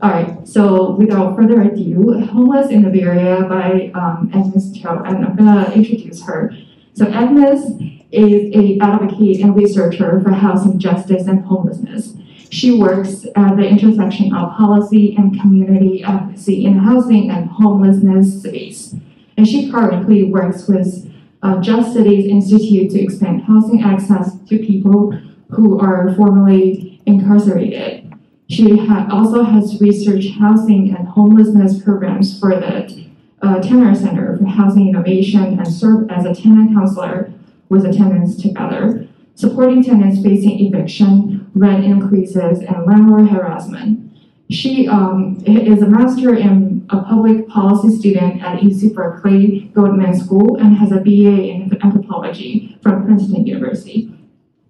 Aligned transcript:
All 0.00 0.10
right, 0.10 0.46
so 0.46 0.92
without 0.92 1.34
further 1.34 1.60
ado, 1.60 2.24
Homeless 2.26 2.70
in 2.70 2.82
the 2.82 2.88
Bay 2.90 3.02
Area 3.02 3.42
by 3.48 3.90
um, 3.94 4.30
Agnes 4.32 4.70
Cho, 4.78 5.02
and 5.04 5.24
I'm 5.24 5.34
gonna 5.34 5.72
introduce 5.72 6.22
her. 6.22 6.52
So 6.94 7.06
Agnes 7.08 7.64
is 8.12 8.54
a 8.54 8.78
advocate 8.80 9.40
and 9.40 9.56
researcher 9.56 10.20
for 10.20 10.30
housing 10.30 10.78
justice 10.78 11.26
and 11.26 11.44
homelessness. 11.44 12.14
She 12.48 12.78
works 12.78 13.26
at 13.34 13.56
the 13.56 13.66
intersection 13.66 14.32
of 14.32 14.56
policy 14.56 15.16
and 15.16 15.38
community 15.40 16.04
advocacy 16.04 16.64
in 16.64 16.78
housing 16.78 17.30
and 17.30 17.50
homelessness 17.50 18.40
space. 18.40 18.94
And 19.36 19.48
she 19.48 19.68
currently 19.68 20.22
works 20.24 20.68
with 20.68 21.12
uh, 21.42 21.60
Just 21.60 21.92
Cities 21.92 22.26
Institute 22.26 22.92
to 22.92 23.00
expand 23.00 23.42
housing 23.42 23.82
access 23.82 24.38
to 24.48 24.58
people 24.58 25.12
who 25.50 25.80
are 25.80 26.14
formerly 26.14 27.00
incarcerated. 27.04 28.07
She 28.48 28.78
ha- 28.78 29.06
also 29.10 29.42
has 29.42 29.78
researched 29.80 30.38
housing 30.38 30.94
and 30.96 31.06
homelessness 31.08 31.82
programs 31.82 32.38
for 32.38 32.50
the 32.50 33.06
uh, 33.42 33.60
Terner 33.60 33.94
Center 33.94 34.36
for 34.38 34.46
Housing 34.46 34.88
Innovation 34.88 35.58
and 35.58 35.68
served 35.68 36.10
as 36.10 36.24
a 36.24 36.34
tenant 36.34 36.74
counselor 36.74 37.30
with 37.68 37.82
the 37.82 37.92
tenants 37.92 38.40
together, 38.40 39.06
supporting 39.34 39.84
tenants 39.84 40.22
facing 40.22 40.60
eviction, 40.60 41.50
rent 41.54 41.84
increases, 41.84 42.60
and 42.60 42.86
landlord 42.86 43.28
harassment. 43.28 44.04
She 44.50 44.88
um, 44.88 45.42
is 45.46 45.82
a 45.82 45.86
master 45.86 46.34
in 46.34 46.86
a 46.88 47.02
public 47.02 47.48
policy 47.48 47.94
student 47.94 48.42
at 48.42 48.60
UC 48.60 48.94
Berkeley 48.94 49.70
Goldman 49.74 50.18
School 50.18 50.56
and 50.56 50.74
has 50.78 50.90
a 50.90 51.00
BA 51.00 51.50
in 51.50 51.78
anthropology 51.82 52.78
from 52.82 53.04
Princeton 53.04 53.46
University. 53.46 54.10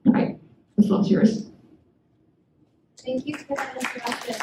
All 0.04 0.12
right, 0.12 0.36
the 0.76 0.82
floor 0.82 1.04
yours. 1.04 1.47
Thank 3.08 3.26
you 3.26 3.36
for 3.38 3.56
that 3.56 3.74
introduction. 3.74 4.34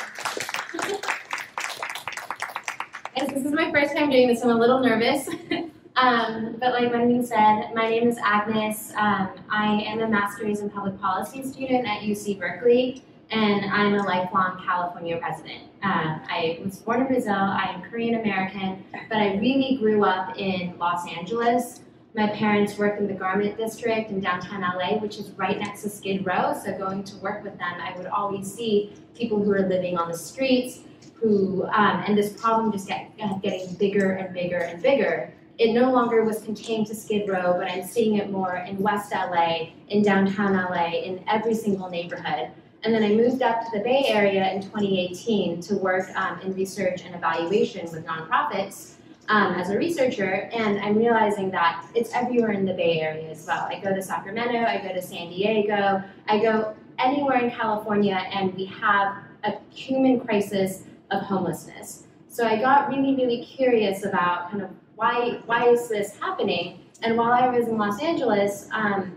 Yes, 3.15 3.31
this 3.31 3.45
is 3.45 3.51
my 3.51 3.71
first 3.71 3.95
time 3.95 4.09
doing 4.09 4.27
this, 4.27 4.41
I'm 4.41 4.49
a 4.49 4.55
little 4.55 4.79
nervous. 4.79 5.29
Um, 5.97 6.57
but 6.59 6.73
like 6.73 6.91
Wendy 6.91 7.25
said, 7.25 7.73
my 7.73 7.89
name 7.89 8.09
is 8.09 8.17
Agnes. 8.21 8.91
Um, 8.97 9.29
I 9.49 9.81
am 9.87 10.01
a 10.01 10.09
master's 10.09 10.59
in 10.59 10.69
public 10.69 10.99
policy 10.99 11.41
student 11.41 11.87
at 11.87 12.01
UC 12.01 12.37
Berkeley, 12.37 13.01
and 13.31 13.71
I'm 13.71 13.93
a 13.93 14.03
lifelong 14.03 14.61
California 14.65 15.17
resident. 15.21 15.63
Um, 15.83 16.21
I 16.27 16.59
was 16.65 16.79
born 16.79 16.99
in 16.99 17.07
Brazil, 17.07 17.31
I 17.31 17.71
am 17.73 17.89
Korean 17.89 18.19
American, 18.19 18.83
but 19.07 19.19
I 19.19 19.35
really 19.37 19.77
grew 19.79 20.03
up 20.03 20.37
in 20.37 20.77
Los 20.77 21.07
Angeles. 21.07 21.79
My 22.15 22.27
parents 22.27 22.77
worked 22.77 23.01
in 23.01 23.07
the 23.07 23.13
garment 23.13 23.57
district 23.57 24.09
in 24.09 24.21
downtown 24.21 24.61
LA, 24.61 24.99
which 24.99 25.17
is 25.17 25.31
right 25.31 25.59
next 25.59 25.81
to 25.81 25.89
Skid 25.89 26.25
Row. 26.25 26.57
So 26.63 26.77
going 26.77 27.03
to 27.03 27.17
work 27.17 27.43
with 27.43 27.57
them, 27.59 27.73
I 27.81 27.93
would 27.97 28.05
always 28.05 28.49
see 28.49 28.93
people 29.13 29.43
who 29.43 29.51
are 29.51 29.67
living 29.67 29.97
on 29.97 30.09
the 30.09 30.17
streets, 30.17 30.79
who 31.15 31.65
um, 31.65 32.03
and 32.07 32.17
this 32.17 32.31
problem 32.31 32.71
just 32.71 32.87
get, 32.87 33.11
uh, 33.21 33.33
getting 33.39 33.73
bigger 33.73 34.13
and 34.13 34.33
bigger 34.33 34.59
and 34.59 34.81
bigger. 34.81 35.33
It 35.57 35.73
no 35.73 35.91
longer 35.91 36.23
was 36.23 36.41
contained 36.41 36.87
to 36.87 36.95
Skid 36.95 37.27
Row, 37.27 37.57
but 37.57 37.69
I'm 37.69 37.83
seeing 37.83 38.15
it 38.15 38.31
more 38.31 38.63
in 38.65 38.77
West 38.77 39.11
LA, 39.11 39.71
in 39.89 40.01
downtown 40.01 40.53
LA, 40.53 40.91
in 40.91 41.21
every 41.27 41.53
single 41.53 41.89
neighborhood. 41.89 42.49
And 42.83 42.93
then 42.93 43.03
I 43.03 43.09
moved 43.09 43.41
up 43.41 43.59
to 43.65 43.77
the 43.77 43.83
Bay 43.83 44.05
Area 44.07 44.53
in 44.53 44.61
2018 44.61 45.59
to 45.63 45.75
work 45.75 46.09
um, 46.15 46.39
in 46.39 46.53
research 46.53 47.01
and 47.03 47.13
evaluation 47.13 47.91
with 47.91 48.05
nonprofits 48.05 48.94
um, 49.27 49.53
as 49.53 49.69
a 49.69 49.77
researcher, 49.77 50.49
and 50.53 50.79
I'm 50.79 50.97
realizing 50.97 51.49
that 51.51 51.87
it's 51.95 52.13
everywhere 52.13 52.51
in 52.51 52.65
the 52.65 52.73
Bay 52.73 53.01
Area 53.01 53.29
as 53.31 53.45
well. 53.47 53.67
I 53.69 53.79
go 53.79 53.93
to 53.93 54.01
Sacramento, 54.01 54.59
I 54.59 54.77
go 54.77 54.93
to 54.93 55.01
San 55.01 55.29
Diego, 55.29 56.03
I 56.27 56.39
go 56.39 56.75
anywhere 56.99 57.39
in 57.39 57.51
California, 57.51 58.15
and 58.31 58.53
we 58.55 58.65
have 58.65 59.15
a 59.43 59.53
human 59.71 60.19
crisis 60.19 60.83
of 61.11 61.21
homelessness. 61.21 62.03
So 62.27 62.45
I 62.45 62.59
got 62.59 62.89
really, 62.89 63.15
really 63.15 63.43
curious 63.45 64.05
about 64.05 64.51
kind 64.51 64.63
of 64.63 64.69
why 64.95 65.41
why 65.45 65.69
is 65.69 65.89
this 65.89 66.17
happening? 66.19 66.79
And 67.01 67.17
while 67.17 67.31
I 67.31 67.47
was 67.47 67.67
in 67.67 67.77
Los 67.77 68.01
Angeles, 68.01 68.69
um, 68.71 69.15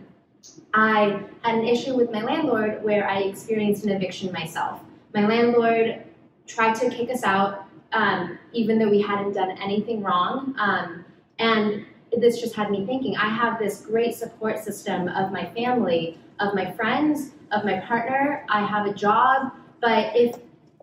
I 0.75 1.23
had 1.43 1.55
an 1.55 1.65
issue 1.65 1.95
with 1.95 2.11
my 2.11 2.23
landlord 2.23 2.83
where 2.83 3.09
I 3.09 3.21
experienced 3.21 3.85
an 3.85 3.91
eviction 3.91 4.33
myself. 4.33 4.81
My 5.15 5.27
landlord 5.27 6.03
tried 6.47 6.75
to 6.77 6.91
kick 6.91 7.11
us 7.11 7.23
out, 7.23 7.68
um, 7.93 8.39
even 8.53 8.79
though 8.79 8.89
we 8.89 9.01
hadn't 9.01 9.33
done 9.33 9.51
anything 9.63 10.03
wrong. 10.03 10.55
Um, 10.59 11.05
and 11.39 11.85
this 12.17 12.41
just 12.41 12.55
had 12.55 12.71
me 12.71 12.87
thinking 12.87 13.17
I 13.17 13.29
have 13.29 13.59
this 13.59 13.81
great 13.81 14.15
support 14.15 14.59
system 14.59 15.09
of 15.09 15.33
my 15.33 15.47
family, 15.53 16.19
of 16.41 16.55
my 16.55 16.71
friends, 16.73 17.33
of 17.53 17.65
my 17.65 17.81
partner. 17.81 18.45
I 18.49 18.65
have 18.65 18.87
a 18.87 18.95
job, 18.95 19.53
but 19.81 20.17
if 20.17 20.37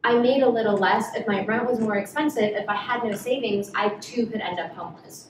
I 0.04 0.20
made 0.20 0.44
a 0.44 0.50
little 0.50 0.78
less, 0.78 1.16
if 1.16 1.26
my 1.28 1.44
rent 1.46 1.68
was 1.68 1.80
more 1.80 1.96
expensive, 1.96 2.44
if 2.44 2.70
I 2.70 2.76
had 2.76 3.04
no 3.04 3.14
savings, 3.14 3.72
I 3.74 3.90
too 3.90 4.28
could 4.28 4.42
end 4.42 4.60
up 4.60 4.72
homeless. 4.72 5.30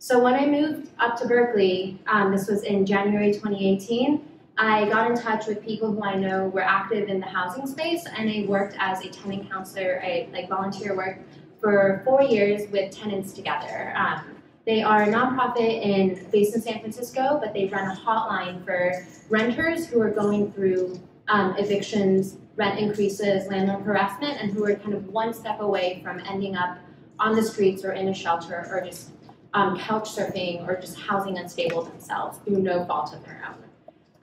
So 0.00 0.22
when 0.22 0.34
I 0.34 0.46
moved 0.46 0.90
up 0.98 1.18
to 1.20 1.26
Berkeley, 1.26 2.00
um, 2.06 2.32
this 2.32 2.48
was 2.48 2.62
in 2.62 2.86
January 2.86 3.32
2018, 3.32 4.20
I 4.60 4.88
got 4.88 5.08
in 5.08 5.16
touch 5.16 5.46
with 5.46 5.64
people 5.64 5.92
who 5.92 6.02
I 6.02 6.16
know 6.16 6.48
were 6.48 6.64
active 6.64 7.08
in 7.08 7.20
the 7.20 7.26
housing 7.26 7.64
space, 7.64 8.04
and 8.06 8.28
I 8.28 8.44
worked 8.48 8.74
as 8.80 9.04
a 9.04 9.08
tenant 9.08 9.48
counselor, 9.48 10.02
I 10.04 10.28
like 10.32 10.48
volunteer 10.48 10.96
work 10.96 11.20
for 11.60 12.02
four 12.04 12.22
years 12.22 12.68
with 12.72 12.90
Tenants 12.90 13.32
Together. 13.32 13.94
Um, 13.96 14.24
they 14.66 14.82
are 14.82 15.04
a 15.04 15.06
nonprofit 15.06 15.82
in 15.82 16.28
based 16.32 16.56
in 16.56 16.60
San 16.60 16.80
Francisco, 16.80 17.38
but 17.40 17.54
they 17.54 17.66
run 17.66 17.88
a 17.88 17.94
hotline 17.94 18.64
for 18.64 19.06
renters 19.30 19.86
who 19.86 20.02
are 20.02 20.10
going 20.10 20.50
through 20.52 21.00
um, 21.28 21.56
evictions, 21.56 22.36
rent 22.56 22.80
increases, 22.80 23.46
landlord 23.48 23.84
harassment, 23.84 24.42
and 24.42 24.50
who 24.50 24.64
are 24.64 24.74
kind 24.74 24.94
of 24.94 25.06
one 25.06 25.32
step 25.32 25.60
away 25.60 26.00
from 26.02 26.20
ending 26.26 26.56
up 26.56 26.78
on 27.20 27.36
the 27.36 27.42
streets 27.44 27.84
or 27.84 27.92
in 27.92 28.08
a 28.08 28.14
shelter 28.14 28.66
or 28.70 28.84
just 28.84 29.10
um, 29.54 29.78
couch 29.78 30.10
surfing 30.10 30.66
or 30.66 30.80
just 30.80 30.98
housing 30.98 31.38
unstable 31.38 31.82
themselves 31.82 32.38
through 32.44 32.58
no 32.58 32.84
fault 32.86 33.14
of 33.14 33.24
their 33.24 33.40
own. 33.48 33.67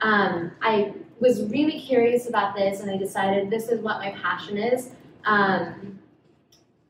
Um, 0.00 0.52
I 0.62 0.92
was 1.20 1.44
really 1.44 1.80
curious 1.80 2.28
about 2.28 2.54
this 2.54 2.80
and 2.80 2.90
I 2.90 2.96
decided 2.96 3.50
this 3.50 3.68
is 3.68 3.80
what 3.80 3.98
my 3.98 4.10
passion 4.10 4.58
is. 4.58 4.90
Um, 5.24 5.98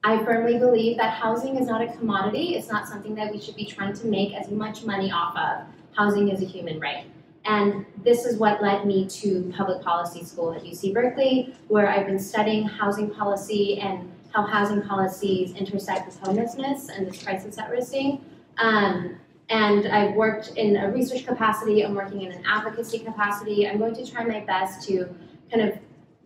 I 0.04 0.24
firmly 0.24 0.58
believe 0.58 0.96
that 0.98 1.14
housing 1.14 1.56
is 1.56 1.66
not 1.66 1.82
a 1.82 1.92
commodity. 1.96 2.54
It's 2.54 2.70
not 2.70 2.86
something 2.88 3.14
that 3.16 3.32
we 3.32 3.40
should 3.40 3.56
be 3.56 3.64
trying 3.64 3.92
to 3.94 4.06
make 4.06 4.34
as 4.34 4.50
much 4.50 4.84
money 4.84 5.10
off 5.10 5.36
of. 5.36 5.66
Housing 5.96 6.28
is 6.28 6.42
a 6.42 6.44
human 6.44 6.78
right. 6.78 7.06
And 7.44 7.86
this 8.04 8.24
is 8.24 8.38
what 8.38 8.60
led 8.62 8.86
me 8.86 9.06
to 9.08 9.52
public 9.56 9.82
policy 9.82 10.24
school 10.24 10.52
at 10.52 10.62
UC 10.62 10.92
Berkeley, 10.92 11.56
where 11.68 11.88
I've 11.88 12.06
been 12.06 12.18
studying 12.18 12.66
housing 12.66 13.10
policy 13.10 13.78
and 13.78 14.10
how 14.32 14.44
housing 14.44 14.82
policies 14.82 15.54
intersect 15.54 16.06
with 16.06 16.18
homelessness 16.20 16.88
and 16.88 17.06
this 17.06 17.22
crisis 17.22 17.56
that 17.56 17.70
we're 17.70 17.80
seeing. 17.80 18.24
Um, 18.58 19.16
and 19.48 19.86
I've 19.86 20.14
worked 20.14 20.56
in 20.56 20.76
a 20.76 20.90
research 20.90 21.26
capacity, 21.26 21.84
I'm 21.84 21.94
working 21.94 22.22
in 22.22 22.32
an 22.32 22.42
advocacy 22.46 22.98
capacity. 22.98 23.68
I'm 23.68 23.78
going 23.78 23.94
to 23.94 24.10
try 24.10 24.24
my 24.24 24.40
best 24.40 24.86
to 24.88 25.08
kind 25.52 25.68
of 25.68 25.78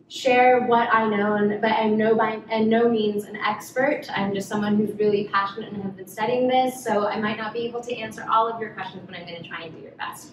share 0.09 0.63
what 0.63 0.93
I 0.93 1.09
know, 1.09 1.35
and, 1.35 1.61
but 1.61 1.71
I'm 1.71 1.97
no 1.97 2.15
by 2.15 2.41
and 2.51 2.69
no 2.69 2.89
means 2.89 3.25
an 3.25 3.37
expert. 3.37 4.07
I'm 4.11 4.35
just 4.35 4.49
someone 4.49 4.77
who's 4.77 4.93
really 4.99 5.29
passionate 5.29 5.73
and 5.73 5.83
have 5.83 5.97
been 5.97 6.09
studying 6.09 6.49
this, 6.49 6.83
so 6.83 7.07
I 7.07 7.21
might 7.21 7.37
not 7.37 7.53
be 7.53 7.61
able 7.61 7.83
to 7.83 7.97
answer 7.97 8.27
all 8.29 8.49
of 8.49 8.61
your 8.61 8.71
questions, 8.71 9.03
but 9.07 9.15
I'm 9.15 9.27
going 9.27 9.41
to 9.43 9.49
try 9.49 9.65
and 9.65 9.75
do 9.75 9.81
your 9.81 9.93
best. 9.93 10.33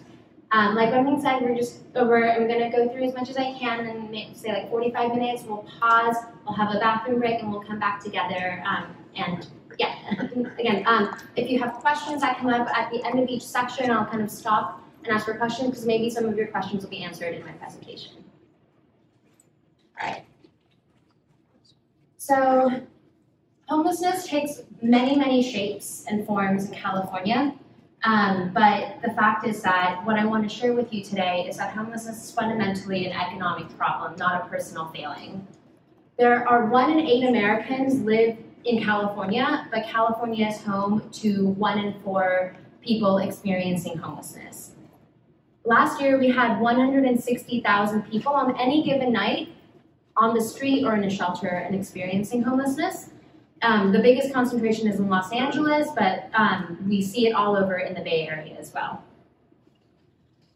Um, 0.50 0.74
like 0.74 0.90
Wendy 0.90 1.20
said, 1.20 1.42
we're 1.42 1.54
just 1.54 1.80
over, 1.94 2.28
I'm 2.28 2.48
going 2.48 2.60
to 2.60 2.74
go 2.74 2.88
through 2.88 3.04
as 3.04 3.14
much 3.14 3.28
as 3.28 3.36
I 3.36 3.52
can 3.58 3.86
and 3.86 4.36
say 4.36 4.50
like 4.52 4.70
45 4.70 5.14
minutes. 5.14 5.44
We'll 5.46 5.66
pause, 5.78 6.16
we'll 6.46 6.56
have 6.56 6.74
a 6.74 6.78
bathroom 6.78 7.20
break, 7.20 7.42
and 7.42 7.52
we'll 7.52 7.62
come 7.62 7.78
back 7.78 8.02
together. 8.02 8.64
Um, 8.66 8.96
and 9.14 9.46
yeah, 9.78 9.94
again, 10.58 10.84
um, 10.86 11.16
if 11.36 11.50
you 11.50 11.58
have 11.60 11.74
questions 11.74 12.20
that 12.22 12.38
come 12.38 12.48
up 12.48 12.68
at 12.76 12.90
the 12.90 13.04
end 13.04 13.18
of 13.20 13.28
each 13.28 13.46
section, 13.46 13.90
I'll 13.90 14.06
kind 14.06 14.22
of 14.22 14.30
stop 14.30 14.82
and 15.04 15.12
ask 15.12 15.24
for 15.24 15.34
questions 15.34 15.70
because 15.70 15.86
maybe 15.86 16.10
some 16.10 16.24
of 16.24 16.36
your 16.36 16.48
questions 16.48 16.82
will 16.82 16.90
be 16.90 17.02
answered 17.02 17.34
in 17.34 17.44
my 17.44 17.52
presentation. 17.52 18.24
All 20.00 20.08
right. 20.08 20.24
So 22.16 22.82
homelessness 23.68 24.26
takes 24.26 24.62
many, 24.82 25.16
many 25.16 25.42
shapes 25.42 26.04
and 26.08 26.26
forms 26.26 26.68
in 26.68 26.74
California. 26.74 27.54
Um, 28.04 28.52
but 28.54 29.00
the 29.02 29.10
fact 29.10 29.46
is 29.46 29.62
that 29.62 30.04
what 30.04 30.18
I 30.18 30.24
want 30.24 30.48
to 30.48 30.54
share 30.54 30.72
with 30.72 30.92
you 30.92 31.02
today 31.02 31.46
is 31.48 31.56
that 31.56 31.74
homelessness 31.74 32.24
is 32.24 32.30
fundamentally 32.30 33.06
an 33.06 33.12
economic 33.12 33.76
problem, 33.76 34.16
not 34.16 34.44
a 34.44 34.48
personal 34.48 34.86
failing. 34.88 35.46
There 36.16 36.48
are 36.48 36.66
one 36.66 36.90
in 36.90 37.00
eight 37.00 37.24
Americans 37.24 38.00
live 38.00 38.38
in 38.68 38.82
California, 38.82 39.66
but 39.72 39.84
California 39.84 40.46
is 40.46 40.62
home 40.62 41.08
to 41.10 41.48
one 41.48 41.78
in 41.78 41.98
four 42.00 42.56
people 42.82 43.18
experiencing 43.18 43.96
homelessness. 43.96 44.72
Last 45.64 46.00
year, 46.00 46.18
we 46.18 46.30
had 46.30 46.60
160,000 46.60 48.02
people 48.10 48.32
on 48.32 48.58
any 48.58 48.82
given 48.84 49.12
night 49.12 49.48
on 50.16 50.34
the 50.34 50.40
street 50.40 50.84
or 50.84 50.94
in 50.94 51.04
a 51.04 51.10
shelter 51.10 51.48
and 51.48 51.74
experiencing 51.74 52.42
homelessness. 52.42 53.10
Um, 53.62 53.92
the 53.92 53.98
biggest 53.98 54.32
concentration 54.32 54.86
is 54.86 54.98
in 54.98 55.08
Los 55.08 55.32
Angeles, 55.32 55.88
but 55.96 56.30
um, 56.34 56.78
we 56.88 57.02
see 57.02 57.26
it 57.26 57.32
all 57.32 57.56
over 57.56 57.78
in 57.78 57.94
the 57.94 58.00
Bay 58.00 58.28
Area 58.28 58.56
as 58.58 58.72
well. 58.72 59.02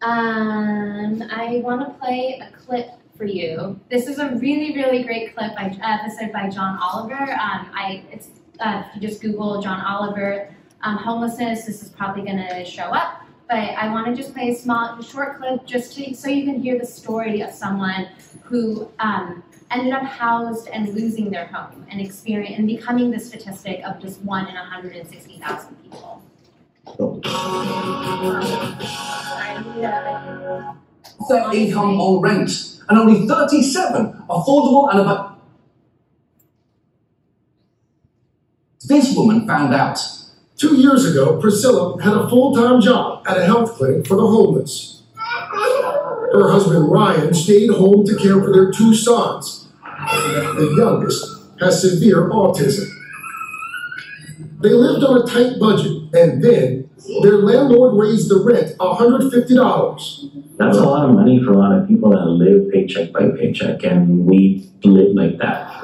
Um, 0.03 1.23
I 1.31 1.61
want 1.64 1.87
to 1.87 1.99
play 1.99 2.41
a 2.43 2.56
clip 2.56 2.91
for 3.17 3.25
you. 3.25 3.79
This 3.91 4.06
is 4.06 4.19
a 4.19 4.35
really, 4.37 4.75
really 4.75 5.03
great 5.03 5.35
clip 5.37 5.55
by 5.55 5.76
episode 5.82 6.32
by 6.32 6.49
John 6.49 6.79
Oliver. 6.82 7.14
Um, 7.14 7.70
I 7.75 8.05
it's 8.11 8.29
uh, 8.61 8.85
if 8.87 8.94
you 8.94 9.09
just 9.09 9.20
Google 9.20 9.61
John 9.61 9.81
Oliver 9.81 10.55
um, 10.82 10.97
homelessness, 10.97 11.64
this 11.64 11.82
is 11.82 11.91
probably 11.91 12.23
going 12.23 12.38
to 12.38 12.64
show 12.64 12.85
up. 12.85 13.23
But 13.49 13.59
I 13.76 13.88
want 13.91 14.06
to 14.06 14.14
just 14.14 14.32
play 14.32 14.50
a 14.50 14.55
small, 14.55 15.00
short 15.03 15.38
clip 15.38 15.67
just 15.67 15.94
to, 15.97 16.14
so 16.14 16.29
you 16.29 16.44
can 16.44 16.62
hear 16.62 16.79
the 16.79 16.87
story 16.87 17.43
of 17.43 17.50
someone 17.50 18.09
who 18.43 18.88
um, 18.99 19.43
ended 19.70 19.93
up 19.93 20.05
housed 20.05 20.69
and 20.69 20.94
losing 20.94 21.31
their 21.31 21.47
home 21.47 21.87
and 21.91 22.00
experience 22.00 22.59
and 22.59 22.67
becoming 22.67 23.11
the 23.11 23.20
statistic 23.20 23.82
of 23.85 24.00
just 24.00 24.20
one 24.23 24.49
in 24.49 24.55
160,000 24.55 25.82
people. 25.82 26.23
30 31.28 31.66
income 31.66 32.00
on 32.00 32.20
rent, 32.20 32.50
and 32.88 32.99
only 32.99 33.26
37 33.26 34.25
affordable 34.28 34.90
and 34.90 35.00
above. 35.00 35.38
This 38.84 39.16
woman 39.16 39.46
found 39.46 39.75
out. 39.75 39.99
Two 40.56 40.76
years 40.76 41.04
ago, 41.04 41.40
Priscilla 41.40 42.00
had 42.02 42.14
a 42.14 42.28
full 42.28 42.54
time 42.54 42.81
job 42.81 43.26
at 43.26 43.38
a 43.38 43.44
health 43.44 43.75
clinic 43.75 44.06
for 44.06 44.16
the 44.16 44.26
homeless. 44.26 45.02
Her 45.14 46.50
husband 46.50 46.90
Ryan 46.90 47.34
stayed 47.34 47.70
home 47.70 48.06
to 48.06 48.16
care 48.16 48.40
for 48.43 48.52
their 48.52 48.70
two 48.70 48.94
sons. 48.94 49.69
The 49.82 50.75
youngest 50.76 51.43
has 51.60 51.82
severe 51.82 52.28
autism. 52.31 52.88
They 54.60 54.70
lived 54.70 55.04
on 55.04 55.22
a 55.22 55.26
tight 55.26 55.58
budget, 55.58 56.14
and 56.14 56.43
then 56.43 56.90
their 57.22 57.38
landlord 57.38 57.99
raised 57.99 58.31
the 58.31 58.43
rent 58.43 58.76
$150. 58.78 60.56
That's 60.56 60.76
a 60.76 60.82
lot 60.82 61.08
of 61.08 61.14
money 61.14 61.43
for 61.43 61.52
a 61.52 61.58
lot 61.58 61.72
of 61.72 61.88
people 61.88 62.10
that 62.10 62.25
live 62.26 62.70
paycheck 62.70 63.12
by 63.12 63.28
paycheck, 63.37 63.82
and 63.84 64.26
we 64.26 64.70
live 64.84 65.14
like 65.14 65.38
that. 65.38 65.81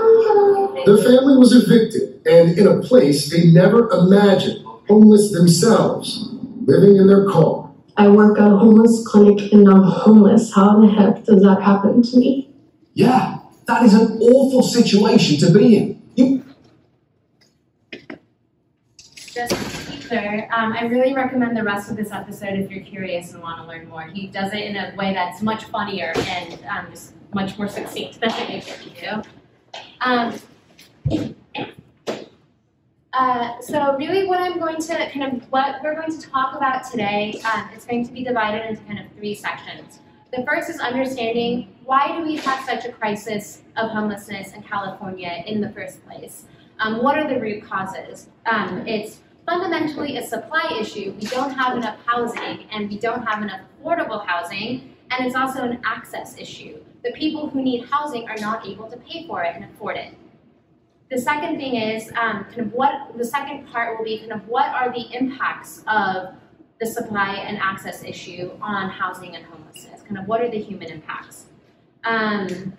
The 0.87 0.97
family 1.03 1.37
was 1.37 1.53
evicted 1.53 2.26
and 2.26 2.56
in 2.59 2.67
a 2.67 2.81
place 2.81 3.31
they 3.31 3.50
never 3.50 3.88
imagined, 3.91 4.65
homeless 4.87 5.32
themselves, 5.32 6.29
living 6.67 6.97
in 6.97 7.06
their 7.06 7.29
car. 7.29 7.70
I 7.97 8.09
work 8.09 8.38
at 8.38 8.47
a 8.47 8.56
homeless 8.56 9.05
clinic 9.06 9.53
and 9.53 9.69
I'm 9.69 9.82
homeless. 9.82 10.55
How 10.55 10.81
the 10.81 10.88
heck 10.88 11.25
does 11.25 11.43
that 11.43 11.61
happen 11.62 12.03
to 12.03 12.17
me? 12.17 12.50
Yeah, 12.94 13.38
that 13.67 13.82
is 13.82 13.94
an 13.94 14.19
awful 14.20 14.62
situation 14.62 15.38
to 15.41 15.53
be 15.53 15.76
in. 15.76 16.03
You 16.15 16.44
Just 19.32 19.88
clear, 20.08 20.49
um, 20.52 20.72
I 20.72 20.84
really 20.84 21.14
recommend 21.14 21.56
the 21.56 21.62
rest 21.62 21.90
of 21.90 21.96
this 21.96 22.10
episode 22.10 22.58
if 22.58 22.70
you're 22.70 22.84
curious 22.84 23.34
and 23.34 23.43
want 23.43 23.60
to 23.62 23.69
learn 23.69 23.88
more. 23.88 24.05
He 24.05 24.26
does 24.26 24.52
it 24.52 24.60
in 24.60 24.76
a 24.76 24.94
way 24.96 25.12
that's 25.12 25.43
much 25.43 25.64
funnier 25.64 26.12
and 26.16 26.58
um, 26.64 26.87
just 26.90 27.12
much 27.34 27.58
more 27.58 27.69
succinct 27.69 28.20
than 28.20 28.31
I 28.31 28.55
usually 28.55 28.94
do. 28.99 29.22
Um, 30.00 30.40
uh, 33.12 33.60
so 33.60 33.96
really 33.96 34.26
what 34.26 34.40
I'm 34.40 34.58
going 34.58 34.78
to 34.78 35.10
kind 35.10 35.25
of, 35.25 35.52
what 35.52 35.82
we're 35.82 35.94
going 35.94 36.19
to 36.19 36.31
talk 36.31 36.56
about 36.56 36.90
today, 36.90 37.40
um, 37.52 37.69
it's 37.75 37.84
going 37.84 38.06
to 38.06 38.12
be 38.12 38.25
divided 38.25 38.66
into 38.66 38.82
kind 38.84 38.99
of 38.99 39.12
three 39.12 39.34
sections. 39.34 40.00
The 40.34 40.43
first 40.44 40.70
is 40.70 40.78
understanding 40.81 41.75
why 41.84 42.16
do 42.16 42.22
we 42.22 42.37
have 42.37 42.64
such 42.64 42.84
a 42.87 42.93
crisis 42.93 43.62
of 43.76 43.90
homelessness 43.90 44.55
in 44.55 44.62
California 44.62 45.43
in 45.46 45.60
the 45.60 45.70
first 45.70 46.05
place? 46.06 46.44
Um, 46.81 47.02
what 47.02 47.19
are 47.19 47.28
the 47.28 47.40
root 47.40 47.64
causes? 47.64 48.28
Um, 48.50 48.87
it's 48.87 49.20
fundamentally 49.49 50.19
a 50.19 50.27
supply 50.27 50.77
issue. 50.79 51.15
We 51.19 51.27
don't 51.27 51.50
have 51.50 51.77
enough 51.77 51.99
housing 52.05 52.67
and 52.71 52.91
we 52.91 52.99
don't 52.99 53.25
have 53.27 53.43
enough 53.43 53.61
affordable 53.83 54.27
housing, 54.27 54.95
and 55.11 55.27
it's 55.27 55.35
also 55.35 55.62
an 55.62 55.81
access 55.85 56.37
issue. 56.37 56.79
The 57.03 57.12
people 57.12 57.49
who 57.49 57.62
need 57.62 57.87
housing 57.87 58.29
are 58.29 58.37
not 58.39 58.67
able 58.67 58.91
to 58.91 58.97
pay 58.99 59.27
for 59.27 59.43
it 59.43 59.55
and 59.55 59.65
afford 59.65 59.97
it. 59.97 60.15
The 61.11 61.19
second 61.19 61.56
thing 61.56 61.77
is 61.77 62.11
um, 62.21 62.45
kind 62.45 62.61
of 62.61 62.73
what 62.75 63.17
the 63.17 63.25
second 63.25 63.67
part 63.69 63.97
will 63.97 64.05
be 64.05 64.19
kind 64.19 64.33
of 64.33 64.47
what 64.47 64.69
are 64.69 64.93
the 64.93 65.06
impacts 65.15 65.83
of 65.87 66.35
the 66.79 66.87
supply 66.87 67.35
and 67.37 67.56
access 67.59 68.05
issue 68.05 68.51
on 68.61 68.91
housing 68.91 69.35
and 69.35 69.47
homelessness? 69.47 70.03
Kind 70.03 70.19
of 70.19 70.29
what 70.29 70.43
are 70.43 70.51
the 70.51 70.61
human 70.61 70.89
impacts? 70.89 71.47
Um, 72.05 72.75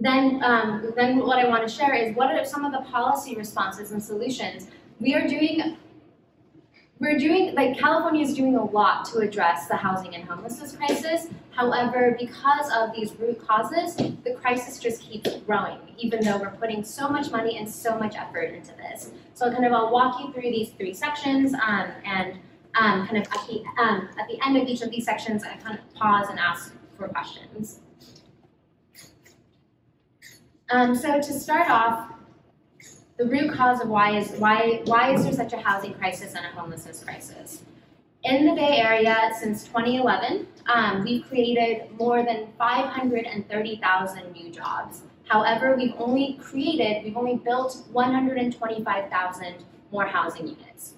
then, 0.00 0.42
um, 0.44 0.92
then 0.96 1.20
what 1.20 1.38
I 1.38 1.48
want 1.48 1.66
to 1.66 1.74
share 1.74 1.94
is 1.94 2.14
what 2.14 2.30
are 2.30 2.44
some 2.44 2.66
of 2.66 2.72
the 2.72 2.90
policy 2.90 3.34
responses 3.34 3.92
and 3.92 4.02
solutions 4.02 4.66
we 5.00 5.14
are 5.14 5.26
doing. 5.26 5.78
We're 7.00 7.18
doing 7.18 7.54
like 7.54 7.76
California 7.76 8.24
is 8.24 8.34
doing 8.34 8.54
a 8.54 8.64
lot 8.64 9.04
to 9.06 9.18
address 9.18 9.66
the 9.66 9.74
housing 9.74 10.14
and 10.14 10.24
homelessness 10.24 10.76
crisis. 10.76 11.26
However, 11.50 12.16
because 12.18 12.70
of 12.72 12.94
these 12.94 13.18
root 13.18 13.44
causes, 13.44 13.96
the 13.96 14.34
crisis 14.40 14.78
just 14.78 15.02
keeps 15.02 15.34
growing, 15.38 15.78
even 15.98 16.24
though 16.24 16.38
we're 16.38 16.50
putting 16.50 16.84
so 16.84 17.08
much 17.08 17.32
money 17.32 17.58
and 17.58 17.68
so 17.68 17.98
much 17.98 18.14
effort 18.14 18.54
into 18.54 18.72
this. 18.76 19.10
So, 19.34 19.50
kind 19.50 19.66
of, 19.66 19.72
I'll 19.72 19.90
walk 19.90 20.20
you 20.20 20.32
through 20.32 20.50
these 20.50 20.70
three 20.70 20.94
sections, 20.94 21.52
um, 21.54 21.90
and 22.04 22.34
um, 22.76 23.06
kind 23.06 23.18
of 23.18 23.24
at 23.24 23.46
the 23.48 23.64
um, 23.82 24.08
at 24.18 24.28
the 24.28 24.38
end 24.46 24.56
of 24.56 24.68
each 24.68 24.82
of 24.82 24.90
these 24.90 25.04
sections, 25.04 25.42
I 25.42 25.56
kind 25.56 25.78
of 25.78 25.94
pause 25.94 26.28
and 26.28 26.38
ask 26.38 26.74
for 26.96 27.08
questions. 27.08 27.80
Um, 30.70 30.94
so 30.94 31.20
to 31.20 31.32
start 31.32 31.68
off, 31.68 32.13
the 33.16 33.26
root 33.26 33.52
cause 33.52 33.80
of 33.80 33.88
why 33.88 34.16
is 34.16 34.32
why 34.38 34.82
why 34.86 35.14
is 35.14 35.24
there 35.24 35.32
such 35.32 35.52
a 35.52 35.58
housing 35.58 35.94
crisis 35.94 36.34
and 36.34 36.44
a 36.44 36.48
homelessness 36.48 37.02
crisis? 37.04 37.62
In 38.24 38.46
the 38.46 38.54
Bay 38.54 38.78
Area 38.78 39.30
since 39.38 39.64
2011, 39.64 40.46
um, 40.72 41.04
we've 41.04 41.28
created 41.28 41.90
more 41.98 42.24
than 42.24 42.48
530,000 42.58 44.32
new 44.32 44.50
jobs. 44.50 45.02
However, 45.28 45.76
we've 45.76 45.92
only 45.98 46.38
created, 46.40 47.04
we've 47.04 47.18
only 47.18 47.36
built 47.36 47.82
125,000 47.92 49.54
more 49.92 50.06
housing 50.06 50.48
units. 50.48 50.94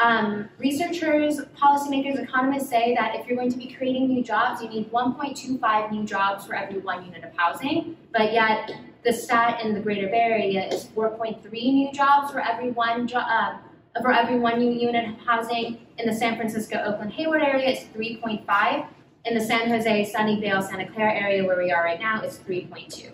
Um, 0.00 0.48
researchers, 0.56 1.40
policymakers, 1.58 2.22
economists 2.22 2.70
say 2.70 2.94
that 2.94 3.16
if 3.16 3.26
you're 3.26 3.36
going 3.36 3.52
to 3.52 3.58
be 3.58 3.70
creating 3.70 4.08
new 4.08 4.24
jobs, 4.24 4.62
you 4.62 4.68
need 4.70 4.90
1.25 4.90 5.92
new 5.92 6.04
jobs 6.04 6.46
for 6.46 6.54
every 6.54 6.78
one 6.78 7.04
unit 7.04 7.22
of 7.22 7.36
housing, 7.36 7.98
but 8.10 8.32
yet 8.32 8.70
the 9.04 9.12
stat 9.12 9.62
in 9.62 9.74
the 9.74 9.80
Greater 9.80 10.06
Bay 10.08 10.20
Area 10.20 10.66
is 10.68 10.86
4.3 10.86 11.52
new 11.52 11.92
jobs 11.92 12.32
for 12.32 12.40
every 12.40 12.70
one 12.70 13.06
jo- 13.06 13.18
uh, 13.18 13.58
for 14.00 14.12
every 14.12 14.38
one 14.38 14.58
new 14.58 14.72
unit 14.72 15.06
of 15.06 15.26
housing. 15.26 15.86
In 15.98 16.06
the 16.06 16.14
San 16.14 16.36
Francisco, 16.36 16.82
Oakland, 16.82 17.12
Hayward 17.12 17.42
area, 17.42 17.68
it's 17.68 17.84
3.5. 17.94 18.86
In 19.26 19.34
the 19.34 19.44
San 19.44 19.68
Jose, 19.68 20.12
Sunnyvale, 20.14 20.62
Santa 20.66 20.90
Clara 20.90 21.12
area 21.12 21.44
where 21.44 21.58
we 21.58 21.70
are 21.70 21.84
right 21.84 22.00
now, 22.00 22.22
it's 22.22 22.38
3.2. 22.38 23.12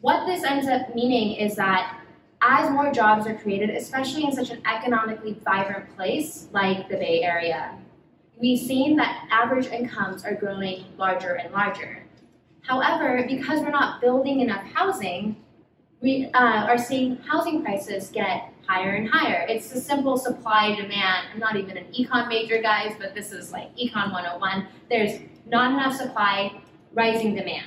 What 0.00 0.26
this 0.26 0.42
ends 0.42 0.66
up 0.66 0.92
meaning 0.92 1.36
is 1.36 1.54
that 1.54 2.00
as 2.46 2.70
more 2.70 2.92
jobs 2.92 3.26
are 3.26 3.34
created, 3.34 3.70
especially 3.70 4.24
in 4.24 4.32
such 4.32 4.50
an 4.50 4.62
economically 4.66 5.36
vibrant 5.44 5.94
place 5.96 6.46
like 6.52 6.88
the 6.88 6.96
Bay 6.96 7.22
Area, 7.22 7.76
we've 8.40 8.58
seen 8.58 8.96
that 8.96 9.26
average 9.30 9.66
incomes 9.66 10.24
are 10.24 10.34
growing 10.34 10.84
larger 10.96 11.34
and 11.34 11.52
larger. 11.52 12.04
However, 12.62 13.24
because 13.26 13.60
we're 13.60 13.70
not 13.70 14.00
building 14.00 14.40
enough 14.40 14.64
housing, 14.72 15.36
we 16.00 16.30
uh, 16.34 16.66
are 16.66 16.78
seeing 16.78 17.16
housing 17.16 17.64
prices 17.64 18.10
get 18.10 18.52
higher 18.66 18.90
and 18.90 19.08
higher. 19.08 19.44
It's 19.48 19.72
a 19.72 19.80
simple 19.80 20.16
supply 20.16 20.74
demand. 20.74 21.28
I'm 21.32 21.40
not 21.40 21.56
even 21.56 21.76
an 21.76 21.86
econ 21.92 22.28
major, 22.28 22.60
guys, 22.60 22.94
but 22.98 23.14
this 23.14 23.32
is 23.32 23.50
like 23.50 23.74
econ 23.76 24.12
101. 24.12 24.66
There's 24.88 25.20
not 25.46 25.72
enough 25.72 25.96
supply, 25.96 26.60
rising 26.92 27.34
demand. 27.34 27.66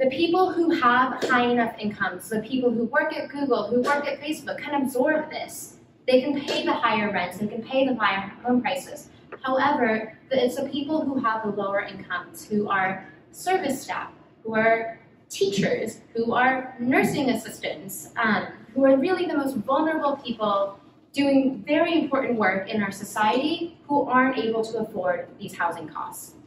The 0.00 0.10
people 0.10 0.52
who 0.52 0.70
have 0.70 1.24
high 1.24 1.46
enough 1.46 1.74
incomes, 1.76 2.28
the 2.28 2.40
people 2.42 2.70
who 2.70 2.84
work 2.84 3.12
at 3.12 3.30
Google, 3.30 3.66
who 3.66 3.82
work 3.82 4.06
at 4.06 4.20
Facebook, 4.20 4.58
can 4.58 4.80
absorb 4.80 5.28
this. 5.28 5.78
They 6.06 6.22
can 6.22 6.40
pay 6.40 6.64
the 6.64 6.72
higher 6.72 7.12
rents, 7.12 7.38
they 7.38 7.48
can 7.48 7.64
pay 7.64 7.84
the 7.84 7.96
higher 7.96 8.28
home 8.44 8.62
prices. 8.62 9.08
However, 9.42 10.16
it's 10.30 10.54
the 10.54 10.68
people 10.68 11.04
who 11.04 11.18
have 11.18 11.42
the 11.42 11.50
lower 11.50 11.80
incomes, 11.80 12.46
who 12.46 12.68
are 12.68 13.08
service 13.32 13.82
staff, 13.82 14.12
who 14.44 14.54
are 14.54 15.00
teachers, 15.28 15.98
who 16.14 16.32
are 16.32 16.76
nursing 16.78 17.30
assistants, 17.30 18.10
um, 18.16 18.46
who 18.74 18.84
are 18.84 18.96
really 18.96 19.26
the 19.26 19.36
most 19.36 19.56
vulnerable 19.56 20.14
people 20.24 20.78
doing 21.12 21.64
very 21.66 22.00
important 22.00 22.38
work 22.38 22.68
in 22.68 22.84
our 22.84 22.92
society 22.92 23.76
who 23.88 24.02
aren't 24.02 24.38
able 24.38 24.62
to 24.62 24.78
afford 24.78 25.28
these 25.40 25.56
housing 25.56 25.88
costs. 25.88 26.37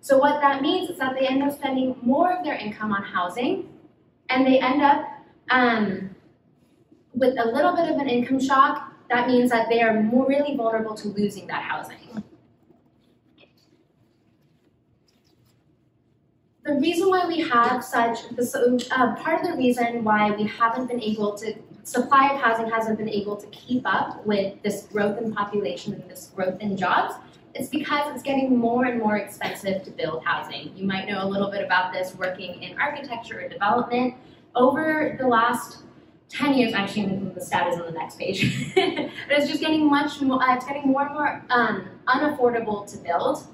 So 0.00 0.16
what 0.18 0.40
that 0.40 0.62
means 0.62 0.90
is 0.90 0.98
that 0.98 1.14
they 1.18 1.26
end 1.26 1.42
up 1.42 1.52
spending 1.52 1.96
more 2.02 2.36
of 2.36 2.44
their 2.44 2.54
income 2.54 2.92
on 2.92 3.02
housing, 3.02 3.68
and 4.30 4.46
they 4.46 4.58
end 4.58 4.82
up 4.82 5.06
um, 5.50 6.14
with 7.14 7.36
a 7.38 7.44
little 7.46 7.76
bit 7.76 7.90
of 7.90 7.96
an 7.96 8.08
income 8.08 8.40
shock. 8.40 8.92
That 9.10 9.28
means 9.28 9.50
that 9.50 9.68
they 9.68 9.82
are 9.82 10.02
more 10.02 10.26
really 10.26 10.56
vulnerable 10.56 10.94
to 10.94 11.08
losing 11.08 11.46
that 11.48 11.62
housing. 11.62 11.96
The 16.64 16.74
reason 16.74 17.08
why 17.08 17.26
we 17.26 17.40
have 17.40 17.82
such, 17.82 18.28
the, 18.28 18.88
uh, 18.94 19.16
part 19.16 19.40
of 19.40 19.50
the 19.50 19.56
reason 19.56 20.04
why 20.04 20.30
we 20.30 20.44
haven't 20.44 20.86
been 20.86 21.02
able 21.02 21.36
to, 21.38 21.54
supply 21.82 22.28
of 22.28 22.40
housing 22.40 22.70
hasn't 22.70 22.98
been 22.98 23.08
able 23.08 23.36
to 23.36 23.46
keep 23.48 23.82
up 23.86 24.24
with 24.24 24.62
this 24.62 24.82
growth 24.92 25.18
in 25.18 25.32
population 25.32 25.94
and 25.94 26.08
this 26.08 26.30
growth 26.36 26.60
in 26.60 26.76
jobs 26.76 27.14
It's 27.54 27.68
because 27.68 28.14
it's 28.14 28.22
getting 28.22 28.56
more 28.56 28.84
and 28.84 28.98
more 28.98 29.16
expensive 29.16 29.82
to 29.82 29.90
build 29.90 30.24
housing. 30.24 30.72
You 30.76 30.86
might 30.86 31.08
know 31.08 31.24
a 31.24 31.28
little 31.28 31.50
bit 31.50 31.64
about 31.64 31.92
this 31.92 32.14
working 32.14 32.62
in 32.62 32.78
architecture 32.78 33.40
or 33.40 33.48
development. 33.48 34.14
Over 34.54 35.16
the 35.20 35.26
last 35.26 35.82
10 36.28 36.54
years, 36.54 36.74
actually, 36.74 37.06
the 37.34 37.40
stat 37.40 37.72
is 37.72 37.78
on 37.78 37.86
the 37.86 37.92
next 37.92 38.18
page, 38.18 38.72
but 38.74 39.10
it's 39.30 39.48
just 39.48 39.60
getting 39.60 39.90
much 39.90 40.20
more, 40.20 40.42
uh, 40.42 40.54
it's 40.54 40.64
getting 40.64 40.86
more 40.86 41.02
and 41.02 41.12
more 41.12 41.44
um, 41.50 41.88
unaffordable 42.06 42.88
to 42.90 42.96
build. 42.98 43.46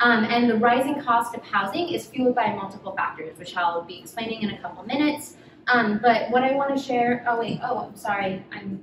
Um, 0.00 0.24
and 0.24 0.50
the 0.50 0.56
rising 0.56 1.00
cost 1.00 1.34
of 1.34 1.42
housing 1.42 1.90
is 1.90 2.06
fueled 2.06 2.34
by 2.34 2.54
multiple 2.54 2.92
factors, 2.96 3.38
which 3.38 3.56
I'll 3.56 3.82
be 3.82 4.00
explaining 4.00 4.42
in 4.42 4.50
a 4.50 4.58
couple 4.60 4.82
minutes. 4.84 5.36
Um, 5.68 6.00
but 6.02 6.30
what 6.30 6.42
I 6.42 6.52
want 6.52 6.76
to 6.76 6.82
share, 6.82 7.24
oh 7.28 7.38
wait, 7.38 7.60
oh, 7.62 7.78
I'm 7.78 7.96
sorry, 7.96 8.44
I'm 8.50 8.82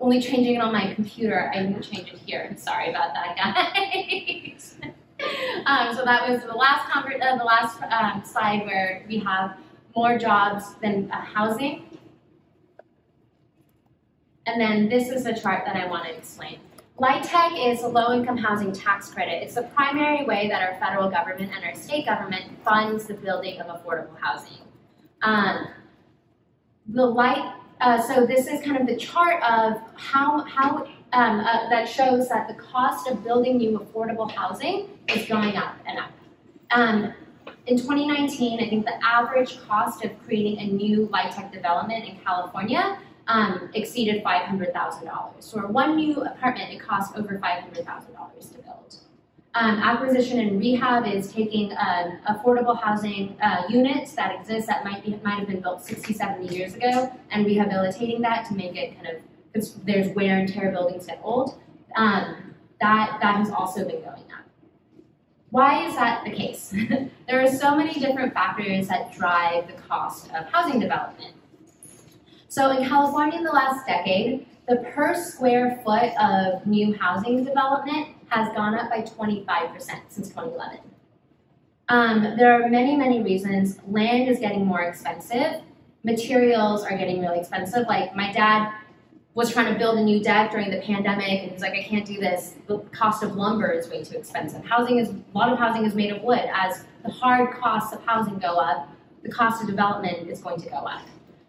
only 0.00 0.20
changing 0.20 0.56
it 0.56 0.62
on 0.62 0.72
my 0.72 0.94
computer. 0.94 1.50
I 1.54 1.62
didn't 1.62 1.82
change 1.82 2.12
it 2.12 2.18
here. 2.24 2.46
I'm 2.48 2.56
sorry 2.56 2.90
about 2.90 3.12
that, 3.14 3.36
guys. 3.36 4.76
um, 5.66 5.94
so 5.94 6.04
that 6.04 6.28
was 6.28 6.42
the 6.42 6.54
last 6.54 6.88
uh, 6.94 7.36
the 7.36 7.44
last 7.44 7.82
um, 7.82 8.24
slide 8.24 8.64
where 8.64 9.04
we 9.08 9.18
have 9.18 9.56
more 9.94 10.18
jobs 10.18 10.74
than 10.82 11.10
uh, 11.10 11.20
housing. 11.20 11.98
And 14.46 14.60
then 14.60 14.88
this 14.88 15.10
is 15.10 15.24
the 15.24 15.34
chart 15.34 15.64
that 15.66 15.76
I 15.76 15.86
want 15.86 16.06
to 16.06 16.16
explain. 16.16 16.58
LIHTC 16.98 17.72
is 17.72 17.82
a 17.82 17.88
low-income 17.88 18.36
housing 18.36 18.72
tax 18.72 19.10
credit. 19.10 19.42
It's 19.42 19.54
the 19.54 19.62
primary 19.62 20.24
way 20.24 20.48
that 20.48 20.60
our 20.60 20.78
federal 20.78 21.08
government 21.08 21.50
and 21.54 21.64
our 21.64 21.74
state 21.74 22.04
government 22.04 22.44
funds 22.62 23.06
the 23.06 23.14
building 23.14 23.60
of 23.60 23.68
affordable 23.68 24.18
housing. 24.20 24.58
Um, 25.22 25.68
the 26.88 27.06
light, 27.06 27.54
uh, 27.80 28.00
so 28.00 28.26
this 28.26 28.46
is 28.46 28.62
kind 28.62 28.76
of 28.76 28.86
the 28.86 28.96
chart 28.96 29.42
of 29.42 29.80
how, 29.96 30.44
how 30.44 30.86
um, 31.12 31.40
uh, 31.40 31.68
that 31.70 31.88
shows 31.88 32.28
that 32.28 32.46
the 32.48 32.54
cost 32.54 33.08
of 33.08 33.24
building 33.24 33.56
new 33.56 33.78
affordable 33.78 34.30
housing 34.30 34.88
is 35.08 35.26
going 35.26 35.56
up 35.56 35.76
and 35.86 35.98
up. 35.98 36.10
Um, 36.70 37.12
in 37.66 37.76
2019, 37.76 38.60
I 38.60 38.68
think 38.68 38.84
the 38.84 39.04
average 39.04 39.60
cost 39.66 40.04
of 40.04 40.10
creating 40.24 40.58
a 40.58 40.66
new 40.66 41.08
LIHTC 41.08 41.52
development 41.52 42.04
in 42.04 42.18
California 42.18 42.98
um, 43.26 43.70
exceeded 43.74 44.24
$500,000. 44.24 45.32
So 45.40 45.60
for 45.60 45.66
one 45.68 45.96
new 45.96 46.22
apartment, 46.22 46.72
it 46.72 46.80
costs 46.80 47.16
over 47.16 47.38
$500,000 47.38 48.52
to 48.52 48.58
build. 48.58 48.96
Um, 49.54 49.78
acquisition 49.78 50.38
and 50.38 50.60
rehab 50.60 51.08
is 51.08 51.32
taking 51.32 51.72
um, 51.72 52.18
affordable 52.28 52.80
housing 52.80 53.36
uh, 53.42 53.64
units 53.68 54.12
that 54.12 54.38
exist 54.38 54.68
that 54.68 54.84
might 54.84 55.04
be 55.04 55.18
might 55.24 55.40
have 55.40 55.48
been 55.48 55.60
built 55.60 55.84
60, 55.84 56.14
70 56.14 56.54
years 56.54 56.74
ago 56.76 57.12
and 57.32 57.44
rehabilitating 57.44 58.20
that 58.20 58.46
to 58.46 58.54
make 58.54 58.76
it 58.76 58.94
kind 58.94 59.08
of 59.08 59.22
because 59.52 59.74
there's 59.74 60.14
wear 60.14 60.38
and 60.38 60.48
tear 60.48 60.70
buildings 60.70 61.06
get 61.06 61.20
old. 61.24 61.60
Um, 61.96 62.54
that 62.80 63.18
that 63.20 63.36
has 63.36 63.50
also 63.50 63.84
been 63.84 64.00
going 64.02 64.06
up. 64.06 64.46
Why 65.50 65.84
is 65.84 65.96
that 65.96 66.24
the 66.24 66.30
case? 66.30 66.72
there 67.26 67.40
are 67.42 67.48
so 67.48 67.74
many 67.74 67.98
different 67.98 68.32
factors 68.32 68.86
that 68.86 69.12
drive 69.12 69.66
the 69.66 69.72
cost 69.82 70.30
of 70.32 70.46
housing 70.46 70.78
development. 70.78 71.34
So 72.46 72.70
in 72.70 72.88
California 72.88 73.38
in 73.38 73.44
the 73.44 73.50
last 73.50 73.84
decade, 73.84 74.46
the 74.68 74.76
per 74.94 75.16
square 75.16 75.80
foot 75.84 76.12
of 76.20 76.64
new 76.68 76.96
housing 76.96 77.44
development 77.44 78.08
has 78.30 78.52
gone 78.54 78.74
up 78.74 78.90
by 78.90 79.02
25% 79.02 79.76
since 80.08 80.28
2011. 80.28 80.78
Um, 81.88 82.36
there 82.36 82.52
are 82.52 82.68
many, 82.68 82.96
many 82.96 83.22
reasons. 83.22 83.78
Land 83.88 84.28
is 84.28 84.38
getting 84.38 84.64
more 84.64 84.82
expensive. 84.82 85.62
Materials 86.04 86.84
are 86.84 86.96
getting 86.96 87.20
really 87.20 87.40
expensive. 87.40 87.86
Like 87.88 88.14
my 88.14 88.32
dad 88.32 88.72
was 89.34 89.52
trying 89.52 89.72
to 89.72 89.78
build 89.78 89.98
a 89.98 90.02
new 90.02 90.22
deck 90.22 90.50
during 90.52 90.70
the 90.70 90.80
pandemic, 90.80 91.42
and 91.42 91.52
he's 91.52 91.60
like, 91.60 91.72
I 91.72 91.82
can't 91.82 92.06
do 92.06 92.18
this. 92.18 92.54
The 92.66 92.78
cost 92.92 93.22
of 93.22 93.36
lumber 93.36 93.70
is 93.72 93.88
way 93.88 94.04
too 94.04 94.16
expensive. 94.16 94.64
Housing 94.64 94.98
is 94.98 95.10
a 95.10 95.38
lot 95.38 95.52
of 95.52 95.58
housing 95.58 95.84
is 95.84 95.94
made 95.94 96.12
of 96.12 96.22
wood. 96.22 96.48
As 96.52 96.84
the 97.04 97.10
hard 97.10 97.56
costs 97.56 97.92
of 97.92 98.04
housing 98.04 98.38
go 98.38 98.56
up, 98.56 98.88
the 99.22 99.30
cost 99.30 99.62
of 99.62 99.68
development 99.68 100.28
is 100.28 100.40
going 100.40 100.60
to 100.60 100.68
go 100.68 100.76
up. 100.76 101.02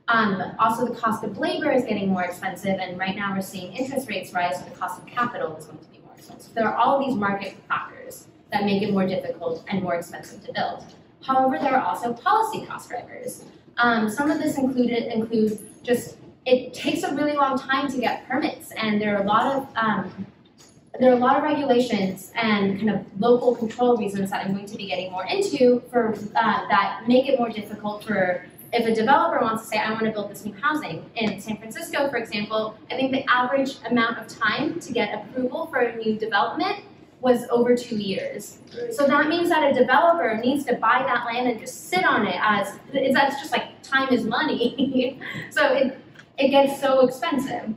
Um, 0.07 0.41
also, 0.59 0.85
the 0.85 0.99
cost 0.99 1.23
of 1.23 1.37
labor 1.37 1.71
is 1.71 1.85
getting 1.85 2.09
more 2.09 2.23
expensive, 2.23 2.79
and 2.79 2.99
right 2.99 3.15
now 3.15 3.33
we're 3.33 3.41
seeing 3.41 3.73
interest 3.73 4.09
rates 4.09 4.33
rise, 4.33 4.57
so 4.59 4.65
the 4.65 4.71
cost 4.71 4.99
of 4.99 5.05
capital 5.05 5.55
is 5.55 5.65
going 5.65 5.79
to 5.79 5.85
be 5.89 6.00
expensive. 6.21 6.53
There 6.53 6.67
are 6.67 6.75
all 6.75 7.03
these 7.05 7.15
market 7.15 7.55
factors 7.67 8.27
that 8.51 8.63
make 8.63 8.83
it 8.83 8.91
more 8.91 9.07
difficult 9.07 9.63
and 9.67 9.81
more 9.81 9.95
expensive 9.95 10.43
to 10.45 10.53
build. 10.53 10.85
However, 11.21 11.57
there 11.59 11.75
are 11.75 11.83
also 11.83 12.13
policy 12.13 12.65
cost 12.65 12.89
drivers. 12.89 13.45
Um, 13.77 14.09
some 14.09 14.29
of 14.29 14.39
this 14.39 14.57
included 14.57 15.11
include 15.11 15.59
just 15.83 16.17
it 16.45 16.73
takes 16.73 17.03
a 17.03 17.13
really 17.13 17.33
long 17.33 17.57
time 17.57 17.89
to 17.91 17.97
get 17.99 18.27
permits, 18.27 18.71
and 18.71 19.01
there 19.01 19.15
are 19.17 19.21
a 19.21 19.25
lot 19.25 19.55
of 19.55 19.67
um, 19.75 20.25
there 20.99 21.11
are 21.11 21.15
a 21.15 21.19
lot 21.19 21.37
of 21.37 21.43
regulations 21.43 22.31
and 22.35 22.77
kind 22.77 22.89
of 22.89 23.05
local 23.19 23.55
control 23.55 23.97
reasons 23.97 24.29
that 24.31 24.45
I'm 24.45 24.53
going 24.53 24.65
to 24.65 24.77
be 24.77 24.87
getting 24.87 25.11
more 25.11 25.25
into 25.25 25.81
for 25.89 26.13
uh, 26.35 26.67
that 26.67 27.03
make 27.07 27.27
it 27.27 27.39
more 27.39 27.49
difficult 27.49 28.03
for 28.03 28.45
if 28.73 28.85
a 28.85 28.93
developer 28.93 29.43
wants 29.43 29.63
to 29.63 29.67
say, 29.69 29.77
I 29.77 29.91
want 29.91 30.05
to 30.05 30.11
build 30.11 30.31
this 30.31 30.45
new 30.45 30.53
housing 30.53 31.09
in 31.15 31.39
San 31.41 31.57
Francisco, 31.57 32.09
for 32.09 32.17
example, 32.17 32.77
I 32.89 32.95
think 32.95 33.11
the 33.11 33.29
average 33.29 33.77
amount 33.89 34.17
of 34.17 34.27
time 34.27 34.79
to 34.79 34.93
get 34.93 35.13
approval 35.13 35.67
for 35.67 35.79
a 35.79 35.95
new 35.95 36.17
development 36.17 36.85
was 37.19 37.45
over 37.51 37.75
two 37.77 37.97
years. 37.97 38.59
So 38.91 39.05
that 39.05 39.27
means 39.27 39.49
that 39.49 39.71
a 39.71 39.73
developer 39.73 40.37
needs 40.37 40.65
to 40.65 40.75
buy 40.75 41.03
that 41.05 41.25
land 41.25 41.47
and 41.47 41.59
just 41.59 41.89
sit 41.89 42.03
on 42.03 42.25
it 42.25 42.37
as 42.41 42.79
that's 43.13 43.39
just 43.39 43.51
like 43.51 43.81
time 43.83 44.11
is 44.11 44.25
money. 44.25 45.19
so 45.51 45.73
it 45.73 45.99
it 46.37 46.49
gets 46.49 46.81
so 46.81 47.05
expensive. 47.05 47.75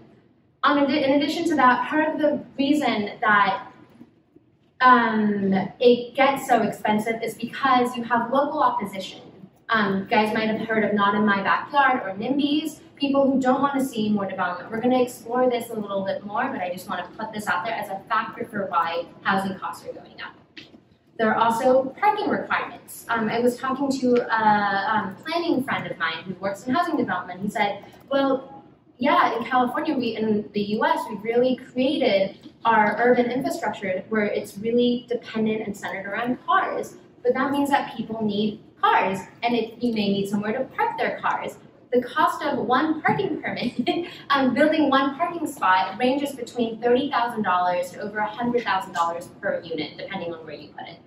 On 0.63 0.91
in 0.91 1.13
addition 1.21 1.45
to 1.51 1.57
that, 1.57 1.87
part 1.89 2.15
of 2.15 2.19
the 2.19 2.43
reason 2.57 3.11
that 3.21 3.67
um, 4.81 5.53
it 5.79 6.15
gets 6.15 6.47
so 6.49 6.63
expensive 6.63 7.23
is 7.23 7.35
because 7.35 7.95
you 7.97 8.03
have 8.05 8.33
local 8.33 8.63
opposition. 8.63 9.21
Um, 9.71 10.06
guys 10.11 10.35
might 10.35 10.49
have 10.49 10.68
heard 10.68 10.85
of 10.85 10.92
Not 10.92 11.14
in 11.14 11.25
My 11.25 11.42
Backyard 11.42 12.02
or 12.04 12.14
NIMBYs, 12.18 12.80
people 12.97 13.30
who 13.30 13.40
don't 13.40 13.62
want 13.62 13.78
to 13.78 13.85
see 13.85 14.11
more 14.11 14.26
development. 14.26 14.71
We're 14.71 14.80
going 14.80 14.92
to 14.92 15.02
explore 15.02 15.49
this 15.49 15.71
a 15.71 15.75
little 15.75 16.04
bit 16.04 16.25
more, 16.25 16.49
but 16.49 16.61
I 16.61 16.71
just 16.71 16.88
want 16.88 17.04
to 17.04 17.18
put 17.18 17.33
this 17.33 17.47
out 17.47 17.64
there 17.64 17.75
as 17.75 17.88
a 17.88 18.00
factor 18.09 18.44
for 18.44 18.66
why 18.66 19.06
housing 19.23 19.59
costs 19.59 19.87
are 19.87 19.92
going 19.92 20.21
up. 20.23 20.35
There 21.16 21.33
are 21.33 21.37
also 21.37 21.94
parking 22.00 22.28
requirements. 22.28 23.06
Um, 23.09 23.28
I 23.28 23.38
was 23.38 23.56
talking 23.56 23.90
to 24.00 24.16
a 24.16 24.94
um, 24.94 25.16
planning 25.25 25.62
friend 25.64 25.87
of 25.87 25.97
mine 25.97 26.25
who 26.25 26.35
works 26.35 26.66
in 26.66 26.75
housing 26.75 26.97
development. 26.97 27.40
He 27.40 27.49
said, 27.49 27.85
well, 28.11 28.64
yeah, 28.99 29.37
in 29.37 29.44
California, 29.44 29.97
we 29.97 30.16
in 30.16 30.49
the 30.52 30.62
US, 30.78 30.99
we've 31.09 31.23
really 31.23 31.56
created 31.56 32.52
our 32.64 32.97
urban 32.99 33.30
infrastructure 33.30 34.04
where 34.09 34.25
it's 34.25 34.59
really 34.59 35.06
dependent 35.09 35.66
and 35.66 35.76
centered 35.76 36.06
around 36.06 36.44
cars. 36.44 36.97
But 37.23 37.35
that 37.35 37.50
means 37.50 37.71
that 37.71 37.97
people 37.97 38.23
need 38.23 38.61
cars, 38.85 39.19
and 39.43 39.55
if 39.55 39.83
you 39.83 39.93
may 39.93 40.09
need 40.12 40.29
somewhere 40.29 40.53
to 40.53 40.64
park 40.76 40.99
their 40.99 41.19
cars. 41.21 41.57
The 41.93 42.03
cost 42.03 42.43
of 42.43 42.59
one 42.59 43.00
parking 43.03 43.41
permit, 43.41 44.09
um, 44.31 44.53
building 44.53 44.91
one 44.91 45.17
parking 45.17 45.47
spot, 45.47 45.97
ranges 45.99 46.33
between 46.33 46.81
$30,000 46.81 47.93
to 47.93 48.00
over 48.00 48.19
$100,000 48.19 49.41
per 49.41 49.62
unit, 49.62 49.97
depending 49.97 50.35
on 50.35 50.45
where 50.45 50.57
you 50.57 50.69
put 50.69 50.88
it. 50.88 50.99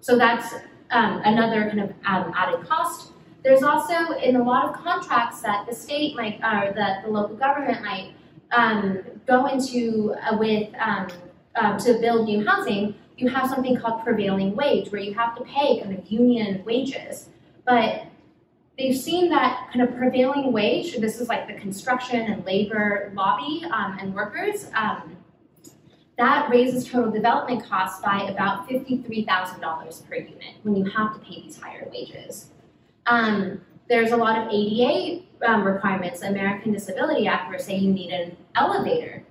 So 0.00 0.18
that's 0.18 0.52
um, 0.90 1.22
another 1.24 1.68
kind 1.68 1.80
of 1.80 1.90
um, 2.06 2.32
added 2.34 2.68
cost. 2.68 3.12
There's 3.44 3.62
also 3.62 4.18
in 4.18 4.36
a 4.36 4.42
lot 4.42 4.68
of 4.68 4.74
contracts 4.82 5.40
that 5.42 5.66
the 5.68 5.74
state 5.74 6.16
might, 6.16 6.40
or 6.42 6.72
the, 6.72 6.96
the 7.04 7.12
local 7.12 7.36
government 7.36 7.82
might 7.82 8.12
um, 8.50 9.04
go 9.26 9.46
into 9.46 10.14
uh, 10.22 10.36
with 10.36 10.68
um, 10.80 11.08
uh, 11.54 11.78
to 11.78 11.98
build 12.00 12.26
new 12.26 12.44
housing, 12.44 12.96
you 13.16 13.28
have 13.28 13.48
something 13.48 13.76
called 13.76 14.04
prevailing 14.04 14.54
wage, 14.54 14.90
where 14.90 15.00
you 15.00 15.14
have 15.14 15.36
to 15.36 15.44
pay 15.44 15.80
kind 15.80 15.96
of 15.96 16.06
union 16.10 16.62
wages. 16.64 17.28
But 17.64 18.06
they've 18.78 18.96
seen 18.96 19.30
that 19.30 19.68
kind 19.72 19.88
of 19.88 19.96
prevailing 19.96 20.52
wage, 20.52 20.96
this 20.98 21.20
is 21.20 21.28
like 21.28 21.46
the 21.46 21.54
construction 21.54 22.20
and 22.20 22.44
labor 22.44 23.12
lobby 23.14 23.64
um, 23.72 23.98
and 23.98 24.14
workers, 24.14 24.70
um, 24.74 25.16
that 26.18 26.48
raises 26.50 26.88
total 26.88 27.10
development 27.10 27.64
costs 27.64 28.00
by 28.02 28.22
about 28.22 28.68
$53,000 28.68 30.08
per 30.08 30.14
unit 30.14 30.54
when 30.62 30.76
you 30.76 30.84
have 30.84 31.12
to 31.12 31.20
pay 31.20 31.42
these 31.42 31.58
higher 31.58 31.86
wages. 31.90 32.50
Um, 33.06 33.60
there's 33.88 34.12
a 34.12 34.16
lot 34.16 34.38
of 34.38 34.48
ADA 34.50 35.22
um, 35.46 35.64
requirements, 35.64 36.22
American 36.22 36.72
Disability 36.72 37.26
Act, 37.26 37.50
where 37.50 37.58
say 37.58 37.76
you 37.76 37.92
need 37.92 38.10
an 38.10 38.36
elevator. 38.54 39.22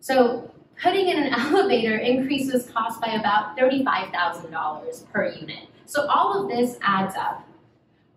So 0.00 0.50
Putting 0.82 1.08
in 1.08 1.24
an 1.24 1.34
elevator 1.38 1.96
increases 1.96 2.70
cost 2.70 3.00
by 3.00 3.08
about 3.08 3.56
$35,000 3.56 5.10
per 5.10 5.28
unit. 5.28 5.68
So 5.86 6.06
all 6.06 6.42
of 6.42 6.48
this 6.48 6.78
adds 6.82 7.16
up. 7.16 7.44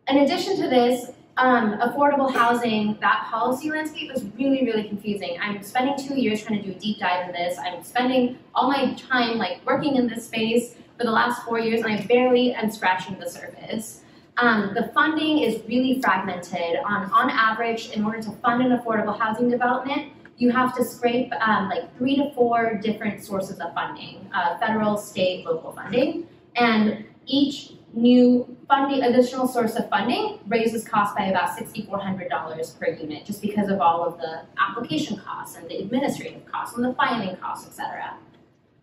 In 0.08 0.18
addition 0.18 0.58
to 0.58 0.70
this, 0.70 1.12
um, 1.38 1.80
affordable 1.80 2.32
housing, 2.32 2.98
that 3.00 3.28
policy 3.32 3.72
landscape 3.72 4.12
is 4.14 4.26
really, 4.38 4.66
really 4.66 4.84
confusing. 4.84 5.38
I'm 5.42 5.64
spending 5.64 5.96
two 5.98 6.20
years 6.20 6.44
trying 6.44 6.62
to 6.62 6.66
do 6.70 6.76
a 6.76 6.80
deep 6.80 7.00
dive 7.00 7.30
in 7.30 7.34
this. 7.34 7.58
I'm 7.58 7.84
spending 7.84 8.38
all 8.54 8.70
my 8.70 8.94
time 8.96 9.38
like 9.38 9.66
working 9.66 9.96
in 9.96 10.08
this 10.08 10.26
space 10.26 10.76
for 10.98 11.06
the 11.06 11.12
last 11.12 11.44
four 11.44 11.60
years, 11.60 11.82
and 11.82 11.94
I 11.94 12.06
barely 12.06 12.54
am 12.54 12.70
scratching 12.70 13.18
the 13.18 13.30
surface. 13.30 14.02
Um, 14.38 14.74
the 14.76 14.92
funding 14.94 15.40
is 15.40 15.62
really 15.68 16.02
fragmented. 16.02 16.78
On, 16.86 17.10
on 17.12 17.30
average, 17.30 17.92
in 17.92 18.04
order 18.04 18.22
to 18.22 18.32
fund 18.32 18.62
an 18.62 18.78
affordable 18.78 19.18
housing 19.18 19.50
development, 19.50 20.12
you 20.42 20.50
have 20.50 20.76
to 20.76 20.84
scrape 20.84 21.32
um, 21.34 21.70
like 21.70 21.96
three 21.98 22.16
to 22.16 22.32
four 22.32 22.80
different 22.82 23.24
sources 23.24 23.60
of 23.60 23.72
funding, 23.76 24.28
uh, 24.34 24.58
federal, 24.58 24.98
state, 24.98 25.46
local 25.46 25.72
funding, 25.72 26.28
and 26.56 27.06
each 27.28 27.74
new 27.94 28.58
funding, 28.68 29.04
additional 29.04 29.48
source 29.48 29.76
of 29.76 29.88
funding 29.90 30.40
raises 30.48 30.88
costs 30.88 31.14
by 31.16 31.26
about 31.26 31.56
$6,400 31.56 32.80
per 32.80 32.88
unit, 32.88 33.24
just 33.24 33.40
because 33.40 33.70
of 33.70 33.82
all 33.82 34.04
of 34.04 34.18
the 34.18 34.42
application 34.58 35.16
costs 35.18 35.58
and 35.58 35.70
the 35.70 35.78
administrative 35.78 36.44
costs 36.48 36.76
and 36.76 36.84
the 36.84 36.94
filing 36.96 37.36
costs, 37.38 37.68
et 37.68 37.74
cetera. 37.74 38.16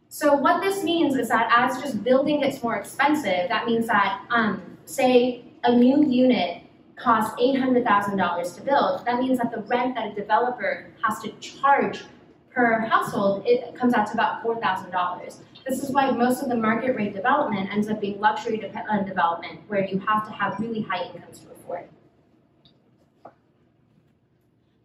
So 0.08 0.34
what 0.34 0.62
this 0.62 0.84
means 0.84 1.16
is 1.16 1.28
that 1.28 1.50
as 1.52 1.82
just 1.82 2.04
building 2.04 2.40
gets 2.40 2.62
more 2.62 2.76
expensive, 2.76 3.48
that 3.48 3.66
means 3.66 3.88
that, 3.88 4.24
um, 4.30 4.62
say, 4.84 5.44
a 5.64 5.74
new 5.74 6.06
unit 6.06 6.62
costs 6.98 7.40
$800,000 7.40 8.54
to 8.56 8.62
build, 8.62 9.06
that 9.06 9.20
means 9.20 9.38
that 9.38 9.50
the 9.50 9.62
rent 9.62 9.94
that 9.94 10.12
a 10.12 10.14
developer 10.14 10.86
has 11.02 11.20
to 11.20 11.30
charge 11.40 12.04
per 12.50 12.80
household, 12.80 13.44
it 13.46 13.74
comes 13.74 13.94
out 13.94 14.06
to 14.08 14.14
about 14.14 14.42
$4,000. 14.42 15.38
This 15.66 15.82
is 15.82 15.90
why 15.90 16.10
most 16.10 16.42
of 16.42 16.48
the 16.48 16.56
market 16.56 16.96
rate 16.96 17.14
development 17.14 17.70
ends 17.70 17.88
up 17.88 18.00
being 18.00 18.18
luxury 18.20 18.64
uh, 18.64 19.02
development, 19.02 19.60
where 19.68 19.84
you 19.84 19.98
have 20.00 20.26
to 20.26 20.32
have 20.32 20.58
really 20.58 20.80
high 20.80 21.04
incomes 21.04 21.40
to 21.40 21.50
afford. 21.52 21.88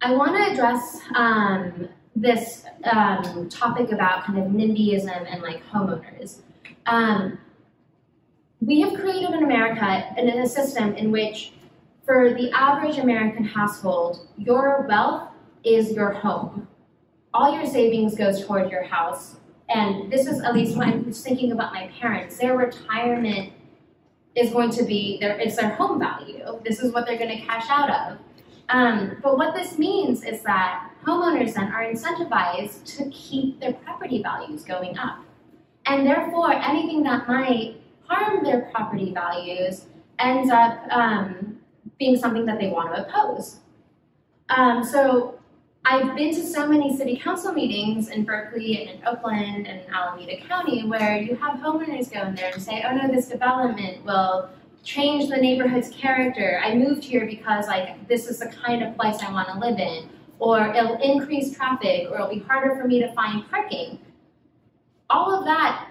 I 0.01 0.13
want 0.13 0.35
to 0.35 0.51
address 0.51 0.99
um, 1.15 1.87
this 2.15 2.65
um, 2.83 3.47
topic 3.49 3.91
about 3.91 4.25
kind 4.25 4.37
of 4.37 4.45
NIMBYism 4.45 5.25
and 5.31 5.41
like 5.41 5.65
homeowners. 5.71 6.41
Um, 6.85 7.39
we 8.59 8.81
have 8.81 8.93
created 8.93 9.31
in 9.31 9.43
America 9.43 9.83
and 9.83 10.29
in 10.29 10.39
a 10.39 10.47
system 10.47 10.93
in 10.95 11.11
which, 11.11 11.53
for 12.05 12.33
the 12.33 12.51
average 12.51 12.97
American 12.97 13.45
household, 13.45 14.27
your 14.37 14.85
wealth 14.87 15.29
is 15.63 15.91
your 15.91 16.11
home. 16.11 16.67
All 17.33 17.55
your 17.55 17.65
savings 17.65 18.15
goes 18.15 18.45
toward 18.45 18.69
your 18.69 18.83
house. 18.83 19.37
And 19.69 20.11
this 20.11 20.27
is 20.27 20.41
at 20.41 20.53
least 20.53 20.77
when 20.77 20.87
I'm 20.93 21.13
thinking 21.13 21.51
about 21.51 21.73
my 21.73 21.87
parents, 21.99 22.37
their 22.37 22.57
retirement 22.57 23.53
is 24.35 24.51
going 24.51 24.71
to 24.71 24.83
be 24.83 25.19
their 25.19 25.39
it's 25.39 25.55
their 25.55 25.69
home 25.69 25.99
value. 25.99 26.43
This 26.65 26.79
is 26.79 26.91
what 26.91 27.05
they're 27.05 27.17
going 27.17 27.37
to 27.37 27.45
cash 27.45 27.65
out 27.69 27.89
of. 27.89 28.17
Um, 28.69 29.17
but 29.21 29.37
what 29.37 29.53
this 29.53 29.77
means 29.77 30.23
is 30.23 30.41
that 30.43 30.89
homeowners 31.05 31.53
then 31.53 31.71
are 31.71 31.85
incentivized 31.85 32.85
to 32.97 33.09
keep 33.09 33.59
their 33.59 33.73
property 33.73 34.21
values 34.21 34.63
going 34.63 34.97
up. 34.97 35.19
And 35.85 36.07
therefore, 36.07 36.53
anything 36.53 37.03
that 37.03 37.27
might 37.27 37.75
harm 38.07 38.43
their 38.43 38.69
property 38.73 39.13
values 39.13 39.85
ends 40.17 40.49
up 40.49 40.79
um, 40.91 41.52
being 41.99 42.17
something 42.17 42.45
that 42.45 42.59
they 42.59 42.69
want 42.69 42.95
to 42.95 43.07
oppose. 43.07 43.59
Um, 44.49 44.83
so 44.83 45.39
I've 45.85 46.15
been 46.15 46.33
to 46.33 46.41
so 46.41 46.67
many 46.67 46.95
city 46.95 47.17
council 47.17 47.51
meetings 47.51 48.09
in 48.09 48.23
Berkeley 48.23 48.81
and 48.81 48.99
in 48.99 49.07
Oakland 49.07 49.67
and 49.67 49.81
Alameda 49.93 50.37
County 50.47 50.87
where 50.87 51.21
you 51.21 51.35
have 51.35 51.59
homeowners 51.59 52.11
go 52.11 52.21
in 52.21 52.35
there 52.35 52.51
and 52.53 52.61
say, 52.61 52.83
oh 52.87 52.95
no, 52.95 53.13
this 53.13 53.27
development 53.27 54.05
will 54.05 54.49
change 54.83 55.29
the 55.29 55.37
neighborhood's 55.37 55.89
character. 55.89 56.61
I 56.63 56.75
moved 56.75 57.03
here 57.03 57.25
because 57.25 57.67
like 57.67 58.07
this 58.07 58.27
is 58.27 58.39
the 58.39 58.47
kind 58.47 58.83
of 58.83 58.95
place 58.97 59.21
I 59.21 59.31
want 59.31 59.49
to 59.49 59.59
live 59.59 59.79
in. 59.79 60.09
Or 60.39 60.73
it'll 60.73 60.99
increase 61.01 61.55
traffic, 61.55 62.09
or 62.09 62.15
it'll 62.15 62.27
be 62.27 62.39
harder 62.39 62.75
for 62.75 62.85
me 62.85 62.99
to 62.99 63.13
find 63.13 63.49
parking. 63.49 63.97
All 65.09 65.33
of 65.33 65.45
that 65.45 65.87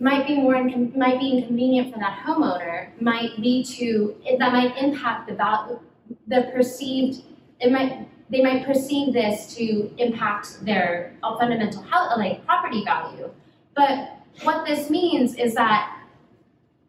might 0.00 0.26
be 0.26 0.36
more 0.36 0.62
might 0.62 1.20
be 1.20 1.38
inconvenient 1.38 1.92
for 1.92 1.98
that 1.98 2.22
homeowner. 2.24 2.88
Might 3.00 3.38
lead 3.38 3.66
to 3.66 4.16
that 4.38 4.52
might 4.52 4.76
impact 4.76 5.28
the 5.28 5.34
value, 5.34 5.78
the 6.26 6.50
perceived. 6.54 7.22
It 7.60 7.70
might 7.70 8.08
they 8.30 8.42
might 8.42 8.66
perceive 8.66 9.12
this 9.12 9.54
to 9.54 9.90
impact 9.98 10.64
their 10.64 11.14
fundamental 11.38 11.82
health, 11.82 12.18
like 12.18 12.44
property 12.46 12.84
value. 12.84 13.30
But 13.74 14.18
what 14.42 14.66
this 14.66 14.90
means 14.90 15.34
is 15.36 15.54
that 15.54 16.00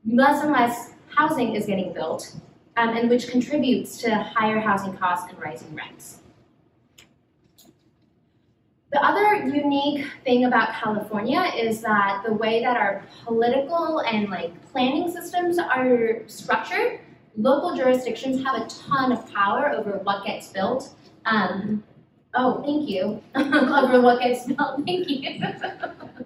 less 0.08 0.44
and 0.44 0.52
less 0.52 0.94
housing 1.10 1.56
is 1.56 1.66
getting 1.66 1.94
built, 1.94 2.36
um, 2.78 2.90
and 2.98 3.10
which 3.10 3.28
contributes 3.28 3.98
to 4.02 4.16
higher 4.16 4.60
housing 4.60 4.96
costs 4.98 5.30
and 5.30 5.40
rising 5.40 5.76
rents. 5.76 6.20
The 8.96 9.06
other 9.06 9.36
unique 9.46 10.08
thing 10.24 10.46
about 10.46 10.74
California 10.74 11.52
is 11.54 11.82
that 11.82 12.24
the 12.26 12.32
way 12.32 12.62
that 12.62 12.78
our 12.78 13.04
political 13.26 14.00
and 14.00 14.30
like 14.30 14.54
planning 14.72 15.12
systems 15.12 15.60
are 15.60 16.22
structured, 16.28 17.02
local 17.36 17.76
jurisdictions 17.76 18.42
have 18.46 18.62
a 18.62 18.66
ton 18.70 19.12
of 19.12 19.30
power 19.34 19.70
over 19.72 20.00
what 20.04 20.26
gets 20.26 20.48
built. 20.48 20.96
Um, 21.26 21.84
oh, 22.36 22.64
thank 22.64 22.88
you. 22.88 23.22
over 23.36 24.00
what 24.00 24.22
gets 24.22 24.46
built. 24.46 24.86
Thank 24.86 25.10
you. 25.10 25.42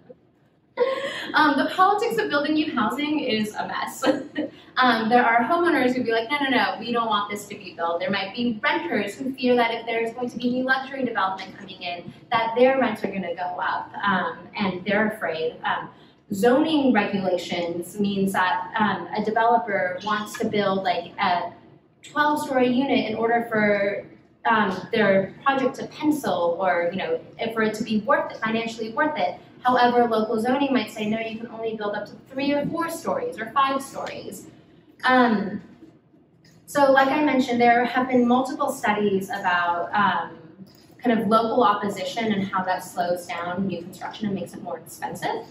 um, 1.33 1.57
the 1.57 1.69
politics 1.75 2.17
of 2.21 2.29
building 2.29 2.53
new 2.53 2.73
housing 2.73 3.19
is 3.19 3.53
a 3.55 3.67
mess. 3.67 4.03
um, 4.77 5.09
there 5.09 5.25
are 5.25 5.43
homeowners 5.43 5.95
who 5.95 6.03
be 6.03 6.11
like, 6.11 6.29
no, 6.29 6.37
no, 6.41 6.49
no, 6.49 6.75
we 6.79 6.91
don't 6.91 7.07
want 7.07 7.29
this 7.29 7.47
to 7.47 7.55
be 7.55 7.73
built. 7.75 7.99
There 7.99 8.09
might 8.09 8.35
be 8.35 8.59
renters 8.63 9.15
who 9.15 9.33
fear 9.33 9.55
that 9.55 9.73
if 9.73 9.85
there's 9.85 10.13
going 10.13 10.29
to 10.29 10.37
be 10.37 10.49
new 10.49 10.63
luxury 10.63 11.03
development 11.03 11.57
coming 11.57 11.81
in, 11.81 12.13
that 12.31 12.53
their 12.57 12.79
rents 12.79 13.03
are 13.03 13.07
going 13.07 13.23
to 13.23 13.35
go 13.35 13.59
up, 13.59 13.91
um, 14.03 14.39
and 14.57 14.83
they're 14.85 15.11
afraid. 15.11 15.57
Um, 15.63 15.89
zoning 16.33 16.93
regulations 16.93 17.99
means 17.99 18.33
that 18.33 18.71
um, 18.77 19.07
a 19.15 19.23
developer 19.23 19.99
wants 20.03 20.37
to 20.39 20.47
build 20.47 20.83
like 20.83 21.13
a 21.19 21.53
12-story 22.03 22.67
unit 22.67 23.09
in 23.09 23.15
order 23.15 23.47
for 23.49 24.05
um, 24.45 24.87
their 24.91 25.35
project 25.43 25.75
to 25.75 25.87
pencil 25.87 26.57
or 26.59 26.89
you 26.91 26.97
know 26.97 27.19
for 27.53 27.61
it 27.63 27.73
to 27.75 27.83
be 27.83 27.99
worth 28.01 28.31
it, 28.31 28.37
financially 28.37 28.91
worth 28.93 29.17
it 29.17 29.39
However, 29.63 30.07
local 30.07 30.39
zoning 30.39 30.73
might 30.73 30.91
say, 30.91 31.09
no, 31.09 31.19
you 31.19 31.37
can 31.37 31.47
only 31.47 31.75
build 31.75 31.95
up 31.95 32.05
to 32.07 32.13
three 32.31 32.51
or 32.53 32.65
four 32.67 32.89
stories 32.89 33.37
or 33.37 33.51
five 33.51 33.81
stories. 33.81 34.47
Um, 35.03 35.61
so 36.65 36.91
like 36.91 37.09
I 37.09 37.23
mentioned, 37.23 37.59
there 37.59 37.83
have 37.85 38.07
been 38.07 38.27
multiple 38.27 38.71
studies 38.71 39.29
about 39.29 39.89
um, 39.93 40.37
kind 41.03 41.19
of 41.19 41.27
local 41.27 41.63
opposition 41.63 42.31
and 42.31 42.43
how 42.43 42.63
that 42.63 42.83
slows 42.83 43.25
down 43.25 43.67
new 43.67 43.81
construction 43.81 44.27
and 44.27 44.35
makes 44.35 44.53
it 44.53 44.61
more 44.61 44.77
expensive. 44.77 45.45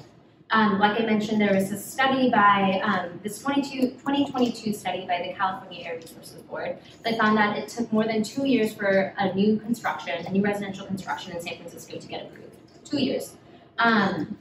Um, 0.50 0.78
like 0.78 0.98
I 0.98 1.04
mentioned, 1.04 1.40
there 1.40 1.52
was 1.52 1.70
a 1.72 1.78
study 1.78 2.30
by, 2.30 2.80
um, 2.82 3.20
this 3.22 3.38
22, 3.38 3.90
2022 3.90 4.72
study 4.72 5.06
by 5.06 5.22
the 5.26 5.34
California 5.34 5.84
Air 5.84 5.96
Resources 5.96 6.40
Board 6.42 6.78
that 7.04 7.18
found 7.18 7.36
that 7.36 7.58
it 7.58 7.68
took 7.68 7.92
more 7.92 8.04
than 8.04 8.22
two 8.22 8.46
years 8.46 8.72
for 8.72 9.12
a 9.18 9.34
new 9.34 9.58
construction, 9.58 10.24
a 10.24 10.30
new 10.30 10.42
residential 10.42 10.86
construction 10.86 11.32
in 11.32 11.42
San 11.42 11.56
Francisco 11.56 11.98
to 11.98 12.06
get 12.06 12.26
approved. 12.26 12.56
Two 12.84 12.98
years. 12.98 13.34
Um, 13.78 14.38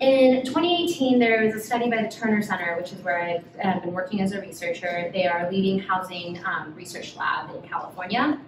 in 0.00 0.44
2018, 0.44 1.18
there 1.18 1.44
was 1.44 1.54
a 1.54 1.60
study 1.60 1.90
by 1.90 2.02
the 2.02 2.08
Terner 2.08 2.42
Center, 2.42 2.76
which 2.76 2.92
is 2.92 3.02
where 3.02 3.22
I've 3.22 3.44
uh, 3.62 3.80
been 3.80 3.92
working 3.92 4.22
as 4.22 4.32
a 4.32 4.40
researcher. 4.40 5.10
They 5.12 5.26
are 5.26 5.46
a 5.46 5.50
leading 5.50 5.78
housing 5.78 6.42
um, 6.44 6.74
research 6.74 7.16
lab 7.16 7.54
in 7.54 7.68
California. 7.68 8.40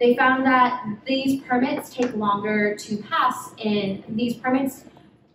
They 0.00 0.16
found 0.16 0.44
that 0.46 0.84
these 1.06 1.42
permits 1.42 1.90
take 1.90 2.14
longer 2.14 2.76
to 2.76 2.96
pass 2.98 3.52
in, 3.58 4.04
these 4.08 4.34
permits 4.34 4.84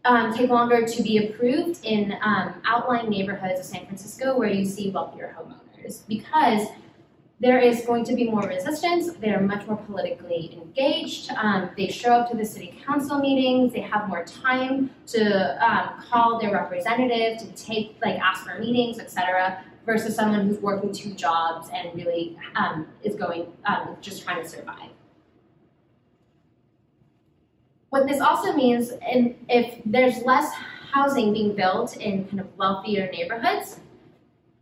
um, 0.05 0.33
take 0.33 0.49
longer 0.49 0.85
to 0.85 1.03
be 1.03 1.29
approved 1.29 1.83
in 1.83 2.13
um, 2.21 2.55
outlying 2.65 3.09
neighborhoods 3.09 3.59
of 3.59 3.65
San 3.65 3.85
Francisco 3.85 4.37
where 4.37 4.49
you 4.49 4.65
see 4.65 4.89
wealthier 4.89 5.35
homeowners 5.37 6.05
because 6.07 6.67
there 7.43 7.59
is 7.59 7.85
going 7.85 8.05
to 8.05 8.15
be 8.15 8.29
more 8.29 8.47
resistance. 8.47 9.11
They're 9.15 9.41
much 9.41 9.67
more 9.67 9.75
politically 9.75 10.53
engaged. 10.53 11.29
Um, 11.31 11.71
they 11.75 11.89
show 11.89 12.11
up 12.13 12.31
to 12.31 12.37
the 12.37 12.45
city 12.45 12.79
council 12.85 13.19
meetings. 13.19 13.73
They 13.73 13.81
have 13.81 14.07
more 14.07 14.23
time 14.23 14.89
to 15.07 15.21
um, 15.61 16.01
call 16.09 16.39
their 16.39 16.53
representative, 16.53 17.37
to 17.39 17.47
take, 17.61 17.97
like, 18.01 18.17
ask 18.17 18.45
for 18.45 18.57
meetings, 18.59 18.97
etc., 18.97 19.61
versus 19.85 20.15
someone 20.15 20.47
who's 20.47 20.59
working 20.59 20.93
two 20.93 21.13
jobs 21.15 21.67
and 21.73 21.93
really 21.93 22.37
um, 22.55 22.87
is 23.03 23.15
going, 23.15 23.51
um, 23.65 23.97
just 23.99 24.23
trying 24.23 24.41
to 24.41 24.47
survive. 24.47 24.91
What 27.89 28.07
this 28.07 28.21
also 28.21 28.53
means, 28.53 28.91
and 29.05 29.35
if 29.49 29.81
there's 29.85 30.23
less 30.23 30.49
housing 30.93 31.33
being 31.33 31.57
built 31.57 31.97
in 31.97 32.25
kind 32.25 32.39
of 32.39 32.57
wealthier 32.57 33.11
neighborhoods, 33.11 33.81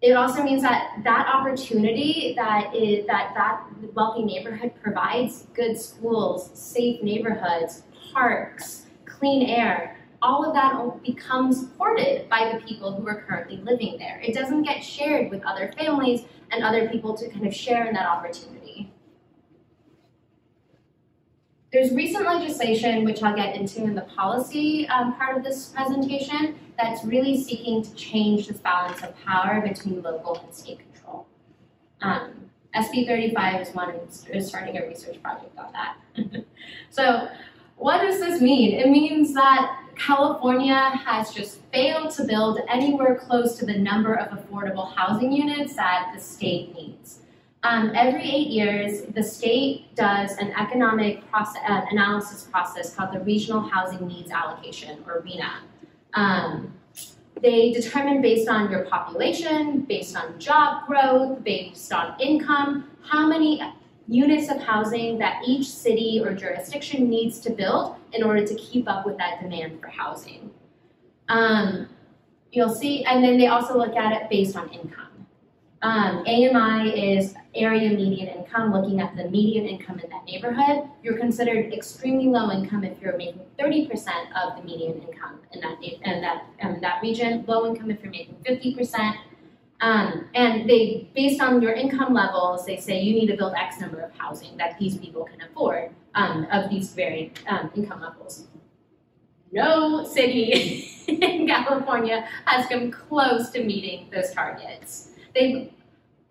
it 0.01 0.13
also 0.13 0.43
means 0.43 0.61
that 0.63 0.97
that 1.03 1.27
opportunity 1.27 2.33
that 2.35 2.75
is 2.75 3.05
that 3.05 3.33
that 3.35 3.63
wealthy 3.93 4.23
neighborhood 4.23 4.71
provides 4.81 5.47
good 5.53 5.79
schools 5.79 6.49
safe 6.53 7.01
neighborhoods 7.03 7.83
parks 8.13 8.87
clean 9.05 9.47
air 9.47 9.97
all 10.21 10.45
of 10.45 10.53
that 10.53 11.03
becomes 11.03 11.67
hoarded 11.77 12.29
by 12.29 12.51
the 12.53 12.63
people 12.65 12.93
who 12.93 13.07
are 13.07 13.23
currently 13.27 13.57
living 13.57 13.97
there. 13.97 14.21
It 14.23 14.35
doesn't 14.35 14.63
get 14.63 14.83
shared 14.83 15.31
with 15.31 15.43
other 15.43 15.73
families 15.75 16.25
and 16.51 16.63
other 16.63 16.89
people 16.89 17.17
to 17.17 17.27
kind 17.29 17.47
of 17.47 17.55
share 17.55 17.87
in 17.87 17.93
that 17.95 18.05
opportunity 18.05 18.60
there's 21.71 21.91
recent 21.93 22.25
legislation, 22.25 23.05
which 23.05 23.23
I'll 23.23 23.35
get 23.35 23.55
into 23.55 23.83
in 23.83 23.95
the 23.95 24.01
policy 24.01 24.87
um, 24.89 25.15
part 25.15 25.37
of 25.37 25.43
this 25.43 25.67
presentation, 25.67 26.55
that's 26.77 27.03
really 27.05 27.41
seeking 27.41 27.81
to 27.81 27.93
change 27.95 28.47
this 28.47 28.57
balance 28.57 29.01
of 29.03 29.17
power 29.23 29.61
between 29.61 30.01
local 30.01 30.37
and 30.37 30.53
state 30.53 30.79
control. 30.79 31.27
Um, 32.01 32.31
SB 32.75 33.07
35 33.07 33.61
is 33.61 33.73
one, 33.73 33.95
is 34.29 34.47
starting 34.47 34.77
a 34.77 34.87
research 34.87 35.21
project 35.21 35.57
on 35.57 35.73
that. 35.73 36.45
so, 36.89 37.29
what 37.77 38.01
does 38.01 38.19
this 38.19 38.41
mean? 38.41 38.77
It 38.77 38.89
means 38.89 39.33
that 39.33 39.77
California 39.95 40.75
has 40.75 41.33
just 41.33 41.61
failed 41.73 42.11
to 42.11 42.23
build 42.25 42.59
anywhere 42.69 43.15
close 43.15 43.57
to 43.57 43.65
the 43.65 43.77
number 43.77 44.13
of 44.13 44.37
affordable 44.37 44.93
housing 44.95 45.31
units 45.31 45.75
that 45.75 46.11
the 46.13 46.21
state 46.21 46.75
needs. 46.75 47.21
Um, 47.63 47.91
every 47.93 48.23
eight 48.23 48.47
years, 48.47 49.03
the 49.13 49.21
state 49.21 49.95
does 49.95 50.35
an 50.37 50.51
economic 50.53 51.29
process, 51.29 51.61
uh, 51.69 51.81
analysis 51.91 52.43
process 52.51 52.95
called 52.95 53.13
the 53.13 53.19
Regional 53.19 53.61
Housing 53.61 54.07
Needs 54.07 54.31
Allocation, 54.31 55.03
or 55.05 55.21
RHNA. 55.21 55.51
Um, 56.15 56.73
they 57.39 57.71
determine 57.71 58.21
based 58.21 58.49
on 58.49 58.71
your 58.71 58.85
population, 58.85 59.81
based 59.81 60.15
on 60.17 60.39
job 60.39 60.87
growth, 60.87 61.43
based 61.43 61.93
on 61.93 62.19
income, 62.19 62.89
how 63.03 63.27
many 63.27 63.61
units 64.07 64.51
of 64.51 64.61
housing 64.61 65.17
that 65.19 65.41
each 65.45 65.67
city 65.67 66.21
or 66.23 66.33
jurisdiction 66.33 67.09
needs 67.09 67.39
to 67.39 67.51
build 67.51 67.95
in 68.13 68.23
order 68.23 68.45
to 68.45 68.55
keep 68.55 68.89
up 68.89 69.05
with 69.05 69.17
that 69.17 69.39
demand 69.39 69.79
for 69.79 69.87
housing. 69.87 70.49
Um, 71.29 71.87
you'll 72.51 72.73
see, 72.73 73.05
and 73.05 73.23
then 73.23 73.37
they 73.37 73.47
also 73.47 73.77
look 73.77 73.95
at 73.95 74.19
it 74.19 74.29
based 74.29 74.55
on 74.55 74.67
income. 74.69 75.07
Um, 75.81 76.23
AMI 76.27 76.89
is 76.89 77.35
area 77.53 77.89
median 77.89 78.29
income, 78.29 78.71
looking 78.71 79.01
at 79.01 79.15
the 79.15 79.29
median 79.29 79.65
income 79.65 79.99
in 79.99 80.09
that 80.09 80.25
neighborhood. 80.25 80.89
You're 81.03 81.17
considered 81.17 81.73
extremely 81.73 82.27
low 82.27 82.51
income 82.51 82.83
if 82.83 82.99
you're 83.01 83.17
making 83.17 83.41
30% 83.59 83.89
of 84.41 84.57
the 84.57 84.63
median 84.63 85.01
income 85.01 85.39
in 85.51 85.61
that 85.61 85.77
in 85.83 86.21
that 86.21 86.45
um, 86.61 86.79
that 86.81 87.01
region. 87.01 87.43
Low 87.47 87.65
income 87.67 87.91
if 87.91 88.01
you're 88.01 88.11
making 88.11 88.35
50%. 88.47 89.15
Um, 89.81 90.29
and 90.35 90.69
they, 90.69 91.09
based 91.15 91.41
on 91.41 91.59
your 91.59 91.73
income 91.73 92.13
levels, 92.13 92.65
they 92.65 92.77
say 92.77 93.01
you 93.01 93.13
need 93.13 93.27
to 93.27 93.35
build 93.35 93.53
X 93.55 93.79
number 93.79 93.99
of 93.99 94.11
housing 94.15 94.55
that 94.57 94.77
these 94.77 94.97
people 94.97 95.25
can 95.25 95.41
afford 95.41 95.89
um, 96.13 96.45
of 96.51 96.69
these 96.69 96.93
varied 96.93 97.39
um, 97.47 97.71
income 97.75 98.01
levels. 98.01 98.47
No 99.51 100.05
city 100.05 100.87
in 101.07 101.47
California 101.47 102.27
has 102.45 102.67
come 102.67 102.91
close 102.91 103.49
to 103.49 103.63
meeting 103.63 104.07
those 104.13 104.31
targets. 104.31 105.09
They 105.33 105.73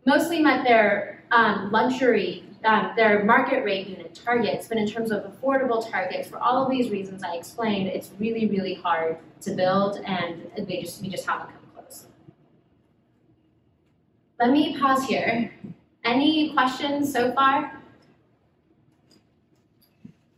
mostly 0.06 0.40
met 0.40 0.64
their 0.64 1.22
um, 1.30 1.70
luxury, 1.70 2.44
um, 2.64 2.92
their 2.96 3.24
market 3.24 3.64
rate 3.64 3.86
unit 3.86 4.14
targets, 4.24 4.68
but 4.68 4.78
in 4.78 4.86
terms 4.86 5.10
of 5.10 5.24
affordable 5.24 5.88
targets, 5.88 6.28
for 6.28 6.38
all 6.38 6.62
of 6.64 6.70
these 6.70 6.90
reasons 6.90 7.22
I 7.22 7.36
explained, 7.36 7.88
it's 7.88 8.10
really, 8.18 8.46
really 8.46 8.74
hard 8.74 9.18
to 9.42 9.52
build, 9.52 10.00
and 10.04 10.50
they 10.56 10.80
just 10.82 11.00
we 11.00 11.08
just 11.08 11.26
haven't 11.26 11.46
come 11.46 11.62
close. 11.74 12.06
Let 14.38 14.50
me 14.50 14.78
pause 14.78 15.04
here. 15.04 15.52
Any 16.04 16.52
questions 16.52 17.12
so 17.12 17.32
far? 17.32 17.80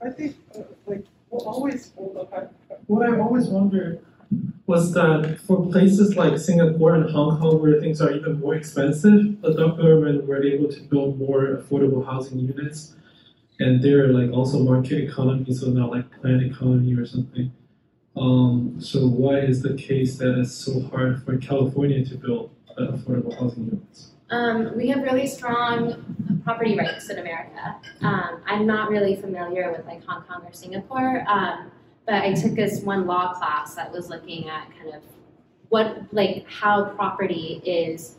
I 0.05 0.11
think, 0.11 0.37
uh, 0.57 0.62
like, 0.87 1.05
what 1.29 1.44
always, 1.44 1.92
what 2.87 3.09
I've 3.09 3.20
always 3.20 3.46
wondered 3.46 4.05
was 4.66 4.92
that 4.94 5.40
for 5.40 5.66
places 5.70 6.16
like 6.16 6.38
Singapore 6.38 6.94
and 6.94 7.11
Hong 7.11 7.38
Kong, 7.40 7.61
where 7.61 7.81
things 7.81 8.01
are 8.01 8.12
even 8.12 8.40
more 8.40 8.55
expensive, 8.55 9.40
the 9.42 9.53
government 9.53 10.27
were 10.27 10.42
able 10.42 10.68
to 10.70 10.81
build 10.83 11.18
more 11.18 11.57
affordable 11.57 12.05
housing 12.07 12.38
units, 12.38 12.94
and 13.59 13.83
they're 13.83 14.09
like 14.09 14.31
also 14.31 14.61
market 14.61 15.03
economy, 15.03 15.53
so 15.53 15.66
not 15.66 15.90
like 15.90 16.11
planned 16.20 16.42
economy 16.42 16.94
or 16.94 17.05
something. 17.05 17.53
Um, 18.16 18.77
so 18.79 19.07
why 19.07 19.38
is 19.38 19.62
the 19.62 19.75
case 19.75 20.18
that 20.18 20.38
it's 20.38 20.53
so 20.53 20.83
hard 20.88 21.25
for 21.25 21.38
California 21.38 22.05
to 22.05 22.14
build 22.16 22.51
affordable 22.79 23.38
housing 23.38 23.64
units? 23.64 24.12
Um, 24.31 24.77
we 24.77 24.88
have 24.88 25.03
really 25.03 25.27
strong 25.27 26.40
property 26.44 26.77
rights 26.77 27.11
in 27.11 27.18
America. 27.18 27.77
Um, 28.01 28.42
I'm 28.46 28.66
not 28.66 28.90
really 28.90 29.16
familiar 29.16 29.72
with 29.72 29.87
like 29.87 30.05
Hong 30.07 30.22
Kong 30.22 30.42
or 30.44 30.53
Singapore. 30.53 31.25
Um, 31.29 31.70
but 32.07 32.17
I 32.17 32.33
took 32.33 32.55
this 32.55 32.81
one 32.81 33.07
law 33.07 33.33
class 33.35 33.75
that 33.75 33.93
was 33.93 34.09
looking 34.09 34.49
at 34.49 34.69
kind 34.79 34.95
of 34.95 35.03
what 35.69 36.03
like 36.12 36.45
how 36.49 36.87
property 36.91 37.62
is 37.65 38.17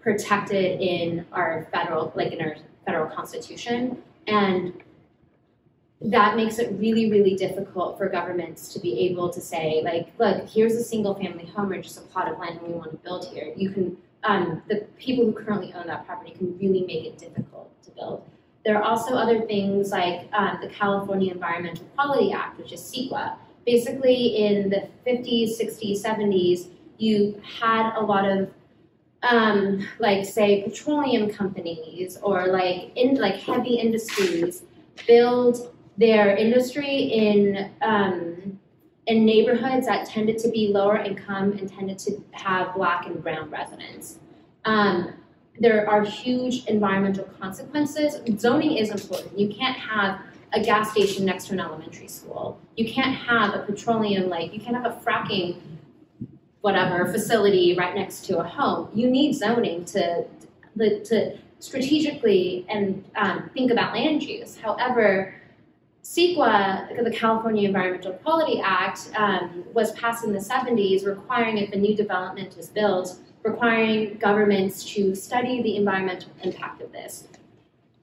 protected 0.00 0.80
in 0.80 1.26
our 1.32 1.68
federal 1.72 2.12
like 2.14 2.32
in 2.32 2.40
our 2.40 2.56
federal 2.84 3.14
constitution. 3.14 4.02
And 4.26 4.74
that 6.00 6.36
makes 6.36 6.58
it 6.58 6.72
really 6.78 7.10
really 7.10 7.34
difficult 7.34 7.96
for 7.96 8.08
governments 8.08 8.72
to 8.74 8.78
be 8.78 9.06
able 9.06 9.30
to 9.30 9.40
say 9.40 9.80
like 9.82 10.12
look 10.18 10.48
here's 10.48 10.74
a 10.74 10.84
single 10.84 11.14
family 11.14 11.46
home 11.46 11.72
or 11.72 11.80
just 11.80 11.98
a 11.98 12.02
plot 12.02 12.30
of 12.30 12.38
land 12.38 12.58
and 12.58 12.68
we 12.68 12.74
want 12.74 12.90
to 12.90 12.96
build 12.98 13.26
here. 13.26 13.52
You 13.56 13.70
can 13.70 13.96
um, 14.24 14.62
the 14.68 14.86
people 14.98 15.24
who 15.24 15.32
currently 15.32 15.72
own 15.74 15.86
that 15.86 16.06
property 16.06 16.32
can 16.32 16.58
really 16.58 16.82
make 16.82 17.04
it 17.04 17.18
difficult 17.18 17.70
to 17.82 17.90
build 17.90 18.24
there 18.64 18.78
are 18.78 18.82
also 18.82 19.14
other 19.14 19.42
things 19.42 19.90
like 19.90 20.28
um, 20.32 20.58
the 20.62 20.68
California 20.68 21.32
Environmental 21.32 21.84
Quality 21.96 22.32
Act, 22.32 22.58
which 22.58 22.72
is 22.72 22.80
CEQA. 22.80 23.36
Basically, 23.66 24.36
in 24.36 24.70
the 24.70 24.88
50s, 25.06 25.58
60s, 25.60 26.02
70s, 26.02 26.68
you 26.98 27.40
had 27.42 27.96
a 27.96 28.00
lot 28.00 28.24
of 28.24 28.50
um, 29.22 29.86
like 29.98 30.24
say 30.24 30.62
petroleum 30.62 31.30
companies 31.30 32.18
or 32.22 32.48
like 32.48 32.92
in 32.94 33.14
like 33.16 33.36
heavy 33.36 33.76
industries 33.76 34.64
build 35.06 35.74
their 35.96 36.36
industry 36.36 36.94
in 36.94 37.70
um, 37.82 38.58
in 39.06 39.24
neighborhoods 39.24 39.86
that 39.86 40.08
tended 40.08 40.38
to 40.38 40.50
be 40.50 40.68
lower 40.68 40.98
income 40.98 41.52
and 41.52 41.70
tended 41.70 41.98
to 41.98 42.22
have 42.32 42.74
black 42.74 43.06
and 43.06 43.22
brown 43.22 43.50
residents. 43.50 44.18
Um, 44.64 45.14
there 45.58 45.88
are 45.88 46.04
huge 46.04 46.66
environmental 46.66 47.24
consequences. 47.40 48.20
Zoning 48.38 48.76
is 48.76 48.90
important. 48.90 49.38
You 49.38 49.48
can't 49.48 49.76
have 49.76 50.20
a 50.52 50.60
gas 50.60 50.90
station 50.92 51.24
next 51.24 51.46
to 51.46 51.52
an 51.54 51.60
elementary 51.60 52.08
school. 52.08 52.58
You 52.76 52.92
can't 52.92 53.14
have 53.14 53.54
a 53.54 53.60
petroleum 53.60 54.28
like 54.28 54.52
you 54.52 54.60
can't 54.60 54.76
have 54.76 54.86
a 54.86 55.00
fracking 55.04 55.60
whatever 56.60 57.12
facility 57.12 57.76
right 57.76 57.94
next 57.94 58.24
to 58.24 58.38
a 58.38 58.42
home. 58.42 58.88
You 58.94 59.10
need 59.10 59.34
zoning 59.34 59.84
to 59.86 60.24
to 60.78 61.38
strategically 61.60 62.66
and 62.68 63.04
um, 63.16 63.50
think 63.54 63.70
about 63.70 63.94
land 63.94 64.22
use. 64.22 64.56
However, 64.56 65.34
CEQA, 66.02 67.02
the 67.02 67.10
California 67.10 67.66
Environmental 67.66 68.12
Quality 68.12 68.60
Act, 68.62 69.10
um, 69.16 69.64
was 69.72 69.92
passed 69.92 70.24
in 70.24 70.32
the 70.32 70.38
70s, 70.38 71.06
requiring 71.06 71.58
if 71.58 71.72
a 71.72 71.76
new 71.76 71.96
development 71.96 72.58
is 72.58 72.68
built, 72.68 73.16
requiring 73.44 74.16
governments 74.16 74.84
to 74.94 75.14
study 75.14 75.62
the 75.62 75.76
environmental 75.76 76.30
impact 76.42 76.82
of 76.82 76.90
this. 76.90 77.28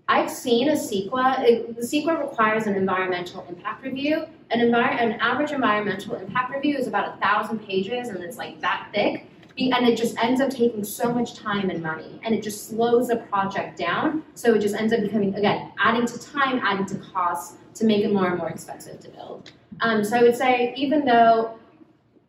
I've 0.07 0.29
seen 0.29 0.69
a 0.69 0.73
CEQA, 0.73 1.39
it, 1.39 1.75
the 1.75 1.81
CEQA 1.81 2.21
requires 2.21 2.67
an 2.67 2.75
environmental 2.75 3.45
impact 3.49 3.83
review. 3.83 4.25
An, 4.51 4.59
envir- 4.59 5.01
an 5.01 5.13
average 5.13 5.51
environmental 5.51 6.15
impact 6.15 6.53
review 6.53 6.77
is 6.77 6.87
about 6.87 7.15
a 7.15 7.21
thousand 7.21 7.59
pages 7.59 8.09
and 8.09 8.21
it's 8.23 8.37
like 8.37 8.59
that 8.61 8.89
thick. 8.93 9.25
And 9.57 9.87
it 9.87 9.97
just 9.97 10.17
ends 10.17 10.41
up 10.41 10.49
taking 10.49 10.83
so 10.83 11.13
much 11.13 11.35
time 11.35 11.69
and 11.69 11.83
money, 11.83 12.19
and 12.23 12.33
it 12.33 12.41
just 12.41 12.69
slows 12.69 13.09
the 13.09 13.17
project 13.17 13.77
down. 13.77 14.23
So 14.33 14.55
it 14.55 14.59
just 14.59 14.73
ends 14.73 14.91
up 14.93 15.01
becoming, 15.01 15.35
again, 15.35 15.71
adding 15.77 16.05
to 16.07 16.19
time, 16.19 16.59
adding 16.63 16.85
to 16.87 16.95
costs 16.95 17.57
to 17.75 17.85
make 17.85 18.03
it 18.03 18.11
more 18.11 18.27
and 18.27 18.37
more 18.37 18.49
expensive 18.49 19.01
to 19.01 19.09
build. 19.09 19.51
Um, 19.81 20.03
so 20.05 20.17
I 20.17 20.23
would 20.23 20.37
say, 20.37 20.73
even 20.77 21.05
though 21.05 21.59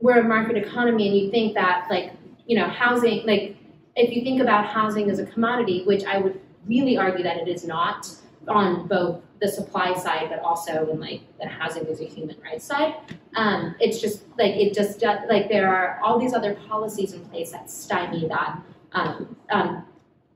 we're 0.00 0.20
a 0.20 0.24
market 0.24 0.56
economy 0.56 1.08
and 1.08 1.16
you 1.16 1.30
think 1.30 1.54
that, 1.54 1.86
like, 1.88 2.12
you 2.46 2.56
know, 2.56 2.68
housing, 2.68 3.26
like, 3.26 3.56
if 3.94 4.14
you 4.14 4.22
think 4.22 4.40
about 4.40 4.66
housing 4.66 5.10
as 5.10 5.18
a 5.18 5.26
commodity, 5.26 5.84
which 5.84 6.04
I 6.04 6.18
would 6.18 6.40
really 6.66 6.96
argue 6.96 7.22
that 7.24 7.36
it 7.36 7.48
is 7.48 7.64
not 7.64 8.08
on 8.48 8.86
both 8.88 9.20
the 9.40 9.48
supply 9.48 9.94
side, 9.94 10.28
but 10.30 10.38
also 10.40 10.88
in 10.90 11.00
like 11.00 11.20
the 11.38 11.48
housing 11.48 11.86
as 11.86 12.00
a 12.00 12.04
human 12.04 12.36
rights 12.42 12.64
side. 12.64 12.94
Um, 13.34 13.74
it's 13.80 14.00
just 14.00 14.24
like 14.38 14.54
it 14.54 14.72
just 14.74 15.02
like 15.02 15.48
there 15.48 15.68
are 15.68 16.00
all 16.02 16.18
these 16.18 16.32
other 16.32 16.54
policies 16.54 17.12
in 17.12 17.24
place 17.26 17.50
that 17.50 17.70
stymie 17.70 18.28
that 18.28 18.58
um, 18.92 19.36
um, 19.50 19.84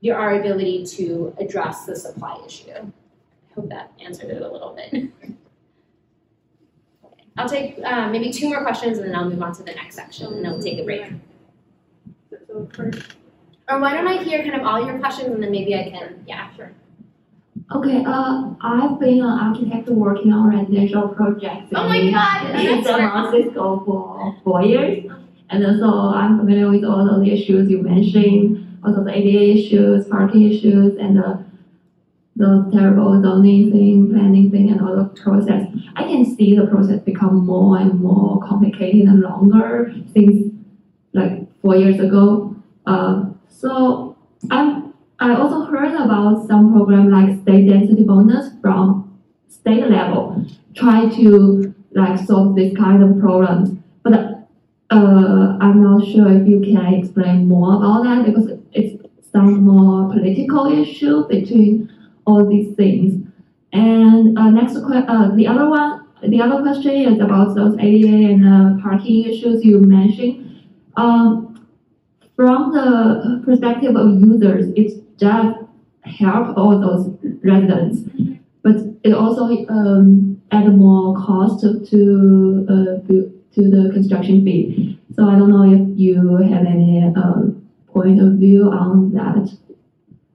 your 0.01 0.17
our 0.17 0.39
ability 0.39 0.85
to 0.85 1.33
address 1.39 1.85
the 1.85 1.95
supply 1.95 2.39
issue. 2.45 2.71
I 2.71 3.53
hope 3.55 3.69
that 3.69 3.91
answered 3.99 4.29
it 4.29 4.41
a 4.41 4.51
little 4.51 4.75
bit. 4.75 5.09
I'll 7.37 7.47
take 7.47 7.79
uh, 7.83 8.09
maybe 8.09 8.33
two 8.33 8.49
more 8.49 8.63
questions 8.63 8.97
and 8.97 9.07
then 9.07 9.15
I'll 9.15 9.29
move 9.29 9.41
on 9.41 9.53
to 9.55 9.63
the 9.63 9.73
next 9.73 9.95
section 9.95 10.33
and 10.33 10.43
then 10.43 10.53
we'll 10.53 10.61
take 10.61 10.79
a 10.79 10.83
break. 10.83 11.13
Or 12.49 13.79
why 13.81 13.93
don't 13.93 14.07
I 14.07 14.23
hear 14.23 14.43
kind 14.43 14.55
of 14.55 14.65
all 14.65 14.85
your 14.85 14.97
questions 14.99 15.33
and 15.33 15.43
then 15.43 15.51
maybe 15.51 15.75
I 15.75 15.89
can, 15.89 16.23
yeah, 16.27 16.53
sure. 16.55 16.71
Okay, 17.75 18.01
uh, 18.05 18.53
I've 18.61 18.97
been 18.97 19.19
an 19.19 19.25
architect 19.25 19.89
working 19.89 20.31
on 20.31 20.55
residential 20.55 21.09
projects. 21.09 21.73
Oh 21.75 21.89
my 21.89 22.09
God, 22.09 22.55
In 22.55 22.83
San 22.83 23.11
Francisco 23.11 23.83
for 23.85 24.35
four 24.43 24.63
years. 24.63 25.11
And 25.49 25.79
so 25.79 25.89
I'm 25.89 26.37
familiar 26.37 26.69
with 26.69 26.85
all 26.85 27.05
those 27.05 27.27
issues 27.27 27.69
you 27.69 27.81
mentioned, 27.81 28.79
also 28.85 29.03
the 29.03 29.11
ADA 29.11 29.59
issues, 29.59 30.07
parking 30.07 30.49
issues, 30.49 30.97
and 30.97 31.17
the 31.17 31.45
the 32.37 32.69
terrible 32.71 33.19
zoning 33.21 33.71
thing, 33.71 34.11
planning 34.11 34.51
thing, 34.51 34.69
and 34.69 34.79
all 34.79 34.95
the 34.95 35.05
process. 35.21 35.67
I 35.95 36.03
can 36.03 36.23
see 36.23 36.55
the 36.55 36.67
process 36.67 37.01
become 37.01 37.45
more 37.45 37.79
and 37.79 37.99
more 37.99 38.39
complicated 38.41 39.07
and 39.07 39.21
longer 39.21 39.91
since 40.13 40.53
like 41.13 41.46
four 41.61 41.75
years 41.75 41.99
ago. 41.99 42.55
Uh, 42.85 43.25
so 43.49 44.15
I'm 44.51 44.93
I 45.19 45.35
also 45.35 45.65
heard 45.65 45.93
about 45.95 46.45
some 46.47 46.73
program 46.73 47.09
like 47.09 47.41
state 47.41 47.67
density 47.67 48.03
bonus 48.03 48.53
from 48.61 49.19
state 49.49 49.87
level, 49.89 50.45
try 50.75 51.09
to 51.09 51.73
like 51.93 52.19
solve 52.19 52.55
this 52.55 52.75
kind 52.77 53.01
of 53.01 53.19
problems. 53.19 53.77
But 54.03 54.47
uh, 54.91 55.57
I'm 55.59 55.81
not 55.81 56.05
sure 56.05 56.31
if 56.31 56.47
you 56.47 56.59
can 56.61 56.93
explain 56.93 57.47
more 57.47 57.77
about 57.77 58.03
that 58.03 58.25
because 58.25 58.59
it's 58.73 59.03
some 59.31 59.65
more 59.65 60.11
political 60.13 60.67
issue 60.67 61.27
between 61.27 61.91
all 62.25 62.47
these 62.47 62.75
things. 62.75 63.27
And 63.73 64.37
uh, 64.37 64.49
next, 64.49 64.75
uh, 64.75 65.31
the 65.35 65.47
other 65.47 65.67
one, 65.67 66.07
the 66.21 66.41
other 66.41 66.61
question 66.61 66.91
is 66.91 67.19
about 67.19 67.55
those 67.55 67.77
ADA 67.79 68.33
and 68.33 68.47
uh, 68.47 68.81
parking 68.81 69.25
issues 69.25 69.65
you 69.65 69.79
mentioned. 69.79 70.46
Um, 70.97 71.67
from 72.35 72.73
the 72.73 73.41
perspective 73.45 73.95
of 73.95 74.19
users, 74.19 74.71
it 74.75 75.17
does 75.17 75.55
help 76.03 76.57
all 76.57 76.79
those 76.79 77.15
residents, 77.43 78.01
but 78.63 78.75
it 79.03 79.13
also 79.13 79.65
um, 79.67 80.41
add 80.51 80.67
more 80.75 81.15
cost 81.15 81.61
to 81.61 82.65
uh, 82.69 83.07
to 83.07 83.69
the 83.69 83.89
construction 83.93 84.43
fee. 84.45 84.99
So 85.15 85.27
I 85.27 85.35
don't 85.37 85.49
know 85.49 85.63
if 85.63 85.97
you 85.97 86.37
have 86.37 86.65
any 86.65 87.11
uh, 87.15 87.41
point 87.87 88.21
of 88.21 88.33
view 88.33 88.69
on 88.71 89.13
that. 89.13 89.57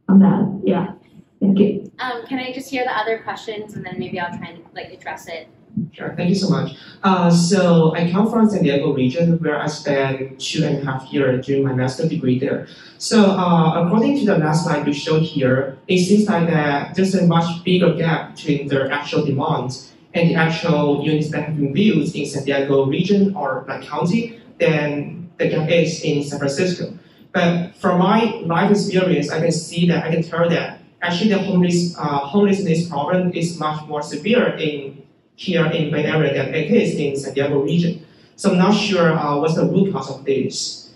On 0.09 0.19
that, 0.19 0.61
yeah. 0.65 0.95
Thank 1.41 1.59
you. 1.59 1.91
Um, 1.99 2.27
can 2.27 2.39
I 2.39 2.53
just 2.53 2.69
hear 2.71 2.85
the 2.85 2.97
other 2.97 3.19
questions 3.23 3.75
and 3.75 3.85
then 3.85 3.99
maybe 3.99 4.19
I'll 4.19 4.37
try 4.37 4.49
and 4.49 4.65
like 4.75 4.93
address 4.93 5.29
it. 5.29 5.49
Sure, 5.93 6.15
thank 6.17 6.29
you 6.29 6.35
so 6.35 6.51
much. 6.51 6.77
Uh, 7.03 7.31
so 7.31 7.95
I 7.95 8.11
come 8.11 8.31
from 8.31 8.49
San 8.49 8.63
Diego 8.63 8.93
region 8.93 9.39
where 9.39 9.59
I 9.59 9.67
spent 9.67 10.39
two 10.39 10.65
and 10.65 10.79
a 10.79 10.85
half 10.85 11.11
years 11.13 11.47
doing 11.47 11.65
my 11.65 11.73
master 11.73 12.07
degree 12.07 12.39
there. 12.39 12.67
So 12.99 13.31
uh, 13.31 13.85
according 13.85 14.19
to 14.21 14.27
the 14.27 14.39
last 14.39 14.65
slide 14.65 14.87
you 14.87 14.93
showed 14.93 15.23
here, 15.23 15.79
it 15.89 15.99
seems 15.99 16.29
like 16.29 16.47
that 16.49 16.95
there's 16.95 17.15
a 17.15 17.27
much 17.27 17.65
bigger 17.65 17.95
gap 17.95 18.37
between 18.37 18.69
the 18.69 18.91
actual 18.93 19.25
demands 19.25 19.93
and 20.15 20.31
the 20.31 20.35
actual 20.35 21.03
units 21.03 21.31
that 21.31 21.45
have 21.45 21.57
been 21.57 21.73
built 21.73 22.15
in 22.15 22.27
San 22.27 22.45
Diego 22.45 22.85
region 22.85 23.35
or 23.35 23.65
like 23.67 23.83
county 23.83 24.41
than 24.59 25.31
the 25.39 25.49
gap 25.49 25.71
is 25.71 26.03
in 26.03 26.23
San 26.23 26.39
Francisco. 26.39 26.99
But 27.33 27.75
from 27.77 27.99
my 27.99 28.43
life 28.45 28.71
experience, 28.71 29.31
I 29.31 29.41
can 29.41 29.53
see 29.53 29.89
that 29.89 30.05
I 30.05 30.11
can 30.11 30.23
tell 30.23 30.49
that 30.51 30.81
actually 31.01 31.31
the 31.31 31.39
homeless 31.39 31.97
uh, 31.99 32.19
homelessness 32.19 32.89
problem 32.89 33.33
is 33.33 33.59
much 33.59 33.87
more 33.89 34.03
severe 34.03 34.55
in 34.57 35.02
here 35.43 35.67
in 35.67 35.91
Bay 35.91 36.05
Area 36.05 36.33
than 36.33 36.55
it 36.55 36.71
is 36.71 36.95
in 36.95 37.17
San 37.17 37.35
Diego 37.35 37.63
region. 37.63 38.07
So 38.37 38.53
I'm 38.53 38.59
not 38.59 38.75
sure 38.75 39.13
uh, 39.13 39.37
what's 39.39 39.57
the 39.57 39.67
root 39.67 39.93
cause 39.93 40.11
of 40.11 40.25
this. 40.25 40.91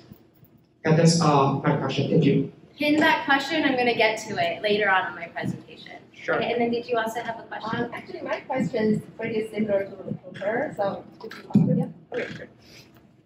And 0.85 0.97
that's 0.97 1.21
uh, 1.21 1.55
my 1.55 1.77
question. 1.77 2.11
Thank 2.11 2.25
you. 2.25 2.53
In 2.79 2.97
that 3.01 3.25
question, 3.25 3.65
I'm 3.65 3.75
going 3.75 3.87
to 3.87 3.95
get 3.95 4.19
to 4.29 4.37
it 4.39 4.63
later 4.63 4.89
on 4.89 5.09
in 5.09 5.15
my 5.17 5.27
presentation. 5.27 5.99
Sure. 6.13 6.37
Okay, 6.37 6.53
and 6.53 6.61
then 6.61 6.71
did 6.71 6.87
you 6.87 6.97
also 6.97 7.21
have 7.21 7.39
a 7.39 7.43
question? 7.43 7.85
Um, 7.85 7.91
actually, 7.93 8.23
my 8.23 8.41
question 8.41 8.95
is 8.95 9.01
pretty 9.17 9.49
similar 9.51 9.85
to, 9.85 10.33
to 10.33 10.41
her, 10.41 10.75
so 10.77 11.05
if 11.25 11.31
to, 11.31 11.75
yeah, 11.75 11.87
okay, 12.13 12.35
sure. 12.35 12.49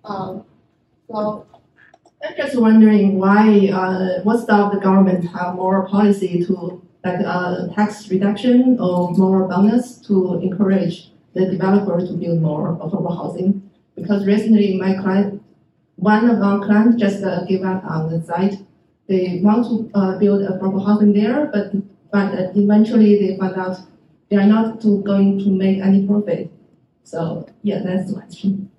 Um, 0.04 0.44
so 1.08 1.46
I'm 2.22 2.36
just 2.36 2.56
wondering 2.58 3.18
why, 3.18 3.68
uh, 3.68 4.22
what 4.22 4.40
stop 4.40 4.72
the 4.72 4.80
government 4.80 5.24
have 5.32 5.54
more 5.54 5.86
policy 5.88 6.44
to 6.46 6.82
like 7.04 7.20
uh, 7.24 7.68
tax 7.74 8.10
reduction 8.10 8.78
or 8.78 9.12
more 9.12 9.48
bonus 9.48 9.96
to 10.06 10.34
encourage 10.40 11.09
the 11.34 11.46
developer 11.46 12.00
to 12.00 12.12
build 12.14 12.40
more 12.40 12.76
affordable 12.76 13.16
housing? 13.16 13.70
Because 13.94 14.26
recently 14.26 14.76
my 14.76 14.94
client, 14.94 15.42
one 15.96 16.28
of 16.30 16.42
our 16.42 16.64
clients 16.64 16.96
just 16.96 17.22
uh, 17.22 17.44
gave 17.44 17.62
up 17.62 17.84
on 17.84 18.10
the 18.10 18.22
site. 18.24 18.56
They 19.08 19.40
want 19.42 19.66
to 19.66 19.90
uh, 19.98 20.18
build 20.18 20.42
affordable 20.42 20.84
housing 20.84 21.12
there, 21.12 21.46
but 21.52 21.72
but 22.10 22.34
uh, 22.34 22.52
eventually 22.54 23.18
they 23.18 23.36
found 23.36 23.56
out 23.56 23.78
they 24.28 24.36
are 24.36 24.46
not 24.46 24.80
going 24.80 25.38
to 25.40 25.48
make 25.50 25.78
any 25.80 26.06
profit. 26.06 26.50
So 27.04 27.46
yeah, 27.62 27.82
that's 27.82 28.08
the 28.08 28.14
question. 28.14 28.70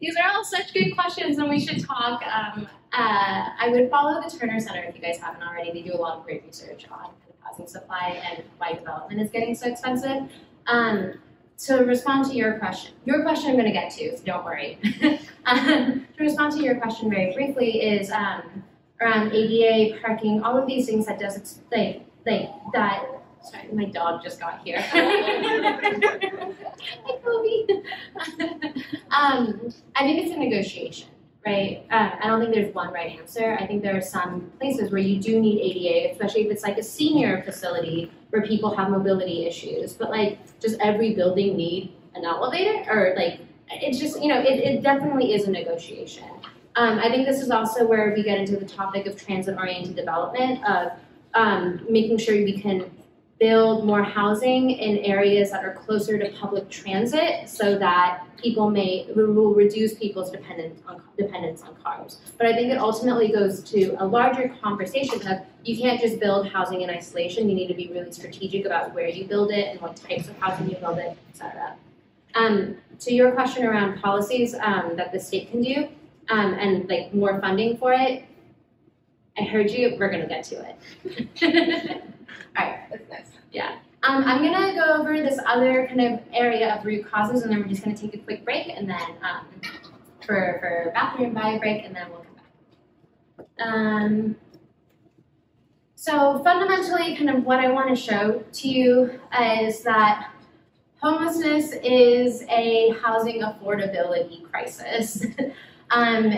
These 0.00 0.16
are 0.16 0.30
all 0.32 0.44
such 0.44 0.72
good 0.72 0.94
questions, 0.94 1.38
and 1.38 1.50
we 1.50 1.60
should 1.60 1.84
talk. 1.84 2.22
Um, 2.26 2.68
uh, 2.92 3.50
I 3.60 3.68
would 3.70 3.90
follow 3.90 4.20
the 4.20 4.30
Terner 4.30 4.58
Center 4.58 4.82
if 4.82 4.96
you 4.96 5.02
guys 5.02 5.18
haven't 5.18 5.42
already. 5.42 5.72
They 5.72 5.82
do 5.82 5.94
a 5.94 6.00
lot 6.00 6.18
of 6.18 6.24
great 6.24 6.42
research 6.46 6.86
on 6.90 7.10
housing 7.42 7.66
supply 7.66 8.20
and 8.30 8.44
why 8.58 8.72
development 8.74 9.20
is 9.20 9.30
getting 9.30 9.54
so 9.54 9.68
expensive. 9.68 10.30
Um, 10.66 11.14
to 11.58 11.84
respond 11.84 12.24
to 12.30 12.34
your 12.34 12.58
question, 12.58 12.94
your 13.04 13.22
question 13.22 13.50
I'm 13.50 13.56
going 13.56 13.66
to 13.66 13.72
get 13.72 13.90
to, 13.92 14.16
so 14.16 14.24
don't 14.24 14.44
worry. 14.44 14.78
um, 15.44 16.06
to 16.16 16.22
respond 16.24 16.52
to 16.52 16.62
your 16.62 16.76
question 16.76 17.10
very 17.10 17.34
briefly 17.34 17.82
is 17.82 18.10
um, 18.10 18.64
around 19.00 19.32
ADA 19.32 19.98
parking, 20.00 20.42
all 20.42 20.56
of 20.56 20.66
these 20.66 20.86
things 20.86 21.06
that 21.06 21.18
does 21.18 21.60
like 21.70 22.02
like 22.26 22.50
that. 22.72 23.04
Sorry, 23.42 23.68
my 23.72 23.86
dog 23.86 24.22
just 24.22 24.38
got 24.38 24.60
here. 24.64 24.80
Hi, 24.82 26.10
Kobe. 27.24 27.82
um, 29.10 29.72
I 29.96 30.04
think 30.04 30.26
it's 30.26 30.34
a 30.34 30.38
negotiation, 30.38 31.08
right? 31.46 31.86
Uh, 31.90 32.10
I 32.22 32.26
don't 32.26 32.40
think 32.40 32.54
there's 32.54 32.74
one 32.74 32.92
right 32.92 33.18
answer. 33.18 33.56
I 33.58 33.66
think 33.66 33.82
there 33.82 33.96
are 33.96 34.02
some 34.02 34.50
places 34.58 34.90
where 34.90 35.00
you 35.00 35.20
do 35.20 35.40
need 35.40 35.60
ADA, 35.60 36.12
especially 36.12 36.42
if 36.42 36.50
it's 36.50 36.62
like 36.62 36.78
a 36.78 36.82
senior 36.82 37.42
facility 37.42 38.10
where 38.30 38.42
people 38.42 38.74
have 38.76 38.90
mobility 38.90 39.46
issues. 39.46 39.94
But 39.94 40.10
like, 40.10 40.38
does 40.60 40.76
every 40.80 41.14
building 41.14 41.56
need 41.56 41.92
an 42.14 42.24
elevator? 42.24 42.84
Or 42.90 43.14
like, 43.16 43.40
it's 43.70 43.98
just 43.98 44.20
you 44.22 44.28
know, 44.28 44.40
it, 44.40 44.58
it 44.60 44.82
definitely 44.82 45.32
is 45.34 45.46
a 45.46 45.50
negotiation. 45.50 46.28
Um, 46.76 46.98
I 46.98 47.08
think 47.08 47.26
this 47.26 47.40
is 47.40 47.50
also 47.50 47.86
where 47.86 48.12
we 48.14 48.22
get 48.22 48.38
into 48.38 48.56
the 48.56 48.64
topic 48.64 49.06
of 49.06 49.20
transit-oriented 49.20 49.96
development 49.96 50.64
of 50.64 50.92
um, 51.34 51.84
making 51.88 52.18
sure 52.18 52.34
we 52.34 52.60
can 52.60 52.90
build 53.40 53.86
more 53.86 54.02
housing 54.02 54.70
in 54.70 54.98
areas 54.98 55.50
that 55.50 55.64
are 55.64 55.72
closer 55.72 56.18
to 56.18 56.30
public 56.32 56.68
transit 56.68 57.48
so 57.48 57.78
that 57.78 58.24
people 58.36 58.70
may 58.70 59.06
will 59.16 59.54
reduce 59.54 59.94
people's 59.94 60.30
dependence 60.30 60.82
on 60.86 61.02
dependence 61.16 61.62
on 61.62 61.74
cars. 61.82 62.18
But 62.36 62.46
I 62.46 62.52
think 62.52 62.70
it 62.70 62.76
ultimately 62.76 63.32
goes 63.32 63.62
to 63.64 63.96
a 63.98 64.04
larger 64.04 64.54
conversation 64.62 65.26
of 65.26 65.40
you 65.64 65.78
can't 65.78 65.98
just 65.98 66.20
build 66.20 66.48
housing 66.48 66.82
in 66.82 66.90
isolation. 66.90 67.48
You 67.48 67.54
need 67.54 67.68
to 67.68 67.74
be 67.74 67.88
really 67.88 68.12
strategic 68.12 68.66
about 68.66 68.94
where 68.94 69.08
you 69.08 69.24
build 69.24 69.50
it 69.50 69.68
and 69.68 69.80
what 69.80 69.96
types 69.96 70.28
of 70.28 70.36
housing 70.38 70.68
you 70.68 70.76
build 70.76 70.98
it, 70.98 71.16
et 71.30 71.36
cetera. 71.36 71.76
Um, 72.34 72.76
to 73.00 73.14
your 73.14 73.32
question 73.32 73.64
around 73.64 74.00
policies 74.02 74.54
um, 74.54 74.96
that 74.96 75.12
the 75.12 75.18
state 75.18 75.50
can 75.50 75.62
do 75.62 75.88
um, 76.28 76.54
and 76.54 76.88
like 76.90 77.14
more 77.14 77.40
funding 77.40 77.78
for 77.78 77.94
it, 77.94 78.24
I 79.38 79.44
heard 79.44 79.70
you. 79.70 79.96
We're 79.98 80.10
gonna 80.10 80.28
get 80.28 80.44
to 80.44 80.76
it. 81.02 82.02
All 82.56 82.66
right. 82.66 82.80
That's 82.90 83.08
nice. 83.10 83.30
Um, 84.02 84.24
I'm 84.24 84.42
gonna 84.42 84.74
go 84.74 84.98
over 84.98 85.18
this 85.18 85.38
other 85.46 85.86
kind 85.86 86.00
of 86.00 86.20
area 86.32 86.74
of 86.74 86.84
root 86.86 87.06
causes, 87.10 87.42
and 87.42 87.52
then 87.52 87.60
we're 87.60 87.68
just 87.68 87.84
gonna 87.84 87.96
take 87.96 88.14
a 88.14 88.18
quick 88.18 88.44
break, 88.44 88.68
and 88.68 88.88
then 88.88 89.00
um, 89.22 89.46
for 90.24 90.56
for 90.60 90.90
bathroom 90.94 91.34
bio 91.34 91.58
break, 91.58 91.84
and 91.84 91.94
then 91.94 92.08
we'll 92.10 92.24
come 92.24 93.46
back. 93.58 93.66
Um, 93.66 94.36
so 95.96 96.42
fundamentally, 96.42 97.14
kind 97.14 97.28
of 97.28 97.44
what 97.44 97.58
I 97.58 97.70
want 97.70 97.90
to 97.90 97.96
show 97.96 98.42
to 98.52 98.68
you 98.68 99.20
is 99.38 99.82
that 99.82 100.32
homelessness 101.02 101.74
is 101.84 102.42
a 102.48 102.94
housing 103.02 103.42
affordability 103.42 104.50
crisis. 104.50 105.26
um, 105.90 106.32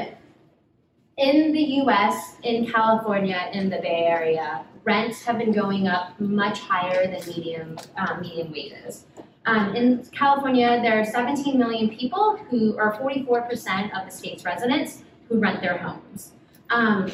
in 1.17 1.53
the 1.53 1.63
U.S., 1.85 2.37
in 2.43 2.67
California, 2.67 3.51
in 3.53 3.71
the 3.71 3.77
Bay 3.77 4.07
Area, 4.09 4.65
rents 4.85 5.23
have 5.25 5.39
been 5.39 5.53
going 5.53 5.89
up 5.89 6.19
much 6.21 6.61
higher 6.61 7.07
than 7.07 7.27
medium 7.27 7.79
um, 7.97 8.21
median 8.21 8.51
wages. 8.51 9.07
Um, 9.47 9.75
in 9.75 10.05
California, 10.13 10.81
there 10.83 11.01
are 11.01 11.05
17 11.05 11.59
million 11.59 11.89
people 11.97 12.37
who 12.49 12.77
are 12.79 12.95
44% 12.95 13.99
of 13.99 14.07
the 14.07 14.11
state's 14.11 14.45
residents 14.45 15.03
who 15.29 15.39
rent 15.39 15.61
their 15.61 15.79
homes. 15.79 16.33
Um, 16.71 17.11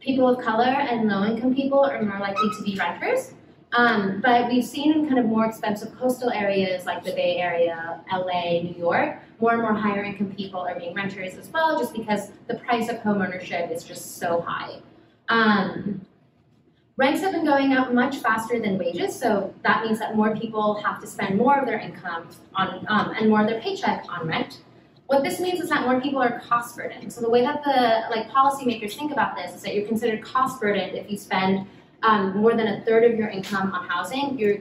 people 0.00 0.28
of 0.28 0.44
color 0.44 0.64
and 0.64 1.08
low-income 1.08 1.54
people 1.54 1.84
are 1.84 2.02
more 2.02 2.18
likely 2.18 2.50
to 2.56 2.62
be 2.64 2.76
renters. 2.76 3.34
Um, 3.74 4.20
but 4.20 4.48
we've 4.48 4.64
seen 4.64 4.92
in 4.92 5.06
kind 5.06 5.18
of 5.18 5.24
more 5.24 5.46
expensive 5.46 5.96
coastal 5.98 6.30
areas 6.30 6.84
like 6.84 7.02
the 7.04 7.12
Bay 7.12 7.36
Area, 7.36 8.00
LA, 8.12 8.60
New 8.60 8.74
York, 8.76 9.18
more 9.40 9.52
and 9.52 9.62
more 9.62 9.72
higher 9.72 10.02
income 10.02 10.32
people 10.34 10.60
are 10.60 10.78
being 10.78 10.94
renters 10.94 11.36
as 11.36 11.48
well, 11.48 11.78
just 11.78 11.94
because 11.94 12.32
the 12.48 12.54
price 12.56 12.90
of 12.90 12.96
homeownership 12.98 13.74
is 13.74 13.82
just 13.82 14.18
so 14.18 14.42
high. 14.42 14.80
Um, 15.30 16.04
Rents 16.96 17.22
have 17.22 17.32
been 17.32 17.46
going 17.46 17.72
up 17.72 17.92
much 17.94 18.18
faster 18.18 18.60
than 18.60 18.76
wages, 18.76 19.18
so 19.18 19.54
that 19.62 19.82
means 19.82 19.98
that 19.98 20.14
more 20.14 20.36
people 20.36 20.74
have 20.82 21.00
to 21.00 21.06
spend 21.06 21.38
more 21.38 21.58
of 21.58 21.66
their 21.66 21.78
income 21.78 22.28
on 22.54 22.84
um, 22.88 23.14
and 23.18 23.30
more 23.30 23.40
of 23.40 23.46
their 23.48 23.60
paycheck 23.60 24.04
on 24.10 24.26
rent. 24.26 24.60
What 25.06 25.22
this 25.22 25.40
means 25.40 25.60
is 25.60 25.70
that 25.70 25.82
more 25.82 26.00
people 26.00 26.20
are 26.22 26.40
cost 26.40 26.76
burdened. 26.76 27.10
So 27.10 27.22
the 27.22 27.30
way 27.30 27.40
that 27.42 27.64
the 27.64 28.14
like 28.14 28.30
policymakers 28.30 28.94
think 28.94 29.10
about 29.10 29.36
this 29.36 29.54
is 29.54 29.62
that 29.62 29.74
you're 29.74 29.86
considered 29.86 30.22
cost 30.22 30.60
burdened 30.60 30.96
if 30.96 31.10
you 31.10 31.16
spend 31.16 31.66
um, 32.02 32.36
more 32.36 32.54
than 32.54 32.66
a 32.66 32.80
third 32.82 33.10
of 33.10 33.18
your 33.18 33.28
income 33.28 33.72
on 33.72 33.88
housing. 33.88 34.38
You're 34.38 34.58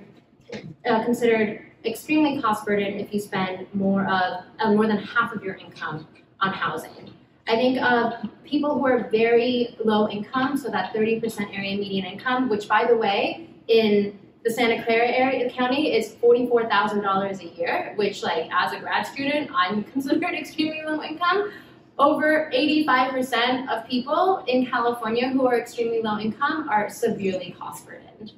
uh, 0.85 1.03
considered 1.03 1.65
extremely 1.83 2.41
cost 2.41 2.65
burdened 2.65 3.01
if 3.01 3.13
you 3.13 3.19
spend 3.19 3.67
more 3.73 4.05
of 4.05 4.45
uh, 4.59 4.73
more 4.73 4.87
than 4.87 4.97
half 4.97 5.33
of 5.33 5.43
your 5.43 5.55
income 5.55 6.07
on 6.39 6.53
housing. 6.53 7.13
I 7.47 7.56
think 7.56 7.82
of 7.82 8.13
people 8.45 8.77
who 8.77 8.86
are 8.86 9.10
very 9.10 9.75
low 9.84 10.10
income, 10.10 10.58
so 10.58 10.69
that 10.69 10.93
30% 10.93 11.56
area 11.56 11.77
median 11.77 12.06
income, 12.06 12.49
which 12.49 12.67
by 12.67 12.86
the 12.86 12.95
way, 12.95 13.49
in 13.67 14.19
the 14.43 14.51
Santa 14.51 14.84
Clara 14.84 15.08
area 15.08 15.49
county 15.49 15.93
is 15.93 16.15
$44,000 16.15 17.39
a 17.39 17.60
year, 17.60 17.93
which 17.95 18.23
like 18.23 18.49
as 18.51 18.73
a 18.73 18.80
grad 18.80 19.06
student, 19.06 19.51
I'm 19.54 19.84
considered 19.93 20.34
extremely 20.34 20.82
low 20.86 21.01
income. 21.01 21.51
Over 21.99 22.49
85% 22.54 23.69
of 23.69 23.88
people 23.88 24.43
in 24.47 24.65
California 24.65 25.30
who 25.30 25.45
are 25.45 25.60
extremely 25.60 26.01
low 26.01 26.17
income 26.17 26.67
are 26.69 26.89
severely 26.89 27.56
cost 27.60 27.86
burdened. 27.86 28.34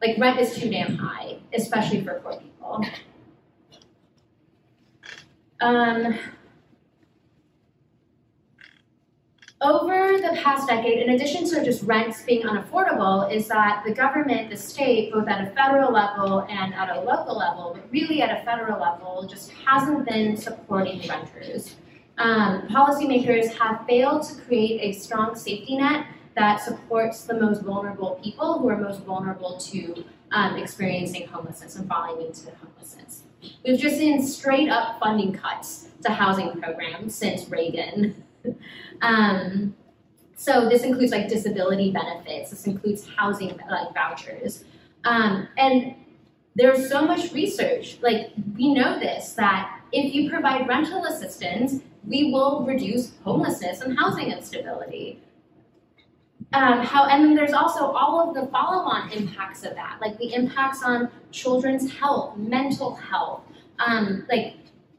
Like 0.00 0.18
rent 0.18 0.38
is 0.38 0.54
too 0.54 0.70
damn 0.70 0.94
high, 0.94 1.38
especially 1.52 2.04
for 2.04 2.20
poor 2.20 2.36
people. 2.36 2.84
Um, 5.60 6.16
over 9.60 10.18
the 10.18 10.38
past 10.40 10.68
decade, 10.68 11.02
in 11.02 11.14
addition 11.14 11.48
to 11.48 11.64
just 11.64 11.82
rents 11.82 12.22
being 12.22 12.42
unaffordable, 12.42 13.32
is 13.32 13.48
that 13.48 13.82
the 13.84 13.92
government, 13.92 14.50
the 14.50 14.56
state, 14.56 15.12
both 15.12 15.26
at 15.26 15.48
a 15.48 15.50
federal 15.50 15.92
level 15.92 16.46
and 16.48 16.72
at 16.74 16.96
a 16.96 17.00
local 17.00 17.36
level, 17.36 17.72
but 17.74 17.90
really 17.90 18.22
at 18.22 18.40
a 18.40 18.44
federal 18.44 18.80
level, 18.80 19.26
just 19.28 19.50
hasn't 19.50 20.06
been 20.06 20.36
supporting 20.36 21.00
renters. 21.08 21.74
Um, 22.18 22.68
policymakers 22.68 23.52
have 23.58 23.84
failed 23.86 24.22
to 24.28 24.40
create 24.42 24.80
a 24.80 24.98
strong 24.98 25.34
safety 25.34 25.76
net 25.76 26.06
that 26.36 26.60
supports 26.60 27.24
the 27.24 27.34
most 27.34 27.62
vulnerable 27.62 28.20
people 28.22 28.60
who 28.60 28.68
are 28.68 28.76
most 28.76 29.02
vulnerable 29.02 29.58
to 29.58 30.04
um, 30.30 30.56
experiencing 30.56 31.26
homelessness 31.26 31.74
and 31.74 31.88
falling 31.88 32.24
into 32.24 32.50
homelessness. 32.62 33.24
We've 33.64 33.78
just 33.78 33.98
seen 33.98 34.24
straight 34.24 34.68
up 34.68 35.00
funding 35.00 35.32
cuts 35.32 35.88
to 36.04 36.12
housing 36.12 36.60
programs 36.60 37.14
since 37.16 37.48
Reagan. 37.48 38.22
um, 39.02 39.74
so 40.36 40.68
this 40.68 40.82
includes 40.82 41.12
like 41.12 41.28
disability 41.28 41.90
benefits, 41.90 42.50
this 42.50 42.66
includes 42.66 43.06
housing 43.16 43.58
like 43.70 43.92
vouchers. 43.92 44.64
Um, 45.04 45.48
and 45.56 45.94
there's 46.54 46.88
so 46.88 47.02
much 47.02 47.32
research, 47.32 47.98
like 48.02 48.32
we 48.56 48.74
know 48.74 48.98
this, 48.98 49.32
that 49.34 49.80
if 49.92 50.14
you 50.14 50.30
provide 50.30 50.68
rental 50.68 51.04
assistance, 51.04 51.82
we 52.06 52.32
will 52.32 52.64
reduce 52.64 53.12
homelessness 53.24 53.80
and 53.80 53.98
housing 53.98 54.30
instability. 54.30 55.20
Um, 56.52 56.80
how, 56.80 57.06
and 57.06 57.24
then 57.24 57.34
there's 57.34 57.52
also 57.52 57.90
all 57.90 58.28
of 58.28 58.34
the 58.34 58.50
follow-on 58.50 59.10
impacts 59.12 59.64
of 59.64 59.74
that, 59.74 59.98
like 60.00 60.18
the 60.18 60.32
impacts 60.32 60.82
on 60.82 61.10
children's 61.30 61.92
health, 61.92 62.36
mental 62.36 62.94
health, 62.94 63.42
um, 63.78 64.24
like 64.30 64.57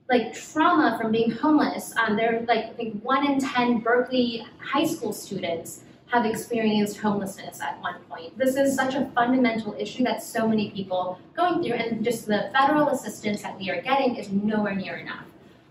like 0.10 0.34
trauma 0.34 0.98
from 1.00 1.12
being 1.12 1.32
homeless. 1.32 1.93
Um, 1.95 2.15
there, 2.15 2.43
like 2.48 2.65
I 2.65 2.69
think 2.69 3.04
one 3.04 3.26
in 3.32 3.39
ten 3.39 3.80
Berkeley 3.80 4.45
high 4.60 4.86
school 4.86 5.13
students 5.13 5.82
have 6.08 6.26
experienced 6.26 6.98
homelessness 6.98 7.62
at 7.62 7.80
one 7.82 7.95
point. 8.10 8.36
This 8.36 8.56
is 8.56 8.76
such 8.76 8.95
a 8.95 9.06
fundamental 9.13 9.76
issue 9.78 10.04
that 10.06 10.24
so 10.24 10.48
many 10.48 10.72
people 10.72 11.19
going 11.36 11.63
through, 11.63 11.74
and 11.74 12.04
just 12.04 12.26
the 12.26 12.50
federal 12.52 12.89
assistance 12.89 13.43
that 13.43 13.58
we 13.60 13.69
are 13.69 13.82
getting 13.82 14.15
is 14.15 14.32
nowhere 14.32 14.74
near 14.74 14.98
enough. 14.98 15.26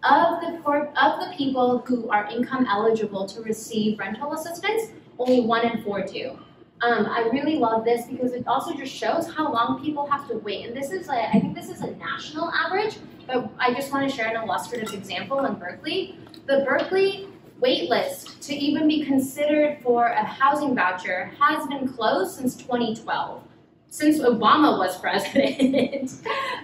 Of 0.05 0.41
the 0.41 0.61
poor, 0.63 0.93
of 0.97 1.19
the 1.19 1.35
people 1.37 1.81
who 1.81 2.09
are 2.09 2.27
income 2.31 2.67
eligible 2.71 3.27
to 3.27 3.43
receive 3.43 3.99
rental 3.99 4.33
assistance, 4.33 4.93
only 5.19 5.41
one 5.41 5.67
in 5.67 5.83
four 5.83 6.03
do. 6.03 6.39
Um, 6.81 7.07
I 7.07 7.29
really 7.33 7.57
love 7.57 7.85
this 7.85 8.07
because 8.07 8.33
it 8.33 8.47
also 8.47 8.75
just 8.75 8.93
shows 8.93 9.29
how 9.33 9.53
long 9.53 9.83
people 9.83 10.07
have 10.07 10.29
to 10.29 10.39
wait. 10.39 10.67
And 10.67 10.77
this 10.77 10.91
is, 10.91 11.09
a, 11.09 11.29
I 11.29 11.41
think 11.41 11.55
this 11.55 11.69
is 11.69 11.81
a 11.81 11.91
national 11.97 12.51
average, 12.51 12.99
but 13.27 13.51
I 13.59 13.75
just 13.75 13.93
want 13.93 14.09
to 14.09 14.17
share 14.17 14.29
an 14.29 14.43
illustrative 14.43 14.95
example 14.95 15.45
in 15.45 15.55
Berkeley. 15.55 16.19
The 16.47 16.65
Berkeley 16.65 17.29
wait 17.59 17.91
list 17.91 18.41
to 18.43 18.55
even 18.55 18.87
be 18.87 19.05
considered 19.05 19.79
for 19.83 20.07
a 20.07 20.25
housing 20.25 20.75
voucher 20.75 21.33
has 21.41 21.67
been 21.67 21.89
closed 21.89 22.37
since 22.37 22.55
2012 22.55 23.43
since 23.91 24.19
Obama 24.21 24.79
was 24.79 24.99
president. 25.01 26.13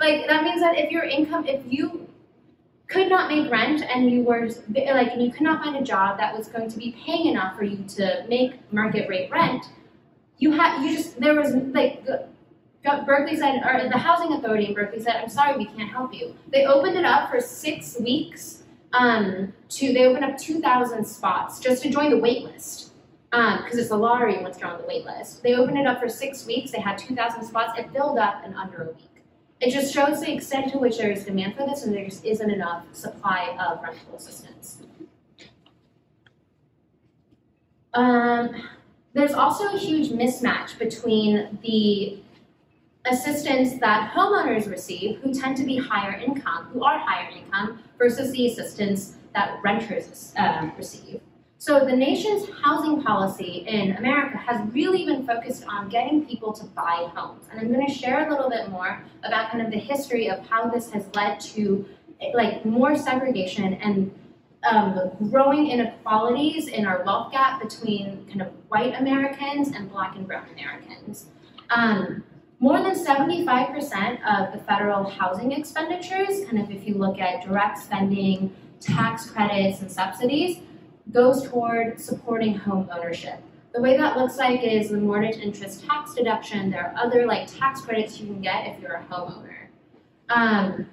like 0.01 0.27
that 0.29 0.45
means 0.45 0.61
that 0.61 0.79
if 0.79 0.91
your 0.91 1.05
income, 1.05 1.47
if 1.47 1.63
you 1.67 2.09
could 2.87 3.09
not 3.09 3.31
make 3.31 3.51
rent 3.51 3.83
and 3.83 4.11
you 4.11 4.23
were 4.23 4.49
like 4.69 5.13
and 5.13 5.23
you 5.23 5.33
could 5.33 5.43
not 5.43 5.65
find 5.65 5.77
a 5.77 5.83
job 5.83 6.19
that 6.19 6.37
was 6.37 6.49
going 6.49 6.71
to 6.71 6.79
be 6.79 6.95
paying 7.05 7.27
enough 7.27 7.57
for 7.57 7.65
you 7.65 7.83
to 7.89 8.25
make 8.29 8.73
market 8.73 9.09
rate 9.09 9.31
rent, 9.31 9.67
you 10.45 10.53
had 10.53 10.85
you 10.85 10.95
just 10.95 11.19
there 11.19 11.35
was 11.35 11.55
like 11.73 12.05
Berkeley 13.07 13.37
said 13.37 13.63
or 13.65 13.89
the 13.89 13.97
housing 13.97 14.35
authority 14.35 14.67
in 14.67 14.75
Berkeley 14.75 15.01
said, 15.03 15.17
I'm 15.17 15.31
sorry, 15.31 15.57
we 15.57 15.65
can't 15.65 15.91
help 15.91 16.13
you. 16.13 16.37
They 16.53 16.67
opened 16.67 16.99
it 16.99 17.07
up 17.07 17.31
for 17.31 17.41
six 17.41 17.99
weeks. 17.99 18.63
Um, 18.93 19.55
to 19.71 19.93
they 19.93 20.05
opened 20.05 20.25
up 20.25 20.37
2,000 20.39 21.05
spots 21.05 21.59
just 21.59 21.83
to 21.83 21.91
join 21.91 22.11
the 22.11 22.19
wait 22.19 22.45
list 22.45 22.93
because 23.31 23.73
um, 23.73 23.79
it's 23.81 23.91
a 23.91 23.97
lottery 23.97 24.41
once 24.41 24.61
you're 24.61 24.69
on 24.69 24.81
the 24.81 24.87
wait 24.87 25.05
list. 25.05 25.43
They 25.43 25.55
opened 25.55 25.79
it 25.79 25.87
up 25.87 25.99
for 25.99 26.09
six 26.09 26.47
weeks. 26.47 26.71
They 26.71 26.81
had 26.81 26.99
2,000 26.99 27.43
spots. 27.45 27.77
It 27.77 27.91
filled 27.91 28.19
up 28.19 28.45
in 28.45 28.55
under 28.55 28.83
a 28.83 28.87
week. 28.89 29.25
It 29.61 29.73
just 29.73 29.93
shows 29.93 30.21
the 30.21 30.33
extent 30.33 30.71
to 30.73 30.79
which 30.79 30.99
there 30.99 31.11
is 31.11 31.25
demand 31.25 31.57
for 31.57 31.67
this 31.67 31.85
and 31.85 31.93
there 31.93 32.05
just 32.05 32.25
isn't 32.25 32.51
enough 32.51 32.85
supply 32.93 33.57
of 33.59 33.83
rental 33.83 34.15
assistance. 34.15 34.83
Um, 37.95 38.63
there's 39.15 39.33
also 39.33 39.73
a 39.73 39.79
huge 39.79 40.11
mismatch 40.11 40.77
between 40.79 41.59
the 41.63 42.19
assistance 43.07 43.79
that 43.81 44.13
homeowners 44.13 44.69
receive, 44.69 45.19
who 45.21 45.33
tend 45.33 45.57
to 45.57 45.65
be 45.65 45.77
higher 45.77 46.19
income, 46.19 46.67
who 46.73 46.83
are 46.83 46.99
higher 46.99 47.31
income, 47.31 47.79
versus 47.99 48.33
the 48.33 48.47
assistance 48.47 49.17
that 49.35 49.61
renters 49.63 50.33
uh, 50.37 50.69
receive. 50.77 51.21
So 51.59 51.85
the 51.85 51.97
nation's 51.97 52.49
housing 52.63 53.03
policy 53.03 53.65
in 53.67 53.97
America 53.97 54.37
has 54.37 54.61
really 54.73 55.07
been 55.07 55.27
focused 55.27 55.65
on 55.67 55.89
getting 55.89 56.27
people 56.27 56.53
to 56.53 56.65
buy 56.65 57.09
homes. 57.15 57.47
And 57.51 57.61
I'm 57.61 57.73
going 57.73 57.87
to 57.87 57.93
share 57.93 58.29
a 58.29 58.31
little 58.31 58.51
bit 58.51 58.69
more 58.69 59.03
about 59.23 59.51
kind 59.51 59.65
of 59.65 59.71
the 59.71 59.79
history 59.79 60.29
of 60.29 60.47
how 60.47 60.69
this 60.69 60.91
has 60.91 61.07
led 61.15 61.41
to 61.41 61.87
like 62.35 62.65
more 62.65 62.97
segregation 62.97 63.75
and 63.75 64.13
um, 64.71 65.11
growing 65.31 65.69
inequalities 65.69 66.69
in 66.69 66.87
our 66.87 67.03
wealth 67.05 67.33
gap 67.33 67.63
between 67.63 68.27
kind 68.27 68.43
of 68.43 68.49
white 68.69 68.95
Americans 68.99 69.69
and 69.69 69.91
black 69.91 70.17
and 70.17 70.27
brown 70.27 70.47
Americans. 70.53 71.27
Um, 71.71 72.25
more 72.61 72.83
than 72.83 72.95
75% 72.95 74.23
of 74.25 74.53
the 74.53 74.59
federal 74.65 75.05
housing 75.05 75.53
expenditures, 75.53 76.45
kind 76.47 76.59
of 76.59 76.71
if 76.71 76.87
you 76.87 76.95
look 76.95 77.19
at 77.19 77.45
direct 77.45 77.79
spending, 77.79 78.55
tax 78.81 79.29
credits, 79.29 79.81
and 79.81 79.91
subsidies, 79.91 80.61
goes 81.13 81.49
toward 81.49 82.01
supporting 82.01 82.55
home 82.55 82.89
ownership. 82.93 83.41
The 83.75 83.81
way 83.81 83.97
that 83.97 84.17
looks 84.17 84.37
like 84.39 84.63
is 84.63 84.91
the 84.91 84.99
mortgage 84.99 85.37
interest 85.37 85.85
tax 85.85 86.15
deduction. 86.15 86.71
There 86.71 86.87
are 86.87 86.95
other 86.97 87.27
like 87.27 87.49
tax 87.53 87.81
credits 87.81 88.21
you 88.21 88.27
can 88.27 88.41
get 88.41 88.69
if 88.69 88.81
you're 88.81 88.95
a 88.95 89.05
homeowner. 89.11 89.67
Um, 90.31 90.87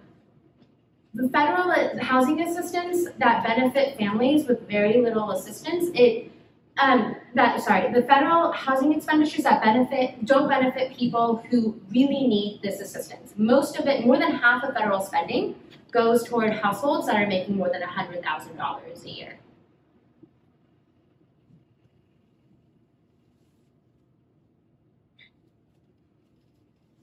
federal 1.32 2.00
housing 2.00 2.41
assistance 2.41 3.08
that 3.17 3.45
benefit 3.45 3.97
families 3.97 4.47
with 4.47 4.67
very 4.67 5.02
little 5.02 5.32
assistance, 5.32 5.89
it 5.93 6.32
um, 6.78 7.15
that 7.36 7.62
sorry, 7.62 7.91
the 7.93 8.02
federal 8.04 8.52
housing 8.54 8.93
expenditures 8.93 9.43
that 9.43 9.62
benefit 9.62 10.26
don't 10.26 10.47
benefit 10.47 10.95
people 10.97 11.43
who 11.50 11.80
really 11.91 12.28
need 12.28 12.62
this 12.63 12.80
assistance. 12.80 13.34
Most 13.36 13.78
of 13.78 13.88
it, 13.88 14.06
more 14.06 14.17
than 14.17 14.32
half 14.32 14.63
of 14.63 14.74
federal 14.74 15.02
spending, 15.02 15.56
goes 15.91 16.24
toward 16.24 16.54
households 16.54 17.08
that 17.08 17.17
are 17.17 17.28
making 17.28 17.58
more 17.58 17.69
than 17.69 17.82
$100,000 17.82 19.04
a 19.04 19.10
year. 19.10 19.38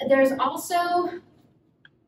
There's 0.09 0.33
also 0.38 1.11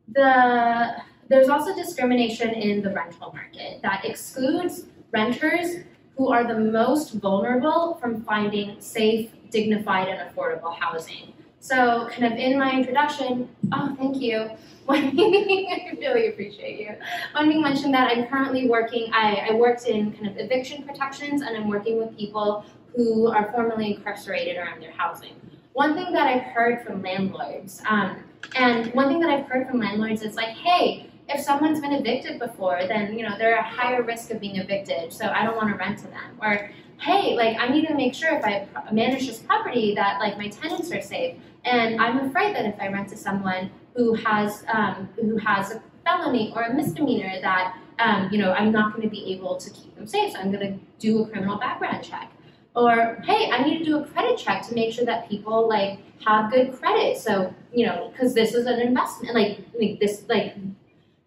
the 0.09 0.95
there's 1.31 1.49
also 1.49 1.75
discrimination 1.75 2.51
in 2.51 2.83
the 2.83 2.91
rental 2.91 3.33
market 3.33 3.81
that 3.83 4.05
excludes 4.05 4.87
renters 5.13 5.85
who 6.17 6.29
are 6.29 6.45
the 6.45 6.59
most 6.59 7.15
vulnerable 7.15 7.95
from 8.01 8.23
finding 8.25 8.79
safe, 8.81 9.31
dignified, 9.49 10.09
and 10.09 10.29
affordable 10.29 10.77
housing. 10.77 11.33
So, 11.61 12.09
kind 12.11 12.33
of 12.33 12.39
in 12.39 12.59
my 12.59 12.73
introduction, 12.73 13.49
oh, 13.73 13.95
thank 13.97 14.21
you. 14.21 14.51
I 14.89 15.97
really 16.01 16.29
appreciate 16.29 16.81
you. 16.81 16.97
Wendy 17.35 17.61
mentioned 17.61 17.95
that 17.95 18.11
I'm 18.11 18.27
currently 18.27 18.69
working, 18.69 19.13
I, 19.13 19.51
I 19.51 19.55
worked 19.55 19.87
in 19.87 20.13
kind 20.13 20.27
of 20.27 20.37
eviction 20.37 20.83
protections 20.83 21.43
and 21.43 21.57
I'm 21.57 21.69
working 21.69 21.97
with 21.99 22.17
people 22.19 22.65
who 22.97 23.29
are 23.29 23.53
formerly 23.53 23.95
incarcerated 23.95 24.57
around 24.57 24.83
their 24.83 24.91
housing. 24.91 25.35
One 25.75 25.95
thing 25.95 26.13
that 26.13 26.27
I've 26.27 26.43
heard 26.43 26.85
from 26.85 27.03
landlords, 27.03 27.81
um, 27.89 28.25
and 28.57 28.93
one 28.95 29.07
thing 29.07 29.21
that 29.21 29.31
I've 29.31 29.47
heard 29.47 29.69
from 29.69 29.79
landlords 29.79 30.23
is 30.23 30.35
like, 30.35 30.49
hey, 30.49 31.10
if 31.33 31.41
someone's 31.41 31.81
been 31.81 31.93
evicted 31.93 32.39
before, 32.39 32.81
then 32.87 33.17
you 33.17 33.27
know 33.27 33.37
they're 33.39 33.57
at 33.57 33.67
higher 33.67 34.03
risk 34.03 34.31
of 34.31 34.41
being 34.41 34.57
evicted, 34.57 35.13
so 35.13 35.27
I 35.27 35.45
don't 35.45 35.57
want 35.57 35.69
to 35.71 35.77
rent 35.77 35.99
to 35.99 36.09
them. 36.09 36.39
Or 36.41 36.71
hey, 37.01 37.37
like 37.37 37.57
I 37.59 37.69
need 37.69 37.87
to 37.87 37.95
make 37.95 38.15
sure 38.15 38.37
if 38.37 38.45
I 38.45 38.67
manage 38.93 39.27
this 39.27 39.39
property 39.39 39.95
that 39.95 40.21
like 40.21 40.37
my 40.37 40.49
tenants 40.49 40.93
are 40.93 41.01
safe, 41.01 41.37
and 41.65 42.01
I'm 42.01 42.29
afraid 42.29 42.55
that 42.57 42.67
if 42.67 42.81
I 42.81 42.89
rent 42.89 43.09
to 43.11 43.17
someone 43.17 43.71
who 43.95 44.15
has 44.15 44.65
um, 44.73 45.09
who 45.17 45.37
has 45.39 45.73
a 45.73 45.83
felony 46.05 46.53
or 46.55 46.63
a 46.63 46.75
misdemeanor, 46.75 47.41
that 47.41 47.77
um, 48.01 48.29
you 48.33 48.39
know, 48.39 48.53
I'm 48.53 48.73
not 48.73 48.95
going 48.95 49.03
to 49.03 49.11
be 49.11 49.33
able 49.35 49.57
to 49.57 49.71
keep 49.71 49.95
them 49.95 50.07
safe, 50.07 50.33
so 50.33 50.39
I'm 50.39 50.51
going 50.51 50.67
to 50.67 50.79
do 50.99 51.23
a 51.23 51.29
criminal 51.29 51.59
background 51.59 52.03
check. 52.03 52.33
Or, 52.75 53.21
hey, 53.25 53.51
I 53.51 53.63
need 53.63 53.79
to 53.79 53.85
do 53.85 53.99
a 53.99 54.07
credit 54.07 54.39
check 54.39 54.67
to 54.69 54.75
make 54.75 54.95
sure 54.95 55.05
that 55.05 55.29
people 55.29 55.69
like 55.69 55.99
have 56.25 56.51
good 56.51 56.73
credit. 56.73 57.19
So, 57.19 57.53
you 57.73 57.87
know, 57.87 58.11
because 58.13 58.33
this 58.33 58.55
is 58.55 58.67
an 58.67 58.81
investment, 58.81 59.35
like, 59.35 59.59
like 59.79 59.99
this, 60.01 60.25
like, 60.29 60.55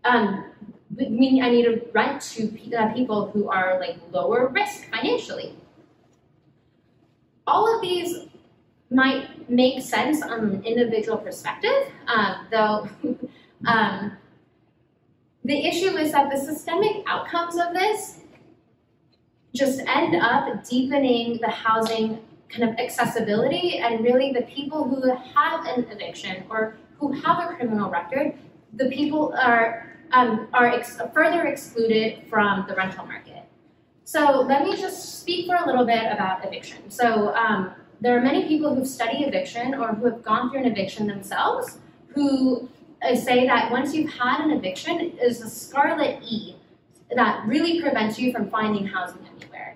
um, 0.06 0.46
I 1.00 1.04
I 1.04 1.50
need 1.50 1.64
to 1.64 1.82
rent 1.94 2.22
to 2.34 2.76
uh, 2.76 2.94
people 2.94 3.32
who 3.32 3.50
are 3.50 3.80
like 3.80 3.98
lower 4.12 4.48
risk 4.48 4.90
financially. 4.92 5.56
All 7.48 7.76
of 7.76 7.82
these 7.82 8.28
might 8.90 9.50
make 9.50 9.82
sense 9.82 10.22
on 10.22 10.40
an 10.40 10.64
individual 10.64 11.18
perspective, 11.18 11.92
um, 12.08 12.48
though 12.52 12.90
um, 13.68 14.18
the 15.44 15.66
issue 15.66 15.98
is 15.98 16.12
that 16.12 16.32
the 16.32 16.38
systemic 16.38 17.04
outcomes 17.08 17.56
of 17.58 17.74
this 17.74 18.20
just 19.54 19.82
end 19.88 20.16
up 20.16 20.64
deepening 20.68 21.38
the 21.42 21.50
housing 21.50 22.20
kind 22.50 22.70
of 22.70 22.78
accessibility 22.80 23.80
and 23.80 24.04
really 24.04 24.32
the 24.32 24.44
people 24.44 24.84
who 24.84 25.10
have 25.10 25.66
an 25.66 25.86
eviction 25.92 26.44
or 26.50 26.76
who 27.00 27.12
have 27.12 27.52
a 27.52 27.56
criminal 27.56 27.90
record, 27.90 28.34
the 28.74 28.90
people 28.90 29.34
are 29.38 29.93
um, 30.14 30.48
are 30.54 30.68
ex- 30.68 31.00
further 31.14 31.46
excluded 31.46 32.24
from 32.30 32.66
the 32.68 32.76
rental 32.76 33.06
market. 33.06 33.44
So 34.06 34.42
let 34.42 34.64
me 34.64 34.76
just 34.78 35.20
speak 35.22 35.48
for 35.48 35.56
a 35.56 35.66
little 35.66 35.86
bit 35.86 36.12
about 36.12 36.46
eviction. 36.46 36.90
So 36.90 37.34
um, 37.36 37.72
there 38.00 38.18
are 38.18 38.22
many 38.22 38.48
people 38.48 38.76
who've 38.76 38.88
studied 38.88 39.28
eviction 39.28 39.74
or 39.74 39.88
who 39.88 40.06
have 40.06 40.24
gone 40.24 40.50
through 40.50 40.62
an 40.62 40.66
eviction 40.66 41.08
themselves 41.08 41.78
who 42.10 42.70
uh, 43.02 43.16
say 43.16 43.48
that 43.48 43.72
once 43.72 43.94
you've 43.94 44.12
had 44.12 44.42
an 44.42 44.52
eviction, 44.52 45.00
it 45.00 45.20
is 45.20 45.42
a 45.42 45.50
scarlet 45.50 46.22
E 46.22 46.56
that 47.16 47.46
really 47.48 47.82
prevents 47.82 48.20
you 48.20 48.32
from 48.32 48.50
finding 48.50 48.86
housing 48.86 49.26
anywhere. 49.36 49.76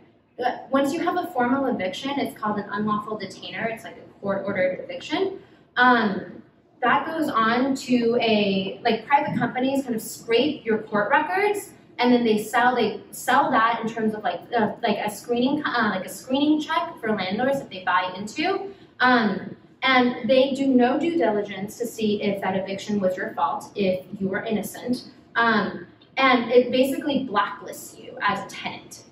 Once 0.70 0.94
you 0.94 1.00
have 1.00 1.18
a 1.18 1.28
formal 1.28 1.66
eviction, 1.66 2.12
it's 2.20 2.38
called 2.38 2.60
an 2.60 2.66
unlawful 2.72 3.18
detainer. 3.18 3.68
It's 3.72 3.84
like 3.84 3.98
a 3.98 4.20
court-ordered 4.22 4.82
eviction. 4.84 5.40
Um, 5.78 6.37
that 6.82 7.06
goes 7.08 7.30
on 7.30 7.76
to 7.76 8.18
a 8.22 8.80
like 8.84 9.06
private 9.08 9.38
companies 9.38 9.84
kind 9.84 9.96
of 9.96 10.02
scrape 10.02 10.66
your 10.66 10.80
court 10.80 11.10
records 11.10 11.72
and 12.00 12.14
then 12.14 12.24
they 12.24 12.38
sell 12.38 12.76
they 12.76 13.02
sell 13.12 13.50
that 13.52 13.82
in 13.82 13.90
terms 13.90 14.14
of 14.14 14.24
like 14.24 14.42
uh, 14.56 14.74
like 14.84 14.98
a 14.98 15.10
screening 15.10 15.64
uh, 15.64 15.92
like 15.96 16.06
a 16.06 16.10
screening 16.10 16.62
check 16.62 16.94
for 17.00 17.16
landlords 17.16 17.60
that 17.60 17.70
they 17.70 17.84
buy 17.84 18.14
into. 18.16 18.72
Um, 19.00 19.56
and 19.84 20.28
they 20.28 20.54
do 20.54 20.68
no 20.68 21.00
due 21.00 21.18
diligence 21.18 21.78
to 21.78 21.86
see 21.86 22.22
if 22.22 22.42
that 22.42 22.56
eviction 22.56 23.00
was 23.00 23.16
your 23.16 23.34
fault 23.34 23.72
if 23.76 24.06
you 24.20 24.28
were 24.28 24.44
innocent. 24.44 25.12
Um, 25.36 25.88
and 26.18 26.52
it 26.52 26.72
basically 26.72 27.28
blacklists 27.30 27.98
you 28.04 28.18
as 28.22 28.44
a 28.44 28.56
tenant 28.56 29.04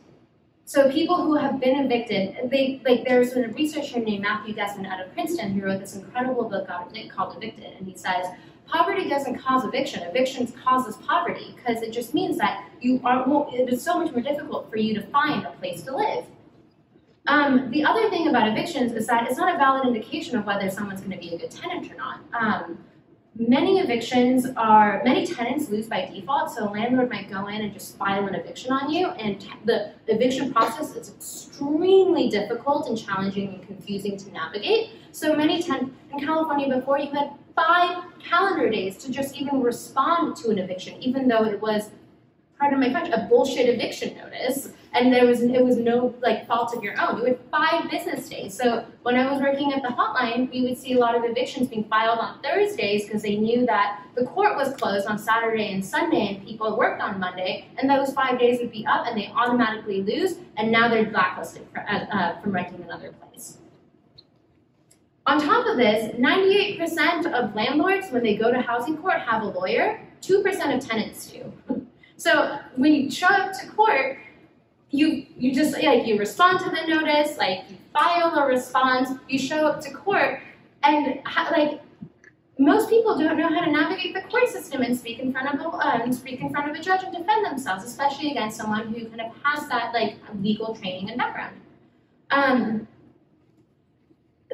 so 0.66 0.92
people 0.92 1.18
who 1.22 1.36
have 1.36 1.60
been 1.60 1.86
evicted, 1.86 2.50
they 2.50 2.82
like 2.84 3.06
there's 3.06 3.34
a 3.34 3.48
researcher 3.50 4.00
named 4.00 4.24
Matthew 4.24 4.56
Desmond 4.56 4.88
out 4.88 5.00
of 5.00 5.14
Princeton 5.14 5.54
who 5.54 5.64
wrote 5.64 5.80
this 5.80 5.96
incredible 5.96 6.50
book 6.50 6.68
called 6.68 7.38
Evicted, 7.38 7.74
and 7.78 7.88
he 7.88 7.96
says 7.96 8.26
poverty 8.68 9.08
doesn't 9.08 9.38
cause 9.38 9.64
eviction. 9.64 10.02
Eviction 10.02 10.48
causes 10.48 10.96
poverty 10.98 11.54
because 11.56 11.84
it 11.84 11.92
just 11.92 12.16
means 12.16 12.40
that 12.40 12.68
you 12.82 13.00
are 13.04 13.24
it 13.54 13.72
is 13.72 13.84
so 13.84 14.00
much 14.00 14.12
more 14.12 14.22
difficult 14.22 14.70
for 14.72 14.78
you 14.78 14.96
to 14.96 15.04
find 15.04 15.46
a 15.46 15.52
place 15.52 15.84
to 15.84 15.96
live. 15.96 16.26
Um, 17.28 17.70
the 17.70 17.84
other 17.84 18.10
thing 18.10 18.28
about 18.28 18.48
evictions 18.48 18.92
is 18.94 19.06
that 19.08 19.28
it's 19.28 19.38
not 19.38 19.54
a 19.54 19.58
valid 19.58 19.86
indication 19.86 20.36
of 20.36 20.46
whether 20.46 20.70
someone's 20.72 21.02
going 21.02 21.12
to 21.12 21.18
be 21.18 21.36
a 21.36 21.38
good 21.38 21.52
tenant 21.52 21.92
or 21.92 21.96
not. 21.96 22.20
Um, 22.34 22.80
many 23.38 23.80
evictions 23.80 24.48
are 24.56 25.04
many 25.04 25.26
tenants 25.26 25.70
lose 25.70 25.88
by 25.88 26.06
default 26.06 26.52
so 26.52 26.70
a 26.70 26.70
landlord 26.70 27.10
might 27.10 27.30
go 27.30 27.48
in 27.48 27.62
and 27.62 27.74
just 27.74 27.98
file 27.98 28.26
an 28.28 28.36
eviction 28.36 28.72
on 28.72 28.90
you 28.90 29.08
and 29.08 29.46
the 29.66 29.92
eviction 30.08 30.54
process 30.54 30.96
is 30.96 31.14
extremely 31.14 32.30
difficult 32.30 32.88
and 32.88 32.98
challenging 32.98 33.56
and 33.56 33.68
confusing 33.68 34.16
to 34.16 34.32
navigate. 34.32 34.92
So 35.12 35.36
many 35.36 35.62
ten 35.62 35.94
in 36.14 36.26
california 36.26 36.74
before 36.74 36.98
you 36.98 37.12
had 37.12 37.32
five 37.56 38.06
calendar 38.24 38.70
days 38.70 38.98
to 38.98 39.12
just 39.12 39.36
even 39.36 39.62
respond 39.62 40.38
to 40.38 40.50
an 40.50 40.60
eviction 40.60 41.02
even 41.02 41.28
though 41.28 41.44
it 41.44 41.62
was 41.62 41.90
pardon 42.58 42.80
my 42.80 42.90
french 42.90 43.10
a 43.14 43.28
bullshit 43.30 43.68
eviction 43.68 44.16
notice 44.16 44.70
and 44.96 45.14
there 45.14 45.26
was 45.26 45.42
it 45.42 45.64
was 45.64 45.78
no 45.78 46.16
like 46.22 46.48
fault 46.48 46.76
of 46.76 46.82
your 46.82 47.00
own. 47.00 47.20
You 47.20 47.26
had 47.26 47.40
five 47.52 47.92
business 47.92 48.30
days. 48.30 48.54
So 48.54 48.86
when 49.04 49.16
I 49.16 49.30
was 49.30 49.42
working 49.42 49.74
at 49.74 49.82
the 49.82 49.90
hotline, 49.90 50.50
we 50.52 50.64
would 50.64 50.78
see 50.78 50.94
a 50.94 50.98
lot 50.98 51.16
of 51.16 51.24
evictions 51.26 51.68
being 51.68 51.84
filed 51.84 52.20
on 52.20 52.42
Thursdays 52.42 53.06
because 53.06 53.22
they 53.22 53.36
knew 53.36 53.66
that 53.66 54.04
the 54.16 54.26
court 54.26 54.56
was 54.56 54.74
closed 54.76 55.06
on 55.06 55.20
Saturday 55.20 55.74
and 55.74 55.84
Sunday, 55.84 56.36
and 56.36 56.46
people 56.46 56.78
worked 56.78 57.02
on 57.02 57.20
Monday, 57.20 57.68
and 57.78 57.90
those 57.90 58.14
five 58.14 58.40
days 58.40 58.60
would 58.60 58.72
be 58.72 58.86
up, 58.88 59.06
and 59.06 59.18
they 59.18 59.28
automatically 59.36 60.02
lose, 60.02 60.36
and 60.56 60.72
now 60.72 60.88
they're 60.88 61.10
blacklisted 61.10 61.68
for, 61.74 61.82
uh, 61.82 62.06
uh, 62.06 62.42
from 62.42 62.54
renting 62.54 62.82
another 62.82 63.12
place. 63.12 63.58
On 65.28 65.42
top 65.42 65.68
of 65.68 65.76
this, 65.76 66.16
98% 66.16 67.34
of 67.34 67.54
landlords, 67.56 68.12
when 68.12 68.24
they 68.24 68.38
go 68.38 68.52
to 68.52 68.62
housing 68.62 68.96
court, 68.96 69.20
have 69.20 69.42
a 69.42 69.48
lawyer. 69.48 70.00
2% 70.22 70.76
of 70.76 70.88
tenants 70.88 71.32
do. 71.32 71.52
So 72.18 72.60
when 72.78 72.94
you 72.94 73.12
show 73.12 73.28
up 73.28 73.52
to 73.60 73.68
court, 73.68 74.18
you 74.96 75.26
you 75.38 75.54
just 75.54 75.74
like 75.74 76.06
you 76.06 76.18
respond 76.18 76.60
to 76.60 76.70
the 76.70 76.88
notice, 76.88 77.38
like 77.38 77.66
you 77.70 77.78
file 77.94 78.36
a 78.36 78.46
response, 78.46 79.10
you 79.28 79.38
show 79.38 79.68
up 79.68 79.82
to 79.82 79.92
court, 79.92 80.40
and 80.84 81.22
like 81.52 81.82
most 82.58 82.90
people 82.90 83.18
don't 83.18 83.38
know 83.38 83.50
how 83.50 83.66
to 83.66 83.72
navigate 83.72 84.14
the 84.14 84.22
court 84.22 84.48
system 84.48 84.82
and 84.82 84.98
speak 84.98 85.20
in 85.20 85.32
front 85.32 85.54
of 85.54 85.60
a 85.60 86.04
um, 86.04 86.14
speak 86.14 86.40
in 86.40 86.50
front 86.50 86.70
of 86.70 86.76
a 86.76 86.82
judge 86.82 87.04
and 87.04 87.14
defend 87.16 87.46
themselves, 87.46 87.84
especially 87.84 88.32
against 88.32 88.58
someone 88.58 88.94
who 88.94 89.06
kind 89.08 89.22
of 89.22 89.32
has 89.44 89.68
that 89.68 89.94
like 89.94 90.16
legal 90.42 90.76
training 90.76 91.10
and 91.10 91.18
background. 91.18 91.56
Um, 92.32 92.88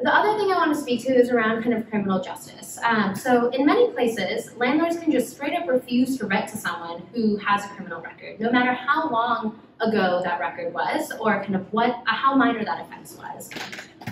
the 0.02 0.12
other 0.12 0.36
thing 0.36 0.50
I 0.50 0.56
want 0.56 0.74
to 0.74 0.80
speak 0.80 1.04
to 1.04 1.14
is 1.14 1.30
around 1.30 1.62
kind 1.62 1.74
of 1.74 1.88
criminal 1.88 2.20
justice. 2.20 2.78
Um, 2.82 3.14
so 3.14 3.50
in 3.50 3.64
many 3.64 3.92
places, 3.92 4.56
landlords 4.56 4.98
can 4.98 5.12
just 5.12 5.30
straight 5.30 5.54
up 5.54 5.68
refuse 5.68 6.18
to 6.18 6.26
rent 6.26 6.48
to 6.50 6.56
someone 6.56 7.06
who 7.14 7.36
has 7.36 7.64
a 7.64 7.68
criminal 7.68 8.00
record, 8.00 8.40
no 8.40 8.50
matter 8.50 8.72
how 8.72 9.08
long 9.10 9.60
ago 9.82 10.20
that 10.24 10.40
record 10.40 10.72
was, 10.72 11.12
or 11.20 11.42
kind 11.42 11.56
of 11.56 11.70
what 11.72 11.90
uh, 11.90 12.14
how 12.14 12.34
minor 12.34 12.64
that 12.64 12.80
offense 12.80 13.16
was. 13.16 13.50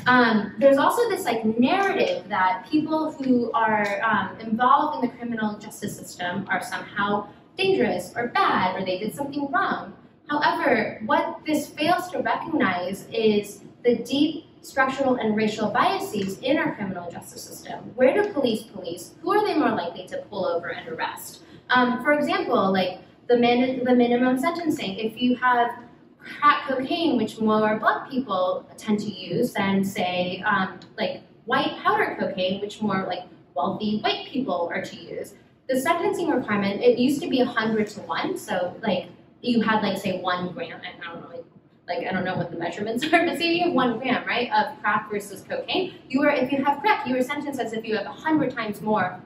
Um, 0.06 0.54
there's 0.58 0.78
also 0.78 1.08
this 1.08 1.24
like 1.24 1.44
narrative 1.58 2.28
that 2.28 2.66
people 2.70 3.12
who 3.12 3.50
are 3.52 4.02
um, 4.02 4.38
involved 4.40 5.02
in 5.02 5.10
the 5.10 5.16
criminal 5.16 5.58
justice 5.58 5.96
system 5.96 6.46
are 6.48 6.62
somehow 6.62 7.28
dangerous 7.56 8.12
or 8.16 8.28
bad 8.28 8.80
or 8.80 8.84
they 8.84 8.98
did 8.98 9.14
something 9.14 9.50
wrong. 9.50 9.94
However, 10.28 11.00
what 11.06 11.40
this 11.44 11.68
fails 11.68 12.08
to 12.10 12.20
recognize 12.20 13.06
is 13.12 13.62
the 13.82 13.96
deep 13.96 14.46
structural 14.62 15.16
and 15.16 15.36
racial 15.36 15.70
biases 15.70 16.38
in 16.40 16.56
our 16.58 16.74
criminal 16.74 17.10
justice 17.10 17.42
system. 17.42 17.78
Where 17.94 18.14
do 18.14 18.32
police 18.32 18.62
police? 18.62 19.14
Who 19.22 19.32
are 19.32 19.44
they 19.44 19.54
more 19.58 19.70
likely 19.70 20.06
to 20.08 20.18
pull 20.30 20.46
over 20.46 20.68
and 20.68 20.88
arrest? 20.88 21.42
Um, 21.70 22.02
for 22.02 22.12
example, 22.12 22.72
like 22.72 23.00
the, 23.30 23.36
min- 23.36 23.84
the 23.84 23.94
minimum 23.94 24.36
sentencing. 24.38 24.98
If 24.98 25.22
you 25.22 25.36
have 25.36 25.70
crack 26.18 26.66
cocaine, 26.68 27.16
which 27.16 27.40
more 27.40 27.78
black 27.78 28.10
people 28.10 28.66
tend 28.76 28.98
to 29.00 29.08
use 29.08 29.52
than, 29.52 29.84
say, 29.84 30.42
um, 30.44 30.80
like 30.98 31.22
white 31.46 31.78
powder 31.78 32.16
cocaine, 32.18 32.60
which 32.60 32.82
more 32.82 33.04
like 33.06 33.22
wealthy 33.54 34.00
white 34.00 34.26
people 34.26 34.68
are 34.74 34.82
to 34.82 34.96
use. 34.96 35.34
The 35.68 35.80
sentencing 35.80 36.28
requirement, 36.28 36.82
it 36.82 36.98
used 36.98 37.22
to 37.22 37.28
be 37.28 37.38
100 37.38 37.86
to 37.90 38.00
1, 38.00 38.36
so 38.36 38.76
like 38.82 39.06
you 39.42 39.62
had 39.62 39.82
like 39.82 39.96
say 39.98 40.20
one 40.20 40.52
gram, 40.52 40.80
and 40.84 41.02
I 41.02 41.12
don't 41.12 41.22
know, 41.22 41.28
like 41.28 41.44
like 41.88 42.06
I 42.08 42.12
don't 42.12 42.24
know 42.24 42.36
what 42.36 42.50
the 42.50 42.58
measurements 42.58 43.04
are, 43.12 43.24
but 43.24 43.38
say 43.38 43.54
you 43.54 43.66
have 43.66 43.72
one 43.72 44.00
gram, 44.00 44.26
right, 44.26 44.50
of 44.52 44.78
crack 44.80 45.08
versus 45.08 45.42
cocaine, 45.48 45.94
you 46.08 46.20
are 46.22 46.30
if 46.30 46.50
you 46.50 46.64
have 46.64 46.80
crack, 46.80 47.06
you 47.06 47.16
are 47.16 47.22
sentenced 47.22 47.60
as 47.60 47.72
if 47.72 47.84
you 47.84 47.96
have 47.96 48.06
hundred 48.06 48.50
times 48.56 48.80
more 48.80 49.20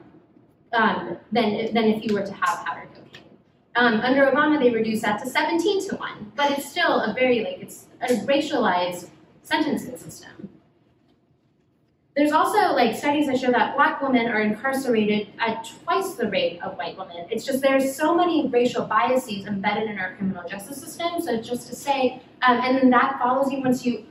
um, 0.73 1.17
than 1.31 1.73
than 1.73 1.85
if 1.85 2.05
you 2.05 2.13
were 2.13 2.25
to 2.25 2.33
have 2.33 2.63
powder 2.65 2.87
cocaine. 2.93 3.04
Um, 3.75 3.99
under 4.01 4.25
Obama, 4.25 4.57
they 4.59 4.69
reduced 4.69 5.01
that 5.03 5.21
to 5.21 5.29
17 5.29 5.89
to 5.89 5.95
one, 5.97 6.31
but 6.35 6.51
it's 6.51 6.69
still 6.69 7.01
a 7.01 7.13
very 7.13 7.43
like 7.43 7.59
it's 7.61 7.87
a 8.01 8.13
racialized 8.25 9.09
sentencing 9.43 9.97
system. 9.97 10.49
There's 12.15 12.31
also 12.31 12.73
like 12.73 12.95
studies 12.95 13.27
that 13.27 13.37
show 13.37 13.51
that 13.51 13.75
black 13.75 14.01
women 14.01 14.27
are 14.29 14.39
incarcerated 14.39 15.27
at 15.37 15.69
twice 15.83 16.13
the 16.13 16.29
rate 16.29 16.61
of 16.61 16.77
white 16.77 16.97
women. 16.97 17.27
It's 17.29 17.43
just 17.45 17.61
there's 17.61 17.93
so 17.93 18.15
many 18.15 18.47
racial 18.47 18.85
biases 18.85 19.45
embedded 19.45 19.89
in 19.89 19.99
our 19.99 20.15
criminal 20.15 20.47
justice 20.47 20.77
system. 20.77 21.21
So 21.21 21.41
just 21.41 21.67
to 21.67 21.75
say, 21.75 22.21
um, 22.41 22.61
and 22.61 22.77
then 22.77 22.89
that 22.91 23.19
follows 23.19 23.51
you 23.51 23.61
once 23.61 23.85
you 23.85 24.05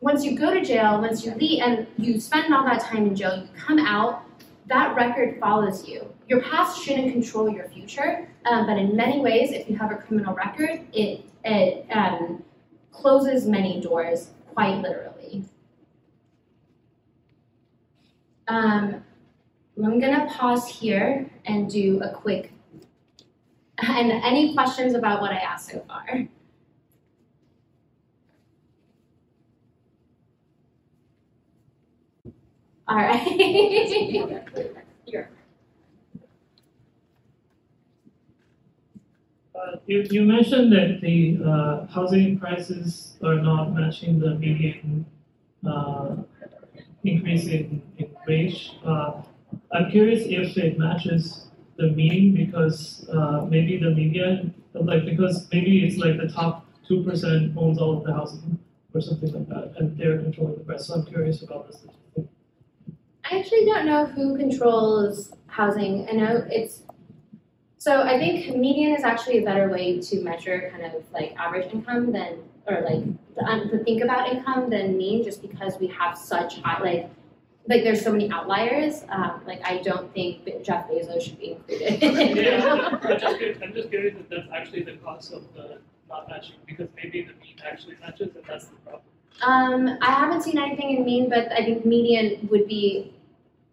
once 0.00 0.24
you 0.24 0.38
go 0.38 0.54
to 0.54 0.64
jail, 0.64 0.98
once 0.98 1.22
you 1.26 1.34
leave, 1.34 1.62
and 1.62 1.86
you 1.98 2.18
spend 2.18 2.54
all 2.54 2.64
that 2.64 2.80
time 2.80 3.06
in 3.06 3.14
jail, 3.14 3.36
you 3.36 3.48
come 3.54 3.78
out. 3.78 4.22
That 4.68 4.96
record 4.96 5.38
follows 5.38 5.86
you. 5.86 6.06
Your 6.30 6.40
past 6.42 6.82
shouldn't 6.82 7.12
control 7.12 7.50
your 7.50 7.68
future, 7.68 8.28
um, 8.46 8.66
but 8.66 8.78
in 8.78 8.96
many 8.96 9.20
ways, 9.20 9.50
if 9.52 9.68
you 9.68 9.76
have 9.76 9.90
a 9.92 9.96
criminal 9.96 10.34
record, 10.34 10.80
it 10.92 11.24
it 11.44 11.86
um, 11.90 12.44
closes 12.92 13.46
many 13.46 13.80
doors, 13.80 14.30
quite 14.54 14.78
literally. 14.78 15.44
Um, 18.48 19.04
I'm 19.84 20.00
gonna 20.00 20.28
pause 20.30 20.68
here 20.68 21.28
and 21.46 21.68
do 21.68 22.00
a 22.00 22.10
quick 22.10 22.52
And 23.88 24.12
any 24.12 24.54
questions 24.54 24.94
about 24.94 25.20
what 25.20 25.32
I 25.32 25.38
asked 25.38 25.70
so 25.70 25.84
far? 25.88 26.28
All 32.88 32.96
right. 32.96 34.76
You, 39.86 40.06
you 40.10 40.22
mentioned 40.24 40.72
that 40.72 41.00
the, 41.00 41.38
uh, 41.44 41.86
housing 41.86 42.38
prices 42.38 43.16
are 43.22 43.36
not 43.36 43.72
matching 43.74 44.18
the 44.18 44.34
median, 44.34 45.06
uh, 45.66 46.16
increase 47.04 47.46
in, 47.46 47.82
in 47.98 48.08
wage. 48.26 48.72
Uh, 48.84 49.22
I'm 49.72 49.90
curious 49.90 50.24
if 50.26 50.56
it 50.56 50.78
matches 50.78 51.48
the 51.76 51.90
mean 51.90 52.34
because, 52.34 53.08
uh, 53.12 53.46
maybe 53.48 53.78
the 53.78 53.90
median, 53.90 54.54
like, 54.74 55.04
because 55.04 55.48
maybe 55.52 55.84
it's 55.84 55.96
like 55.96 56.16
the 56.18 56.28
top 56.28 56.66
two 56.86 57.02
percent 57.04 57.56
owns 57.56 57.78
all 57.78 57.98
of 57.98 58.04
the 58.04 58.12
housing 58.12 58.58
or 58.94 59.00
something 59.00 59.32
like 59.32 59.48
that, 59.48 59.74
and 59.78 59.96
they're 59.96 60.18
controlling 60.18 60.56
the 60.56 60.64
rest, 60.64 60.86
so 60.86 60.94
I'm 60.94 61.06
curious 61.06 61.42
about 61.42 61.66
this. 61.68 61.78
I 63.24 63.38
actually 63.38 63.64
don't 63.64 63.86
know 63.86 64.06
who 64.06 64.36
controls 64.36 65.32
housing. 65.46 66.08
I 66.08 66.12
know 66.12 66.44
it's 66.50 66.82
so 67.80 68.02
I 68.02 68.18
think 68.18 68.54
median 68.54 68.94
is 68.94 69.04
actually 69.04 69.38
a 69.38 69.42
better 69.42 69.70
way 69.70 69.98
to 70.02 70.20
measure 70.20 70.68
kind 70.70 70.84
of 70.84 71.02
like 71.14 71.34
average 71.38 71.72
income 71.72 72.12
than 72.12 72.42
or 72.66 72.82
like 72.82 73.02
to, 73.36 73.44
um, 73.44 73.70
to 73.70 73.82
think 73.84 74.04
about 74.04 74.28
income 74.28 74.68
than 74.68 74.98
mean 74.98 75.24
just 75.24 75.40
because 75.40 75.78
we 75.80 75.86
have 75.86 76.16
such 76.16 76.60
high 76.60 76.78
like 76.82 77.10
like 77.68 77.82
there's 77.82 78.02
so 78.02 78.12
many 78.12 78.30
outliers. 78.30 79.04
Um, 79.08 79.40
like 79.46 79.66
I 79.66 79.78
don't 79.78 80.12
think 80.12 80.44
Jeff 80.62 80.88
Bezos 80.88 81.22
should 81.22 81.40
be 81.40 81.52
included. 81.52 82.02
Yeah, 82.36 82.98
I'm 83.02 83.18
just 83.18 83.38
curious, 83.38 83.58
I'm 83.62 83.72
just 83.72 83.88
curious 83.88 84.14
if 84.20 84.28
that's 84.28 84.48
actually 84.52 84.82
the 84.82 84.96
cause 84.96 85.32
of 85.32 85.44
the 85.54 85.78
not 86.06 86.28
matching, 86.28 86.56
because 86.66 86.88
maybe 86.96 87.22
the 87.22 87.32
mean 87.40 87.56
actually 87.64 87.96
matches 88.02 88.28
and 88.34 88.44
that's 88.46 88.66
the 88.66 88.76
problem. 88.76 89.02
Um, 89.40 89.96
I 90.02 90.10
haven't 90.10 90.42
seen 90.42 90.58
anything 90.58 90.98
in 90.98 91.04
mean, 91.06 91.30
but 91.30 91.50
I 91.50 91.64
think 91.64 91.86
median 91.86 92.46
would 92.50 92.68
be 92.68 93.14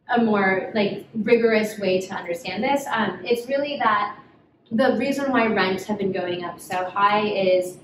a 0.10 0.24
more 0.24 0.72
like 0.74 1.06
rigorous 1.14 1.78
way 1.80 2.00
to 2.02 2.14
understand 2.14 2.64
this. 2.64 2.86
Um, 2.90 3.20
it's 3.24 3.48
really 3.48 3.78
that 3.78 4.18
the 4.72 4.96
reason 4.98 5.32
why 5.32 5.48
rents 5.48 5.86
have 5.86 5.98
been 5.98 6.12
going 6.12 6.44
up 6.44 6.60
so 6.60 6.86
high 6.86 7.28
is 7.28 7.78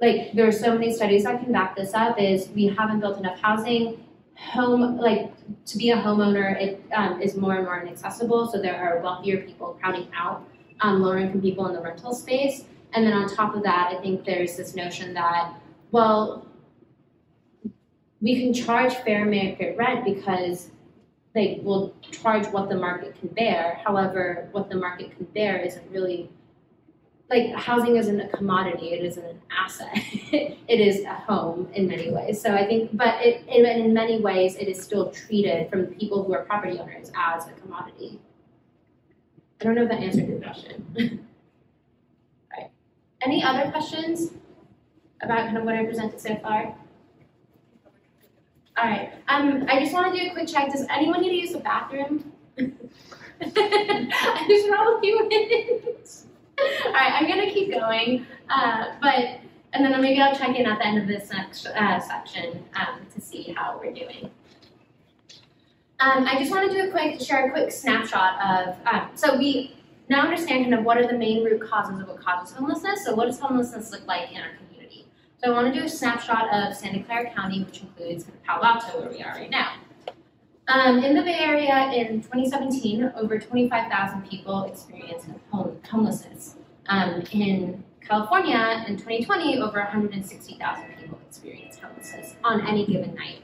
like 0.00 0.32
there 0.32 0.46
are 0.46 0.52
so 0.52 0.72
many 0.72 0.92
studies 0.92 1.24
that 1.24 1.42
can 1.42 1.52
back 1.52 1.76
this 1.76 1.94
up. 1.94 2.20
Is 2.20 2.48
we 2.48 2.66
haven't 2.66 3.00
built 3.00 3.18
enough 3.18 3.38
housing. 3.40 4.00
Home 4.36 4.98
like 4.98 5.32
to 5.66 5.78
be 5.78 5.90
a 5.90 5.96
homeowner, 5.96 6.60
it 6.60 6.84
um, 6.92 7.22
is 7.22 7.36
more 7.36 7.54
and 7.54 7.64
more 7.64 7.80
inaccessible. 7.80 8.48
So 8.48 8.60
there 8.60 8.76
are 8.76 9.00
wealthier 9.00 9.42
people 9.42 9.78
crowding 9.80 10.08
out 10.16 10.48
um, 10.80 11.00
lower 11.02 11.18
income 11.18 11.40
people 11.40 11.66
in 11.68 11.74
the 11.74 11.80
rental 11.80 12.12
space. 12.12 12.64
And 12.94 13.06
then 13.06 13.12
on 13.12 13.28
top 13.28 13.54
of 13.54 13.62
that, 13.62 13.94
I 13.96 14.00
think 14.00 14.24
there's 14.24 14.56
this 14.56 14.74
notion 14.74 15.14
that 15.14 15.54
well, 15.94 16.44
we 18.20 18.40
can 18.40 18.52
charge 18.52 18.94
fair 18.94 19.24
market 19.24 19.76
rent 19.76 20.04
because 20.04 20.70
they 21.34 21.60
will 21.62 21.94
charge 22.10 22.46
what 22.46 22.68
the 22.68 22.76
market 22.76 23.18
can 23.18 23.28
bear. 23.28 23.80
However, 23.84 24.48
what 24.52 24.70
the 24.70 24.76
market 24.76 25.16
can 25.16 25.26
bear 25.26 25.58
isn't 25.58 25.90
really 25.90 26.30
like 27.30 27.54
housing 27.54 27.96
isn't 27.96 28.20
a 28.20 28.28
commodity; 28.28 28.92
it 28.92 29.04
isn't 29.04 29.24
an 29.24 29.40
asset. 29.50 29.88
it 29.94 30.80
is 30.80 31.04
a 31.04 31.14
home 31.14 31.68
in 31.74 31.88
many 31.88 32.10
ways. 32.10 32.40
So 32.40 32.54
I 32.54 32.66
think, 32.66 32.96
but 32.96 33.14
it, 33.24 33.44
in, 33.48 33.64
in 33.64 33.94
many 33.94 34.20
ways, 34.20 34.56
it 34.56 34.68
is 34.68 34.80
still 34.80 35.10
treated 35.10 35.70
from 35.70 35.86
people 35.86 36.22
who 36.22 36.34
are 36.34 36.44
property 36.44 36.78
owners 36.78 37.10
as 37.16 37.46
a 37.46 37.52
commodity. 37.52 38.20
I 39.60 39.64
don't 39.64 39.74
know 39.74 39.82
if 39.82 39.88
that 39.88 40.00
answered 40.00 40.28
your 40.28 40.40
question. 40.40 40.86
right. 42.52 42.70
Any 43.22 43.42
other 43.42 43.70
questions 43.70 44.32
about 45.22 45.46
kind 45.46 45.56
of 45.56 45.64
what 45.64 45.74
I 45.74 45.84
presented 45.84 46.20
so 46.20 46.36
far? 46.36 46.76
All 48.76 48.84
right. 48.84 49.12
Um, 49.28 49.64
I 49.68 49.78
just 49.80 49.92
want 49.92 50.12
to 50.12 50.20
do 50.20 50.30
a 50.30 50.32
quick 50.32 50.48
check. 50.48 50.72
Does 50.72 50.86
anyone 50.90 51.22
need 51.22 51.30
to 51.30 51.36
use 51.36 51.52
the 51.52 51.60
bathroom? 51.60 52.32
I 52.58 54.44
just 54.48 54.68
roll 54.68 54.96
a 54.96 55.00
few 55.00 55.28
minutes. 55.28 56.26
All 56.86 56.92
right, 56.92 57.12
I'm 57.12 57.28
gonna 57.28 57.50
keep 57.50 57.72
going, 57.72 58.26
uh, 58.48 58.92
but 59.00 59.40
and 59.72 59.84
then 59.84 60.00
maybe 60.00 60.20
I'll 60.20 60.36
check 60.36 60.56
in 60.56 60.66
at 60.66 60.78
the 60.78 60.86
end 60.86 60.98
of 60.98 61.08
this 61.08 61.30
next 61.30 61.66
uh, 61.66 62.00
section 62.00 62.64
um, 62.76 63.00
to 63.12 63.20
see 63.20 63.54
how 63.56 63.78
we're 63.82 63.92
doing. 63.92 64.30
Um, 66.00 66.26
I 66.26 66.38
just 66.38 66.50
want 66.50 66.70
to 66.70 66.76
do 66.76 66.88
a 66.88 66.90
quick 66.90 67.20
share 67.20 67.48
a 67.48 67.50
quick 67.50 67.72
snapshot 67.72 68.40
of 68.40 68.76
um, 68.86 69.10
so 69.14 69.36
we 69.36 69.76
now 70.08 70.22
understand 70.22 70.64
kind 70.64 70.74
of 70.74 70.84
what 70.84 70.98
are 70.98 71.06
the 71.06 71.18
main 71.18 71.44
root 71.44 71.60
causes 71.62 72.00
of 72.00 72.08
what 72.08 72.20
causes 72.20 72.54
homelessness. 72.54 73.04
So 73.04 73.14
what 73.14 73.26
does 73.26 73.38
homelessness 73.38 73.90
look 73.90 74.06
like 74.06 74.30
in 74.30 74.38
our 74.38 74.48
community? 74.48 74.73
So 75.44 75.52
I 75.52 75.54
want 75.62 75.74
to 75.74 75.78
do 75.78 75.84
a 75.84 75.88
snapshot 75.90 76.54
of 76.54 76.74
Santa 76.74 77.02
Clara 77.02 77.30
County, 77.30 77.62
which 77.64 77.82
includes 77.82 78.24
Palo 78.46 78.64
Alto, 78.64 78.98
where 78.98 79.10
we 79.10 79.22
are 79.22 79.32
right 79.32 79.50
now. 79.50 79.74
Um, 80.68 81.04
in 81.04 81.14
the 81.14 81.20
Bay 81.20 81.36
Area 81.38 81.92
in 81.92 82.22
2017, 82.22 83.12
over 83.14 83.38
25,000 83.38 84.26
people 84.26 84.64
experienced 84.64 85.26
home, 85.50 85.78
homelessness. 85.86 86.56
Um, 86.86 87.22
in 87.32 87.84
California 88.00 88.86
in 88.88 88.96
2020, 88.96 89.58
over 89.58 89.80
160,000 89.80 90.84
people 90.98 91.18
experienced 91.28 91.80
homelessness 91.80 92.36
on 92.42 92.66
any 92.66 92.86
given 92.86 93.14
night. 93.14 93.43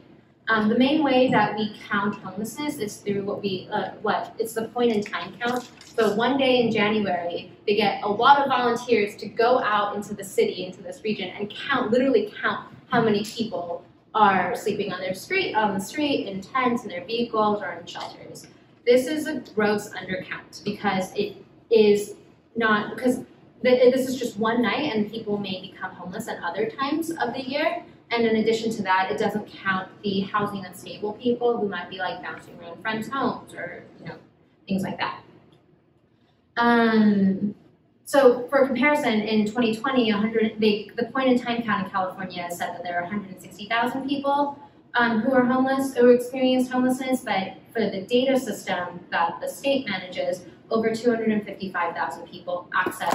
Um, 0.51 0.69
the 0.69 0.77
main 0.77 1.05
way 1.05 1.31
that 1.31 1.57
we 1.57 1.77
count 1.89 2.17
homelessness 2.17 2.79
is 2.79 2.97
through 2.97 3.23
what 3.23 3.41
we 3.41 3.69
uh, 3.71 3.91
what 4.03 4.35
it's 4.41 4.55
the 4.55 4.67
point 4.69 4.91
in 4.91 5.01
time 5.01 5.33
count. 5.41 5.71
So 5.97 6.13
one 6.17 6.39
day 6.39 6.63
in 6.63 6.73
January, 6.73 7.53
they 7.69 7.77
get 7.77 8.03
a 8.03 8.09
lot 8.09 8.41
of 8.41 8.49
volunteers 8.49 9.15
to 9.17 9.27
go 9.27 9.61
out 9.63 9.95
into 9.95 10.13
the 10.13 10.25
city, 10.25 10.67
into 10.67 10.83
this 10.83 11.05
region, 11.05 11.29
and 11.29 11.55
count 11.69 11.93
literally 11.93 12.35
count 12.43 12.67
how 12.89 13.01
many 13.01 13.25
people 13.25 13.85
are 14.13 14.57
sleeping 14.57 14.93
on 14.93 14.99
their 14.99 15.15
street, 15.15 15.55
on 15.55 15.73
the 15.73 15.81
street, 15.81 16.27
in 16.27 16.41
tents, 16.41 16.83
in 16.83 16.89
their 16.89 17.05
vehicles, 17.05 17.63
or 17.63 17.71
in 17.75 17.87
shelters. 17.87 18.49
This 18.85 19.07
is 19.07 19.29
a 19.29 19.39
gross 19.55 19.91
undercount 19.91 20.65
because 20.65 21.13
it 21.15 21.37
is 21.71 22.15
not 22.57 22.97
because 22.97 23.21
this 23.63 24.09
is 24.09 24.19
just 24.19 24.37
one 24.37 24.63
night, 24.63 24.97
and 24.97 25.09
people 25.13 25.39
may 25.39 25.71
become 25.71 25.93
homeless 25.93 26.27
at 26.27 26.43
other 26.43 26.69
times 26.69 27.11
of 27.11 27.35
the 27.35 27.49
year. 27.49 27.85
And 28.11 28.27
in 28.27 28.37
addition 28.37 28.71
to 28.73 28.83
that, 28.83 29.11
it 29.11 29.19
doesn't 29.19 29.47
count 29.47 29.89
the 30.03 30.21
housing 30.21 30.65
unstable 30.65 31.13
people 31.15 31.57
who 31.57 31.69
might 31.69 31.89
be 31.89 31.99
like 31.99 32.23
bouncing 32.23 32.59
around 32.61 32.81
friends' 32.83 33.09
homes 33.09 33.55
or 33.55 33.85
you 34.01 34.07
know 34.07 34.17
things 34.67 34.83
like 34.83 34.99
that. 34.99 35.23
Um, 36.57 37.55
so 38.05 38.49
for 38.49 38.67
comparison, 38.67 39.21
in 39.21 39.47
2020, 39.47 40.13
100, 40.13 40.57
they, 40.59 40.91
the 40.97 41.05
point 41.05 41.29
in 41.29 41.39
time 41.39 41.63
count 41.63 41.85
in 41.85 41.91
California 41.93 42.49
said 42.51 42.75
that 42.75 42.83
there 42.83 42.99
are 42.99 43.03
160,000 43.03 44.09
people 44.09 44.59
um, 44.95 45.21
who 45.21 45.33
are 45.33 45.45
homeless, 45.45 45.97
or 45.97 46.13
experienced 46.13 46.73
homelessness, 46.73 47.21
but 47.21 47.55
for 47.73 47.89
the 47.89 48.03
data 48.03 48.39
system 48.39 48.99
that 49.11 49.41
the 49.41 49.49
state 49.49 49.89
manages, 49.89 50.45
over 50.71 50.93
255,000 50.93 52.27
people 52.27 52.69
access 52.75 53.15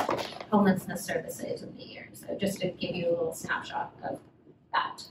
homelessness 0.49 1.03
services 1.03 1.61
in 1.61 1.75
the 1.75 1.83
year. 1.83 2.07
So 2.13 2.37
just 2.39 2.59
to 2.61 2.69
give 2.69 2.95
you 2.95 3.09
a 3.09 3.11
little 3.11 3.33
snapshot 3.33 3.93
of 4.03 4.19
that. 4.76 5.03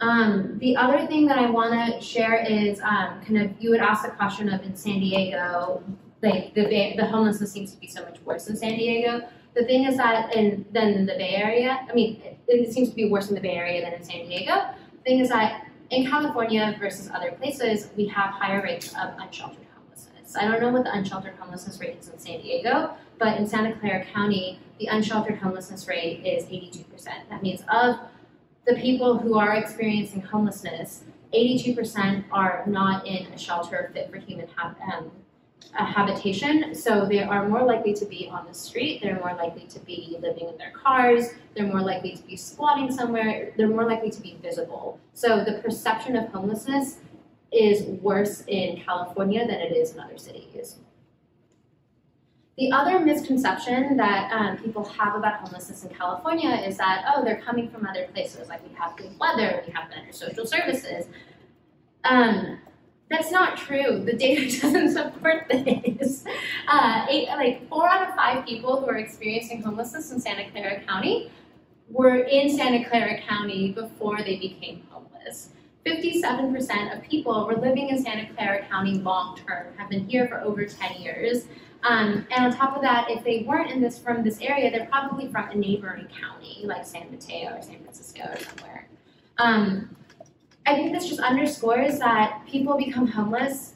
Um, 0.00 0.58
the 0.58 0.76
other 0.76 1.06
thing 1.06 1.26
that 1.26 1.38
I 1.38 1.48
want 1.48 1.72
to 1.72 2.00
share 2.00 2.44
is 2.44 2.80
um, 2.80 3.20
kind 3.22 3.38
of 3.38 3.52
you 3.58 3.70
would 3.70 3.80
ask 3.80 4.04
the 4.04 4.10
question 4.10 4.52
of 4.52 4.62
in 4.62 4.76
San 4.76 5.00
Diego, 5.00 5.82
like 6.22 6.54
the 6.54 6.64
Bay, 6.64 6.94
the 6.96 7.06
homelessness 7.06 7.52
seems 7.52 7.72
to 7.72 7.78
be 7.78 7.86
so 7.86 8.02
much 8.02 8.20
worse 8.20 8.48
in 8.48 8.56
San 8.56 8.76
Diego. 8.76 9.26
The 9.54 9.64
thing 9.64 9.84
is 9.84 9.96
that 9.96 10.34
in 10.34 10.66
than 10.72 10.88
in 10.94 11.06
the 11.06 11.14
Bay 11.14 11.34
Area, 11.36 11.86
I 11.88 11.94
mean, 11.94 12.20
it, 12.22 12.38
it 12.48 12.72
seems 12.72 12.90
to 12.90 12.94
be 12.94 13.08
worse 13.08 13.28
in 13.28 13.34
the 13.34 13.40
Bay 13.40 13.54
Area 13.54 13.80
than 13.82 13.94
in 13.94 14.02
San 14.02 14.26
Diego. 14.26 14.74
The 14.92 15.02
thing 15.04 15.20
is 15.20 15.28
that 15.28 15.68
in 15.90 16.06
California 16.06 16.76
versus 16.80 17.08
other 17.14 17.32
places, 17.32 17.88
we 17.96 18.06
have 18.08 18.30
higher 18.30 18.62
rates 18.62 18.92
of 18.94 19.14
unsheltered 19.18 19.66
homelessness. 19.76 20.36
I 20.36 20.48
don't 20.48 20.60
know 20.60 20.70
what 20.70 20.84
the 20.84 20.92
unsheltered 20.92 21.34
homelessness 21.38 21.78
rate 21.78 21.98
is 22.00 22.08
in 22.08 22.18
San 22.18 22.40
Diego, 22.40 22.94
but 23.18 23.38
in 23.38 23.46
Santa 23.46 23.78
Clara 23.78 24.04
County, 24.04 24.58
the 24.80 24.86
unsheltered 24.86 25.38
homelessness 25.38 25.86
rate 25.86 26.26
is 26.26 26.44
82%. 26.46 26.84
That 27.30 27.42
means 27.42 27.62
of 27.72 28.00
the 28.66 28.74
people 28.74 29.18
who 29.18 29.38
are 29.38 29.54
experiencing 29.54 30.22
homelessness, 30.22 31.04
82% 31.34 32.24
are 32.30 32.64
not 32.66 33.06
in 33.06 33.26
a 33.26 33.38
shelter 33.38 33.90
fit 33.92 34.10
for 34.10 34.18
human 34.18 34.48
ha- 34.54 34.74
um, 34.92 35.10
habitation. 35.72 36.74
So 36.74 37.06
they 37.06 37.22
are 37.22 37.48
more 37.48 37.62
likely 37.64 37.92
to 37.94 38.04
be 38.06 38.28
on 38.28 38.46
the 38.46 38.54
street. 38.54 39.00
They're 39.02 39.18
more 39.18 39.34
likely 39.34 39.64
to 39.64 39.80
be 39.80 40.16
living 40.20 40.48
in 40.48 40.56
their 40.56 40.70
cars. 40.70 41.30
They're 41.54 41.66
more 41.66 41.82
likely 41.82 42.16
to 42.16 42.22
be 42.22 42.36
squatting 42.36 42.92
somewhere. 42.92 43.52
They're 43.56 43.68
more 43.68 43.84
likely 43.84 44.10
to 44.10 44.20
be 44.20 44.38
visible. 44.40 45.00
So 45.12 45.44
the 45.44 45.60
perception 45.64 46.16
of 46.16 46.28
homelessness 46.28 46.98
is 47.52 47.84
worse 48.00 48.44
in 48.46 48.80
California 48.80 49.46
than 49.46 49.60
it 49.60 49.76
is 49.76 49.92
in 49.94 50.00
other 50.00 50.18
cities. 50.18 50.76
The 52.56 52.70
other 52.70 53.00
misconception 53.00 53.96
that 53.96 54.30
um, 54.32 54.56
people 54.58 54.84
have 54.84 55.16
about 55.16 55.40
homelessness 55.40 55.82
in 55.82 55.90
California 55.90 56.50
is 56.50 56.76
that, 56.76 57.04
oh, 57.08 57.24
they're 57.24 57.40
coming 57.40 57.68
from 57.68 57.84
other 57.84 58.06
places, 58.12 58.48
like 58.48 58.66
we 58.66 58.72
have 58.76 58.96
good 58.96 59.18
weather, 59.18 59.62
we 59.66 59.72
have 59.72 59.90
better 59.90 60.12
social 60.12 60.46
services. 60.46 61.06
Um, 62.04 62.58
that's 63.10 63.32
not 63.32 63.56
true. 63.56 64.04
The 64.04 64.12
data 64.12 64.44
doesn't 64.60 64.92
support 64.92 65.46
this. 65.48 66.24
Uh, 66.68 67.06
eight, 67.08 67.28
like 67.28 67.68
four 67.68 67.88
out 67.88 68.08
of 68.08 68.14
five 68.14 68.46
people 68.46 68.80
who 68.80 68.86
are 68.86 68.98
experiencing 68.98 69.62
homelessness 69.62 70.12
in 70.12 70.20
Santa 70.20 70.48
Clara 70.50 70.80
County 70.84 71.32
were 71.90 72.18
in 72.18 72.56
Santa 72.56 72.88
Clara 72.88 73.20
County 73.22 73.72
before 73.72 74.18
they 74.18 74.36
became 74.36 74.82
homeless. 74.90 75.50
57% 75.84 76.96
of 76.96 77.02
people 77.04 77.46
were 77.46 77.56
living 77.56 77.90
in 77.90 78.02
Santa 78.02 78.32
Clara 78.32 78.64
County 78.66 78.94
long 78.94 79.36
term, 79.36 79.66
have 79.76 79.90
been 79.90 80.08
here 80.08 80.26
for 80.28 80.40
over 80.40 80.64
10 80.64 81.02
years. 81.02 81.46
Um, 81.84 82.26
and 82.30 82.46
on 82.46 82.56
top 82.56 82.74
of 82.74 82.82
that, 82.82 83.10
if 83.10 83.22
they 83.24 83.44
weren't 83.46 83.70
in 83.70 83.80
this 83.82 83.98
from 83.98 84.22
this 84.22 84.40
area, 84.40 84.70
they're 84.70 84.86
probably 84.86 85.28
from 85.28 85.50
a 85.50 85.54
neighboring 85.54 86.08
county, 86.18 86.62
like 86.64 86.86
San 86.86 87.10
Mateo 87.10 87.56
or 87.56 87.62
San 87.62 87.78
Francisco 87.80 88.22
or 88.22 88.38
somewhere. 88.38 88.88
Um, 89.36 89.94
I 90.66 90.74
think 90.74 90.92
this 90.92 91.08
just 91.08 91.20
underscores 91.20 91.98
that 91.98 92.42
people 92.46 92.78
become 92.78 93.06
homeless 93.06 93.74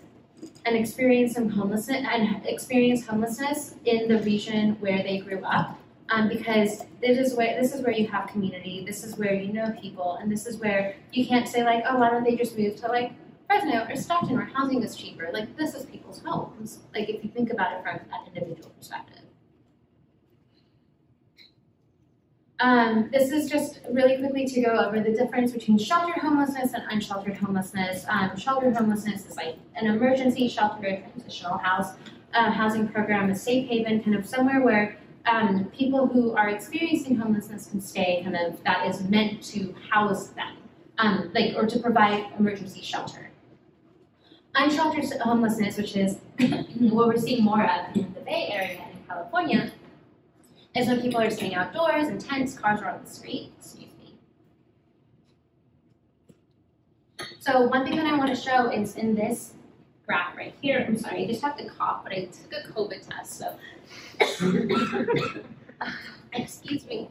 and 0.64 0.74
experience 0.74 1.34
some 1.34 1.50
homelessness 1.50 2.06
and 2.10 2.46
experience 2.46 3.06
homelessness 3.06 3.74
in 3.84 4.08
the 4.08 4.20
region 4.22 4.76
where 4.80 5.02
they 5.02 5.18
grew 5.18 5.44
up. 5.44 5.78
Um, 6.10 6.30
because 6.30 6.86
this 7.02 7.18
is 7.18 7.36
where 7.36 7.60
this 7.60 7.74
is 7.74 7.82
where 7.82 7.92
you 7.92 8.06
have 8.08 8.28
community, 8.30 8.82
this 8.86 9.04
is 9.04 9.18
where 9.18 9.34
you 9.34 9.52
know 9.52 9.76
people, 9.78 10.16
and 10.22 10.32
this 10.32 10.46
is 10.46 10.56
where 10.56 10.96
you 11.12 11.26
can't 11.26 11.46
say 11.46 11.62
like, 11.62 11.84
oh, 11.86 11.98
why 11.98 12.08
don't 12.08 12.24
they 12.24 12.34
just 12.34 12.56
move 12.56 12.76
to 12.76 12.88
like 12.88 13.12
Fresno 13.48 13.86
or 13.88 13.96
Stockton 13.96 14.36
where 14.36 14.44
housing 14.44 14.82
is 14.82 14.94
cheaper? 14.94 15.30
Like 15.32 15.56
this 15.56 15.74
is 15.74 15.86
people's 15.86 16.22
homes. 16.24 16.80
Like 16.94 17.08
if 17.08 17.24
you 17.24 17.30
think 17.30 17.50
about 17.50 17.72
it 17.72 17.82
from 17.82 17.96
an 17.96 18.26
individual 18.26 18.70
perspective. 18.70 19.22
Um, 22.60 23.08
this 23.12 23.30
is 23.30 23.48
just 23.48 23.80
really 23.90 24.18
quickly 24.18 24.44
to 24.46 24.60
go 24.60 24.70
over 24.70 25.00
the 25.00 25.12
difference 25.12 25.52
between 25.52 25.78
sheltered 25.78 26.18
homelessness 26.18 26.74
and 26.74 26.82
unsheltered 26.90 27.36
homelessness. 27.36 28.04
Um, 28.08 28.36
sheltered 28.36 28.76
homelessness 28.76 29.26
is 29.26 29.36
like 29.36 29.56
an 29.76 29.86
emergency 29.86 30.48
shelter, 30.48 30.86
or 30.86 31.10
transitional 31.12 31.56
house 31.58 31.94
uh, 32.34 32.50
housing 32.50 32.88
program, 32.88 33.30
a 33.30 33.34
safe 33.34 33.68
haven, 33.68 34.02
kind 34.02 34.16
of 34.16 34.26
somewhere 34.26 34.60
where 34.60 34.98
um, 35.26 35.66
people 35.66 36.06
who 36.06 36.34
are 36.34 36.48
experiencing 36.48 37.16
homelessness 37.16 37.66
can 37.66 37.80
stay, 37.80 38.22
kind 38.22 38.36
of 38.36 38.62
that 38.64 38.86
is 38.86 39.02
meant 39.04 39.42
to 39.44 39.74
house 39.90 40.28
them, 40.30 40.56
um, 40.98 41.30
like 41.34 41.54
or 41.54 41.66
to 41.66 41.78
provide 41.78 42.26
emergency 42.38 42.82
shelter. 42.82 43.27
Unsheltered 44.60 45.04
homelessness, 45.20 45.76
which 45.76 45.96
is 45.96 46.18
what 46.80 47.06
we're 47.06 47.16
seeing 47.16 47.44
more 47.44 47.64
of 47.64 47.94
in 47.94 48.12
the 48.12 48.20
Bay 48.20 48.48
Area 48.50 48.82
in 48.92 48.98
California, 49.06 49.70
is 50.74 50.88
when 50.88 51.00
people 51.00 51.20
are 51.20 51.30
staying 51.30 51.54
outdoors 51.54 52.08
in 52.08 52.18
tents, 52.18 52.58
cars 52.58 52.80
are 52.80 52.90
on 52.90 53.04
the 53.04 53.10
street. 53.10 53.52
Excuse 53.56 53.92
me. 54.02 54.14
So 57.38 57.62
one 57.68 57.84
thing 57.84 57.94
that 57.96 58.06
I 58.06 58.16
want 58.16 58.30
to 58.30 58.36
show 58.36 58.68
is 58.68 58.96
in 58.96 59.14
this 59.14 59.54
graph 60.06 60.36
right 60.36 60.54
here. 60.60 60.84
I'm 60.86 60.98
sorry, 60.98 61.22
I 61.22 61.26
just 61.28 61.42
have 61.42 61.56
to 61.58 61.68
cough, 61.68 62.02
but 62.02 62.12
I 62.12 62.24
took 62.24 62.52
a 62.52 62.68
COVID 62.72 63.08
test, 63.08 63.38
so 63.38 63.54
excuse 66.32 66.84
me. 66.86 67.08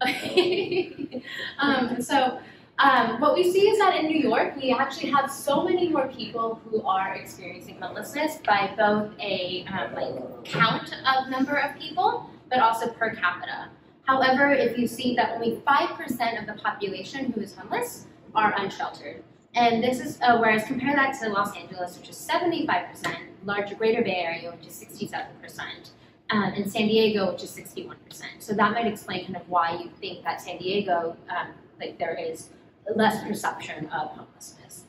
Um, 1.58 2.02
so 2.02 2.38
um, 2.78 3.20
what 3.20 3.34
we 3.34 3.50
see 3.50 3.68
is 3.68 3.78
that 3.78 3.96
in 3.96 4.06
New 4.06 4.18
York, 4.18 4.54
we 4.56 4.70
actually 4.70 5.10
have 5.10 5.30
so 5.30 5.64
many 5.64 5.88
more 5.88 6.08
people 6.08 6.60
who 6.64 6.82
are 6.82 7.14
experiencing 7.14 7.80
homelessness 7.80 8.38
by 8.44 8.74
both 8.76 9.12
a 9.18 9.64
um, 9.72 9.94
like 9.94 10.44
count 10.44 10.92
of 10.92 11.30
number 11.30 11.56
of 11.56 11.78
people, 11.78 12.30
but 12.50 12.58
also 12.58 12.90
per 12.90 13.14
capita. 13.14 13.68
However, 14.04 14.52
if 14.52 14.76
you 14.78 14.86
see 14.86 15.16
that 15.16 15.32
only 15.32 15.62
5% 15.66 16.40
of 16.40 16.46
the 16.46 16.60
population 16.62 17.32
who 17.32 17.40
is 17.40 17.54
homeless 17.54 18.06
are 18.34 18.54
unsheltered. 18.58 19.22
And 19.54 19.82
this 19.82 20.00
is, 20.00 20.18
uh, 20.20 20.36
whereas 20.36 20.64
compare 20.64 20.94
that 20.94 21.18
to 21.20 21.30
Los 21.30 21.56
Angeles, 21.56 21.98
which 21.98 22.10
is 22.10 22.16
75%, 22.16 23.16
larger 23.46 23.74
greater 23.74 24.02
Bay 24.02 24.16
Area, 24.16 24.52
which 24.52 24.66
is 24.66 24.74
67%, 24.74 25.90
um, 26.28 26.42
and 26.54 26.70
San 26.70 26.88
Diego, 26.88 27.32
which 27.32 27.42
is 27.42 27.56
61%. 27.56 27.96
So 28.38 28.52
that 28.52 28.72
might 28.72 28.86
explain 28.86 29.24
kind 29.24 29.36
of 29.36 29.48
why 29.48 29.78
you 29.82 29.90
think 29.98 30.24
that 30.24 30.42
San 30.42 30.58
Diego, 30.58 31.16
um, 31.30 31.48
like 31.80 31.98
there 31.98 32.14
is 32.14 32.50
less 32.94 33.22
perception 33.24 33.86
of 33.86 34.10
homelessness. 34.10 34.84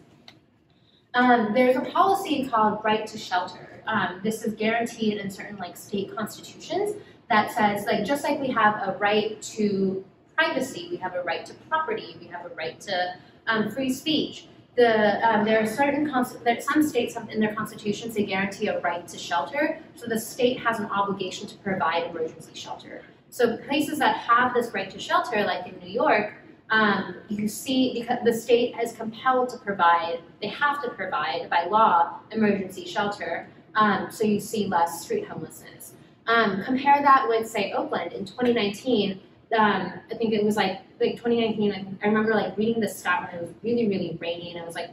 Um, 1.14 1.54
there's 1.54 1.76
a 1.76 1.82
policy 1.82 2.48
called 2.48 2.84
right 2.84 3.08
to 3.08 3.18
shelter. 3.18 3.82
Um, 3.88 4.20
this 4.24 4.44
is 4.44 4.54
guaranteed 4.54 5.18
in 5.18 5.32
certain 5.32 5.58
like 5.58 5.76
state 5.78 6.16
constitutions 6.16 6.96
that 7.30 7.52
says 7.52 7.86
like 7.86 8.06
just 8.06 8.24
like 8.24 8.40
we 8.40 8.50
have 8.50 8.88
a 8.88 8.98
right 9.00 9.42
to 9.42 10.06
privacy, 10.36 10.88
we 10.92 10.98
have 10.98 11.16
a 11.16 11.24
right 11.24 11.46
to 11.46 11.54
property, 11.70 12.18
we 12.22 12.28
have 12.28 12.46
a 12.46 12.50
right 12.50 12.80
to 12.82 13.16
um, 13.48 13.72
free 13.72 13.92
speech. 13.92 14.48
The, 14.76 15.28
um, 15.28 15.44
there 15.44 15.60
are 15.60 15.66
certain 15.66 16.12
there, 16.44 16.62
some 16.62 16.84
states 16.84 17.16
have 17.16 17.30
in 17.30 17.40
their 17.40 17.56
constitutions 17.56 18.14
they 18.14 18.26
guarantee 18.26 18.68
a 18.68 18.80
right 18.82 19.08
to 19.08 19.18
shelter, 19.18 19.80
so 19.96 20.06
the 20.06 20.20
state 20.20 20.60
has 20.60 20.80
an 20.80 20.86
obligation 20.86 21.48
to 21.48 21.58
provide 21.58 22.04
emergency 22.12 22.52
shelter. 22.54 23.02
So 23.32 23.58
places 23.58 23.98
that 23.98 24.18
have 24.18 24.54
this 24.54 24.72
right 24.74 24.90
to 24.92 25.00
shelter, 25.00 25.44
like 25.44 25.66
in 25.68 25.80
New 25.80 25.92
York, 25.92 26.34
um, 26.70 27.16
you 27.30 27.48
see, 27.48 27.94
because 27.94 28.20
the 28.26 28.34
state 28.34 28.76
is 28.82 28.92
compelled 28.94 29.50
to 29.50 29.58
provide, 29.58 30.20
they 30.42 30.50
have 30.50 30.82
to 30.84 30.90
provide 30.90 31.50
by 31.50 31.66
law 31.66 32.20
emergency 32.32 32.86
shelter. 32.86 33.48
Um, 33.76 34.08
so 34.12 34.24
you 34.26 34.40
see 34.40 34.68
less 34.68 35.04
street 35.04 35.28
homelessness. 35.28 35.94
Um, 36.26 36.64
compare 36.66 37.02
that 37.02 37.26
with, 37.28 37.48
say, 37.48 37.72
Oakland 37.72 38.12
in 38.12 38.26
2019. 38.26 39.22
Um, 39.58 39.94
I 40.12 40.16
think 40.16 40.34
it 40.34 40.44
was 40.44 40.58
like 40.58 40.82
like 41.00 41.12
2019. 41.12 41.98
I, 42.04 42.08
remember 42.08 42.34
like 42.34 42.58
reading 42.58 42.82
this 42.82 42.98
stat 42.98 43.22
when 43.32 43.40
it 43.40 43.42
was 43.42 43.54
really 43.64 43.88
really 43.88 44.18
rainy, 44.20 44.52
and 44.52 44.62
I 44.62 44.66
was 44.66 44.76
like, 44.76 44.90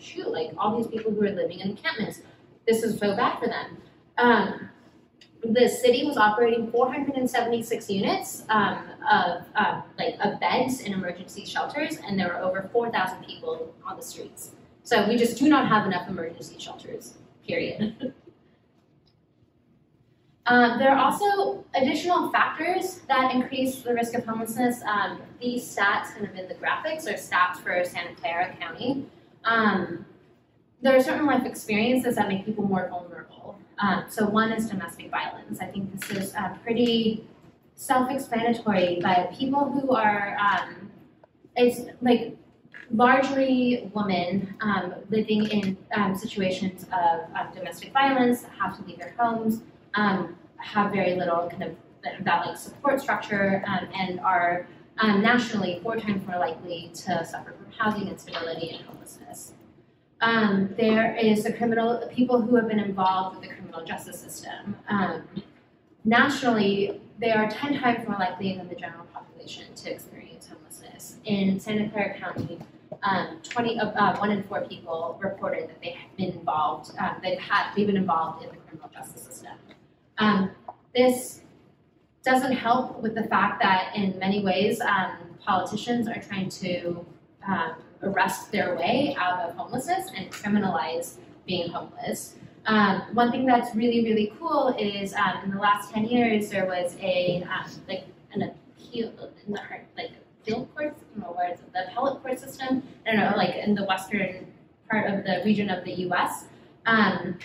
shoot, 0.00 0.28
like 0.28 0.52
all 0.56 0.78
these 0.78 0.86
people 0.86 1.12
who 1.12 1.22
are 1.24 1.30
living 1.30 1.60
in 1.60 1.70
encampments, 1.70 2.22
this 2.66 2.82
is 2.82 2.98
so 2.98 3.14
bad 3.14 3.38
for 3.38 3.48
them. 3.48 3.76
The 5.44 5.68
city 5.68 6.06
was 6.06 6.16
operating 6.16 6.70
476 6.70 7.90
units 7.90 8.44
um, 8.48 8.78
of 9.10 9.42
uh, 9.56 9.82
like 9.98 10.16
of 10.20 10.38
beds 10.38 10.80
in 10.80 10.92
emergency 10.92 11.44
shelters, 11.44 11.98
and 12.06 12.18
there 12.18 12.28
were 12.28 12.38
over 12.38 12.70
4,000 12.72 13.24
people 13.24 13.74
on 13.84 13.96
the 13.96 14.02
streets. 14.02 14.52
So 14.84 15.08
we 15.08 15.16
just 15.16 15.38
do 15.38 15.48
not 15.48 15.68
have 15.68 15.86
enough 15.86 16.08
emergency 16.08 16.56
shelters. 16.58 17.14
Period. 17.46 18.14
um, 20.46 20.78
there 20.78 20.90
are 20.90 20.98
also 20.98 21.64
additional 21.74 22.30
factors 22.30 23.00
that 23.08 23.34
increase 23.34 23.82
the 23.82 23.94
risk 23.94 24.14
of 24.14 24.24
homelessness. 24.24 24.80
Um, 24.82 25.20
these 25.40 25.64
stats, 25.64 26.14
kind 26.14 26.26
of 26.26 26.36
in 26.36 26.46
the 26.46 26.54
graphics, 26.54 27.06
are 27.08 27.14
stats 27.14 27.56
for 27.56 27.82
Santa 27.84 28.14
Clara 28.14 28.54
County. 28.60 29.06
Um, 29.44 30.06
there 30.82 30.96
are 30.96 31.02
certain 31.02 31.26
life 31.26 31.46
experiences 31.46 32.14
that 32.16 32.28
make 32.28 32.44
people 32.44 32.64
more 32.64 32.88
vulnerable. 32.88 33.41
Um, 33.78 34.04
so 34.08 34.28
one 34.28 34.52
is 34.52 34.68
domestic 34.68 35.10
violence. 35.10 35.60
I 35.60 35.66
think 35.66 35.98
this 35.98 36.10
is 36.10 36.34
uh, 36.34 36.54
pretty 36.62 37.24
self-explanatory, 37.74 39.00
but 39.02 39.32
people 39.32 39.70
who 39.70 39.94
are, 39.94 40.36
um, 40.38 40.90
it's 41.56 41.80
like 42.00 42.36
largely 42.94 43.90
women 43.94 44.54
um, 44.60 44.94
living 45.10 45.46
in 45.46 45.76
um, 45.96 46.14
situations 46.14 46.84
of, 46.92 47.20
of, 47.36 47.54
domestic 47.54 47.92
violence, 47.92 48.44
have 48.58 48.76
to 48.76 48.84
leave 48.84 48.98
their 48.98 49.14
homes, 49.18 49.62
um, 49.94 50.36
have 50.58 50.92
very 50.92 51.14
little 51.16 51.48
kind 51.50 51.64
of 51.64 51.76
that, 52.24 52.46
like 52.46 52.56
support 52.56 53.00
structure, 53.00 53.64
um, 53.66 53.88
and 53.94 54.20
are 54.20 54.66
nationally 55.02 55.80
four 55.82 55.96
times 55.96 56.26
more 56.26 56.38
likely 56.38 56.90
to 56.94 57.24
suffer 57.24 57.52
from 57.52 57.72
housing 57.76 58.08
instability 58.08 58.70
and 58.70 58.84
homelessness. 58.84 59.54
There 60.76 61.16
is 61.16 61.44
the 61.44 61.52
criminal 61.52 62.08
people 62.12 62.40
who 62.42 62.56
have 62.56 62.68
been 62.68 62.80
involved 62.80 63.40
with 63.40 63.48
the 63.48 63.61
criminal 63.72 63.86
justice 63.86 64.20
system. 64.20 64.76
Um, 64.88 65.22
nationally, 66.04 67.00
they 67.18 67.30
are 67.30 67.48
10 67.48 67.80
times 67.80 68.06
more 68.08 68.18
likely 68.18 68.56
than 68.56 68.68
the 68.68 68.74
general 68.74 69.04
population 69.12 69.74
to 69.76 69.90
experience 69.90 70.48
homelessness. 70.48 71.18
In 71.24 71.58
Santa 71.58 71.88
Clara 71.90 72.18
County, 72.18 72.58
um, 73.02 73.38
20, 73.42 73.78
uh, 73.78 74.18
one 74.18 74.30
in 74.30 74.42
four 74.44 74.62
people 74.62 75.18
reported 75.20 75.68
that 75.68 75.80
they 75.80 75.90
have 75.90 76.16
been 76.16 76.32
involved, 76.32 76.92
um, 76.98 77.16
they've, 77.22 77.38
had, 77.38 77.74
they've 77.74 77.86
been 77.86 77.96
involved 77.96 78.44
in 78.44 78.50
the 78.50 78.56
criminal 78.56 78.90
justice 78.92 79.22
system. 79.22 79.52
Um, 80.18 80.50
this 80.94 81.40
doesn't 82.22 82.52
help 82.52 83.00
with 83.00 83.14
the 83.14 83.24
fact 83.24 83.60
that 83.62 83.96
in 83.96 84.18
many 84.18 84.44
ways, 84.44 84.80
um, 84.80 85.16
politicians 85.40 86.06
are 86.06 86.20
trying 86.20 86.48
to 86.48 87.04
um, 87.46 87.74
arrest 88.02 88.52
their 88.52 88.76
way 88.76 89.16
out 89.18 89.40
of 89.40 89.56
homelessness 89.56 90.10
and 90.16 90.30
criminalize 90.30 91.16
being 91.46 91.70
homeless. 91.70 92.36
Um, 92.66 93.02
one 93.12 93.30
thing 93.30 93.44
that's 93.44 93.74
really, 93.74 94.04
really 94.04 94.32
cool 94.38 94.74
is 94.78 95.14
um, 95.14 95.44
in 95.44 95.50
the 95.50 95.58
last 95.58 95.92
10 95.92 96.04
years, 96.04 96.48
there 96.48 96.66
was 96.66 96.96
a, 97.00 97.42
um, 97.44 97.70
like, 97.88 98.04
an 98.32 98.42
appeal, 98.42 99.12
in 99.46 99.52
the, 99.52 99.60
like, 99.96 100.12
appeal 100.42 100.66
court, 100.74 100.96
or 101.24 101.34
where 101.34 101.52
is 101.52 101.58
it, 101.58 101.72
the 101.72 101.88
appellate 101.88 102.22
court 102.22 102.38
system, 102.38 102.82
I 103.06 103.12
don't 103.12 103.30
know, 103.30 103.36
like, 103.36 103.56
in 103.56 103.74
the 103.74 103.84
western 103.84 104.46
part 104.88 105.12
of 105.12 105.24
the 105.24 105.42
region 105.44 105.70
of 105.70 105.84
the 105.84 105.92
US, 106.06 106.44
um, 106.86 107.36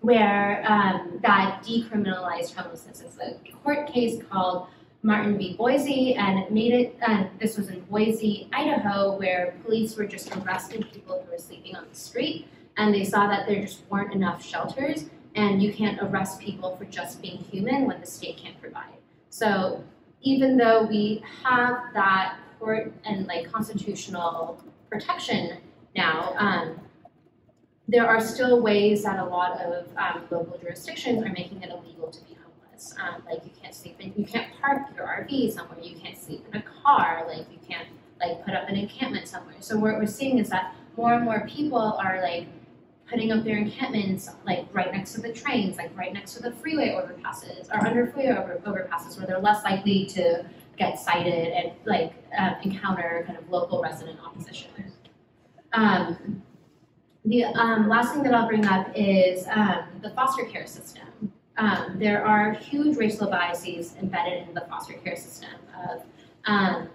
where 0.00 0.64
um, 0.68 1.18
that 1.22 1.62
decriminalized 1.64 2.54
homelessness. 2.54 3.00
It's 3.00 3.18
a 3.18 3.36
court 3.64 3.92
case 3.92 4.22
called 4.30 4.66
Martin 5.02 5.38
v. 5.38 5.54
Boise, 5.56 6.14
and 6.14 6.38
it 6.38 6.52
made 6.52 6.72
it. 6.72 6.96
Uh, 7.06 7.24
this 7.40 7.56
was 7.56 7.68
in 7.68 7.80
Boise, 7.82 8.48
Idaho, 8.52 9.16
where 9.16 9.54
police 9.64 9.96
were 9.96 10.06
just 10.06 10.34
arresting 10.36 10.82
people 10.84 11.22
who 11.24 11.32
were 11.32 11.38
sleeping 11.38 11.74
on 11.76 11.86
the 11.88 11.96
street, 11.96 12.46
and 12.76 12.94
they 12.94 13.04
saw 13.04 13.26
that 13.26 13.46
there 13.46 13.60
just 13.62 13.82
weren't 13.90 14.12
enough 14.12 14.44
shelters, 14.44 15.06
and 15.34 15.62
you 15.62 15.72
can't 15.72 15.98
arrest 16.02 16.40
people 16.40 16.76
for 16.76 16.84
just 16.86 17.20
being 17.22 17.38
human 17.38 17.86
when 17.86 18.00
the 18.00 18.06
state 18.06 18.36
can't 18.36 18.60
provide. 18.60 18.94
So 19.30 19.82
even 20.20 20.56
though 20.56 20.84
we 20.84 21.22
have 21.42 21.92
that 21.94 22.38
court 22.58 22.92
and 23.04 23.26
like 23.26 23.50
constitutional 23.50 24.62
protection 24.90 25.58
now, 25.96 26.34
um, 26.36 26.80
there 27.88 28.06
are 28.06 28.20
still 28.20 28.60
ways 28.60 29.02
that 29.02 29.18
a 29.18 29.24
lot 29.24 29.60
of 29.60 29.86
um, 29.96 30.22
local 30.30 30.56
jurisdictions 30.58 31.22
are 31.22 31.32
making 31.32 31.62
it 31.62 31.70
illegal 31.70 32.10
to 32.10 32.20
be 32.24 32.36
homeless. 32.42 32.94
Um, 32.98 33.22
like 33.28 33.44
you 33.44 33.50
can't 33.60 33.74
sleep 33.74 33.96
in, 34.00 34.12
you 34.16 34.24
can't 34.24 34.48
park 34.60 34.82
your 34.94 35.06
RV 35.06 35.52
somewhere, 35.52 35.78
you 35.80 35.96
can't 35.96 36.16
sleep 36.16 36.44
in 36.52 36.60
a 36.60 36.64
car, 36.82 37.24
like 37.28 37.46
you 37.50 37.58
can't 37.68 37.88
like 38.20 38.44
put 38.44 38.54
up 38.54 38.68
an 38.68 38.76
encampment 38.76 39.26
somewhere. 39.28 39.56
So 39.60 39.76
what 39.76 39.98
we're 39.98 40.06
seeing 40.06 40.38
is 40.38 40.48
that 40.50 40.74
more 40.96 41.14
and 41.14 41.24
more 41.24 41.46
people 41.48 41.78
are 41.78 42.22
like 42.22 42.46
putting 43.12 43.30
up 43.30 43.44
their 43.44 43.58
encampments 43.58 44.30
like 44.46 44.66
right 44.72 44.90
next 44.90 45.12
to 45.12 45.20
the 45.20 45.32
trains, 45.32 45.76
like 45.76 45.96
right 45.96 46.14
next 46.14 46.34
to 46.34 46.42
the 46.42 46.50
freeway 46.50 46.88
overpasses 46.88 47.68
or 47.70 47.86
under 47.86 48.06
freeway 48.06 48.32
over, 48.32 48.60
overpasses 48.66 49.18
where 49.18 49.26
they're 49.26 49.38
less 49.38 49.62
likely 49.64 50.06
to 50.06 50.44
get 50.78 50.98
cited 50.98 51.52
and 51.52 51.72
like 51.84 52.14
uh, 52.36 52.54
encounter 52.62 53.22
kind 53.26 53.38
of 53.38 53.48
local 53.50 53.82
resident 53.82 54.18
opposition. 54.24 54.70
Um, 55.74 56.42
the 57.26 57.44
um, 57.44 57.88
last 57.88 58.14
thing 58.14 58.22
that 58.22 58.34
I'll 58.34 58.48
bring 58.48 58.64
up 58.64 58.90
is 58.96 59.46
um, 59.48 59.84
the 60.00 60.10
foster 60.10 60.44
care 60.44 60.66
system. 60.66 61.32
Um, 61.58 61.96
there 61.98 62.24
are 62.26 62.52
huge 62.52 62.96
racial 62.96 63.28
biases 63.28 63.94
embedded 64.00 64.48
in 64.48 64.54
the 64.54 64.62
foster 64.62 64.94
care 64.94 65.16
system 65.16 65.50
of 65.86 66.02
um, 66.46 66.88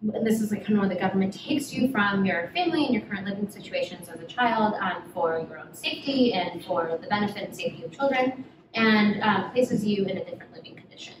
and 0.00 0.26
this 0.26 0.40
is 0.40 0.50
like 0.50 0.64
kind 0.64 0.74
of 0.74 0.80
where 0.80 0.88
the 0.88 1.00
government 1.00 1.34
takes 1.34 1.72
you 1.72 1.90
from 1.90 2.24
your 2.24 2.50
family 2.54 2.84
and 2.84 2.94
your 2.94 3.02
current 3.04 3.26
living 3.26 3.48
situations 3.48 4.08
as 4.08 4.20
a 4.20 4.26
child 4.26 4.74
um, 4.80 5.02
for 5.12 5.44
your 5.48 5.58
own 5.58 5.74
safety 5.74 6.32
and 6.32 6.64
for 6.64 6.98
the 7.00 7.08
benefit 7.08 7.44
and 7.44 7.56
safety 7.56 7.84
of 7.84 7.90
children 7.90 8.44
and 8.74 9.20
um, 9.22 9.50
places 9.50 9.84
you 9.84 10.04
in 10.04 10.18
a 10.18 10.24
different 10.24 10.54
living 10.54 10.76
condition. 10.76 11.14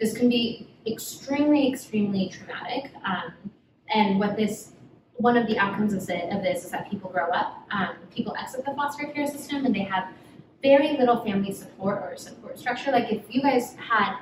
This 0.00 0.16
can 0.16 0.28
be 0.28 0.68
extremely, 0.86 1.72
extremely 1.72 2.28
traumatic. 2.28 2.90
Um, 3.04 3.32
and 3.94 4.18
what 4.18 4.36
this, 4.36 4.72
one 5.14 5.36
of 5.36 5.46
the 5.46 5.58
outcomes 5.58 5.92
of, 5.92 6.08
it, 6.10 6.32
of 6.32 6.42
this 6.42 6.64
is 6.64 6.70
that 6.72 6.90
people 6.90 7.10
grow 7.10 7.28
up, 7.30 7.66
um, 7.70 7.90
people 8.14 8.34
exit 8.38 8.64
the 8.64 8.74
foster 8.74 9.06
care 9.06 9.26
system, 9.26 9.64
and 9.64 9.74
they 9.74 9.80
have 9.82 10.08
very 10.62 10.96
little 10.96 11.22
family 11.24 11.52
support 11.52 12.02
or 12.02 12.16
support 12.16 12.58
structure. 12.58 12.90
Like 12.90 13.12
if 13.12 13.22
you 13.28 13.40
guys 13.40 13.74
had 13.74 14.18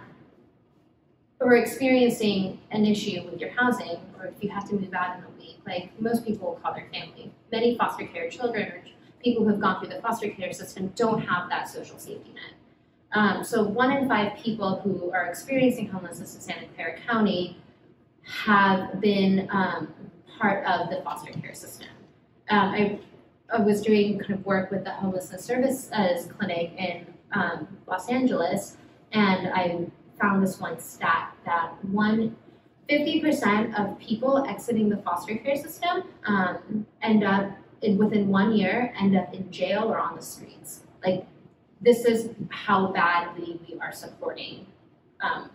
or 1.41 1.57
experiencing 1.57 2.61
an 2.70 2.87
issue 2.87 3.22
with 3.30 3.41
your 3.41 3.51
housing, 3.51 3.99
or 4.18 4.26
if 4.26 4.35
you 4.41 4.49
have 4.51 4.68
to 4.68 4.74
move 4.74 4.95
out 4.95 5.18
in 5.18 5.24
a 5.24 5.30
week, 5.39 5.59
like 5.66 5.91
most 6.01 6.24
people 6.24 6.51
will 6.51 6.57
call 6.57 6.74
their 6.74 6.89
family. 6.93 7.32
Many 7.53 7.76
foster 7.76 8.07
care 8.07 8.30
children 8.30 8.68
or 8.68 8.82
people 9.22 9.45
who 9.45 9.51
have 9.51 9.61
gone 9.61 9.80
through 9.80 9.95
the 9.95 10.01
foster 10.01 10.28
care 10.28 10.53
system 10.53 10.93
don't 10.95 11.20
have 11.20 11.49
that 11.49 11.68
social 11.68 11.99
safety 11.99 12.32
net. 12.35 12.55
Um, 13.12 13.45
so 13.45 13.62
one 13.62 13.93
in 13.93 14.09
five 14.09 14.37
people 14.39 14.80
who 14.80 15.11
are 15.12 15.26
experiencing 15.26 15.89
homelessness 15.89 16.35
in 16.35 16.41
Santa 16.41 16.66
Clara 16.74 16.99
County 17.01 17.57
have 18.22 19.01
been 19.01 19.49
um, 19.51 19.93
part 20.39 20.64
of 20.66 20.91
the 20.91 21.01
foster 21.03 21.32
care 21.32 21.55
system. 21.55 21.89
Um, 22.51 22.68
I, 22.70 22.99
I, 23.53 23.61
was 23.61 23.80
doing 23.80 24.18
kind 24.18 24.35
of 24.35 24.45
work 24.45 24.70
with 24.70 24.85
the 24.85 24.91
homelessness 24.91 25.45
services 25.45 26.28
clinic 26.37 26.72
in 26.76 27.07
um, 27.32 27.68
Los 27.87 28.09
Angeles, 28.09 28.76
and 29.12 29.49
I 29.49 29.87
found 30.20 30.42
this 30.42 30.60
one 30.60 30.78
stat 30.80 31.34
that 31.44 31.72
one 31.84 32.36
50% 32.90 33.78
of 33.78 33.98
people 33.98 34.44
exiting 34.46 34.88
the 34.90 34.98
foster 34.98 35.36
care 35.36 35.56
system 35.56 36.04
um, 36.26 36.86
end 37.02 37.24
up 37.24 37.50
in, 37.82 37.96
within 37.96 38.28
one 38.28 38.54
year 38.54 38.92
end 38.98 39.16
up 39.16 39.32
in 39.32 39.50
jail 39.50 39.84
or 39.84 39.98
on 39.98 40.16
the 40.16 40.22
streets. 40.22 40.80
Like 41.04 41.26
this 41.80 42.04
is 42.04 42.30
how 42.50 42.88
badly 42.88 43.60
we 43.68 43.78
are 43.80 43.92
supporting 43.92 44.66
um, 45.20 45.50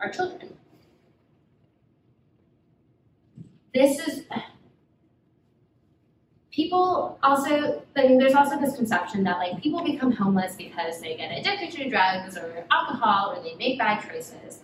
our 0.00 0.10
children. 0.10 0.54
This 3.74 4.06
is 4.06 4.24
people 6.52 7.18
also 7.22 7.82
there's 7.94 8.34
also 8.34 8.60
this 8.60 8.76
conception 8.76 9.24
that 9.24 9.38
like 9.38 9.60
people 9.62 9.82
become 9.82 10.12
homeless 10.12 10.54
because 10.54 11.00
they 11.00 11.16
get 11.16 11.36
addicted 11.36 11.70
to 11.72 11.88
drugs 11.88 12.36
or 12.36 12.64
alcohol 12.70 13.32
or 13.32 13.42
they 13.42 13.54
make 13.56 13.78
bad 13.78 14.06
choices. 14.06 14.60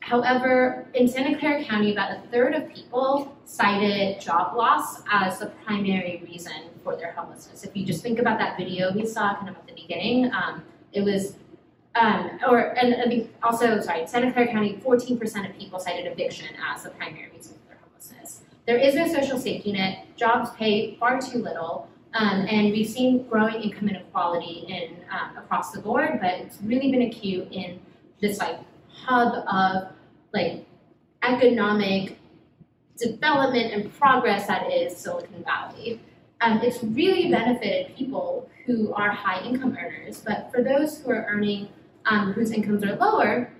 However, 0.00 0.86
in 0.94 1.08
Santa 1.08 1.36
Clara 1.36 1.64
County, 1.64 1.90
about 1.90 2.12
a 2.12 2.20
third 2.30 2.54
of 2.54 2.72
people 2.72 3.36
cited 3.44 4.20
job 4.20 4.56
loss 4.56 5.02
as 5.10 5.40
the 5.40 5.46
primary 5.64 6.22
reason 6.24 6.70
for 6.84 6.96
their 6.96 7.10
homelessness. 7.10 7.64
If 7.64 7.76
you 7.76 7.84
just 7.84 8.04
think 8.04 8.20
about 8.20 8.38
that 8.38 8.56
video 8.56 8.92
we 8.92 9.04
saw 9.04 9.34
kind 9.34 9.48
of 9.48 9.56
at 9.56 9.66
the 9.66 9.74
beginning, 9.74 10.30
um, 10.32 10.62
it 10.92 11.02
was, 11.02 11.34
um, 11.96 12.38
or 12.48 12.78
and 12.78 13.10
mean 13.10 13.28
also 13.42 13.80
sorry, 13.80 14.06
Santa 14.06 14.32
Clara 14.32 14.46
County, 14.46 14.80
14% 14.84 15.50
of 15.50 15.58
people 15.58 15.80
cited 15.80 16.06
eviction 16.06 16.54
as 16.72 16.84
the 16.84 16.90
primary 16.90 17.32
reason 17.34 17.56
there 18.66 18.78
is 18.78 18.94
no 18.94 19.06
social 19.06 19.38
safety 19.38 19.72
net. 19.72 20.06
Jobs 20.16 20.50
pay 20.56 20.96
far 20.96 21.20
too 21.20 21.38
little. 21.38 21.88
Um, 22.14 22.46
and 22.48 22.72
we've 22.72 22.88
seen 22.88 23.26
growing 23.28 23.56
income 23.56 23.88
inequality 23.88 24.64
in 24.68 24.96
um, 25.10 25.36
across 25.36 25.72
the 25.72 25.80
board, 25.80 26.18
but 26.20 26.34
it's 26.34 26.58
really 26.62 26.90
been 26.90 27.02
acute 27.02 27.48
in 27.52 27.78
this 28.20 28.38
like 28.38 28.58
hub 28.88 29.44
of 29.46 29.92
like 30.32 30.64
economic 31.22 32.18
development 32.96 33.72
and 33.72 33.92
progress 33.98 34.46
that 34.46 34.72
is 34.72 34.96
Silicon 34.96 35.44
Valley. 35.44 36.00
Um, 36.40 36.60
it's 36.62 36.82
really 36.82 37.30
benefited 37.30 37.94
people 37.96 38.48
who 38.64 38.92
are 38.94 39.10
high 39.10 39.42
income 39.42 39.76
earners, 39.78 40.22
but 40.26 40.50
for 40.50 40.62
those 40.62 41.00
who 41.00 41.10
are 41.10 41.26
earning 41.28 41.68
um, 42.06 42.32
whose 42.32 42.50
incomes 42.50 42.82
are 42.84 42.96
lower, 42.96 43.52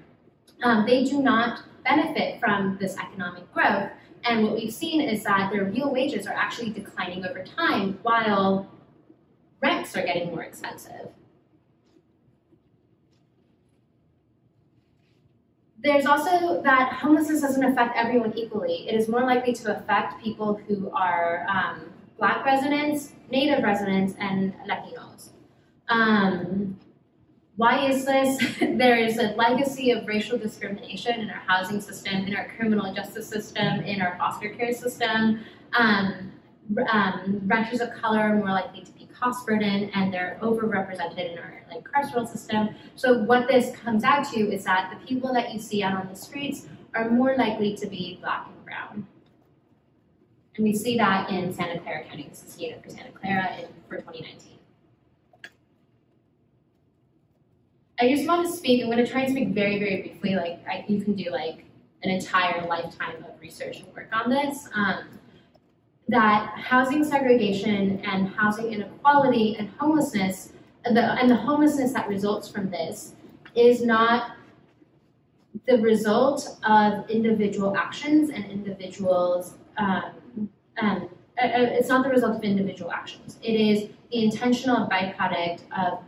um, 0.62 0.86
they 0.86 1.04
do 1.04 1.22
not 1.22 1.62
benefit 1.84 2.40
from 2.40 2.78
this 2.80 2.96
economic 2.96 3.52
growth. 3.52 3.90
And 4.28 4.44
what 4.44 4.54
we've 4.54 4.72
seen 4.72 5.00
is 5.00 5.22
that 5.24 5.52
their 5.52 5.64
real 5.64 5.92
wages 5.92 6.26
are 6.26 6.34
actually 6.34 6.70
declining 6.70 7.24
over 7.24 7.44
time 7.44 7.98
while 8.02 8.68
rents 9.62 9.96
are 9.96 10.02
getting 10.02 10.30
more 10.30 10.42
expensive. 10.42 11.08
There's 15.78 16.06
also 16.06 16.60
that 16.62 16.94
homelessness 16.94 17.40
doesn't 17.42 17.62
affect 17.62 17.96
everyone 17.96 18.36
equally. 18.36 18.88
It 18.88 18.96
is 18.96 19.08
more 19.08 19.22
likely 19.22 19.52
to 19.54 19.76
affect 19.76 20.20
people 20.20 20.54
who 20.66 20.90
are 20.90 21.46
um, 21.48 21.92
Black 22.18 22.44
residents, 22.44 23.12
Native 23.30 23.62
residents, 23.62 24.14
and 24.18 24.54
Latinos. 24.68 25.30
Um, 25.88 26.78
why 27.56 27.88
is 27.88 28.04
this? 28.04 28.38
there 28.60 28.96
is 28.96 29.18
a 29.18 29.28
legacy 29.34 29.90
of 29.90 30.06
racial 30.06 30.38
discrimination 30.38 31.20
in 31.20 31.30
our 31.30 31.42
housing 31.46 31.80
system, 31.80 32.26
in 32.26 32.36
our 32.36 32.48
criminal 32.56 32.92
justice 32.94 33.28
system, 33.28 33.80
in 33.82 34.00
our 34.00 34.16
foster 34.18 34.50
care 34.50 34.72
system. 34.72 35.40
Um, 35.72 36.32
um, 36.90 37.40
renters 37.44 37.80
of 37.80 37.92
color 37.94 38.18
are 38.18 38.34
more 38.34 38.50
likely 38.50 38.82
to 38.82 38.92
be 38.92 39.06
cost 39.06 39.46
burden 39.46 39.90
and 39.94 40.12
they're 40.12 40.38
overrepresented 40.42 41.32
in 41.32 41.38
our 41.38 41.64
like 41.70 41.84
carceral 41.84 42.28
system. 42.28 42.70
So 42.94 43.22
what 43.22 43.48
this 43.48 43.74
comes 43.76 44.04
out 44.04 44.26
to 44.32 44.40
is 44.40 44.64
that 44.64 44.90
the 44.90 45.06
people 45.06 45.32
that 45.32 45.52
you 45.52 45.58
see 45.58 45.82
out 45.82 45.98
on 45.98 46.08
the 46.08 46.16
streets 46.16 46.66
are 46.94 47.10
more 47.10 47.36
likely 47.36 47.76
to 47.76 47.86
be 47.86 48.18
black 48.20 48.46
and 48.46 48.64
brown. 48.64 49.06
And 50.56 50.64
we 50.64 50.74
see 50.74 50.96
that 50.96 51.30
in 51.30 51.52
Santa 51.52 51.80
Clara 51.80 52.04
County. 52.04 52.26
This 52.28 52.44
is 52.44 52.56
data 52.56 52.80
for 52.82 52.90
Santa 52.90 53.12
Clara 53.12 53.58
in, 53.58 53.68
for 53.88 53.96
2019. 53.96 54.55
I 57.98 58.08
just 58.08 58.28
want 58.28 58.46
to 58.46 58.52
speak, 58.52 58.82
I'm 58.82 58.90
going 58.90 59.04
to 59.04 59.10
try 59.10 59.22
and 59.22 59.32
speak 59.32 59.48
very, 59.48 59.78
very 59.78 60.02
briefly. 60.02 60.34
Like, 60.34 60.60
I, 60.68 60.84
you 60.86 61.00
can 61.02 61.14
do 61.14 61.30
like 61.30 61.64
an 62.02 62.10
entire 62.10 62.66
lifetime 62.66 63.24
of 63.24 63.40
research 63.40 63.80
and 63.80 63.94
work 63.94 64.08
on 64.12 64.30
this. 64.30 64.68
Um, 64.74 65.04
that 66.08 66.52
housing 66.58 67.02
segregation 67.04 68.00
and 68.04 68.28
housing 68.28 68.72
inequality 68.72 69.56
and 69.58 69.70
homelessness, 69.78 70.52
the, 70.84 71.02
and 71.20 71.30
the 71.30 71.36
homelessness 71.36 71.92
that 71.94 72.08
results 72.08 72.48
from 72.48 72.70
this, 72.70 73.14
is 73.54 73.82
not 73.82 74.32
the 75.66 75.78
result 75.78 76.58
of 76.64 77.08
individual 77.10 77.76
actions 77.76 78.30
and 78.30 78.44
individuals. 78.44 79.54
Um, 79.78 80.50
um, 80.80 81.08
it's 81.38 81.88
not 81.88 82.04
the 82.04 82.10
result 82.10 82.36
of 82.36 82.44
individual 82.44 82.92
actions. 82.92 83.38
It 83.42 83.54
is 83.54 83.88
the 84.10 84.24
intentional 84.24 84.86
byproduct 84.86 85.62
of 85.76 86.04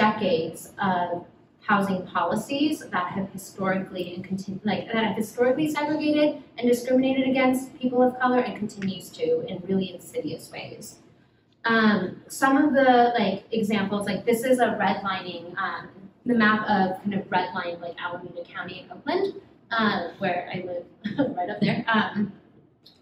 decades 0.00 0.72
of 0.82 1.26
housing 1.60 2.06
policies 2.06 2.80
that 2.90 3.12
have 3.12 3.30
historically 3.30 4.14
and 4.14 4.24
continue 4.24 4.60
like 4.64 4.86
that 4.86 5.04
have 5.04 5.16
historically 5.16 5.70
segregated 5.70 6.42
and 6.58 6.68
discriminated 6.68 7.28
against 7.28 7.78
people 7.78 8.02
of 8.02 8.18
color 8.18 8.40
and 8.40 8.56
continues 8.56 9.10
to 9.10 9.46
in 9.46 9.60
really 9.68 9.94
insidious 9.94 10.50
ways. 10.50 10.98
Um, 11.64 12.22
some 12.28 12.56
of 12.56 12.72
the 12.72 13.12
like 13.18 13.44
examples, 13.52 14.06
like 14.06 14.24
this 14.24 14.44
is 14.44 14.58
a 14.58 14.68
redlining, 14.80 15.56
um, 15.58 15.88
the 16.24 16.34
map 16.34 16.62
of 16.62 17.02
kind 17.02 17.14
of 17.14 17.28
redlined 17.28 17.80
like 17.80 17.94
Alameda 18.02 18.42
County 18.44 18.80
and 18.80 18.92
Oakland. 18.92 19.34
um, 19.70 20.10
where 20.18 20.50
I 20.52 20.64
live, 20.66 20.84
right 21.36 21.50
up 21.50 21.60
there. 21.60 21.84
Um, 21.88 22.32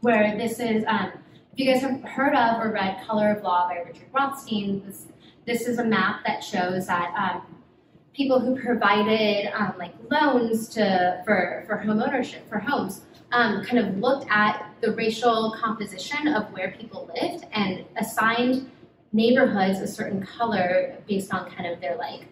where 0.01 0.37
this 0.37 0.61
is, 0.61 0.85
um, 0.87 1.13
if 1.53 1.59
you 1.59 1.73
guys 1.73 1.83
have 1.83 2.03
heard 2.03 2.35
of 2.35 2.61
or 2.61 2.71
read 2.73 3.05
Color 3.07 3.33
of 3.33 3.43
Law 3.43 3.69
by 3.69 3.79
Richard 3.79 4.09
Rothstein, 4.13 4.83
this, 4.87 5.07
this 5.49 5.67
is 5.67 5.79
a 5.79 5.85
map 5.85 6.21
that 6.27 6.45
shows 6.45 6.87
that 6.87 7.15
um, 7.17 7.43
people 8.13 8.39
who 8.39 8.55
provided 8.61 9.51
um, 9.59 9.73
like 9.79 9.95
loans 10.11 10.69
to 10.69 11.23
for 11.25 11.65
for 11.67 11.79
home 11.79 12.03
ownership 12.03 12.47
for 12.51 12.59
homes 12.59 13.01
um, 13.33 13.65
kind 13.65 13.79
of 13.79 13.97
looked 13.97 14.27
at 14.31 14.75
the 14.83 14.93
racial 14.93 15.57
composition 15.59 16.29
of 16.29 16.53
where 16.53 16.75
people 16.79 17.11
lived 17.21 17.47
and 17.53 17.85
assigned 17.97 18.71
neighborhoods 19.13 19.81
a 19.81 19.87
certain 19.87 20.25
color 20.25 20.97
based 21.09 21.33
on 21.33 21.51
kind 21.51 21.67
of 21.67 21.81
their 21.81 21.97
like 21.97 22.27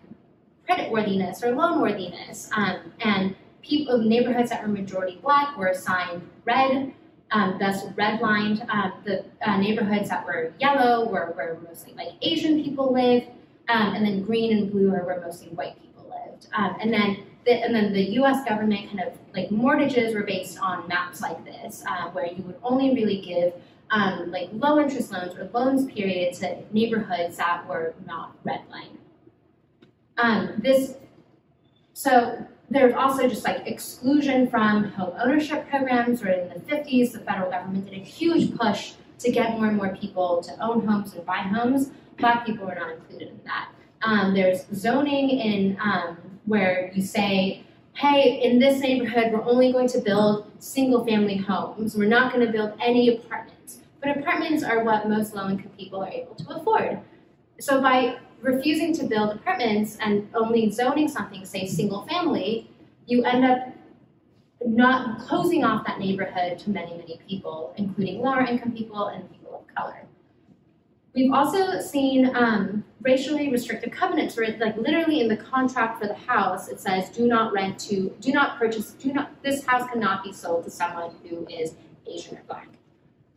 credit 0.67 0.91
worthiness 0.91 1.43
or 1.43 1.55
loan 1.55 1.81
worthiness. 1.81 2.51
Um, 2.55 2.93
and 3.01 3.35
people 3.63 3.99
neighborhoods 3.99 4.51
that 4.51 4.63
were 4.63 4.69
majority 4.69 5.19
black 5.23 5.57
were 5.57 5.69
assigned 5.69 6.29
red, 6.45 6.93
um, 7.33 7.57
thus 7.59 7.85
redlined. 7.97 8.69
Um, 8.69 8.93
the 9.05 9.25
uh, 9.43 9.57
neighborhoods 9.59 10.09
that 10.09 10.25
were 10.25 10.53
yellow 10.61 11.09
were 11.09 11.33
where 11.35 11.59
mostly 11.67 11.95
like 11.95 12.13
Asian 12.23 12.63
people 12.63 12.93
lived, 12.93 13.27
um, 13.69 13.95
and 13.95 14.05
then 14.05 14.23
green 14.23 14.57
and 14.57 14.71
blue 14.71 14.93
are 14.95 15.05
where 15.05 15.21
mostly 15.21 15.49
white 15.49 15.81
people 15.81 16.05
lived. 16.05 16.47
Um, 16.55 16.77
and 16.81 16.93
then 16.93 17.25
the, 17.45 17.53
and 17.53 17.75
then 17.75 17.93
the 17.93 18.03
U.S. 18.15 18.45
government 18.49 18.89
kind 18.89 19.01
of 19.01 19.13
like 19.35 19.51
mortgages 19.51 20.15
were 20.15 20.23
based 20.23 20.59
on 20.59 20.87
maps 20.89 21.21
like 21.21 21.45
this, 21.45 21.83
uh, 21.89 22.11
where 22.11 22.27
you 22.27 22.43
would 22.45 22.59
only 22.63 22.95
really 22.95 23.21
give 23.21 23.55
um, 23.91 24.31
like 24.31 24.49
low 24.53 24.81
interest 24.81 25.13
loans 25.13 25.37
or 25.37 25.49
loans 25.53 25.91
period 25.93 26.35
to 26.35 26.63
neighborhoods 26.73 27.37
that 27.37 27.67
were 27.69 27.95
not 28.07 28.37
redlined. 28.45 28.99
This, 30.61 30.95
so 31.93 32.47
there's 32.71 32.95
also 32.95 33.29
just 33.29 33.45
like 33.45 33.67
exclusion 33.67 34.49
from 34.49 34.85
home 34.85 35.15
ownership 35.23 35.69
programs, 35.69 36.23
where 36.23 36.33
in 36.33 36.49
the 36.49 36.61
50s 36.61 37.13
the 37.13 37.21
federal 37.21 37.51
government 37.51 37.85
did 37.85 37.95
a 37.95 38.05
huge 38.05 38.57
push 38.57 38.95
to 39.19 39.31
get 39.31 39.53
more 39.53 39.67
and 39.67 39.77
more 39.77 39.97
people 39.97 40.43
to 40.43 40.65
own 40.65 40.87
homes 40.87 41.15
and 41.15 41.25
buy 41.25 41.39
homes. 41.39 41.91
Black 42.19 42.45
people 42.45 42.67
were 42.67 42.75
not 42.75 42.93
included 42.93 43.29
in 43.29 43.41
that. 43.45 43.69
Um, 44.03 44.35
there's 44.35 44.67
zoning 44.75 45.31
in 45.31 45.79
um, 45.81 46.19
where 46.45 46.91
you 46.95 47.03
say, 47.03 47.65
hey, 47.95 48.41
in 48.43 48.59
this 48.59 48.81
neighborhood, 48.81 49.33
we're 49.33 49.45
only 49.45 49.73
going 49.73 49.89
to 49.89 50.01
build 50.01 50.51
single 50.59 51.05
family 51.05 51.37
homes. 51.37 51.97
We're 51.97 52.07
not 52.07 52.33
going 52.33 52.45
to 52.47 52.53
build 52.53 52.73
any 52.81 53.17
apartments. 53.17 53.79
But 54.01 54.19
apartments 54.19 54.63
are 54.63 54.85
what 54.85 55.09
most 55.09 55.35
low 55.35 55.49
income 55.49 55.71
people 55.79 56.03
are 56.03 56.11
able 56.11 56.35
to 56.35 56.57
afford. 56.57 57.01
So 57.59 57.81
by 57.81 58.19
refusing 58.43 58.93
to 58.95 59.05
build 59.05 59.31
apartments 59.31 59.97
and 60.01 60.29
only 60.35 60.71
zoning 60.71 61.09
something, 61.09 61.45
say 61.45 61.67
single 61.67 62.07
family, 62.07 62.71
you 63.07 63.25
end 63.25 63.45
up 63.45 63.69
not 64.65 65.21
closing 65.21 65.65
off 65.65 65.87
that 65.87 65.99
neighborhood 65.99 66.59
to 66.59 66.71
many, 66.71 66.97
many 66.97 67.21
people, 67.29 67.75
including 67.77 68.21
lower 68.21 68.41
income 68.45 68.73
people 68.73 69.09
and 69.09 69.31
people 69.31 69.55
of 69.55 69.75
color. 69.75 70.03
We've 71.15 71.33
also 71.33 71.81
seen 71.81 72.35
um, 72.37 72.85
racially 73.01 73.51
restrictive 73.51 73.91
covenants 73.91 74.37
where, 74.37 74.55
like, 74.59 74.77
literally 74.77 75.21
in 75.21 75.29
the 75.29 75.37
contract 75.37 76.01
for 76.01 76.07
the 76.07 76.15
house, 76.15 76.69
it 76.69 76.79
says, 76.79 77.09
"Do 77.09 77.27
not 77.27 77.55
rent 77.55 77.79
to, 77.81 78.15
do 78.21 78.33
not 78.33 78.59
purchase, 78.59 78.91
do 78.93 79.13
not. 79.13 79.31
This 79.43 79.65
house 79.65 79.89
cannot 79.91 80.23
be 80.23 80.33
sold 80.33 80.65
to 80.65 80.71
someone 80.71 81.13
who 81.23 81.47
is 81.49 81.75
Asian 82.07 82.37
or 82.37 82.43
Black." 82.47 82.69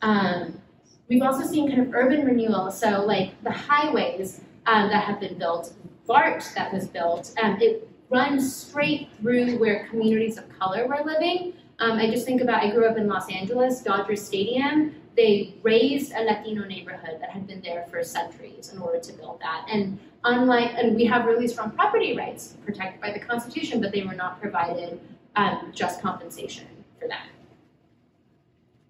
Um, 0.01 0.61
we've 1.07 1.21
also 1.21 1.45
seen 1.45 1.69
kind 1.69 1.81
of 1.81 1.93
urban 1.93 2.25
renewal, 2.25 2.69
so 2.69 3.05
like 3.05 3.41
the 3.43 3.51
highways 3.51 4.41
um, 4.65 4.89
that 4.89 5.03
have 5.03 5.19
been 5.19 5.37
built, 5.37 5.73
BART 6.07 6.43
that 6.55 6.73
was 6.73 6.87
built, 6.87 7.33
um, 7.41 7.57
it 7.61 7.87
runs 8.09 8.55
straight 8.55 9.09
through 9.19 9.57
where 9.59 9.87
communities 9.87 10.37
of 10.37 10.49
color 10.57 10.87
were 10.87 11.03
living. 11.05 11.53
Um, 11.79 11.93
I 11.93 12.09
just 12.09 12.25
think 12.25 12.41
about, 12.41 12.63
I 12.63 12.71
grew 12.71 12.87
up 12.87 12.97
in 12.97 13.07
Los 13.07 13.29
Angeles, 13.31 13.81
Dodger 13.81 14.15
Stadium, 14.15 14.95
they 15.15 15.53
razed 15.63 16.13
a 16.13 16.23
Latino 16.23 16.63
neighborhood 16.65 17.17
that 17.19 17.29
had 17.29 17.45
been 17.45 17.61
there 17.61 17.85
for 17.89 18.03
centuries 18.03 18.71
in 18.73 18.79
order 18.79 18.99
to 18.99 19.13
build 19.13 19.39
that. 19.41 19.65
And 19.69 19.99
unlike, 20.23 20.71
and 20.75 20.95
we 20.95 21.05
have 21.05 21.25
really 21.25 21.47
strong 21.47 21.71
property 21.71 22.15
rights 22.15 22.55
protected 22.65 23.01
by 23.01 23.11
the 23.11 23.19
Constitution, 23.19 23.81
but 23.81 23.91
they 23.91 24.03
were 24.03 24.13
not 24.13 24.39
provided 24.39 24.99
um, 25.35 25.71
just 25.73 26.01
compensation 26.01 26.67
for 26.99 27.07
that. 27.09 27.27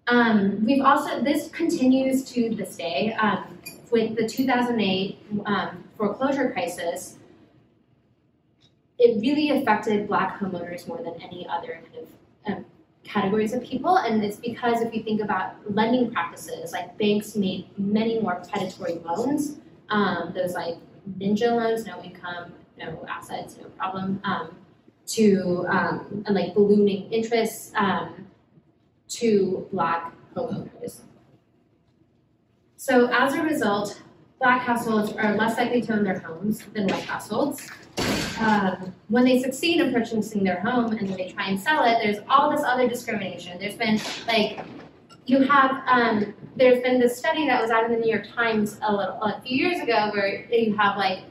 Um, 0.06 0.64
we've 0.64 0.82
also, 0.82 1.22
this 1.22 1.48
continues 1.50 2.24
to 2.32 2.54
this 2.54 2.76
day. 2.76 3.12
Um, 3.14 3.58
with 3.90 4.16
the 4.16 4.28
2008 4.28 5.18
um, 5.46 5.84
foreclosure 5.96 6.50
crisis, 6.50 7.16
it 8.98 9.20
really 9.20 9.50
affected 9.50 10.06
Black 10.08 10.38
homeowners 10.38 10.86
more 10.86 10.98
than 10.98 11.14
any 11.22 11.46
other 11.48 11.80
kind 11.82 12.04
of 12.04 12.52
um, 12.52 12.64
categories 13.02 13.52
of 13.52 13.62
people. 13.62 13.96
And 13.96 14.22
it's 14.22 14.36
because 14.36 14.82
if 14.82 14.94
you 14.94 15.02
think 15.02 15.20
about 15.20 15.54
lending 15.74 16.10
practices, 16.12 16.72
like 16.72 16.96
banks 16.98 17.34
made 17.34 17.66
many 17.78 18.20
more 18.20 18.42
predatory 18.50 19.00
loans, 19.04 19.56
um, 19.88 20.32
those 20.34 20.52
like 20.54 20.76
ninja 21.18 21.50
loans, 21.50 21.86
no 21.86 22.02
income, 22.02 22.52
no 22.78 23.04
assets, 23.08 23.56
no 23.60 23.68
problem, 23.70 24.20
um, 24.24 24.54
to 25.06 25.66
um, 25.68 26.22
and 26.26 26.34
like 26.34 26.54
ballooning 26.54 27.10
interests 27.10 27.72
um, 27.74 28.26
to 29.08 29.66
Black 29.72 30.14
homeowners. 30.36 31.00
So 32.80 33.10
as 33.12 33.34
a 33.34 33.42
result, 33.42 34.00
Black 34.38 34.62
households 34.62 35.12
are 35.12 35.36
less 35.36 35.58
likely 35.58 35.82
to 35.82 35.92
own 35.92 36.02
their 36.02 36.18
homes 36.18 36.64
than 36.72 36.88
white 36.88 37.02
households. 37.02 37.68
Um, 38.40 38.94
when 39.08 39.22
they 39.22 39.38
succeed 39.42 39.82
in 39.82 39.92
purchasing 39.92 40.42
their 40.42 40.60
home 40.60 40.92
and 40.92 41.06
then 41.06 41.14
they 41.18 41.28
try 41.28 41.50
and 41.50 41.60
sell 41.60 41.84
it, 41.84 41.98
there's 42.02 42.24
all 42.26 42.50
this 42.50 42.62
other 42.64 42.88
discrimination. 42.88 43.58
There's 43.58 43.74
been 43.74 44.00
like, 44.26 44.64
you 45.26 45.42
have, 45.42 45.82
um, 45.86 46.32
there's 46.56 46.82
been 46.82 46.98
this 46.98 47.18
study 47.18 47.46
that 47.48 47.60
was 47.60 47.70
out 47.70 47.84
in 47.84 47.92
the 47.92 47.98
New 47.98 48.10
York 48.10 48.26
Times 48.34 48.78
a 48.80 48.90
little, 48.90 49.22
a 49.24 49.42
few 49.42 49.58
years 49.58 49.82
ago 49.82 50.08
where 50.14 50.50
you 50.50 50.74
have 50.74 50.96
like 50.96 51.24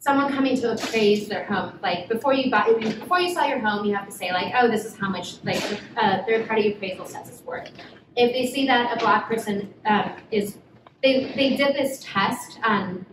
someone 0.00 0.32
coming 0.32 0.56
to 0.62 0.72
appraise 0.72 1.28
their 1.28 1.44
home. 1.44 1.78
Like 1.80 2.08
before 2.08 2.34
you 2.34 2.50
buy, 2.50 2.74
before 2.80 3.20
you 3.20 3.32
sell 3.32 3.48
your 3.48 3.60
home, 3.60 3.86
you 3.86 3.94
have 3.94 4.06
to 4.06 4.12
say 4.12 4.32
like, 4.32 4.52
oh, 4.56 4.68
this 4.68 4.84
is 4.84 4.96
how 4.96 5.10
much 5.10 5.36
like 5.44 5.62
a 5.96 6.04
uh, 6.04 6.24
third 6.26 6.48
party 6.48 6.72
appraisal 6.72 7.06
says 7.06 7.28
it's 7.28 7.42
worth. 7.42 7.70
If 8.16 8.32
they 8.32 8.52
see 8.52 8.66
that 8.66 8.96
a 8.96 8.98
black 8.98 9.28
person 9.28 9.72
um, 9.86 10.16
is 10.32 10.58
they, 11.02 11.32
they 11.34 11.56
did 11.56 11.74
this 11.74 12.04
test 12.04 12.58
um, 12.62 13.04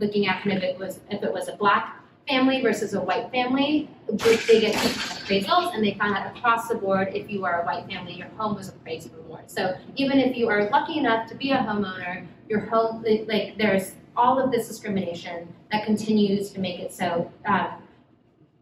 looking 0.00 0.26
at 0.26 0.42
kind 0.42 0.56
of 0.56 0.62
it 0.62 0.78
was 0.78 1.00
if 1.10 1.22
it 1.22 1.32
was 1.32 1.48
a 1.48 1.56
black 1.56 2.02
family 2.28 2.62
versus 2.62 2.94
a 2.94 3.00
white 3.00 3.30
family, 3.30 3.88
they 4.08 4.60
get 4.60 4.74
appraisals, 4.74 5.74
and 5.74 5.84
they 5.84 5.94
found 5.94 6.14
that 6.14 6.36
across 6.36 6.68
the 6.68 6.74
board, 6.74 7.08
if 7.14 7.28
you 7.30 7.44
are 7.44 7.62
a 7.62 7.66
white 7.66 7.86
family, 7.88 8.14
your 8.14 8.28
home 8.38 8.54
was 8.54 8.68
appraised 8.68 9.10
for 9.10 9.20
more. 9.28 9.42
So 9.46 9.76
even 9.96 10.18
if 10.18 10.36
you 10.36 10.48
are 10.48 10.70
lucky 10.70 10.98
enough 10.98 11.28
to 11.30 11.34
be 11.34 11.50
a 11.50 11.56
homeowner, 11.58 12.26
your 12.48 12.60
home 12.60 13.04
like 13.26 13.56
there's 13.58 13.94
all 14.16 14.38
of 14.38 14.52
this 14.52 14.68
discrimination 14.68 15.48
that 15.70 15.86
continues 15.86 16.50
to 16.50 16.60
make 16.60 16.78
it 16.80 16.92
so 16.92 17.32
uh, 17.46 17.76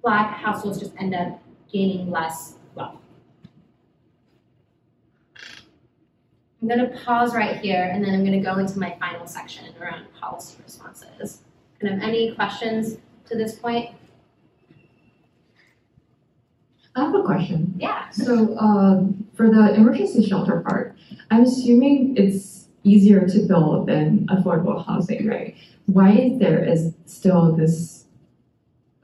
black 0.03 0.37
households 0.37 0.79
just 0.79 0.93
end 0.99 1.15
up 1.15 1.43
gaining 1.73 2.11
less 2.11 2.55
wealth. 2.75 2.97
I'm 6.61 6.69
going 6.69 6.81
to 6.81 6.99
pause 7.05 7.35
right 7.35 7.57
here 7.57 7.91
and 7.93 8.05
then 8.05 8.15
I'm 8.15 8.25
going 8.25 8.39
to 8.39 8.45
go 8.45 8.59
into 8.59 8.79
my 8.79 8.95
final 9.01 9.27
section 9.27 9.65
around 9.81 10.05
policy 10.19 10.57
responses. 10.63 11.43
Kind 11.81 11.95
of 11.95 12.03
any 12.03 12.35
questions 12.35 12.99
to 13.31 13.37
this 13.37 13.59
point? 13.59 13.91
I 16.95 17.05
have 17.05 17.15
a 17.15 17.23
question. 17.23 17.75
Yeah. 17.79 18.11
So, 18.11 18.59
um, 18.59 19.27
for 19.35 19.49
the 19.49 19.75
emergency 19.75 20.27
shelter 20.27 20.61
part, 20.61 20.97
I'm 21.31 21.45
assuming 21.45 22.17
it's 22.17 22.69
easier 22.83 23.27
to 23.27 23.47
build 23.47 23.87
than 23.89 24.27
affordable 24.27 24.85
housing, 24.85 25.29
right? 25.29 25.55
Why 25.87 26.13
is 26.13 26.39
there 26.39 26.65
is 26.65 26.93
still 27.07 27.55
this, 27.57 28.05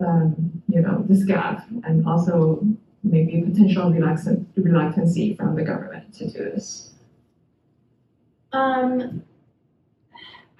um, 0.00 0.62
you 0.68 0.80
know, 0.80 1.04
this 1.08 1.24
gap 1.24 1.66
and 1.84 2.06
also 2.06 2.66
maybe 3.02 3.40
potential 3.42 3.90
reluctancy 3.90 5.34
from 5.34 5.54
the 5.54 5.62
government 5.62 6.12
to 6.14 6.30
do 6.30 6.38
this? 6.38 6.92
Um, 8.56 9.22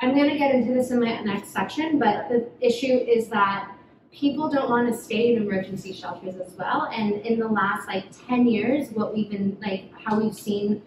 I'm 0.01 0.15
going 0.15 0.29
to 0.29 0.37
get 0.37 0.55
into 0.55 0.75
this 0.75 0.91
in 0.91 1.01
my 1.01 1.21
next 1.23 1.49
section, 1.49 1.99
but 1.99 2.29
the 2.29 2.47
issue 2.61 2.93
is 2.93 3.29
that 3.29 3.73
people 4.13 4.51
don't 4.51 4.69
want 4.69 4.93
to 4.93 4.99
stay 4.99 5.35
in 5.35 5.43
emergency 5.43 5.95
shelters 5.95 6.37
as 6.37 6.53
well. 6.59 6.91
And 6.93 7.15
in 7.25 7.39
the 7.39 7.49
last 7.49 7.89
like 7.89 8.05
10 8.29 8.47
years, 8.47 8.91
what 8.91 9.15
we've 9.15 9.31
been 9.31 9.57
like, 9.63 9.91
how 9.99 10.21
we've 10.21 10.35
seen, 10.35 10.83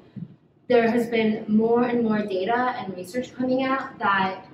there 0.67 0.89
has 0.91 1.07
been 1.07 1.45
more 1.47 1.85
and 1.85 2.03
more 2.03 2.19
data 2.19 2.75
and 2.77 2.95
research 2.95 3.33
coming 3.35 3.63
out 3.63 3.97
that 3.97 4.45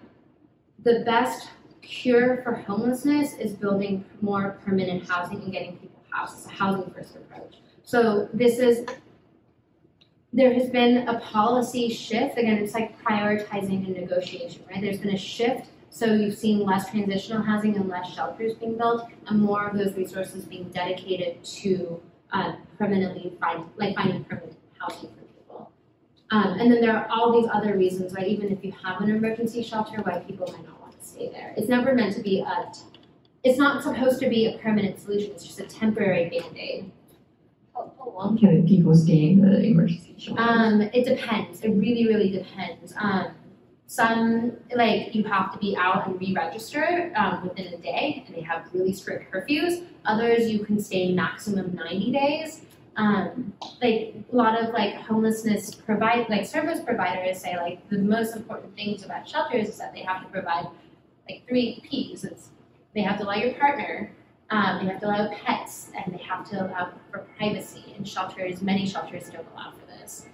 the 0.83 1.03
best 1.05 1.49
cure 1.81 2.41
for 2.41 2.53
homelessness 2.53 3.33
is 3.33 3.53
building 3.53 4.05
more 4.21 4.57
permanent 4.63 5.07
housing 5.09 5.41
and 5.41 5.51
getting 5.51 5.77
people 5.77 6.01
houses, 6.09 6.45
a 6.45 6.49
housing 6.49 6.89
first 6.91 7.17
approach. 7.17 7.55
So 7.83 8.29
this 8.33 8.59
is 8.59 8.85
there 10.35 10.53
has 10.53 10.69
been 10.69 11.07
a 11.07 11.19
policy 11.21 11.87
shift. 11.89 12.37
Again, 12.37 12.57
it's 12.57 12.73
like 12.73 13.01
prioritizing 13.01 13.85
and 13.87 13.95
negotiation, 13.95 14.63
right? 14.69 14.81
There's 14.81 14.99
been 14.99 15.15
a 15.15 15.17
shift. 15.17 15.67
So 15.89 16.13
you've 16.13 16.37
seen 16.37 16.65
less 16.65 16.89
transitional 16.89 17.41
housing 17.41 17.77
and 17.77 17.87
less 17.87 18.13
shelters 18.13 18.53
being 18.55 18.77
built, 18.77 19.07
and 19.27 19.39
more 19.39 19.65
of 19.65 19.77
those 19.77 19.95
resources 19.95 20.43
being 20.43 20.67
dedicated 20.69 21.41
to 21.45 22.01
uh, 22.33 22.55
permanently 22.77 23.31
find, 23.39 23.63
like 23.77 23.95
finding 23.95 24.25
permanent 24.25 24.57
housing 24.77 25.09
for 25.11 25.21
people. 25.21 25.71
Um, 26.31 26.59
and 26.59 26.69
then 26.69 26.81
there 26.81 26.97
are 26.97 27.07
all 27.09 27.41
these 27.41 27.49
other 27.53 27.77
reasons 27.77 28.13
why 28.13 28.25
even 28.25 28.51
if 28.51 28.61
you 28.61 28.73
have 28.83 28.99
an 28.99 29.09
emergency 29.09 29.63
shelter, 29.63 30.01
why 30.01 30.19
people 30.19 30.47
might 30.51 30.65
not 30.65 30.81
want 30.81 30.99
to 30.99 31.05
stay 31.05 31.29
there. 31.29 31.53
It's 31.55 31.69
never 31.69 31.93
meant 31.93 32.13
to 32.15 32.21
be 32.21 32.41
a, 32.41 32.73
it's 33.45 33.57
not 33.57 33.81
supposed 33.81 34.19
to 34.19 34.27
be 34.27 34.47
a 34.47 34.57
permanent 34.57 34.99
solution, 34.99 35.31
it's 35.31 35.45
just 35.45 35.61
a 35.61 35.65
temporary 35.65 36.29
Band-Aid. 36.29 36.91
How 36.91 37.04
long 38.15 38.37
can 38.37 38.67
people 38.67 38.95
stay 38.95 39.31
in 39.31 39.41
the 39.41 39.61
emergency 39.61 40.15
shelter? 40.17 40.41
Um, 40.41 40.81
it 40.81 41.05
depends. 41.05 41.61
It 41.61 41.69
really, 41.69 42.07
really 42.07 42.29
depends. 42.29 42.93
Um, 42.97 43.27
some 43.87 44.53
like 44.75 45.13
you 45.13 45.23
have 45.25 45.53
to 45.53 45.59
be 45.59 45.77
out 45.77 46.07
and 46.07 46.19
re-register 46.19 47.13
um, 47.15 47.43
within 47.43 47.67
a 47.67 47.77
day, 47.77 48.23
and 48.25 48.35
they 48.35 48.41
have 48.41 48.63
really 48.73 48.93
strict 48.93 49.31
curfews. 49.31 49.85
Others 50.05 50.49
you 50.49 50.65
can 50.65 50.79
stay 50.79 51.13
maximum 51.13 51.75
ninety 51.75 52.11
days. 52.11 52.61
Um, 52.97 53.53
like 53.81 54.15
a 54.31 54.35
lot 54.35 54.59
of 54.59 54.73
like 54.73 54.95
homelessness 54.95 55.75
provide 55.75 56.29
like 56.29 56.45
service 56.45 56.79
providers 56.79 57.41
say 57.41 57.57
like 57.57 57.87
the 57.89 57.99
most 57.99 58.35
important 58.35 58.73
things 58.75 59.03
about 59.03 59.27
shelters 59.27 59.67
is 59.67 59.77
that 59.77 59.93
they 59.93 59.99
have 59.99 60.23
to 60.23 60.29
provide 60.29 60.67
like 61.29 61.45
three 61.47 61.81
P's. 61.87 62.23
It's 62.23 62.49
they 62.95 63.01
have 63.01 63.19
to 63.19 63.25
allow 63.25 63.35
your 63.35 63.53
partner, 63.55 64.09
um, 64.49 64.79
they 64.79 64.91
have 64.91 64.99
to 65.01 65.07
allow 65.07 65.29
pets, 65.29 65.91
and 65.95 66.13
they 66.13 66.23
have 66.23 66.47
to 66.51 66.65
allow 66.65 66.91
for 67.11 67.19
privacy. 67.37 67.93
And 67.97 68.07
shelters, 68.07 68.61
many 68.61 68.85
shelters 68.85 69.29
don't 69.29 69.47
allow 69.53 69.71
for 69.71 69.85
this. 69.87 70.27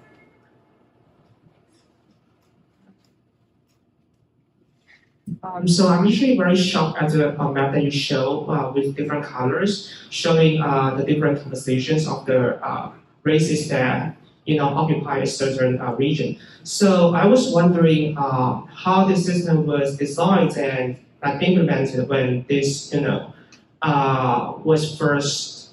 Um, 5.44 5.68
so 5.68 5.88
I'm 5.88 6.06
actually 6.06 6.38
very 6.38 6.56
shocked 6.56 7.02
at 7.02 7.12
the 7.12 7.40
uh, 7.40 7.52
map 7.52 7.74
that 7.74 7.84
you 7.84 7.92
show 7.92 8.50
uh, 8.50 8.72
with 8.74 8.96
different 8.96 9.26
colors, 9.26 9.94
showing 10.10 10.62
uh, 10.62 10.96
the 10.96 11.04
different 11.04 11.42
compositions 11.42 12.08
of 12.08 12.26
the 12.26 12.64
uh, 12.66 12.92
races 13.24 13.70
that 13.70 14.18
you 14.46 14.58
know 14.58 14.66
occupy 14.66 15.20
a 15.20 15.28
certain 15.28 15.80
uh, 15.80 15.94
region. 15.94 16.38
So 16.64 17.16
I 17.16 17.26
was 17.26 17.50
wondering 17.54 18.18
uh, 18.18 18.62
how 18.66 19.06
the 19.06 19.16
system 19.16 19.66
was 19.66 19.96
designed 19.98 20.58
and 20.58 20.98
implemented 21.42 22.10
when 22.10 22.46
this 22.50 22.94
you 22.94 23.02
know 23.02 23.34
uh, 23.82 24.54
was 24.64 24.98
first. 24.98 25.70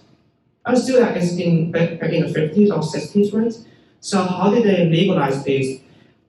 I 0.65 0.73
was 0.73 0.85
still 0.85 1.01
like 1.01 1.17
it's 1.17 1.37
in 1.37 1.71
back 1.73 2.13
in 2.13 2.27
the 2.27 2.33
50s 2.33 2.71
or 2.71 2.81
60s, 2.81 3.33
right? 3.33 3.55
So 4.01 4.23
how 4.23 4.51
did 4.51 4.65
they 4.65 4.87
legalize 4.87 5.45
this? 5.45 5.81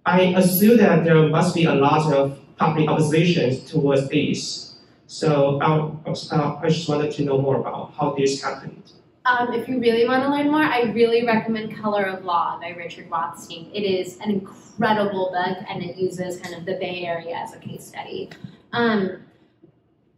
I 0.05 0.21
assume 0.37 0.77
that 0.77 1.03
there 1.03 1.27
must 1.27 1.53
be 1.53 1.65
a 1.65 1.75
lot 1.75 2.11
of 2.13 2.39
public 2.57 2.89
oppositions 2.89 3.69
towards 3.69 4.09
this. 4.09 4.75
So 5.07 5.59
I, 5.61 5.77
uh, 6.07 6.59
I 6.61 6.69
just 6.69 6.87
wanted 6.87 7.11
to 7.13 7.23
know 7.23 7.41
more 7.41 7.59
about 7.59 7.93
how 7.93 8.13
this 8.13 8.41
happened. 8.41 8.91
Um, 9.25 9.53
if 9.53 9.67
you 9.67 9.79
really 9.79 10.07
want 10.07 10.23
to 10.23 10.29
learn 10.29 10.49
more, 10.49 10.63
I 10.63 10.83
really 10.93 11.25
recommend 11.25 11.75
Color 11.75 12.05
of 12.05 12.25
Law 12.25 12.59
by 12.59 12.69
Richard 12.69 13.09
Rothstein. 13.11 13.69
It 13.73 13.81
is 13.81 14.17
an 14.19 14.31
incredible 14.31 15.29
book 15.31 15.57
and 15.69 15.83
it 15.83 15.97
uses 15.97 16.39
kind 16.39 16.55
of 16.55 16.65
the 16.65 16.73
Bay 16.73 17.05
Area 17.05 17.35
as 17.35 17.53
a 17.53 17.59
case 17.59 17.85
study. 17.85 18.29
Um, 18.71 19.17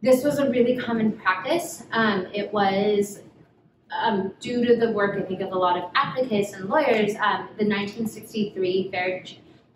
this 0.01 0.23
was 0.23 0.39
a 0.39 0.49
really 0.49 0.77
common 0.77 1.11
practice. 1.13 1.83
Um, 1.91 2.27
it 2.33 2.51
was 2.51 3.21
um, 3.91 4.33
due 4.39 4.65
to 4.65 4.75
the 4.75 4.91
work, 4.91 5.17
I 5.17 5.21
think, 5.21 5.41
of 5.41 5.51
a 5.51 5.57
lot 5.57 5.77
of 5.77 5.91
advocates 5.95 6.53
and 6.53 6.69
lawyers, 6.69 7.15
um, 7.15 7.49
the 7.57 7.67
1963 7.67 8.89
Fair, 8.91 9.23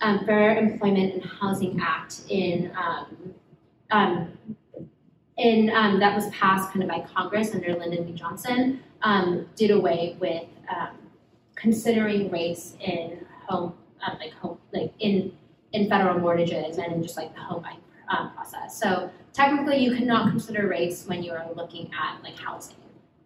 um, 0.02 0.26
Fair 0.26 0.58
Employment 0.58 1.14
and 1.14 1.24
Housing 1.24 1.80
Act 1.82 2.22
in 2.30 2.72
um, 2.76 3.34
um, 3.92 4.32
in 5.38 5.70
um, 5.70 6.00
that 6.00 6.16
was 6.16 6.28
passed 6.30 6.72
kind 6.72 6.82
of 6.82 6.90
by 6.90 7.06
Congress 7.14 7.54
under 7.54 7.76
Lyndon 7.76 8.06
B. 8.06 8.14
Johnson, 8.14 8.82
did 9.56 9.70
away 9.70 10.18
with 10.20 10.46
considering 11.56 12.32
race 12.32 12.76
in 12.80 13.26
home, 13.48 13.74
like 14.20 14.34
home, 14.34 14.58
like 14.74 14.92
in 15.00 15.32
in 15.74 15.90
federal 15.90 16.20
mortgages 16.20 16.78
and 16.78 16.94
in 16.94 17.04
just 17.04 17.18
like 17.18 17.34
the 17.36 17.42
home 17.42 17.62
buying 17.62 18.32
process. 18.34 18.80
So 18.80 19.12
technically, 19.36 19.78
you 19.78 19.96
cannot 19.96 20.30
consider 20.30 20.68
race 20.68 21.06
when 21.06 21.22
you 21.22 21.34
are 21.34 21.46
looking 21.56 21.92
at 21.94 22.24
like 22.24 22.38
housing. 22.38 22.78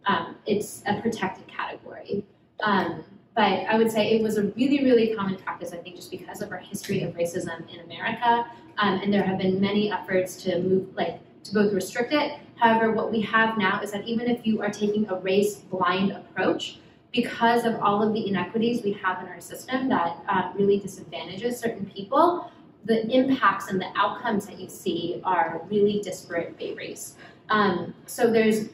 Um, 0.06 0.36
it's 0.46 0.82
a 0.88 1.00
protected 1.00 1.48
category. 1.48 2.26
Um, 2.62 3.04
but 3.36 3.44
I 3.44 3.78
would 3.78 3.92
say 3.92 4.12
it 4.12 4.24
was 4.24 4.38
a 4.38 4.44
really, 4.58 4.84
really 4.84 5.16
common 5.16 5.38
practice, 5.38 5.72
I 5.72 5.78
think, 5.78 5.96
just 5.96 6.12
because 6.12 6.42
of 6.42 6.52
our 6.52 6.58
history 6.58 7.04
of 7.04 7.14
racism 7.14 7.72
in 7.74 7.80
America. 7.82 8.46
Um, 8.80 9.00
and 9.02 9.14
there 9.14 9.24
have 9.24 9.38
been 9.38 9.62
many 9.62 9.92
efforts 9.92 10.42
to 10.44 10.60
move, 10.60 10.88
like, 10.96 11.20
to 11.44 11.54
both 11.54 11.72
restrict 11.72 12.12
it. 12.12 12.40
However, 12.56 12.92
what 12.92 13.12
we 13.12 13.22
have 13.22 13.58
now 13.58 13.82
is 13.82 13.92
that 13.92 14.06
even 14.06 14.30
if 14.30 14.46
you 14.46 14.62
are 14.62 14.70
taking 14.70 15.08
a 15.10 15.16
race 15.16 15.58
blind 15.58 16.12
approach, 16.12 16.80
because 17.14 17.66
of 17.66 17.76
all 17.82 18.04
of 18.04 18.14
the 18.14 18.28
inequities 18.28 18.84
we 18.84 18.94
have 18.94 19.22
in 19.24 19.30
our 19.30 19.42
system 19.42 19.90
that 19.90 20.18
uh, 20.28 20.52
really 20.56 20.80
disadvantages 20.80 21.60
certain 21.60 21.86
people, 21.86 22.52
the 22.86 23.06
impacts 23.10 23.70
and 23.70 23.80
the 23.80 23.92
outcomes 23.96 24.46
that 24.48 24.60
you 24.60 24.70
see 24.70 25.22
are 25.24 25.62
really 25.70 26.02
disparate 26.02 26.58
by 26.58 26.74
race. 26.78 27.16
Um, 27.50 27.94
so 28.06 28.32
there's 28.32 28.70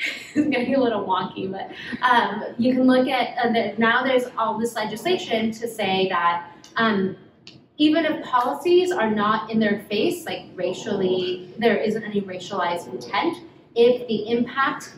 it's 0.34 0.48
getting 0.48 0.74
a 0.74 0.80
little 0.80 1.04
wonky, 1.04 1.50
but 1.50 1.70
um, 2.02 2.44
you 2.58 2.72
can 2.72 2.86
look 2.86 3.06
at 3.08 3.36
uh, 3.38 3.52
the, 3.52 3.74
now 3.76 4.02
there's 4.02 4.24
all 4.38 4.58
this 4.58 4.74
legislation 4.74 5.50
to 5.52 5.68
say 5.68 6.08
that 6.08 6.50
um, 6.76 7.16
even 7.76 8.04
if 8.04 8.22
policies 8.24 8.92
are 8.92 9.10
not 9.10 9.50
in 9.50 9.58
their 9.58 9.80
face, 9.90 10.26
like 10.26 10.46
racially, 10.54 11.52
there 11.58 11.76
isn't 11.76 12.02
any 12.02 12.20
racialized 12.22 12.92
intent, 12.92 13.38
if 13.74 14.06
the 14.06 14.30
impact 14.30 14.94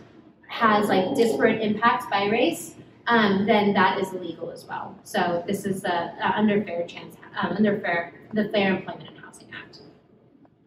has 0.48 0.88
like 0.88 1.14
disparate 1.14 1.62
impacts 1.62 2.06
by 2.10 2.26
race, 2.26 2.74
um, 3.06 3.46
then 3.46 3.72
that 3.72 3.98
is 3.98 4.12
illegal 4.12 4.50
as 4.50 4.64
well. 4.64 4.96
So 5.04 5.42
this 5.46 5.64
is 5.64 5.82
the 5.82 5.94
uh, 5.94 6.32
under 6.34 6.62
fair 6.62 6.86
chance, 6.86 7.16
um, 7.40 7.56
under 7.56 7.80
fair 7.80 8.14
the 8.32 8.48
Fair 8.48 8.76
Employment 8.76 9.08
and 9.08 9.18
Housing 9.18 9.48
Act. 9.52 9.80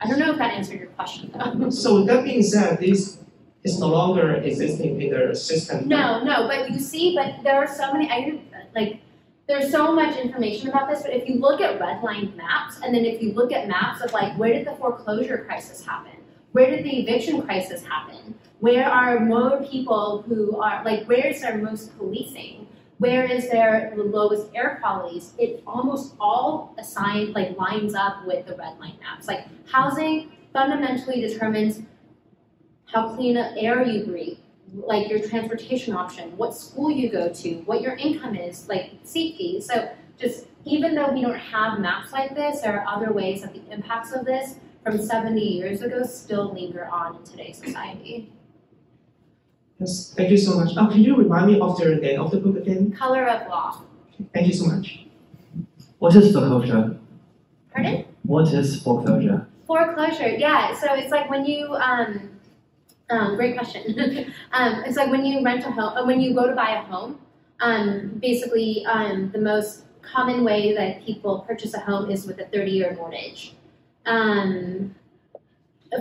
I 0.02 0.08
don't 0.08 0.20
know 0.20 0.32
if 0.32 0.38
that 0.38 0.54
answered 0.54 0.80
your 0.80 0.90
question 0.90 1.32
though. 1.34 1.70
So 1.70 2.04
that 2.06 2.24
being 2.24 2.44
said, 2.44 2.80
this 2.80 3.20
is 3.64 3.80
no 3.80 3.88
longer 3.88 4.36
existing 4.36 5.02
in 5.02 5.10
the 5.10 5.36
system. 5.36 5.88
No, 5.88 6.24
no, 6.24 6.48
but 6.48 6.70
you 6.70 6.80
see, 6.80 7.16
but 7.16 7.44
there 7.44 7.56
are 7.56 7.68
so 7.68 7.92
many, 7.92 8.10
I 8.12 8.40
like, 8.76 9.02
there's 9.48 9.72
so 9.72 9.92
much 9.92 10.18
information 10.18 10.70
about 10.70 10.90
this, 10.90 11.02
but 11.02 11.14
if 11.14 11.28
you 11.28 11.36
look 11.36 11.62
at 11.62 11.80
redlined 11.80 12.36
maps, 12.36 12.80
and 12.84 12.94
then 12.94 13.06
if 13.06 13.22
you 13.22 13.34
look 13.34 13.52
at 13.52 13.68
maps 13.68 14.02
of 14.02 14.14
like, 14.14 14.38
where 14.38 14.54
did 14.54 14.68
the 14.68 14.76
foreclosure 14.76 15.44
crisis 15.48 15.84
happen? 15.84 16.12
Where 16.52 16.70
did 16.70 16.86
the 16.86 17.00
eviction 17.02 17.42
crisis 17.42 17.84
happen? 17.84 18.36
Where 18.60 18.86
are 18.86 19.20
more 19.20 19.64
people 19.64 20.24
who 20.28 20.60
are, 20.62 20.84
like, 20.86 21.06
where 21.06 21.28
is 21.28 21.42
there 21.42 21.58
most 21.58 21.98
policing? 21.98 22.68
Where 22.98 23.26
is 23.26 23.50
there 23.50 23.94
the 23.96 24.04
lowest 24.04 24.48
air 24.56 24.78
qualities? 24.82 25.34
It 25.38 25.64
almost 25.68 26.16
all 26.20 26.74
assigned, 26.78 27.34
like, 27.34 27.58
lines 27.58 27.94
up 27.94 28.26
with 28.26 28.46
the 28.46 28.56
red 28.56 28.80
line 28.80 28.98
maps. 29.02 29.28
Like, 29.28 29.48
housing 29.68 30.32
fundamentally 30.54 31.20
determines 31.20 31.82
how 32.86 33.14
clean 33.14 33.36
air 33.36 33.84
you 33.84 34.06
breathe, 34.06 34.38
like 34.74 35.10
your 35.10 35.20
transportation 35.20 35.94
option, 35.94 36.36
what 36.38 36.56
school 36.56 36.90
you 36.90 37.10
go 37.10 37.32
to, 37.32 37.56
what 37.66 37.82
your 37.82 37.96
income 37.96 38.36
is, 38.36 38.70
like 38.70 38.94
safety. 39.04 39.60
So 39.60 39.90
just 40.18 40.46
even 40.64 40.96
though 40.96 41.12
we 41.12 41.22
don't 41.22 41.38
have 41.38 41.80
maps 41.80 42.12
like 42.12 42.36
this, 42.36 42.62
there 42.62 42.80
are 42.80 42.88
other 42.88 43.12
ways 43.12 43.42
that 43.42 43.54
the 43.54 43.62
impacts 43.72 44.14
of 44.14 44.26
this 44.26 44.56
from 44.84 45.02
70 45.02 45.42
years 45.42 45.82
ago 45.82 46.04
still 46.04 46.54
linger 46.54 46.86
on 46.86 47.18
in 47.18 47.24
today's 47.24 47.58
society. 47.58 48.32
Yes, 49.80 50.14
thank 50.16 50.30
you 50.30 50.38
so 50.38 50.60
much. 50.60 50.76
Uh, 50.78 50.88
can 50.88 51.04
you 51.04 51.16
remind 51.16 51.48
me 51.48 51.60
of 51.60 51.78
the 51.78 51.96
name 51.96 52.22
of 52.22 52.32
the 52.32 52.38
book 52.38 52.56
again? 52.58 52.92
Color 52.92 53.28
of 53.28 53.48
law. 53.50 53.82
Thank 54.34 54.48
you 54.48 54.54
so 54.54 54.66
much. 54.68 55.06
What 56.00 56.16
is 56.16 56.34
foreclosure? 56.34 56.98
Pardon? 57.74 58.06
What 58.24 58.54
is 58.54 58.82
foreclosure? 58.82 59.48
Foreclosure, 59.68 60.30
yeah. 60.30 60.74
So 60.80 60.94
it's 60.94 61.12
like 61.12 61.30
when 61.30 61.46
you 61.46 61.74
um 61.76 62.36
um, 63.10 63.36
great 63.36 63.56
question. 63.56 64.34
um, 64.52 64.84
it's 64.86 64.98
like 64.98 65.12
when 65.12 65.26
you 65.26 65.44
rent 65.44 65.64
a 65.64 65.72
home, 65.72 65.98
uh, 65.98 66.06
when 66.06 66.20
you 66.20 66.34
go 66.34 66.48
to 66.48 66.56
buy 66.56 66.72
a 66.72 66.82
home, 66.82 67.20
um, 67.60 68.18
basically 68.20 68.86
um, 68.86 69.32
the 69.32 69.40
most 69.40 69.84
common 70.02 70.44
way 70.44 70.74
that 70.74 71.04
people 71.06 71.40
purchase 71.48 71.74
a 71.74 71.80
home 71.80 72.10
is 72.10 72.26
with 72.26 72.40
a 72.40 72.46
30-year 72.46 72.96
mortgage. 72.96 73.56
Um, 74.06 74.96
a 74.96 75.05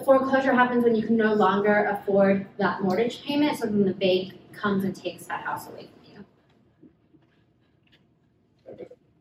foreclosure 0.05 0.53
happens 0.53 0.85
when 0.85 0.95
you 0.95 1.03
can 1.07 1.17
no 1.17 1.35
longer 1.35 1.85
afford 1.87 2.47
that 2.59 2.83
mortgage 2.83 3.23
payment, 3.23 3.59
so 3.59 3.67
then 3.67 3.85
the 3.85 3.95
bank 3.95 4.35
comes 4.53 4.85
and 4.85 4.95
takes 4.95 5.27
that 5.27 5.45
house 5.45 5.69
away 5.69 5.89
from 5.89 6.13
you. 6.13 6.25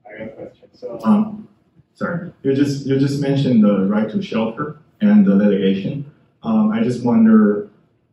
I 0.05 0.18
got 0.18 0.28
a 0.28 0.32
question. 0.32 0.70
So, 0.74 0.99
Um, 1.03 1.47
sorry, 1.93 2.32
you 2.43 2.53
just, 2.53 2.86
you 2.86 2.99
just 2.99 3.22
mentioned 3.22 3.64
the 3.64 3.86
right 3.86 4.09
to 4.09 4.22
shelter 4.22 4.78
and 5.01 5.26
the 5.26 5.36
litigation. 5.36 6.11
Um, 6.43 6.72
I 6.72 6.84
just 6.84 7.03
wonder, 7.05 7.70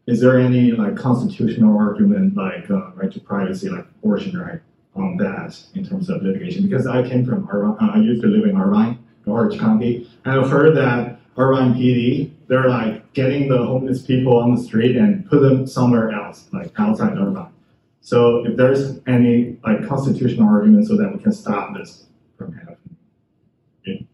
is 0.06 0.20
there 0.20 0.38
any 0.38 0.72
like 0.72 0.96
constitutional 0.96 1.76
argument 1.78 2.36
like 2.36 2.70
uh, 2.70 2.90
right 2.92 3.10
to 3.12 3.20
privacy, 3.20 3.68
like 3.68 3.86
abortion 4.02 4.38
right, 4.38 4.60
on 4.94 5.16
that 5.18 5.60
in 5.74 5.84
terms 5.84 6.08
of 6.10 6.22
litigation? 6.22 6.68
Because 6.68 6.86
I 6.86 7.06
came 7.08 7.24
from 7.24 7.48
Irvine, 7.50 7.76
uh, 7.80 7.92
I 7.94 7.98
used 7.98 8.22
to 8.22 8.28
live 8.28 8.48
in 8.48 8.56
Irvine, 8.60 8.98
Orange 9.26 9.58
County, 9.58 10.10
and 10.24 10.40
I've 10.40 10.50
heard 10.50 10.76
that 10.76 11.20
Irvine 11.36 11.74
PD, 11.74 12.32
they're 12.50 12.68
like 12.68 13.12
getting 13.12 13.48
the 13.48 13.58
homeless 13.58 14.02
people 14.02 14.36
on 14.36 14.56
the 14.56 14.60
street 14.60 14.96
and 14.96 15.24
put 15.30 15.40
them 15.40 15.68
somewhere 15.68 16.10
else, 16.10 16.48
like 16.52 16.72
outside 16.78 17.16
Irvine. 17.16 17.52
So 18.00 18.44
if 18.44 18.56
there's 18.56 18.98
any 19.06 19.56
like 19.64 19.86
constitutional 19.86 20.48
argument 20.48 20.88
so 20.88 20.96
that 20.96 21.12
we 21.16 21.22
can 21.22 21.30
stop 21.32 21.72
this 21.76 22.06
from 22.36 22.52
happening. 22.52 24.08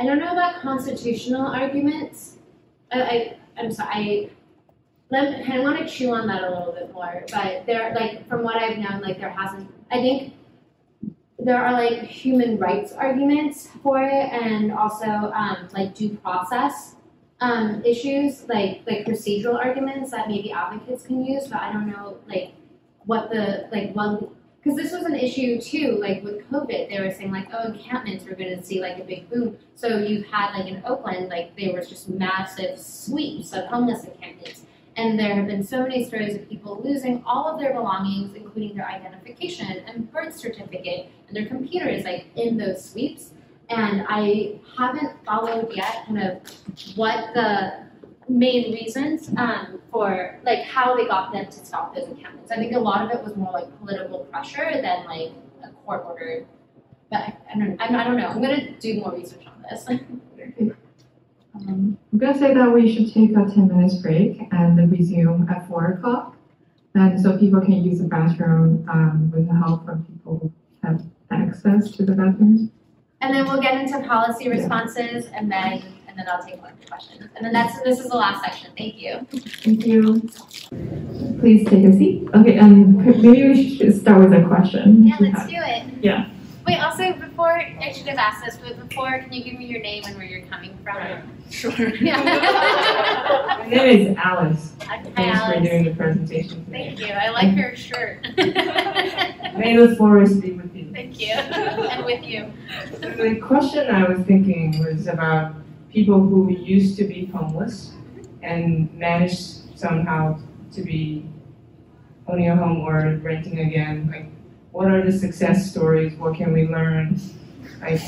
I 0.00 0.04
don't 0.04 0.18
know 0.18 0.32
about 0.32 0.60
constitutional 0.60 1.46
arguments. 1.46 2.38
I, 2.90 3.02
I 3.02 3.36
I'm 3.56 3.70
sorry. 3.70 3.90
I, 3.92 4.30
let, 5.10 5.48
I 5.48 5.60
want 5.60 5.78
to 5.78 5.86
chew 5.86 6.12
on 6.12 6.26
that 6.26 6.42
a 6.42 6.50
little 6.50 6.72
bit 6.72 6.92
more. 6.92 7.24
But 7.30 7.64
there, 7.66 7.94
like 7.94 8.28
from 8.28 8.42
what 8.42 8.56
I've 8.56 8.78
known, 8.78 9.02
like 9.02 9.20
there 9.20 9.30
hasn't. 9.30 9.72
I 9.92 9.98
think 9.98 10.34
there 11.44 11.64
are 11.64 11.72
like 11.72 12.02
human 12.02 12.58
rights 12.58 12.92
arguments 12.92 13.68
for 13.82 14.02
it, 14.02 14.32
and 14.32 14.72
also 14.72 15.06
um, 15.06 15.68
like 15.72 15.94
due 15.94 16.16
process 16.16 16.96
um, 17.40 17.82
issues, 17.84 18.48
like 18.48 18.82
like 18.86 19.04
procedural 19.04 19.56
arguments 19.56 20.10
that 20.12 20.28
maybe 20.28 20.52
advocates 20.52 21.04
can 21.04 21.24
use. 21.24 21.48
But 21.48 21.60
I 21.60 21.72
don't 21.72 21.88
know 21.88 22.18
like 22.28 22.52
what 23.04 23.30
the 23.30 23.68
like 23.72 23.94
one 23.94 24.28
because 24.62 24.78
this 24.78 24.92
was 24.92 25.02
an 25.02 25.16
issue 25.16 25.60
too, 25.60 25.98
like 26.00 26.22
with 26.22 26.48
COVID, 26.48 26.88
they 26.88 27.00
were 27.00 27.10
saying 27.10 27.32
like, 27.32 27.48
oh, 27.52 27.72
encampments, 27.72 28.24
we're 28.24 28.36
going 28.36 28.56
to 28.56 28.64
see 28.64 28.80
like 28.80 28.98
a 28.98 29.04
big 29.04 29.28
boom. 29.28 29.56
So 29.74 29.98
you've 29.98 30.26
had 30.26 30.56
like 30.56 30.66
in 30.66 30.80
Oakland, 30.86 31.28
like 31.28 31.56
there 31.56 31.74
was 31.74 31.88
just 31.88 32.08
massive 32.08 32.78
sweeps 32.78 33.52
of 33.52 33.64
homeless 33.64 34.04
encampments. 34.04 34.62
And 34.96 35.18
there 35.18 35.34
have 35.34 35.46
been 35.46 35.64
so 35.64 35.82
many 35.82 36.04
stories 36.04 36.34
of 36.34 36.48
people 36.48 36.80
losing 36.84 37.22
all 37.24 37.48
of 37.48 37.58
their 37.58 37.72
belongings, 37.72 38.34
including 38.34 38.76
their 38.76 38.86
identification 38.86 39.84
and 39.86 40.12
birth 40.12 40.36
certificate 40.36 41.10
and 41.28 41.36
their 41.36 41.46
computers, 41.46 42.04
like 42.04 42.26
in 42.36 42.58
those 42.58 42.84
sweeps. 42.84 43.30
And 43.70 44.04
I 44.08 44.60
haven't 44.76 45.24
followed 45.24 45.72
yet 45.74 46.04
kind 46.06 46.22
of 46.22 46.96
what 46.96 47.32
the 47.32 47.86
main 48.28 48.72
reasons 48.72 49.30
um, 49.36 49.80
for 49.90 50.38
like 50.44 50.64
how 50.64 50.94
they 50.94 51.06
got 51.06 51.32
them 51.32 51.46
to 51.46 51.52
stop 51.64 51.94
those 51.94 52.08
encampments. 52.08 52.50
I 52.50 52.56
think 52.56 52.74
a 52.74 52.78
lot 52.78 53.02
of 53.02 53.18
it 53.18 53.24
was 53.24 53.34
more 53.34 53.52
like 53.52 53.78
political 53.80 54.20
pressure 54.26 54.70
than 54.82 55.04
like 55.06 55.32
a 55.64 55.70
court 55.84 56.04
order. 56.06 56.44
But 57.10 57.34
I, 57.54 57.58
don't, 57.58 57.80
I 57.80 58.04
don't 58.04 58.16
know. 58.16 58.26
I'm 58.26 58.42
gonna 58.42 58.72
do 58.72 59.00
more 59.00 59.12
research 59.12 59.46
on 59.46 59.64
this. 59.68 59.88
Um, 61.68 61.98
I'm 62.12 62.18
gonna 62.18 62.38
say 62.38 62.54
that 62.54 62.72
we 62.72 62.92
should 62.94 63.12
take 63.12 63.30
a 63.32 63.44
ten 63.54 63.68
minutes 63.68 63.96
break 63.96 64.40
and 64.52 64.78
then 64.78 64.90
resume 64.90 65.48
at 65.48 65.68
four 65.68 65.86
o'clock. 65.92 66.36
And 66.94 67.20
so 67.20 67.38
people 67.38 67.60
can 67.60 67.82
use 67.84 67.98
the 68.00 68.04
bathroom, 68.08 68.86
um, 68.90 69.30
with 69.34 69.48
the 69.48 69.54
help 69.54 69.86
from 69.86 70.04
people 70.04 70.38
who 70.42 70.52
have 70.86 71.02
access 71.30 71.90
to 71.92 72.04
the 72.04 72.12
bathrooms. 72.12 72.70
and 73.22 73.32
then 73.34 73.44
we'll 73.46 73.60
get 73.62 73.80
into 73.80 74.00
policy 74.06 74.48
responses, 74.48 75.26
and 75.34 75.50
then 75.50 75.82
and 76.08 76.18
then 76.18 76.26
I'll 76.28 76.42
take 76.44 76.60
one 76.60 76.72
questions. 76.90 77.28
And 77.36 77.44
then 77.46 77.52
that's 77.52 77.80
this 77.82 77.98
is 78.00 78.08
the 78.10 78.16
last 78.16 78.44
section. 78.44 78.70
Thank 78.76 79.00
you. 79.00 79.26
Thank 79.64 79.86
you. 79.86 80.20
Please 81.40 81.66
take 81.68 81.84
a 81.84 81.92
seat. 81.92 82.28
Okay, 82.34 82.58
and 82.58 82.96
maybe 83.22 83.48
we 83.48 83.76
should 83.76 83.98
start 83.98 84.28
with 84.28 84.32
a 84.38 84.44
question. 84.46 85.06
Yeah, 85.06 85.16
let's 85.20 85.46
do 85.46 85.56
it. 85.56 85.84
Yeah. 86.02 86.28
Wait, 86.66 86.78
also 86.78 87.12
before 87.14 87.52
I 87.54 87.92
should 87.92 88.06
have 88.06 88.18
asked 88.18 88.44
this, 88.44 88.56
but 88.56 88.88
before, 88.88 89.18
can 89.18 89.32
you 89.32 89.42
give 89.42 89.58
me 89.58 89.66
your 89.66 89.80
name 89.80 90.04
and 90.06 90.16
where 90.16 90.26
you're 90.26 90.46
coming 90.46 90.76
from? 90.82 91.22
Sure. 91.50 91.72
Yeah. 92.02 92.22
My 93.58 93.66
name 93.68 94.12
is 94.12 94.16
Alice. 94.16 94.72
Hi, 94.82 95.02
Thanks 95.02 95.40
for 95.44 95.60
doing 95.60 95.84
the 95.84 95.94
presentation 95.94 96.64
today. 96.64 96.94
Thank 96.94 97.00
you. 97.00 97.12
I 97.12 97.30
like 97.30 97.56
your 97.56 97.76
shirt. 97.76 98.22
May 98.36 99.76
the 99.76 99.94
forest 99.96 100.40
be 100.40 100.52
with 100.52 100.74
you. 100.74 100.90
Thank 100.92 101.20
you. 101.20 101.32
and 101.32 102.04
with 102.04 102.24
you. 102.24 102.52
The 103.00 103.40
question 103.40 103.88
I 103.88 104.08
was 104.08 104.24
thinking 104.26 104.82
was 104.84 105.06
about 105.08 105.54
people 105.92 106.20
who 106.20 106.50
used 106.52 106.96
to 106.98 107.04
be 107.04 107.26
homeless 107.26 107.92
and 108.42 108.92
managed 108.94 109.78
somehow 109.78 110.38
to 110.72 110.82
be 110.82 111.28
owning 112.28 112.50
a 112.50 112.56
home 112.56 112.80
or 112.80 113.16
renting 113.22 113.60
again. 113.60 114.08
Like, 114.10 114.26
what 114.72 114.88
are 114.90 115.04
the 115.04 115.12
success 115.12 115.70
stories? 115.70 116.14
What 116.14 116.34
can 116.34 116.52
we 116.52 116.66
learn? 116.66 117.20
Like, 117.80 117.98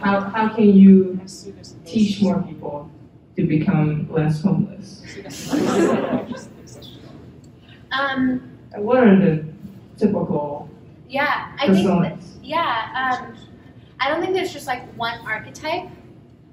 how, 0.00 0.20
how 0.20 0.48
can 0.54 0.70
you 0.74 1.20
teach 1.84 2.20
more 2.20 2.42
people 2.42 2.90
to 3.36 3.46
become 3.46 4.10
less 4.10 4.42
homeless? 4.42 5.02
Um, 7.90 8.50
what 8.76 8.98
are 8.98 9.16
the 9.16 9.44
typical 9.96 10.68
yeah, 11.08 11.52
I 11.58 11.72
think 11.72 11.86
that, 11.86 12.18
yeah, 12.42 13.16
um, 13.18 13.34
I 13.98 14.08
don't 14.08 14.20
think 14.20 14.34
there's 14.34 14.52
just 14.52 14.66
like 14.66 14.84
one 14.96 15.18
archetype 15.26 15.88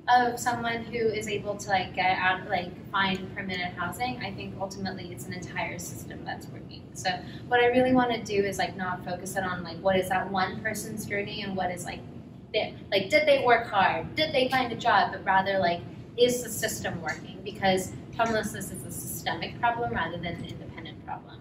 of 0.08 0.40
someone 0.40 0.84
who 0.84 0.98
is 0.98 1.28
able 1.28 1.56
to 1.56 1.70
like 1.70 1.96
get 1.96 2.18
out, 2.18 2.48
like 2.48 2.70
find 2.92 3.34
permanent 3.36 3.74
housing. 3.76 4.18
I 4.24 4.32
think 4.32 4.54
ultimately 4.60 5.12
it's 5.12 5.26
an 5.26 5.34
entire 5.34 5.80
system 5.80 6.24
that's 6.24 6.48
working. 6.48 6.84
So 6.94 7.10
what 7.48 7.60
I 7.60 7.68
really 7.68 7.94
want 7.94 8.12
to 8.12 8.22
do 8.24 8.44
is 8.44 8.58
like 8.58 8.78
not 8.78 9.04
focus 9.04 9.36
it 9.36 9.44
on 9.44 9.64
like 9.64 9.78
what 9.78 9.96
is 9.96 10.10
that 10.10 10.30
one 10.30 10.62
person's 10.62 11.06
journey 11.06 11.42
and 11.42 11.56
what 11.56 11.72
is 11.72 11.86
like, 11.86 12.00
their, 12.54 12.72
like 12.92 13.10
did 13.10 13.28
they 13.28 13.44
work 13.44 13.68
hard? 13.68 14.16
Did 14.16 14.34
they 14.34 14.48
find 14.50 14.72
a 14.72 14.76
job? 14.76 15.12
But 15.12 15.26
rather 15.26 15.58
like, 15.58 15.82
is 16.18 16.44
the 16.44 16.50
system 16.50 17.02
working? 17.02 17.42
Because 17.44 17.92
homelessness 18.18 18.72
is 18.72 18.86
a 18.86 18.92
systemic 18.92 19.60
problem 19.60 19.92
rather 19.92 20.18
than 20.18 20.36
an 20.36 20.46
independent 20.46 21.04
problem, 21.06 21.40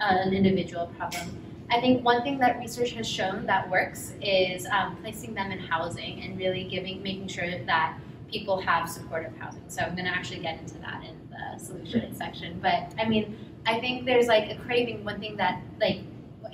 uh, 0.00 0.18
an 0.22 0.32
individual 0.32 0.86
problem. 0.96 1.40
I 1.70 1.80
think 1.80 2.04
one 2.04 2.22
thing 2.22 2.38
that 2.38 2.58
research 2.58 2.92
has 2.92 3.08
shown 3.08 3.46
that 3.46 3.68
works 3.70 4.12
is 4.22 4.66
um, 4.66 4.96
placing 4.96 5.34
them 5.34 5.50
in 5.50 5.58
housing 5.58 6.22
and 6.22 6.38
really 6.38 6.64
giving, 6.64 7.02
making 7.02 7.28
sure 7.28 7.50
that 7.66 7.98
people 8.30 8.60
have 8.60 8.88
supportive 8.88 9.36
housing. 9.38 9.62
So 9.68 9.82
I'm 9.82 9.94
going 9.94 10.06
to 10.06 10.10
actually 10.10 10.40
get 10.40 10.60
into 10.60 10.78
that 10.78 11.02
in 11.04 11.16
the 11.30 11.62
solution 11.62 12.14
section. 12.14 12.58
But 12.60 12.94
I 12.98 13.08
mean, 13.08 13.36
I 13.66 13.80
think 13.80 14.04
there's 14.04 14.26
like 14.26 14.50
a 14.50 14.56
craving. 14.56 15.04
One 15.04 15.20
thing 15.20 15.36
that 15.36 15.62
like 15.80 16.00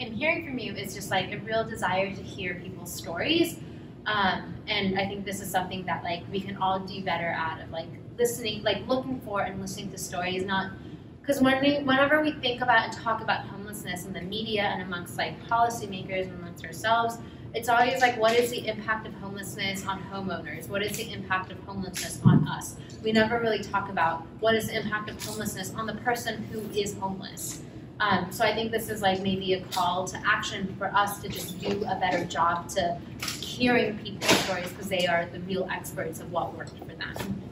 I'm 0.01 0.13
hearing 0.13 0.47
from 0.47 0.59
you 0.59 0.73
is 0.75 0.95
just 0.95 1.11
like 1.11 1.33
a 1.33 1.39
real 1.39 1.65
desire 1.65 2.15
to 2.15 2.23
hear 2.23 2.55
people's 2.55 2.93
stories. 2.93 3.59
Um, 4.07 4.55
and 4.67 4.99
I 4.99 5.07
think 5.07 5.25
this 5.25 5.41
is 5.41 5.51
something 5.51 5.85
that 5.87 6.03
like 6.05 6.23
we 6.33 6.41
can 6.41 6.57
all 6.57 6.81
do 6.81 7.03
better 7.05 7.29
at 7.29 7.63
of 7.63 7.71
like 7.71 7.89
listening, 8.17 8.63
like 8.63 8.87
looking 8.87 9.21
for 9.21 9.43
and 9.43 9.61
listening 9.61 9.91
to 9.91 9.99
stories, 9.99 10.45
not 10.45 10.73
because 11.21 11.43
when 11.43 11.61
we, 11.61 11.79
whenever 11.85 12.23
we 12.23 12.33
think 12.33 12.61
about 12.61 12.85
and 12.85 12.93
talk 12.93 13.21
about 13.21 13.47
homelessness 13.47 14.05
in 14.07 14.13
the 14.13 14.23
media 14.23 14.63
and 14.63 14.83
amongst 14.83 15.17
like 15.17 15.41
policymakers 15.47 16.25
and 16.25 16.33
amongst 16.41 16.65
ourselves, 16.65 17.19
it's 17.53 17.69
always 17.69 18.01
like, 18.01 18.17
what 18.19 18.35
is 18.37 18.51
the 18.51 18.67
impact 18.69 19.07
of 19.07 19.15
homelessness 19.15 19.85
on 19.87 20.03
homeowners? 20.13 20.69
What 20.69 20.83
is 20.83 20.97
the 20.97 21.13
impact 21.13 21.51
of 21.51 21.59
homelessness 21.65 22.21
on 22.25 22.47
us? 22.47 22.77
We 23.03 23.13
never 23.13 23.41
really 23.41 23.63
talk 23.63 23.89
about 23.89 24.23
what 24.39 24.55
is 24.55 24.69
the 24.69 24.77
impact 24.77 25.11
of 25.11 25.23
homelessness 25.25 25.75
on 25.75 25.87
the 25.87 25.95
person 25.95 26.45
who 26.53 26.61
is 26.79 26.95
homeless. 26.95 27.63
Um, 27.99 28.31
so 28.31 28.45
I 28.45 28.55
think 28.55 28.71
this 28.71 28.89
is 28.89 29.03
like 29.03 29.21
maybe 29.21 29.55
a 29.55 29.61
call 29.61 30.07
to 30.07 30.23
action 30.25 30.75
for 30.79 30.87
us 30.95 31.21
to 31.23 31.29
just 31.29 31.59
do 31.59 31.85
a 31.85 31.97
better 31.97 32.25
job 32.25 32.69
to 32.71 32.99
hearing 33.43 33.99
people's 33.99 34.31
stories 34.39 34.69
because 34.71 34.89
they 34.89 35.07
are 35.07 35.27
the 35.27 35.41
real 35.41 35.69
experts 35.71 36.21
of 36.21 36.31
what 36.33 36.57
worked 36.57 36.79
for 36.79 36.85
them. 36.85 37.43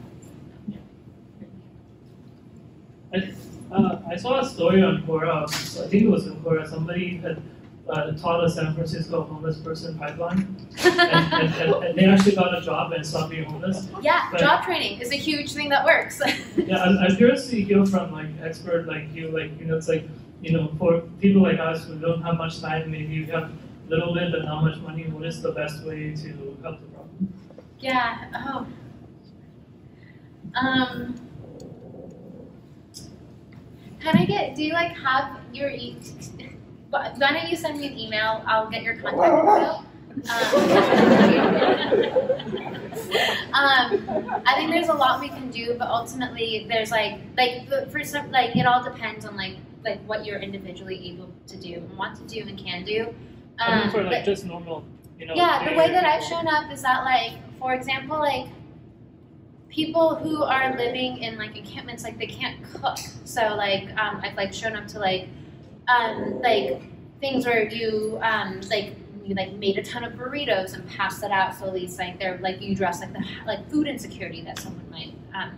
I, 3.13 3.33
uh, 3.71 4.01
I 4.09 4.15
saw 4.15 4.39
a 4.39 4.49
story 4.49 4.81
on 4.81 5.03
Quora. 5.03 5.43
I 5.43 5.87
think 5.87 6.03
it 6.03 6.09
was 6.09 6.27
on 6.27 6.37
Quora. 6.37 6.67
Somebody 6.67 7.17
had 7.17 7.41
uh, 7.89 8.11
taught 8.13 8.43
a 8.43 8.49
San 8.49 8.73
Francisco 8.75 9.23
homeless 9.23 9.57
person 9.57 9.97
pipeline, 9.97 10.55
and, 10.83 10.99
and, 10.99 11.53
and, 11.55 11.83
and 11.83 11.97
they 11.97 12.05
actually 12.05 12.35
got 12.35 12.55
a 12.57 12.61
job 12.61 12.91
and 12.91 13.05
stopped 13.05 13.31
being 13.31 13.45
homeless. 13.45 13.87
Yeah, 14.01 14.29
But- 14.31 14.39
job 14.39 14.63
training 14.63 15.01
is 15.01 15.11
a 15.11 15.15
huge 15.15 15.53
thing 15.53 15.69
that 15.69 15.83
works. 15.85 16.21
Yeah, 16.57 16.83
I'm, 16.83 16.97
I'm 16.99 17.15
curious 17.15 17.49
to 17.49 17.59
hear 17.61 17.83
from 17.85 18.11
like 18.11 18.27
expert 18.43 18.85
like 18.85 19.11
you, 19.13 19.29
like 19.29 19.57
you 19.59 19.65
know, 19.65 19.75
it's 19.77 19.87
like 19.87 20.07
you 20.41 20.51
know, 20.53 20.71
for 20.77 21.01
people 21.19 21.41
like 21.41 21.59
us 21.59 21.85
who 21.85 21.95
don't 21.97 22.21
have 22.21 22.37
much 22.37 22.61
time, 22.61 22.91
maybe 22.91 23.13
you 23.13 23.25
have 23.31 23.45
a 23.45 23.89
little 23.89 24.13
bit 24.13 24.31
but 24.31 24.43
not 24.45 24.63
much 24.63 24.77
money. 24.81 25.03
What 25.07 25.25
is 25.25 25.41
the 25.41 25.51
best 25.51 25.83
way 25.83 26.13
to 26.15 26.57
help 26.61 26.79
the 26.79 26.85
problem? 26.93 27.33
Yeah. 27.79 28.29
Oh. 28.35 28.67
Um. 30.55 31.15
Can 33.99 34.15
I 34.17 34.25
get? 34.25 34.55
Do 34.55 34.63
you 34.63 34.73
like 34.73 34.95
have 34.97 35.39
your? 35.53 35.69
E- 35.71 35.97
why 36.89 37.11
why 37.17 37.31
don't 37.33 37.49
you 37.49 37.55
send 37.57 37.79
me 37.79 37.87
an 37.87 37.97
email? 37.97 38.43
I'll 38.47 38.69
get 38.69 38.83
your 38.83 38.95
contact 38.95 39.27
info. 39.27 39.83
Um, 40.09 40.19
um, 43.53 44.41
I 44.45 44.53
think 44.57 44.71
there's 44.71 44.89
a 44.89 44.93
lot 44.93 45.19
we 45.21 45.29
can 45.29 45.49
do, 45.51 45.75
but 45.77 45.87
ultimately 45.87 46.65
there's 46.69 46.91
like 46.91 47.19
like 47.37 47.67
for 47.91 48.03
some 48.03 48.31
like 48.31 48.55
it 48.55 48.65
all 48.65 48.83
depends 48.83 49.25
on 49.25 49.35
like 49.37 49.55
like 49.83 49.99
what 50.05 50.25
you're 50.25 50.39
individually 50.39 51.09
able 51.11 51.29
to 51.47 51.57
do 51.57 51.75
and 51.75 51.97
want 51.97 52.17
to 52.17 52.23
do 52.33 52.47
and 52.47 52.57
can 52.57 52.83
do. 52.83 53.13
I 53.59 53.75
mean, 53.75 53.83
Um, 53.85 53.91
for 53.91 54.03
but- 54.03 54.11
like 54.11 54.25
just 54.25 54.45
normal, 54.45 54.83
you 55.19 55.25
know. 55.25 55.33
yeah, 55.35 55.67
the 55.69 55.75
way 55.77 55.89
that 55.91 56.05
I've 56.05 56.23
shown 56.23 56.47
up 56.47 56.71
is 56.71 56.81
that, 56.81 57.03
like, 57.03 57.33
for 57.59 57.73
example, 57.73 58.17
like 58.17 58.47
people 59.69 60.15
who 60.15 60.43
are 60.43 60.75
living 60.77 61.17
in 61.19 61.37
like 61.37 61.55
encampments, 61.55 62.03
like 62.03 62.17
they 62.17 62.25
can't 62.27 62.57
cook. 62.73 62.97
So 63.25 63.55
like, 63.55 63.89
um, 63.97 64.21
I've 64.23 64.35
like 64.35 64.53
shown 64.53 64.75
up 64.75 64.87
to 64.87 64.99
like, 64.99 65.27
um, 65.89 66.41
like 66.41 66.81
things 67.19 67.45
where 67.45 67.67
you 67.67 68.19
um, 68.21 68.61
like 68.69 68.95
you 69.25 69.35
like 69.35 69.53
made 69.53 69.77
a 69.77 69.83
ton 69.83 70.03
of 70.03 70.13
burritos 70.13 70.73
and 70.73 70.87
passed 70.89 71.23
it 71.23 71.31
out. 71.31 71.55
So 71.55 71.65
at 71.67 71.73
least 71.73 71.99
like 71.99 72.19
they're 72.19 72.39
like 72.39 72.61
you 72.61 72.73
address 72.73 73.01
like 73.01 73.13
the 73.13 73.23
like 73.45 73.69
food 73.69 73.87
insecurity 73.87 74.41
that 74.43 74.59
someone 74.59 74.89
might. 74.89 75.13
Um, 75.33 75.57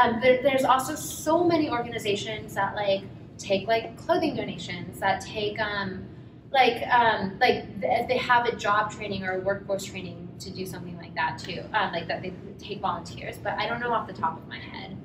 um, 0.00 0.20
there, 0.22 0.42
there's 0.42 0.64
also 0.64 0.94
so 0.94 1.44
many 1.44 1.70
organizations 1.70 2.54
that 2.54 2.74
like 2.74 3.02
take 3.38 3.66
like 3.66 3.96
clothing 3.96 4.36
donations, 4.36 5.00
that 5.00 5.20
take 5.20 5.58
um, 5.58 6.06
like 6.50 6.86
um, 6.88 7.38
like 7.40 7.64
if 7.82 8.08
they 8.08 8.16
have 8.18 8.46
a 8.46 8.56
job 8.56 8.90
training 8.90 9.24
or 9.24 9.40
workforce 9.40 9.84
training 9.84 10.28
to 10.38 10.50
do 10.50 10.66
something 10.66 10.96
like 10.96 11.14
that 11.14 11.38
too, 11.38 11.62
um, 11.74 11.92
like 11.92 12.08
that 12.08 12.22
they 12.22 12.32
take 12.58 12.80
volunteers. 12.80 13.36
But 13.36 13.54
I 13.54 13.66
don't 13.66 13.80
know 13.80 13.92
off 13.92 14.06
the 14.06 14.12
top 14.12 14.38
of 14.38 14.48
my 14.48 14.58
head. 14.58 14.96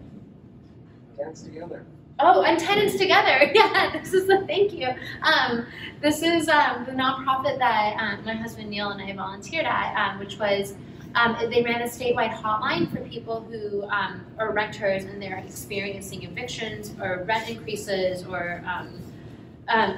Tenants 1.18 1.41
Together. 1.41 1.86
Oh, 2.19 2.41
and 2.41 2.60
tenants 2.60 2.98
together. 2.98 3.52
Yeah, 3.53 3.91
this 3.91 4.14
is 4.14 4.27
the 4.27 4.44
thank 4.48 4.73
you. 4.73 4.88
Um, 5.22 5.65
this 6.02 6.22
is 6.22 6.48
um, 6.49 6.85
the 6.85 6.91
nonprofit 6.91 7.60
that 7.60 7.95
um, 7.99 8.26
my 8.26 8.34
husband 8.34 8.69
Neil 8.69 8.89
and 8.89 9.02
I 9.02 9.14
volunteered 9.14 9.65
at, 9.65 9.95
um, 9.95 10.19
which 10.19 10.38
was 10.39 10.73
um, 11.15 11.38
they 11.49 11.64
ran 11.64 11.81
a 11.81 11.85
statewide 11.85 12.34
hotline 12.34 12.91
for 12.91 12.99
people 13.07 13.41
who 13.41 13.84
um, 13.89 14.26
are 14.38 14.52
renters 14.52 15.06
and 15.06 15.22
they're 15.22 15.38
experiencing 15.38 16.23
evictions 16.23 16.94
or 17.02 17.23
rent 17.27 17.49
increases 17.49 18.26
or 18.26 18.64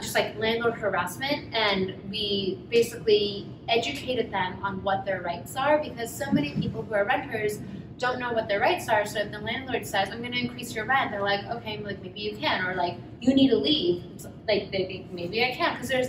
just 0.01 0.15
like 0.15 0.37
landlord 0.37 0.75
harassment. 0.75 1.53
And 1.53 1.95
we 2.09 2.59
basically 2.69 3.47
educated 3.67 4.31
them 4.31 4.63
on 4.63 4.83
what 4.83 5.05
their 5.05 5.21
rights 5.21 5.55
are 5.55 5.81
because 5.81 6.13
so 6.13 6.31
many 6.31 6.53
people 6.55 6.81
who 6.83 6.93
are 6.93 7.05
renters 7.05 7.59
don't 7.99 8.19
know 8.19 8.33
what 8.33 8.47
their 8.47 8.59
rights 8.59 8.89
are. 8.89 9.05
So 9.05 9.19
if 9.19 9.31
the 9.31 9.39
landlord 9.39 9.85
says, 9.85 10.09
"I'm 10.09 10.19
going 10.19 10.31
to 10.31 10.39
increase 10.39 10.73
your 10.73 10.85
rent," 10.85 11.11
they're 11.11 11.21
like, 11.21 11.45
"Okay, 11.45 11.77
like 11.77 12.01
maybe 12.01 12.21
you 12.21 12.37
can," 12.37 12.65
or 12.65 12.75
like, 12.75 12.97
"You 13.21 13.33
need 13.35 13.49
to 13.49 13.57
leave." 13.57 14.03
It's 14.13 14.25
like 14.47 14.71
they 14.71 14.85
think 14.85 15.11
maybe 15.11 15.43
I 15.43 15.51
can 15.55 15.73
because 15.73 15.89
there's 15.89 16.07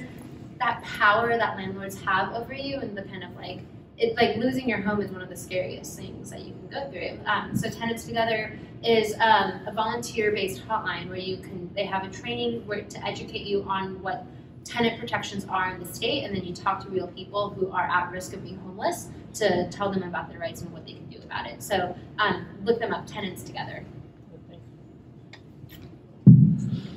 that 0.59 0.83
power 0.83 1.37
that 1.37 1.57
landlords 1.57 2.01
have 2.03 2.33
over 2.35 2.53
you 2.55 2.77
and 2.77 2.97
the 2.97 3.03
kind 3.03 3.25
of 3.25 3.35
like 3.35 3.61
it's 3.97 4.17
like 4.17 4.37
losing 4.37 4.69
your 4.69 4.81
home 4.81 5.01
is 5.03 5.11
one 5.11 5.21
of 5.21 5.29
the 5.29 5.37
scariest 5.37 5.99
things 5.99 6.31
that 6.31 6.41
you 6.41 6.55
can 6.55 6.69
go 6.69 6.91
through. 6.91 7.19
Um, 7.27 7.55
so 7.55 7.69
Tenants 7.69 8.05
Together 8.05 8.59
is 8.83 9.15
um, 9.21 9.61
a 9.67 9.73
volunteer-based 9.75 10.67
hotline 10.67 11.09
where 11.09 11.19
you 11.19 11.37
can 11.37 11.71
they 11.75 11.85
have 11.85 12.05
a 12.05 12.09
training 12.09 12.67
where 12.67 12.83
to 12.83 13.07
educate 13.07 13.47
you 13.47 13.63
on 13.65 14.01
what 14.03 14.25
tenant 14.65 14.99
protections 14.99 15.47
are 15.49 15.75
in 15.75 15.81
the 15.83 15.93
state, 15.93 16.25
and 16.25 16.35
then 16.35 16.45
you 16.45 16.55
talk 16.55 16.83
to 16.85 16.89
real 16.89 17.09
people 17.09 17.51
who 17.51 17.71
are 17.71 17.85
at 17.85 18.11
risk 18.11 18.33
of 18.33 18.43
being 18.43 18.59
homeless 18.59 19.09
to 19.35 19.69
tell 19.71 19.91
them 19.91 20.03
about 20.03 20.31
their 20.31 20.39
rights 20.39 20.63
and 20.63 20.73
what 20.73 20.87
they 20.87 20.95
can 20.95 21.10
about 21.31 21.47
it. 21.47 21.63
So 21.63 21.97
um, 22.19 22.47
look 22.65 22.81
them 22.81 22.93
up, 22.93 23.07
Tenants 23.07 23.43
Together. 23.43 23.85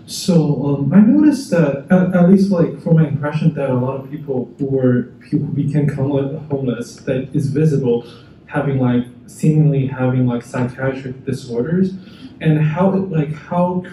So 0.06 0.66
um, 0.66 0.94
I 0.94 1.00
noticed 1.00 1.50
that 1.52 1.88
at, 1.90 2.16
at 2.16 2.30
least 2.30 2.52
like 2.52 2.82
from 2.82 2.96
my 2.98 3.08
impression 3.08 3.54
that 3.56 3.70
a 3.70 3.74
lot 3.74 3.96
of 4.00 4.12
people 4.12 4.54
who 4.58 4.66
were 4.66 5.04
people 5.30 5.48
who 5.48 5.54
became 5.54 5.88
homeless 5.90 6.98
that 6.98 7.30
is 7.34 7.48
visible 7.48 8.06
having 8.46 8.80
like 8.80 9.06
seemingly 9.26 9.88
having 9.88 10.28
like 10.28 10.44
psychiatric 10.44 11.26
disorders 11.26 11.94
and 12.42 12.62
how 12.62 12.92
like 12.92 13.34
how 13.34 13.84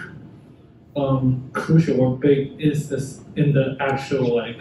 um, 0.95 1.49
crucial 1.53 2.01
or 2.01 2.17
big 2.17 2.59
is 2.59 2.89
this 2.89 3.21
in 3.35 3.53
the 3.53 3.77
actual 3.79 4.35
like 4.35 4.59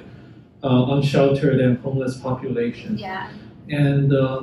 uh, 0.63 0.87
unsheltered 0.91 1.61
and 1.61 1.79
homeless 1.79 2.17
population 2.17 2.97
Yeah. 2.97 3.29
and 3.69 4.15
uh, 4.15 4.43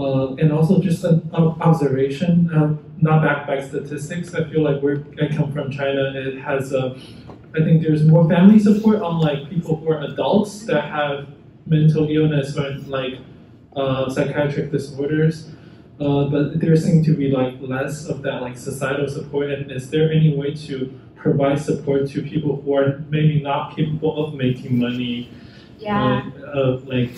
uh, 0.00 0.34
and 0.36 0.52
also 0.52 0.80
just 0.80 1.04
an 1.04 1.28
observation, 1.34 2.50
uh, 2.54 2.76
not 3.00 3.22
backed 3.22 3.46
by 3.46 3.60
statistics. 3.60 4.34
I 4.34 4.44
feel 4.44 4.62
like 4.62 4.80
where 4.80 5.04
I 5.20 5.34
come 5.34 5.52
from, 5.52 5.70
China, 5.70 6.12
it 6.14 6.38
has. 6.38 6.72
Uh, 6.72 6.98
I 7.54 7.64
think 7.64 7.82
there's 7.82 8.04
more 8.04 8.28
family 8.28 8.60
support 8.60 9.02
on 9.02 9.18
like 9.18 9.50
people 9.50 9.76
who 9.76 9.90
are 9.90 10.02
adults 10.02 10.66
that 10.66 10.84
have 10.84 11.26
mental 11.66 12.08
illness 12.08 12.56
or 12.56 12.70
like 12.86 13.14
uh, 13.74 14.08
psychiatric 14.08 14.70
disorders. 14.70 15.50
Uh, 16.00 16.24
but 16.24 16.60
there 16.60 16.74
seem 16.76 17.04
to 17.04 17.12
be 17.14 17.30
like 17.30 17.54
less 17.60 18.06
of 18.06 18.22
that 18.22 18.40
like 18.40 18.56
societal 18.56 19.08
support. 19.08 19.50
And 19.50 19.70
is 19.70 19.90
there 19.90 20.10
any 20.12 20.34
way 20.34 20.54
to 20.66 20.98
provide 21.16 21.60
support 21.60 22.08
to 22.10 22.22
people 22.22 22.62
who 22.62 22.74
are 22.74 23.04
maybe 23.10 23.42
not 23.42 23.76
capable 23.76 24.24
of 24.24 24.34
making 24.34 24.78
money? 24.78 25.28
Yeah. 25.78 26.30
Uh, 26.54 26.78
like, 26.84 27.10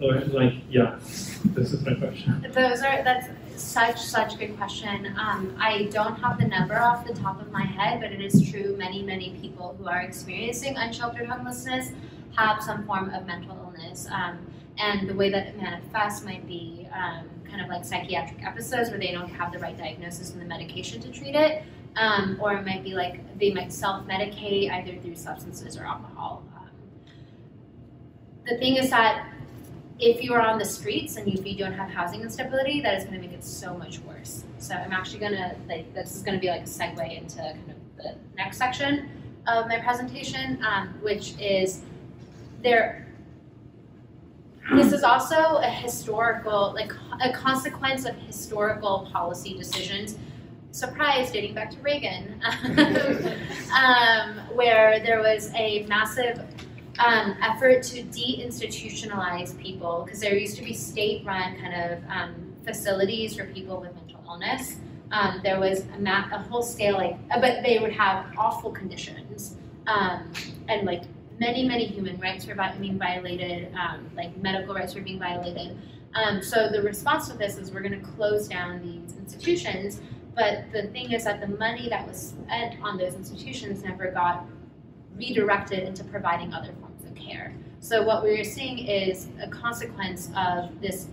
or 0.00 0.20
like, 0.20 0.54
yeah. 0.70 0.98
This 1.44 1.72
is 1.72 1.84
my 1.84 1.94
question. 1.94 2.46
Those 2.52 2.82
are 2.82 3.02
that's 3.02 3.28
such 3.56 4.00
such 4.00 4.38
good 4.38 4.56
question. 4.56 5.14
Um, 5.18 5.54
I 5.58 5.88
don't 5.92 6.16
have 6.16 6.38
the 6.38 6.46
number 6.46 6.78
off 6.78 7.06
the 7.06 7.14
top 7.14 7.40
of 7.40 7.52
my 7.52 7.64
head, 7.64 8.00
but 8.00 8.12
it 8.12 8.20
is 8.20 8.50
true. 8.50 8.76
Many 8.76 9.02
many 9.02 9.36
people 9.40 9.76
who 9.78 9.88
are 9.88 10.00
experiencing 10.00 10.76
unsheltered 10.76 11.26
homelessness 11.28 11.92
have 12.36 12.62
some 12.62 12.86
form 12.86 13.10
of 13.10 13.26
mental 13.26 13.56
illness, 13.56 14.06
um, 14.10 14.38
and 14.78 15.08
the 15.08 15.14
way 15.14 15.30
that 15.30 15.48
it 15.48 15.56
manifests 15.56 16.24
might 16.24 16.46
be 16.46 16.88
um, 16.92 17.28
kind 17.48 17.60
of 17.60 17.68
like 17.68 17.84
psychiatric 17.84 18.44
episodes 18.44 18.90
where 18.90 18.98
they 18.98 19.12
don't 19.12 19.30
have 19.30 19.52
the 19.52 19.58
right 19.58 19.76
diagnosis 19.76 20.30
and 20.30 20.40
the 20.40 20.46
medication 20.46 21.00
to 21.00 21.10
treat 21.10 21.34
it, 21.34 21.62
um, 21.96 22.38
or 22.40 22.54
it 22.54 22.64
might 22.64 22.84
be 22.84 22.94
like 22.94 23.38
they 23.38 23.52
might 23.52 23.72
self 23.72 24.06
medicate 24.06 24.70
either 24.70 24.98
through 25.00 25.16
substances 25.16 25.76
or 25.76 25.84
alcohol. 25.84 26.42
Um, 26.56 26.68
the 28.46 28.56
thing 28.58 28.76
is 28.76 28.90
that 28.90 29.26
if 30.00 30.24
you 30.24 30.32
are 30.32 30.40
on 30.40 30.58
the 30.58 30.64
streets 30.64 31.16
and 31.16 31.28
if 31.28 31.46
you 31.46 31.56
don't 31.56 31.74
have 31.74 31.90
housing 31.90 32.22
instability, 32.22 32.80
that 32.80 32.96
is 32.96 33.04
going 33.04 33.20
to 33.20 33.20
make 33.20 33.32
it 33.36 33.44
so 33.44 33.76
much 33.76 33.98
worse. 34.00 34.44
So 34.58 34.74
I'm 34.74 34.92
actually 34.92 35.18
going 35.20 35.32
to 35.32 35.54
like 35.68 35.92
this 35.94 36.16
is 36.16 36.22
going 36.22 36.36
to 36.36 36.40
be 36.40 36.48
like 36.48 36.62
a 36.62 36.64
segue 36.64 37.16
into 37.16 37.36
kind 37.36 37.70
of 37.70 37.96
the 37.96 38.14
next 38.36 38.56
section 38.56 39.10
of 39.46 39.68
my 39.68 39.78
presentation, 39.78 40.64
um, 40.64 40.88
which 41.02 41.34
is 41.38 41.82
there. 42.62 43.06
This 44.72 44.92
is 44.92 45.02
also 45.02 45.56
a 45.56 45.68
historical, 45.68 46.72
like 46.74 46.92
a 47.20 47.32
consequence 47.32 48.04
of 48.04 48.14
historical 48.16 49.08
policy 49.12 49.54
decisions. 49.54 50.16
Surprise, 50.70 51.32
dating 51.32 51.54
back 51.54 51.72
to 51.72 51.80
Reagan, 51.80 52.40
um, 53.74 54.38
where 54.54 55.00
there 55.00 55.20
was 55.20 55.50
a 55.56 55.84
massive 55.88 56.40
um, 57.04 57.36
effort 57.42 57.82
to 57.84 58.02
deinstitutionalize 58.04 59.58
people 59.58 60.02
because 60.04 60.20
there 60.20 60.36
used 60.36 60.56
to 60.56 60.62
be 60.62 60.74
state-run 60.74 61.58
kind 61.58 61.74
of 61.74 61.98
um, 62.10 62.54
facilities 62.64 63.34
for 63.36 63.46
people 63.46 63.80
with 63.80 63.94
mental 63.94 64.20
illness. 64.26 64.76
Um, 65.10 65.40
there 65.42 65.58
was 65.58 65.80
a, 65.80 66.08
a 66.08 66.38
whole 66.48 66.62
scale 66.62 66.96
like, 66.96 67.16
uh, 67.30 67.40
but 67.40 67.62
they 67.62 67.78
would 67.78 67.92
have 67.92 68.26
awful 68.36 68.70
conditions 68.70 69.56
um, 69.86 70.30
and 70.68 70.86
like 70.86 71.02
many 71.38 71.66
many 71.66 71.86
human 71.86 72.20
rights 72.20 72.46
were 72.46 72.54
being 72.78 72.98
violated, 72.98 73.74
um, 73.74 74.08
like 74.14 74.36
medical 74.36 74.74
rights 74.74 74.94
were 74.94 75.00
being 75.00 75.18
violated. 75.18 75.76
Um, 76.14 76.42
so 76.42 76.68
the 76.68 76.82
response 76.82 77.28
to 77.28 77.36
this 77.36 77.56
is 77.56 77.70
we're 77.70 77.80
going 77.80 77.98
to 77.98 78.06
close 78.12 78.46
down 78.48 78.82
these 78.82 79.16
institutions. 79.16 80.00
But 80.34 80.70
the 80.72 80.84
thing 80.88 81.12
is 81.12 81.24
that 81.24 81.40
the 81.40 81.48
money 81.48 81.88
that 81.88 82.06
was 82.06 82.30
spent 82.30 82.80
on 82.82 82.98
those 82.98 83.14
institutions 83.14 83.82
never 83.82 84.10
got 84.10 84.44
redirected 85.16 85.80
into 85.80 86.04
providing 86.04 86.52
other 86.52 86.72
forms. 86.80 86.89
So 87.80 88.02
what 88.02 88.22
we're 88.22 88.44
seeing 88.44 88.86
is 88.86 89.28
a 89.42 89.48
consequence 89.48 90.28
of 90.36 90.80
this 90.82 91.08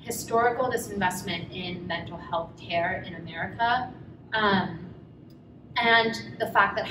historical 0.00 0.70
disinvestment 0.70 1.50
in 1.50 1.86
mental 1.86 2.18
health 2.18 2.50
care 2.60 3.02
in 3.06 3.14
America, 3.14 3.90
um, 4.34 4.78
and 5.76 6.14
the 6.38 6.48
fact 6.48 6.76
that 6.76 6.88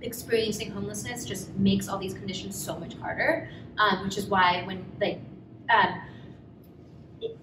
experiencing 0.00 0.72
homelessness 0.72 1.24
just 1.24 1.54
makes 1.56 1.88
all 1.88 1.96
these 1.96 2.12
conditions 2.12 2.56
so 2.56 2.76
much 2.76 2.94
harder, 2.94 3.48
um, 3.78 4.02
which 4.04 4.18
is 4.18 4.26
why 4.26 4.64
when 4.66 4.84
like 5.00 5.20
um, 5.70 6.00
it, 7.20 7.38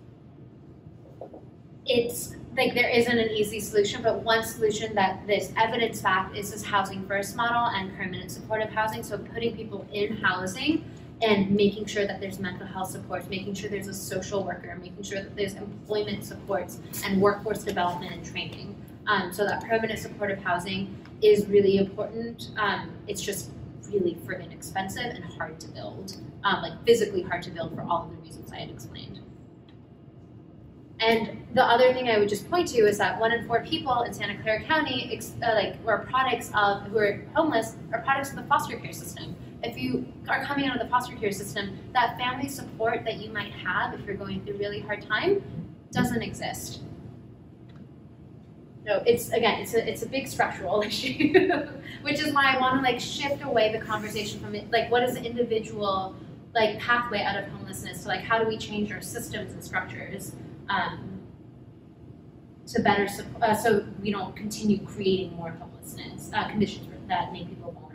it's 1.85 2.35
like 2.57 2.73
there 2.73 2.89
isn't 2.89 3.17
an 3.17 3.29
easy 3.29 3.61
solution, 3.61 4.03
but 4.03 4.23
one 4.23 4.43
solution 4.43 4.93
that 4.95 5.25
this 5.25 5.53
evidence 5.55 6.01
fact 6.01 6.35
is 6.35 6.51
this 6.51 6.63
housing 6.63 7.07
first 7.07 7.37
model 7.37 7.67
and 7.73 7.95
permanent 7.95 8.29
supportive 8.29 8.69
housing. 8.71 9.03
So 9.03 9.17
putting 9.17 9.55
people 9.55 9.87
in 9.93 10.17
housing 10.17 10.83
and 11.21 11.51
making 11.51 11.85
sure 11.85 12.07
that 12.07 12.21
there's 12.21 12.39
mental 12.39 12.65
health 12.65 12.91
supports, 12.91 13.27
making 13.29 13.53
sure 13.53 13.69
there's 13.69 13.87
a 13.87 13.93
social 13.93 14.43
worker, 14.43 14.77
making 14.81 15.03
sure 15.03 15.21
that 15.21 15.35
there's 15.35 15.55
employment 15.55 16.23
supports 16.23 16.79
and 17.03 17.21
workforce 17.21 17.63
development 17.63 18.13
and 18.13 18.25
training. 18.25 18.75
Um, 19.07 19.33
so 19.33 19.45
that 19.45 19.63
permanent 19.63 19.99
supportive 19.99 20.41
housing 20.41 20.95
is 21.21 21.47
really 21.47 21.77
important. 21.77 22.51
Um, 22.57 22.91
it's 23.07 23.21
just 23.21 23.51
really 23.91 24.15
friggin' 24.25 24.53
expensive 24.53 25.03
and 25.03 25.23
hard 25.33 25.59
to 25.59 25.67
build, 25.69 26.15
um, 26.43 26.61
like 26.61 26.73
physically 26.85 27.23
hard 27.23 27.41
to 27.43 27.49
build 27.49 27.75
for 27.75 27.81
all 27.81 28.03
of 28.03 28.11
the 28.11 28.17
reasons 28.17 28.51
I 28.51 28.57
had 28.57 28.69
explained. 28.69 29.19
And 31.01 31.45
the 31.53 31.63
other 31.63 31.93
thing 31.93 32.09
I 32.09 32.19
would 32.19 32.29
just 32.29 32.49
point 32.49 32.67
to 32.69 32.79
is 32.79 32.97
that 32.97 33.19
one 33.19 33.31
in 33.31 33.47
four 33.47 33.63
people 33.63 34.01
in 34.01 34.13
Santa 34.13 34.41
Clara 34.41 34.61
County, 34.63 35.17
uh, 35.41 35.53
like, 35.55 35.81
who 35.81 35.89
are 35.89 35.99
products 35.99 36.51
of 36.53 36.83
who 36.83 36.97
are 36.97 37.25
homeless, 37.33 37.77
are 37.93 38.01
products 38.01 38.31
of 38.31 38.35
the 38.35 38.43
foster 38.43 38.77
care 38.77 38.91
system. 38.91 39.35
If 39.63 39.77
you 39.77 40.11
are 40.27 40.43
coming 40.45 40.67
out 40.67 40.75
of 40.75 40.81
the 40.81 40.89
foster 40.89 41.15
care 41.15 41.31
system, 41.31 41.77
that 41.93 42.17
family 42.17 42.47
support 42.47 43.03
that 43.05 43.17
you 43.17 43.29
might 43.31 43.51
have 43.51 43.93
if 43.93 44.05
you're 44.05 44.15
going 44.15 44.43
through 44.45 44.55
a 44.55 44.57
really 44.57 44.79
hard 44.79 45.05
time 45.05 45.43
doesn't 45.91 46.21
exist. 46.21 46.81
So 48.85 49.03
it's 49.05 49.29
again, 49.31 49.61
it's 49.61 49.73
a 49.73 49.87
it's 49.87 50.03
a 50.03 50.07
big 50.07 50.27
structural 50.27 50.81
issue, 50.87 51.33
which 52.01 52.19
is 52.19 52.33
why 52.33 52.55
I 52.55 52.59
want 52.59 52.77
to 52.77 52.81
like 52.81 52.99
shift 52.99 53.43
away 53.43 53.71
the 53.71 53.85
conversation 53.85 54.39
from 54.39 54.55
it, 54.55 54.71
like 54.71 54.89
what 54.89 55.03
is 55.03 55.15
the 55.15 55.23
individual 55.23 56.15
like 56.55 56.79
pathway 56.79 57.21
out 57.21 57.37
of 57.37 57.49
homelessness 57.49 58.03
to 58.03 58.07
like 58.07 58.21
how 58.21 58.39
do 58.39 58.47
we 58.47 58.57
change 58.57 58.91
our 58.91 59.01
systems 59.01 59.53
and 59.53 59.63
structures 59.63 60.35
um, 60.69 61.21
to 62.65 62.81
better 62.81 63.07
uh, 63.41 63.53
so 63.53 63.85
we 64.01 64.11
don't 64.11 64.35
continue 64.35 64.79
creating 64.85 65.35
more 65.35 65.51
homelessness 65.51 66.31
uh, 66.33 66.47
conditions 66.49 66.87
that 67.07 67.33
make 67.33 67.47
people 67.49 67.71
vulnerable. 67.71 67.88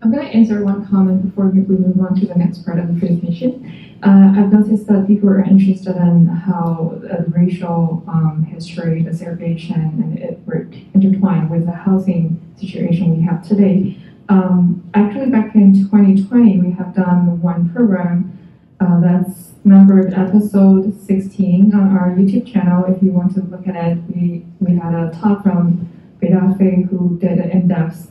I'm 0.00 0.12
going 0.12 0.24
to 0.24 0.32
answer 0.32 0.62
one 0.62 0.86
comment 0.86 1.24
before 1.24 1.46
we 1.46 1.60
move 1.60 2.00
on 2.00 2.14
to 2.20 2.26
the 2.26 2.36
next 2.36 2.64
part 2.64 2.78
of 2.78 2.86
the 2.86 2.98
presentation. 3.00 3.98
Uh, 4.00 4.32
I've 4.36 4.52
noticed 4.52 4.86
that 4.86 5.08
people 5.08 5.28
are 5.28 5.42
interested 5.42 5.96
in 5.96 6.26
how 6.26 7.00
uh, 7.10 7.24
racial 7.28 8.04
um, 8.06 8.46
history, 8.48 9.02
the 9.02 9.12
segregation, 9.12 9.74
and 9.74 10.18
it 10.18 10.40
were 10.46 10.68
intertwined 10.94 11.50
with 11.50 11.66
the 11.66 11.72
housing 11.72 12.40
situation 12.56 13.16
we 13.16 13.24
have 13.24 13.46
today. 13.46 13.98
Um, 14.28 14.88
actually, 14.94 15.30
back 15.30 15.56
in 15.56 15.74
2020, 15.74 16.58
we 16.58 16.70
have 16.72 16.94
done 16.94 17.42
one 17.42 17.68
program 17.70 18.38
uh, 18.78 19.00
that's 19.00 19.54
numbered 19.64 20.14
episode 20.14 20.94
16 21.02 21.74
on 21.74 21.96
our 21.96 22.10
YouTube 22.10 22.50
channel. 22.52 22.84
If 22.84 23.02
you 23.02 23.10
want 23.10 23.34
to 23.34 23.40
look 23.40 23.66
at 23.66 23.74
it, 23.74 23.98
we, 24.14 24.46
we 24.60 24.76
had 24.76 24.94
a 24.94 25.10
talk 25.20 25.42
from 25.42 25.88
Beda 26.20 26.54
Fei 26.56 26.82
who 26.88 27.18
did 27.18 27.38
an 27.38 27.50
in-depth 27.50 28.10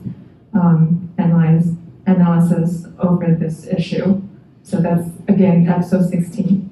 um, 0.53 1.13
analyze, 1.17 1.73
analysis 2.05 2.85
over 2.99 3.35
this 3.35 3.67
issue. 3.67 4.21
So 4.63 4.77
that's, 4.77 5.07
again, 5.27 5.67
episode 5.67 6.09
16. 6.09 6.69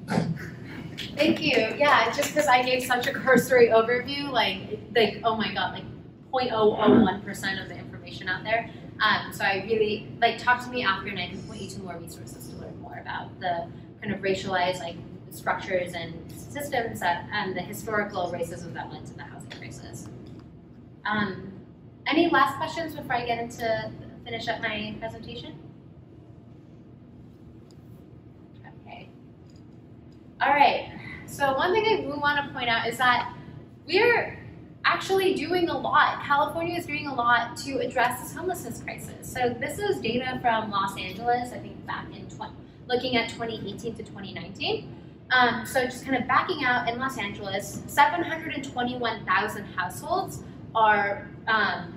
Thank 1.16 1.40
you. 1.40 1.74
Yeah, 1.78 2.12
just 2.14 2.34
because 2.34 2.46
I 2.46 2.62
gave 2.62 2.84
such 2.84 3.06
a 3.06 3.12
cursory 3.12 3.68
overview, 3.68 4.30
like, 4.30 4.78
like 4.94 5.20
oh 5.24 5.36
my 5.36 5.52
god, 5.54 5.74
like 5.74 5.84
0.001% 6.32 7.62
of 7.62 7.68
the 7.68 7.76
information 7.76 8.28
out 8.28 8.44
there. 8.44 8.70
Um, 9.00 9.32
so 9.32 9.44
I 9.44 9.64
really, 9.66 10.08
like, 10.20 10.38
talk 10.38 10.62
to 10.64 10.70
me 10.70 10.84
after 10.84 11.08
and 11.08 11.18
I 11.18 11.28
can 11.28 11.42
point 11.42 11.62
you 11.62 11.70
to 11.70 11.80
more 11.80 11.98
resources 11.98 12.48
to 12.48 12.56
learn 12.56 12.78
more 12.80 12.98
about 12.98 13.38
the 13.40 13.66
kind 14.00 14.14
of 14.14 14.20
racialized, 14.20 14.80
like, 14.80 14.96
structures 15.30 15.94
and 15.94 16.30
systems 16.30 17.00
that, 17.00 17.28
and 17.32 17.56
the 17.56 17.60
historical 17.60 18.32
racism 18.32 18.72
that 18.74 18.92
led 18.92 19.04
to 19.06 19.14
the 19.14 19.22
housing 19.22 19.50
crisis. 19.50 20.08
Um, 21.04 21.52
any 22.06 22.28
last 22.30 22.56
questions 22.56 22.94
before 22.94 23.14
I 23.14 23.24
get 23.24 23.38
into 23.38 23.90
finish 24.24 24.48
up 24.48 24.60
my 24.60 24.94
presentation? 24.98 25.58
Okay. 28.82 29.08
All 30.40 30.52
right. 30.52 30.92
So 31.26 31.54
one 31.54 31.72
thing 31.72 31.84
I 31.86 32.00
do 32.02 32.08
want 32.20 32.44
to 32.44 32.52
point 32.52 32.68
out 32.68 32.88
is 32.88 32.98
that 32.98 33.34
we're 33.86 34.38
actually 34.84 35.34
doing 35.34 35.68
a 35.68 35.78
lot. 35.78 36.22
California 36.24 36.76
is 36.76 36.86
doing 36.86 37.06
a 37.08 37.14
lot 37.14 37.56
to 37.58 37.78
address 37.78 38.22
this 38.22 38.32
homelessness 38.34 38.80
crisis. 38.80 39.32
So 39.32 39.54
this 39.60 39.78
is 39.78 40.00
data 40.00 40.38
from 40.40 40.70
Los 40.70 40.96
Angeles, 40.96 41.52
I 41.52 41.58
think 41.58 41.84
back 41.86 42.06
in 42.14 42.28
20, 42.28 42.54
looking 42.88 43.16
at 43.16 43.28
2018 43.30 43.96
to 43.96 44.02
2019. 44.02 44.92
Um, 45.32 45.66
so 45.66 45.84
just 45.84 46.04
kind 46.04 46.16
of 46.16 46.28
backing 46.28 46.64
out 46.64 46.88
in 46.88 46.98
Los 47.00 47.18
Angeles, 47.18 47.82
721,000 47.88 49.64
households 49.74 50.44
are 50.74 51.28
um, 51.48 51.95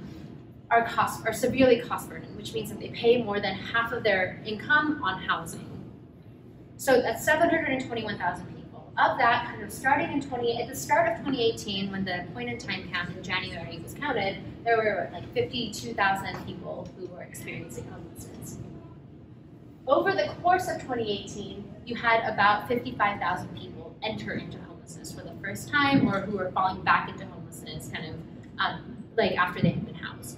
are 0.71 0.85
cost 0.85 1.25
are 1.25 1.33
severely 1.33 1.79
cost 1.79 2.09
burdened, 2.09 2.35
which 2.37 2.53
means 2.53 2.69
that 2.69 2.79
they 2.79 2.89
pay 2.89 3.21
more 3.21 3.39
than 3.39 3.55
half 3.55 3.91
of 3.91 4.03
their 4.03 4.41
income 4.45 5.01
on 5.03 5.21
housing. 5.21 5.65
So 6.77 7.01
that's 7.01 7.25
721,000 7.25 8.45
people. 8.55 8.93
Of 8.97 9.17
that, 9.17 9.45
kind 9.47 9.63
of 9.63 9.71
starting 9.71 10.11
in 10.11 10.21
20 10.21 10.61
at 10.61 10.69
the 10.69 10.75
start 10.75 11.09
of 11.11 11.17
2018, 11.25 11.91
when 11.91 12.05
the 12.05 12.25
point 12.33 12.49
in 12.49 12.57
time 12.57 12.89
count 12.91 13.15
in 13.15 13.23
January 13.23 13.79
was 13.79 13.93
counted, 13.93 14.37
there 14.63 14.77
were 14.77 15.09
like 15.11 15.31
52,000 15.33 16.45
people 16.45 16.89
who 16.97 17.07
were 17.07 17.21
experiencing 17.21 17.85
homelessness. 17.89 18.57
Over 19.87 20.11
the 20.11 20.33
course 20.41 20.67
of 20.67 20.81
2018, 20.81 21.63
you 21.85 21.95
had 21.95 22.31
about 22.31 22.67
55,000 22.67 23.57
people 23.57 23.95
enter 24.03 24.33
into 24.33 24.59
homelessness 24.59 25.11
for 25.11 25.21
the 25.21 25.33
first 25.41 25.69
time, 25.69 26.07
or 26.07 26.21
who 26.21 26.37
were 26.37 26.51
falling 26.51 26.81
back 26.83 27.09
into 27.09 27.25
homelessness, 27.25 27.89
kind 27.93 28.05
of 28.05 28.15
um, 28.59 29.03
like 29.17 29.35
after 29.37 29.61
they 29.61 29.71
had 29.71 29.85
been 29.85 29.95
housed. 29.95 30.37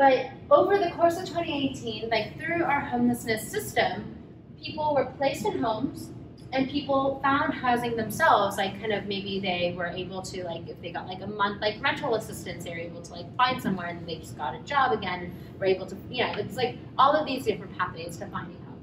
But 0.00 0.30
over 0.50 0.78
the 0.78 0.90
course 0.92 1.18
of 1.18 1.26
2018, 1.26 2.08
like 2.08 2.40
through 2.40 2.64
our 2.64 2.80
homelessness 2.80 3.46
system, 3.46 4.16
people 4.58 4.94
were 4.94 5.04
placed 5.18 5.44
in 5.44 5.58
homes 5.62 6.08
and 6.54 6.70
people 6.70 7.20
found 7.22 7.52
housing 7.52 7.96
themselves 7.96 8.56
like 8.56 8.80
kind 8.80 8.94
of 8.94 9.04
maybe 9.04 9.40
they 9.40 9.74
were 9.76 9.88
able 9.88 10.22
to 10.22 10.42
like 10.44 10.66
if 10.66 10.80
they 10.80 10.90
got 10.90 11.06
like 11.06 11.20
a 11.20 11.26
month 11.26 11.60
like 11.60 11.80
rental 11.82 12.14
assistance 12.14 12.64
they 12.64 12.70
were 12.70 12.78
able 12.78 13.02
to 13.02 13.12
like 13.12 13.36
find 13.36 13.62
somewhere 13.62 13.88
and 13.88 14.08
they 14.08 14.16
just 14.16 14.36
got 14.36 14.54
a 14.54 14.58
job 14.60 14.90
again 14.90 15.32
were 15.60 15.66
able 15.66 15.86
to 15.86 15.94
you 16.10 16.24
know 16.24 16.32
it's 16.38 16.56
like 16.56 16.76
all 16.98 17.12
of 17.12 17.24
these 17.24 17.44
different 17.44 17.76
pathways 17.78 18.16
to 18.16 18.26
finding 18.26 18.56
home 18.64 18.82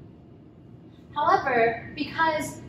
however 1.14 1.92
because 1.94 2.62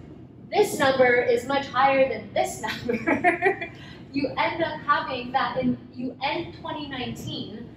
this 0.52 0.78
number 0.78 1.22
is 1.22 1.46
much 1.46 1.66
higher 1.68 2.10
than 2.10 2.34
this 2.34 2.62
number 2.88 3.72
you 4.12 4.28
end 4.38 4.62
up 4.62 4.82
having 4.82 5.32
that 5.32 5.58
in 5.62 5.78
you 5.94 6.14
end 6.22 6.54
2019 6.56 7.69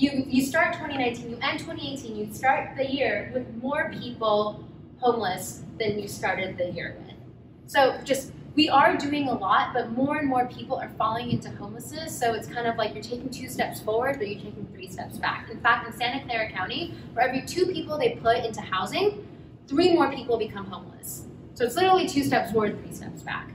you 0.00 0.24
you 0.28 0.44
start 0.44 0.74
2019 0.74 1.30
you 1.30 1.38
end 1.42 1.58
2018 1.58 2.16
you 2.16 2.32
start 2.32 2.76
the 2.76 2.90
year 2.90 3.30
with 3.34 3.46
more 3.62 3.90
people 4.00 4.64
homeless 5.00 5.62
than 5.78 5.98
you 5.98 6.08
started 6.08 6.58
the 6.58 6.70
year 6.70 6.96
with. 6.98 7.14
So 7.66 7.98
just 8.04 8.32
we 8.54 8.68
are 8.68 8.96
doing 8.96 9.28
a 9.28 9.34
lot, 9.34 9.72
but 9.72 9.92
more 9.92 10.16
and 10.16 10.28
more 10.28 10.46
people 10.46 10.76
are 10.76 10.88
falling 10.98 11.30
into 11.30 11.50
homelessness. 11.50 12.18
So 12.18 12.34
it's 12.34 12.48
kind 12.48 12.66
of 12.66 12.76
like 12.76 12.94
you're 12.94 13.02
taking 13.02 13.28
two 13.28 13.48
steps 13.48 13.80
forward, 13.80 14.18
but 14.18 14.28
you're 14.28 14.40
taking 14.40 14.66
three 14.72 14.88
steps 14.88 15.18
back. 15.18 15.48
In 15.50 15.60
fact, 15.60 15.86
in 15.86 15.92
Santa 15.96 16.24
Clara 16.24 16.50
County, 16.50 16.94
for 17.14 17.20
every 17.20 17.42
two 17.42 17.66
people 17.66 17.98
they 17.98 18.18
put 18.20 18.44
into 18.44 18.60
housing, 18.60 19.26
three 19.68 19.94
more 19.94 20.10
people 20.12 20.38
become 20.38 20.66
homeless. 20.66 21.26
So 21.54 21.64
it's 21.64 21.76
literally 21.76 22.08
two 22.08 22.24
steps 22.24 22.50
forward, 22.50 22.82
three 22.82 22.94
steps 22.94 23.22
back. 23.22 23.50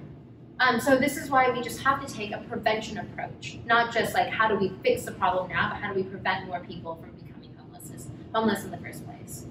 Um, 0.63 0.79
so 0.79 0.95
this 0.95 1.17
is 1.17 1.29
why 1.29 1.49
we 1.51 1.61
just 1.61 1.81
have 1.81 2.05
to 2.05 2.13
take 2.13 2.31
a 2.31 2.37
prevention 2.37 2.97
approach, 2.97 3.57
not 3.65 3.93
just 3.93 4.13
like 4.13 4.29
how 4.29 4.47
do 4.47 4.55
we 4.55 4.71
fix 4.81 5.03
the 5.03 5.11
problem 5.11 5.49
now, 5.49 5.71
but 5.71 5.81
how 5.81 5.91
do 5.91 5.99
we 5.99 6.03
prevent 6.03 6.47
more 6.47 6.61
people 6.61 6.95
from 6.95 7.11
becoming 7.11 7.49
homeless, 7.57 8.07
homeless 8.33 8.63
in 8.63 8.71
the 8.71 8.77
first 8.77 9.05
place. 9.05 9.45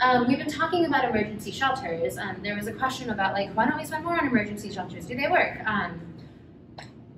Um, 0.00 0.28
we've 0.28 0.38
been 0.38 0.50
talking 0.50 0.84
about 0.84 1.04
emergency 1.04 1.50
shelters. 1.50 2.18
Um, 2.18 2.36
there 2.42 2.54
was 2.54 2.68
a 2.68 2.72
question 2.72 3.10
about 3.10 3.32
like, 3.32 3.50
why 3.54 3.66
don't 3.66 3.76
we 3.76 3.84
spend 3.84 4.04
more 4.04 4.16
on 4.16 4.26
emergency 4.28 4.72
shelters? 4.72 5.06
Do 5.06 5.16
they 5.16 5.28
work? 5.28 5.58
Um, 5.66 6.00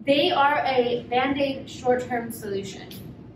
they 0.06 0.30
are 0.30 0.62
a 0.64 1.04
band-aid 1.10 1.68
short-term 1.68 2.30
solution. 2.30 2.88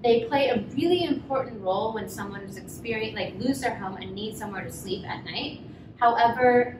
They 0.03 0.25
play 0.25 0.49
a 0.49 0.63
really 0.75 1.05
important 1.05 1.61
role 1.61 1.93
when 1.93 2.09
someone 2.09 2.43
is 2.43 2.57
experiencing, 2.57 3.17
like 3.17 3.35
lose 3.39 3.61
their 3.61 3.75
home 3.75 3.97
and 3.97 4.15
need 4.15 4.39
somewhere 4.39 4.65
to 4.65 4.73
sleep 4.73 5.05
at 5.05 5.25
night. 5.25 5.61
However, 5.99 6.79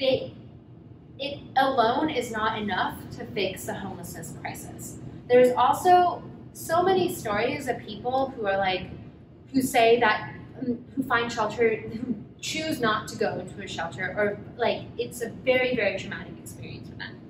they, 0.00 0.34
it 1.24 1.40
alone 1.56 2.10
is 2.10 2.30
not 2.30 2.58
enough 2.60 2.98
to 3.16 3.24
fix 3.26 3.64
the 3.64 3.74
homelessness 3.74 4.34
crisis. 4.40 4.98
There's 5.28 5.52
also 5.56 6.22
so 6.52 6.82
many 6.82 7.12
stories 7.14 7.66
of 7.68 7.78
people 7.78 8.32
who 8.36 8.46
are 8.46 8.58
like, 8.58 8.88
who 9.52 9.62
say 9.62 10.00
that 10.00 10.34
who 10.60 10.78
find 11.08 11.32
shelter, 11.32 11.76
who 11.76 12.14
choose 12.40 12.80
not 12.80 13.08
to 13.08 13.16
go 13.16 13.38
into 13.38 13.62
a 13.62 13.66
shelter, 13.66 14.14
or 14.16 14.38
like 14.56 14.82
it's 14.98 15.22
a 15.22 15.30
very, 15.30 15.74
very 15.74 15.98
traumatic 15.98 16.34
experience 16.38 16.88
for 16.88 16.96
them. 16.96 17.20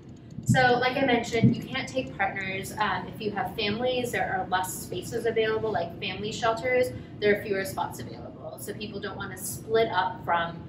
So, 0.44 0.78
like 0.78 0.96
I 0.96 1.06
mentioned, 1.06 1.56
you 1.56 1.62
can't 1.62 1.88
take 1.88 2.16
partners. 2.18 2.74
Um, 2.78 3.06
if 3.08 3.20
you 3.20 3.30
have 3.30 3.56
families, 3.56 4.12
there 4.12 4.30
are 4.36 4.46
less 4.48 4.74
spaces 4.74 5.24
available, 5.24 5.72
like 5.72 5.98
family 6.00 6.32
shelters, 6.32 6.88
there 7.18 7.38
are 7.38 7.42
fewer 7.42 7.64
spots 7.64 8.00
available. 8.00 8.58
So, 8.60 8.74
people 8.74 9.00
don't 9.00 9.16
want 9.16 9.32
to 9.32 9.38
split 9.38 9.88
up 9.88 10.22
from 10.24 10.62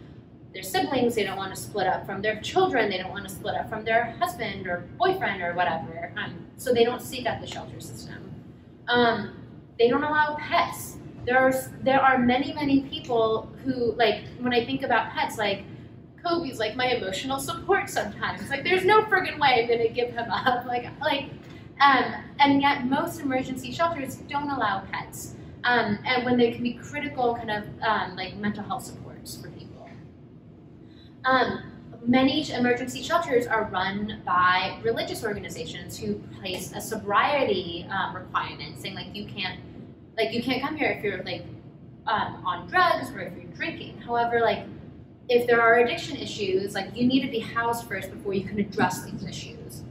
their 0.56 0.64
siblings, 0.64 1.14
they 1.14 1.24
don't 1.24 1.38
want 1.38 1.54
to 1.54 1.62
split 1.62 1.86
up 1.86 2.08
from 2.08 2.24
their 2.24 2.40
children, 2.42 2.90
they 2.90 2.98
don't 2.98 3.12
want 3.12 3.28
to 3.28 3.34
split 3.34 3.54
up 3.54 3.70
from 3.70 3.86
their 3.86 4.16
husband 4.20 4.66
or 4.66 4.88
boyfriend 4.98 5.44
or 5.44 5.54
whatever. 5.54 6.12
Um, 6.18 6.48
so, 6.58 6.74
they 6.74 6.84
don't 6.84 7.02
seek 7.02 7.28
out 7.28 7.40
the 7.42 7.48
shelter 7.48 7.80
system. 7.80 8.34
Um, 8.88 9.36
they 9.78 9.90
don't 9.90 10.04
allow 10.04 10.38
pets 10.40 10.96
there 11.26 11.40
are 11.40 11.54
there 11.82 12.00
are 12.00 12.18
many 12.18 12.54
many 12.54 12.82
people 12.82 13.50
who 13.64 13.94
like 13.94 14.24
when 14.40 14.54
I 14.54 14.66
think 14.66 14.84
about 14.84 15.12
pets 15.12 15.38
like 15.38 15.64
Kobe's 16.24 16.60
like 16.60 16.76
my 16.76 16.88
emotional 16.88 17.40
support 17.40 17.90
sometimes 17.90 18.50
like 18.50 18.64
there's 18.64 18.86
no 18.86 19.04
friggin' 19.04 19.40
way 19.40 19.64
I'm 19.64 19.68
gonna 19.70 19.90
give 19.90 20.10
him 20.10 20.30
up 20.32 20.66
like 20.68 20.88
like 21.02 21.30
um, 21.82 22.16
and 22.40 22.62
yet 22.62 22.86
most 22.86 23.20
emergency 23.20 23.72
shelters 23.72 24.18
don't 24.30 24.50
allow 24.50 24.84
pets 24.92 25.36
um, 25.64 26.00
and 26.06 26.24
when 26.24 26.38
they 26.38 26.52
can 26.52 26.64
be 26.64 26.74
critical 26.74 27.36
kind 27.36 27.52
of 27.52 27.64
um, 27.82 28.16
like 28.16 28.36
mental 28.38 28.64
health 28.64 28.84
supports 28.84 29.36
for. 29.42 29.55
Um, 31.26 31.64
many 32.06 32.50
emergency 32.52 33.02
shelters 33.02 33.48
are 33.48 33.66
run 33.66 34.22
by 34.26 34.80
religious 34.84 35.24
organizations 35.24 35.98
who 35.98 36.16
place 36.40 36.72
a 36.76 36.82
sobriety 36.82 37.88
um, 37.90 38.16
requirement 38.16 38.80
saying 38.80 38.96
like 38.96 39.16
you 39.16 39.26
can't 39.26 39.60
like 40.18 40.32
you 40.32 40.42
can't 40.42 40.62
come 40.62 40.78
here 40.78 40.92
if 40.92 41.04
you're 41.04 41.24
like 41.24 41.44
um, 42.08 42.44
on 42.46 42.68
drugs 42.68 43.10
or 43.12 43.22
if 43.22 43.34
you're 43.36 43.52
drinking. 43.54 44.00
However, 44.02 44.40
like 44.40 44.66
if 45.28 45.48
there 45.48 45.62
are 45.62 45.80
addiction 45.80 46.18
issues, 46.18 46.76
like 46.76 46.96
you 46.96 47.08
need 47.08 47.22
to 47.22 47.32
be 47.32 47.40
housed 47.40 47.88
first 47.88 48.12
before 48.12 48.34
you 48.34 48.44
can 48.44 48.60
address 48.60 49.04
these 49.04 49.24
issues. 49.24 49.84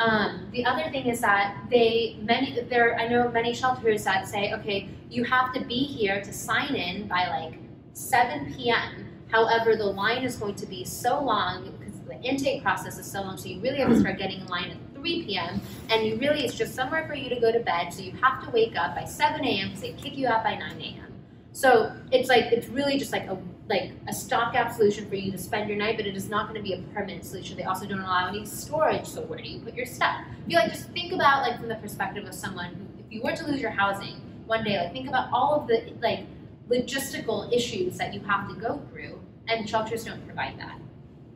Um, 0.00 0.48
the 0.50 0.64
other 0.64 0.90
thing 0.90 1.06
is 1.06 1.20
that 1.20 1.66
they 1.70 2.18
many 2.22 2.58
there 2.68 2.98
I 2.98 3.06
know 3.06 3.30
many 3.30 3.54
shelters 3.54 4.04
that 4.04 4.26
say 4.26 4.52
okay 4.54 4.88
you 5.10 5.24
have 5.24 5.52
to 5.52 5.60
be 5.64 5.84
here 5.84 6.22
to 6.22 6.32
sign 6.32 6.74
in 6.74 7.06
by 7.06 7.28
like 7.28 7.58
7 7.92 8.54
p.m. 8.54 9.09
However, 9.30 9.76
the 9.76 9.86
line 9.86 10.24
is 10.24 10.36
going 10.36 10.56
to 10.56 10.66
be 10.66 10.84
so 10.84 11.22
long 11.22 11.70
because 11.78 12.00
the 12.00 12.20
intake 12.22 12.62
process 12.62 12.98
is 12.98 13.10
so 13.10 13.22
long, 13.22 13.36
so 13.36 13.48
you 13.48 13.60
really 13.60 13.78
have 13.78 13.88
to 13.88 13.98
start 14.00 14.18
getting 14.18 14.40
in 14.40 14.46
line 14.46 14.70
at 14.70 14.94
3 14.94 15.24
p.m. 15.24 15.60
and 15.90 16.06
you 16.06 16.16
really 16.16 16.44
it's 16.44 16.56
just 16.56 16.74
somewhere 16.74 17.06
for 17.06 17.14
you 17.14 17.28
to 17.28 17.40
go 17.40 17.50
to 17.52 17.60
bed. 17.60 17.92
So 17.92 18.02
you 18.02 18.12
have 18.20 18.44
to 18.44 18.50
wake 18.50 18.76
up 18.76 18.94
by 18.94 19.04
7 19.04 19.44
a.m. 19.44 19.68
because 19.68 19.82
they 19.82 19.92
kick 19.92 20.16
you 20.16 20.26
out 20.26 20.44
by 20.44 20.56
9 20.56 20.80
a.m. 20.80 21.10
So 21.52 21.92
it's 22.12 22.28
like 22.28 22.52
it's 22.52 22.68
really 22.68 22.98
just 22.98 23.12
like 23.12 23.26
a 23.26 23.38
like 23.68 23.92
a 24.08 24.12
stopgap 24.12 24.72
solution 24.72 25.08
for 25.08 25.14
you 25.14 25.30
to 25.30 25.38
spend 25.38 25.68
your 25.68 25.78
night, 25.78 25.96
but 25.96 26.06
it 26.06 26.16
is 26.16 26.28
not 26.28 26.48
going 26.48 26.60
to 26.60 26.62
be 26.62 26.74
a 26.74 26.78
permanent 26.92 27.24
solution. 27.24 27.56
They 27.56 27.62
also 27.64 27.86
don't 27.86 28.00
allow 28.00 28.28
any 28.28 28.44
storage. 28.44 29.06
So 29.06 29.22
where 29.22 29.38
do 29.38 29.48
you 29.48 29.60
put 29.60 29.74
your 29.74 29.86
stuff? 29.86 30.22
If 30.44 30.52
you 30.52 30.58
like 30.58 30.72
just 30.72 30.88
think 30.90 31.12
about 31.12 31.42
like 31.42 31.58
from 31.58 31.68
the 31.68 31.76
perspective 31.76 32.26
of 32.26 32.34
someone 32.34 32.74
who, 32.74 33.04
if 33.04 33.12
you 33.12 33.22
were 33.22 33.34
to 33.34 33.46
lose 33.46 33.60
your 33.60 33.70
housing 33.70 34.20
one 34.46 34.64
day, 34.64 34.78
like 34.78 34.92
think 34.92 35.08
about 35.08 35.28
all 35.32 35.54
of 35.54 35.68
the 35.68 35.92
like 36.02 36.26
logistical 36.70 37.52
issues 37.52 37.98
that 37.98 38.14
you 38.14 38.20
have 38.20 38.48
to 38.48 38.54
go 38.54 38.80
through, 38.90 39.20
and 39.48 39.68
shelters 39.68 40.04
don't 40.04 40.24
provide 40.26 40.58
that. 40.58 40.78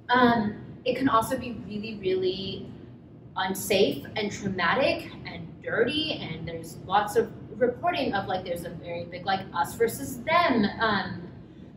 Um, 0.09 0.57
it 0.85 0.97
can 0.97 1.09
also 1.09 1.37
be 1.37 1.53
really, 1.67 1.97
really 2.01 2.67
unsafe 3.37 4.07
and 4.17 4.31
traumatic 4.31 5.11
and 5.27 5.49
dirty, 5.63 6.21
and 6.21 6.47
there's 6.47 6.77
lots 6.87 7.17
of 7.17 7.33
reporting 7.59 8.15
of 8.15 8.27
like 8.27 8.45
there's 8.45 8.65
a 8.65 8.71
very 8.71 9.05
big 9.05 9.25
like 9.25 9.41
us 9.55 9.75
versus 9.75 10.19
them 10.23 10.65
um, 10.81 11.23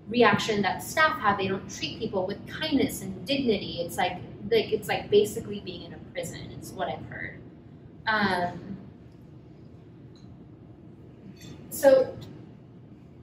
reaction 0.08 0.62
that 0.62 0.84
staff 0.84 1.20
have. 1.20 1.38
They 1.38 1.48
don't 1.48 1.70
treat 1.70 2.00
people 2.00 2.26
with 2.28 2.46
kindness 2.48 3.02
and 3.02 3.26
dignity. 3.26 3.80
It's 3.82 3.98
like 3.98 4.18
like 4.52 4.72
it's 4.72 4.88
like 4.88 5.10
basically 5.10 5.62
being 5.62 5.84
in 5.84 5.94
a 5.94 5.98
prison. 6.14 6.50
It's 6.52 6.72
what 6.72 6.90
I've 6.90 7.06
heard. 7.06 7.40
Um, 8.06 8.78
so 11.70 12.16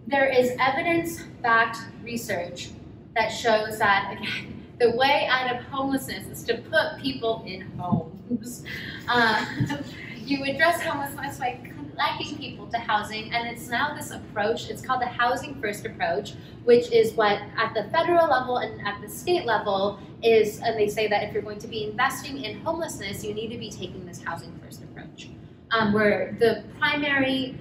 there 0.07 0.29
is 0.29 0.53
evidence-backed 0.59 1.79
research 2.03 2.71
that 3.15 3.29
shows 3.29 3.79
that 3.79 4.17
again 4.17 4.55
the 4.79 4.91
way 4.97 5.27
out 5.31 5.55
of 5.55 5.63
homelessness 5.65 6.27
is 6.27 6.43
to 6.45 6.59
put 6.59 7.01
people 7.01 7.45
in 7.47 7.63
homes. 7.79 8.65
Uh, 9.09 9.45
you 10.17 10.45
address 10.45 10.83
homelessness 10.83 11.39
by 11.39 11.59
connecting 11.63 12.37
people 12.39 12.67
to 12.67 12.79
housing, 12.79 13.33
and 13.33 13.49
it's 13.49 13.69
now 13.69 13.95
this 13.95 14.11
approach, 14.11 14.69
it's 14.69 14.83
called 14.83 15.01
the 15.01 15.07
Housing 15.07 15.61
First 15.61 15.87
approach, 15.87 16.35
which 16.65 16.91
is 16.91 17.13
what 17.13 17.41
at 17.57 17.73
the 17.75 17.85
federal 17.91 18.29
level 18.29 18.59
and 18.59 18.85
at 18.87 19.01
the 19.01 19.09
state 19.09 19.45
level 19.45 19.99
is, 20.23 20.61
and 20.61 20.77
they 20.79 20.89
say 20.89 21.07
that 21.09 21.23
if 21.23 21.33
you're 21.33 21.43
going 21.43 21.59
to 21.61 21.69
be 21.69 21.85
investing 21.85 22.43
in 22.43 22.61
homelessness, 22.61 23.25
you 23.25 23.35
need 23.35 23.49
to 23.53 23.59
be 23.59 23.71
taking 23.71 24.05
this 24.07 24.23
Housing 24.23 24.59
First 24.65 24.83
approach, 24.83 25.29
um, 25.71 25.93
where 25.93 26.37
the 26.41 26.65
primary 26.79 27.57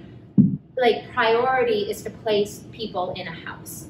like 0.76 1.12
priority 1.12 1.90
is 1.90 2.02
to 2.02 2.10
place 2.10 2.64
people 2.72 3.12
in 3.16 3.28
a 3.28 3.32
house. 3.32 3.86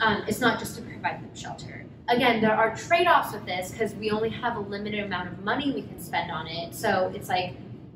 Um, 0.00 0.24
it's 0.26 0.40
not 0.40 0.58
just 0.58 0.76
to 0.76 0.82
provide 0.82 1.22
them 1.22 1.34
shelter. 1.34 1.84
Again, 2.08 2.40
there 2.40 2.54
are 2.54 2.74
trade-offs 2.74 3.32
with 3.32 3.46
this 3.46 3.70
because 3.70 3.94
we 3.94 4.10
only 4.10 4.30
have 4.30 4.56
a 4.56 4.60
limited 4.60 5.04
amount 5.04 5.28
of 5.28 5.44
money 5.44 5.70
we 5.72 5.82
can 5.82 6.00
spend 6.00 6.30
on 6.30 6.46
it. 6.48 6.74
So 6.74 7.12
it's 7.14 7.28
like 7.28 7.54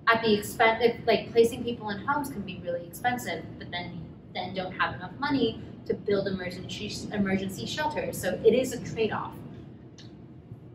at 0.08 0.22
the 0.22 0.32
expense, 0.32 0.82
like 1.06 1.32
placing 1.32 1.64
people 1.64 1.90
in 1.90 1.98
homes 1.98 2.30
can 2.30 2.42
be 2.42 2.60
really 2.64 2.86
expensive, 2.86 3.44
but 3.58 3.70
then 3.70 4.02
then 4.34 4.54
don't 4.54 4.72
have 4.72 4.94
enough 4.94 5.12
money 5.18 5.60
to 5.86 5.94
build 5.94 6.28
emergency 6.28 6.92
emergency 7.12 7.66
shelters. 7.66 8.20
So 8.20 8.38
it 8.44 8.54
is 8.54 8.72
a 8.72 8.80
trade-off. 8.84 9.34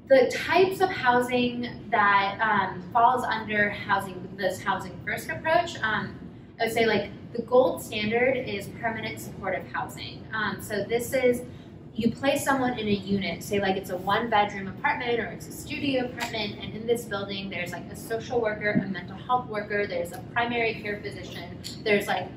The 0.08 0.30
types 0.34 0.82
of 0.82 0.90
housing 0.90 1.88
that 1.90 2.38
um, 2.42 2.84
falls 2.92 3.24
under 3.24 3.70
housing 3.70 4.28
this 4.36 4.62
housing 4.62 5.00
first 5.06 5.30
approach, 5.30 5.80
um, 5.82 6.20
I 6.62 6.66
would 6.66 6.74
say 6.74 6.86
like 6.86 7.10
the 7.34 7.42
gold 7.42 7.82
standard 7.82 8.38
is 8.38 8.68
permanent 8.80 9.20
supportive 9.20 9.66
housing. 9.72 10.24
Um, 10.32 10.62
so 10.62 10.84
this 10.84 11.12
is 11.12 11.42
you 11.96 12.12
place 12.12 12.46
someone 12.46 12.78
in 12.78 12.88
a 12.88 12.92
unit, 12.92 13.44
say 13.44 13.60
like 13.60 13.76
it's 13.76 13.90
a 13.90 13.98
one 13.98 14.30
bedroom 14.30 14.68
apartment 14.68 15.20
or 15.20 15.26
it's 15.26 15.48
a 15.48 15.52
studio 15.52 16.06
apartment, 16.06 16.60
and 16.62 16.76
in 16.76 16.86
this 16.86 17.06
building 17.06 17.50
there's 17.50 17.72
like 17.72 17.84
a 17.92 17.96
social 17.96 18.40
worker, 18.40 18.80
a 18.86 18.88
mental 18.88 19.16
health 19.16 19.48
worker, 19.48 19.88
there's 19.88 20.12
a 20.12 20.20
primary 20.34 20.76
care 20.76 21.02
physician, 21.02 21.58
there's 21.84 22.06
like 22.06 22.28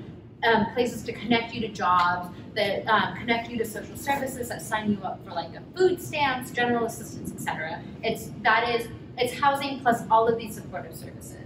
um, 0.43 0.73
places 0.73 1.03
to 1.03 1.13
connect 1.13 1.55
you 1.55 1.61
to 1.61 1.69
jobs, 1.69 2.35
that 2.55 2.87
um, 2.89 3.15
connect 3.17 3.51
you 3.51 3.59
to 3.59 3.65
social 3.65 3.97
services, 3.97 4.49
that 4.49 4.63
sign 4.63 4.93
you 4.93 4.99
up 5.03 5.23
for 5.25 5.33
like 5.33 5.51
a 5.55 5.63
food 5.77 6.01
stamps, 6.01 6.51
general 6.51 6.87
assistance, 6.87 7.31
etc. 7.31 7.83
It's 8.03 8.31
that 8.43 8.75
is 8.75 8.89
it's 9.19 9.39
housing 9.39 9.81
plus 9.81 10.03
all 10.11 10.27
of 10.27 10.39
these 10.39 10.55
supportive 10.55 10.97
services. 10.97 11.44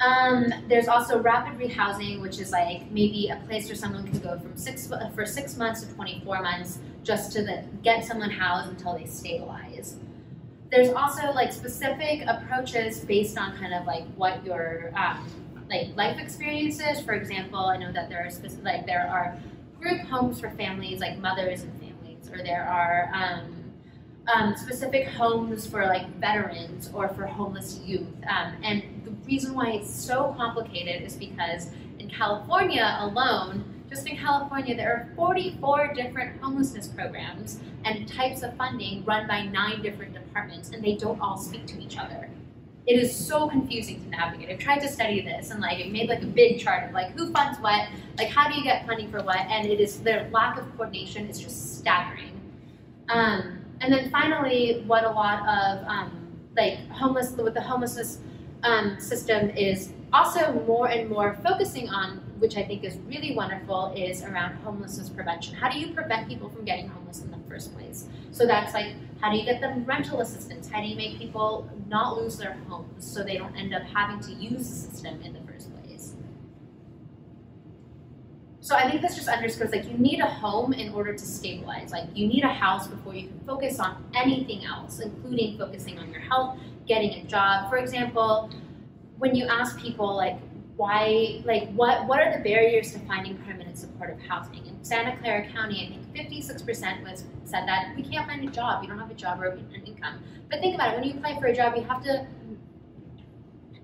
Um, 0.00 0.52
there's 0.68 0.88
also 0.88 1.20
rapid 1.20 1.58
rehousing, 1.58 2.20
which 2.20 2.38
is 2.38 2.50
like 2.50 2.90
maybe 2.90 3.28
a 3.28 3.36
place 3.46 3.66
where 3.66 3.76
someone 3.76 4.06
can 4.06 4.18
go 4.18 4.38
from 4.38 4.56
six 4.56 4.86
for 5.14 5.24
six 5.24 5.56
months 5.56 5.82
to 5.82 5.94
24 5.94 6.42
months 6.42 6.78
just 7.02 7.32
to 7.32 7.42
the, 7.42 7.64
get 7.82 8.04
someone 8.04 8.30
housed 8.30 8.68
until 8.68 8.98
they 8.98 9.06
stabilize. 9.06 9.96
There's 10.70 10.90
also 10.90 11.32
like 11.32 11.52
specific 11.52 12.24
approaches 12.26 13.00
based 13.00 13.38
on 13.38 13.56
kind 13.56 13.72
of 13.72 13.86
like 13.86 14.04
what 14.16 14.44
your 14.44 14.92
um, 14.96 15.26
like 15.70 15.96
life 15.96 16.18
experiences. 16.18 17.00
For 17.00 17.12
example, 17.12 17.60
I 17.60 17.76
know 17.76 17.92
that 17.92 18.08
there 18.08 18.26
are 18.26 18.30
specific 18.30 18.64
like 18.64 18.86
there 18.86 19.08
are 19.08 19.38
group 19.80 20.00
homes 20.02 20.40
for 20.40 20.50
families 20.50 21.00
like 21.00 21.18
mothers 21.18 21.62
and 21.62 21.72
families, 21.80 22.30
or 22.30 22.42
there 22.42 22.64
are 22.68 23.10
um, 23.14 23.56
um, 24.34 24.56
specific 24.56 25.06
homes 25.08 25.66
for 25.66 25.86
like 25.86 26.08
veterans 26.16 26.90
or 26.92 27.08
for 27.08 27.26
homeless 27.26 27.78
youth. 27.84 28.06
Um, 28.28 28.56
and 28.62 28.82
reason 29.26 29.54
why 29.54 29.70
it's 29.72 29.92
so 29.92 30.34
complicated 30.36 31.02
is 31.02 31.16
because 31.16 31.70
in 31.98 32.08
California 32.08 32.96
alone, 33.00 33.64
just 33.88 34.06
in 34.08 34.16
California, 34.16 34.76
there 34.76 34.90
are 34.92 35.14
44 35.16 35.94
different 35.94 36.40
homelessness 36.40 36.88
programs 36.88 37.60
and 37.84 38.08
types 38.08 38.42
of 38.42 38.56
funding 38.56 39.04
run 39.04 39.28
by 39.28 39.42
nine 39.42 39.80
different 39.82 40.12
departments, 40.12 40.70
and 40.70 40.82
they 40.82 40.96
don't 40.96 41.20
all 41.20 41.36
speak 41.36 41.66
to 41.66 41.80
each 41.80 41.96
other. 41.96 42.28
It 42.86 42.98
is 43.00 43.14
so 43.14 43.48
confusing 43.48 44.02
to 44.04 44.08
navigate. 44.08 44.50
I've 44.50 44.58
tried 44.60 44.78
to 44.80 44.88
study 44.88 45.20
this 45.20 45.50
and 45.50 45.60
like 45.60 45.80
it 45.80 45.90
made 45.90 46.08
like 46.08 46.22
a 46.22 46.26
big 46.26 46.60
chart 46.60 46.88
of 46.88 46.92
like 46.92 47.12
who 47.12 47.32
funds 47.32 47.58
what, 47.60 47.88
like 48.16 48.28
how 48.28 48.48
do 48.48 48.56
you 48.56 48.62
get 48.62 48.86
funding 48.86 49.10
for 49.10 49.22
what, 49.22 49.38
and 49.38 49.66
it 49.66 49.80
is 49.80 50.00
their 50.00 50.28
lack 50.30 50.56
of 50.58 50.76
coordination 50.76 51.28
is 51.28 51.40
just 51.40 51.78
staggering. 51.78 52.40
Um, 53.08 53.64
and 53.80 53.92
then 53.92 54.10
finally, 54.10 54.84
what 54.86 55.04
a 55.04 55.10
lot 55.10 55.40
of 55.40 55.86
um, 55.86 56.26
like 56.56 56.88
homeless 56.90 57.32
with 57.32 57.54
the 57.54 57.60
homelessness 57.60 58.20
um, 58.66 59.00
system 59.00 59.50
is 59.50 59.92
also 60.12 60.52
more 60.66 60.88
and 60.88 61.08
more 61.08 61.38
focusing 61.42 61.88
on, 61.88 62.18
which 62.38 62.56
I 62.56 62.64
think 62.64 62.84
is 62.84 62.96
really 63.06 63.34
wonderful, 63.34 63.92
is 63.96 64.22
around 64.22 64.56
homelessness 64.56 65.08
prevention. 65.08 65.54
How 65.54 65.70
do 65.70 65.78
you 65.78 65.94
prevent 65.94 66.28
people 66.28 66.48
from 66.48 66.64
getting 66.64 66.88
homeless 66.88 67.22
in 67.22 67.30
the 67.30 67.38
first 67.48 67.74
place? 67.74 68.08
So 68.32 68.46
that's 68.46 68.74
like, 68.74 68.94
how 69.20 69.30
do 69.30 69.38
you 69.38 69.44
get 69.44 69.60
them 69.60 69.84
rental 69.84 70.20
assistance? 70.20 70.68
How 70.68 70.80
do 70.80 70.86
you 70.86 70.96
make 70.96 71.18
people 71.18 71.70
not 71.88 72.16
lose 72.16 72.36
their 72.36 72.54
homes 72.68 73.10
so 73.10 73.22
they 73.22 73.38
don't 73.38 73.56
end 73.56 73.74
up 73.74 73.82
having 73.82 74.20
to 74.20 74.32
use 74.32 74.68
the 74.68 74.90
system 74.90 75.22
in 75.22 75.32
the 75.32 75.40
first 75.40 75.72
place? 75.74 76.14
So 78.60 78.74
I 78.74 78.90
think 78.90 79.00
this 79.00 79.14
just 79.14 79.28
underscores 79.28 79.70
like 79.70 79.88
you 79.88 79.96
need 79.96 80.18
a 80.18 80.26
home 80.26 80.72
in 80.72 80.92
order 80.92 81.12
to 81.12 81.24
stabilize. 81.24 81.92
Like 81.92 82.08
you 82.14 82.26
need 82.26 82.42
a 82.42 82.48
house 82.48 82.88
before 82.88 83.14
you 83.14 83.28
can 83.28 83.38
focus 83.46 83.78
on 83.78 84.04
anything 84.14 84.64
else, 84.64 84.98
including 84.98 85.56
focusing 85.56 85.98
on 86.00 86.10
your 86.10 86.20
health, 86.20 86.58
getting 86.86 87.10
a 87.12 87.24
job. 87.24 87.68
For 87.70 87.78
example, 87.78 88.50
when 89.18 89.34
you 89.34 89.46
ask 89.46 89.78
people 89.78 90.14
like 90.14 90.38
why 90.76 91.40
like 91.44 91.72
what 91.72 92.06
what 92.06 92.20
are 92.20 92.36
the 92.36 92.42
barriers 92.42 92.92
to 92.92 92.98
finding 93.00 93.36
permanent 93.38 93.78
supportive 93.78 94.20
housing? 94.20 94.66
In 94.66 94.84
Santa 94.84 95.16
Clara 95.16 95.46
County, 95.52 95.86
I 95.86 96.12
think 96.14 96.30
56% 96.30 97.02
was 97.02 97.24
said 97.44 97.66
that 97.66 97.94
we 97.96 98.02
can't 98.02 98.26
find 98.26 98.46
a 98.46 98.50
job, 98.50 98.82
you 98.82 98.88
don't 98.88 98.98
have 98.98 99.10
a 99.10 99.14
job 99.14 99.40
or 99.40 99.48
an 99.48 99.82
income. 99.86 100.22
But 100.50 100.60
think 100.60 100.74
about 100.74 100.92
it, 100.92 101.00
when 101.00 101.08
you 101.08 101.14
apply 101.14 101.40
for 101.40 101.46
a 101.46 101.54
job, 101.54 101.76
you 101.76 101.84
have 101.84 102.02
to 102.04 102.26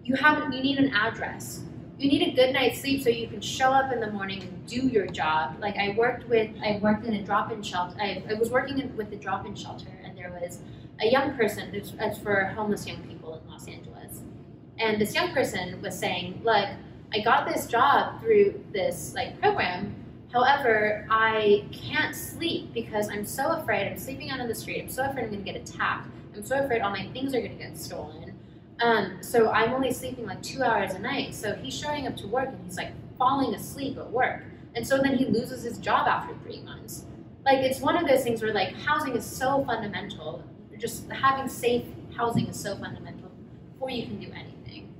you 0.05 0.17
have 0.17 0.53
you 0.53 0.63
need 0.63 0.79
an 0.79 0.93
address 0.95 1.63
you 2.03 2.11
need 2.11 2.23
a 2.23 2.33
good 2.33 2.53
night's 2.53 2.81
sleep 2.81 3.03
so 3.03 3.11
you 3.11 3.29
can 3.29 3.41
show 3.41 3.71
up 3.71 3.93
in 3.93 4.01
the 4.01 4.11
morning 4.11 4.43
and 4.43 4.67
do 4.67 4.89
your 4.89 5.07
job. 5.07 5.57
Like 5.61 5.77
I 5.77 5.95
worked 5.97 6.29
with, 6.29 6.51
I 6.61 6.81
worked 6.83 7.07
in 7.07 7.15
a 7.15 7.23
drop-in 7.23 7.63
shelter. 7.63 7.97
I, 8.01 8.25
I 8.29 8.35
was 8.35 8.51
working 8.51 8.81
in, 8.81 8.97
with 8.97 9.11
the 9.11 9.17
drop-in 9.17 9.55
shelter, 9.55 9.87
and 10.05 10.19
there 10.19 10.37
was 10.41 10.59
a 11.01 11.07
young 11.07 11.35
person. 11.37 11.75
It's, 11.75 11.91
for 12.19 12.45
homeless 12.57 12.87
young 12.87 13.03
people 13.03 13.41
in 13.43 13.51
Los 13.51 13.67
Angeles, 13.69 14.21
and 14.79 15.01
this 15.01 15.15
young 15.15 15.33
person 15.33 15.81
was 15.83 15.99
saying, 15.99 16.41
"Look, 16.45 16.69
I 17.13 17.21
got 17.21 17.47
this 17.47 17.67
job 17.67 18.21
through 18.21 18.65
this 18.73 19.15
like 19.15 19.41
program. 19.41 19.95
However, 20.33 21.07
I 21.11 21.67
can't 21.73 22.17
sleep 22.17 22.73
because 22.73 23.09
I'm 23.11 23.27
so 23.27 23.53
afraid. 23.53 23.87
I'm 23.87 23.99
sleeping 23.99 24.31
out 24.31 24.41
on 24.41 24.49
the 24.49 24.55
street. 24.55 24.81
I'm 24.81 24.89
so 24.89 25.05
afraid 25.05 25.25
I'm 25.25 25.31
going 25.31 25.45
to 25.45 25.53
get 25.53 25.61
attacked. 25.61 26.09
I'm 26.35 26.43
so 26.43 26.59
afraid 26.65 26.81
all 26.81 26.91
my 26.91 27.07
things 27.13 27.35
are 27.35 27.41
going 27.41 27.59
to 27.59 27.65
get 27.65 27.77
stolen." 27.79 28.33
Um, 28.83 29.19
so 29.21 29.51
I'm 29.51 29.73
only 29.73 29.93
sleeping 29.93 30.27
like 30.27 30.43
two 30.43 30.63
hours 30.63 30.93
a 30.95 30.99
night. 30.99 31.35
So 31.35 31.55
he's 31.55 31.75
showing 31.75 32.07
up 32.07 32.17
to 32.19 32.27
work 32.27 32.49
and 32.49 32.59
he's 32.65 32.77
like 32.77 32.93
falling 33.17 33.55
asleep 33.55 33.97
at 33.97 34.11
work. 34.11 34.43
And 34.75 34.87
so 34.87 34.99
then 34.99 35.17
he 35.17 35.27
loses 35.27 35.63
his 35.63 35.79
job 35.79 36.09
after 36.09 36.35
three 36.43 36.61
months. 36.63 37.05
Like 37.45 37.59
it's 37.59 37.81
one 37.81 37.97
of 37.97 38.09
those 38.09 38.25
things 38.25 38.43
where 38.43 38.53
like 38.53 38.75
housing 38.75 39.15
is 39.15 39.25
so 39.25 39.65
fundamental. 39.65 40.43
Just 40.83 41.09
having 41.13 41.49
safe 41.49 41.85
housing 42.17 42.49
is 42.49 42.59
so 42.59 42.75
fundamental 42.75 43.31
before 43.73 43.91
you 43.91 44.03
can 44.03 44.19
do 44.19 44.33
anything. 44.33 44.93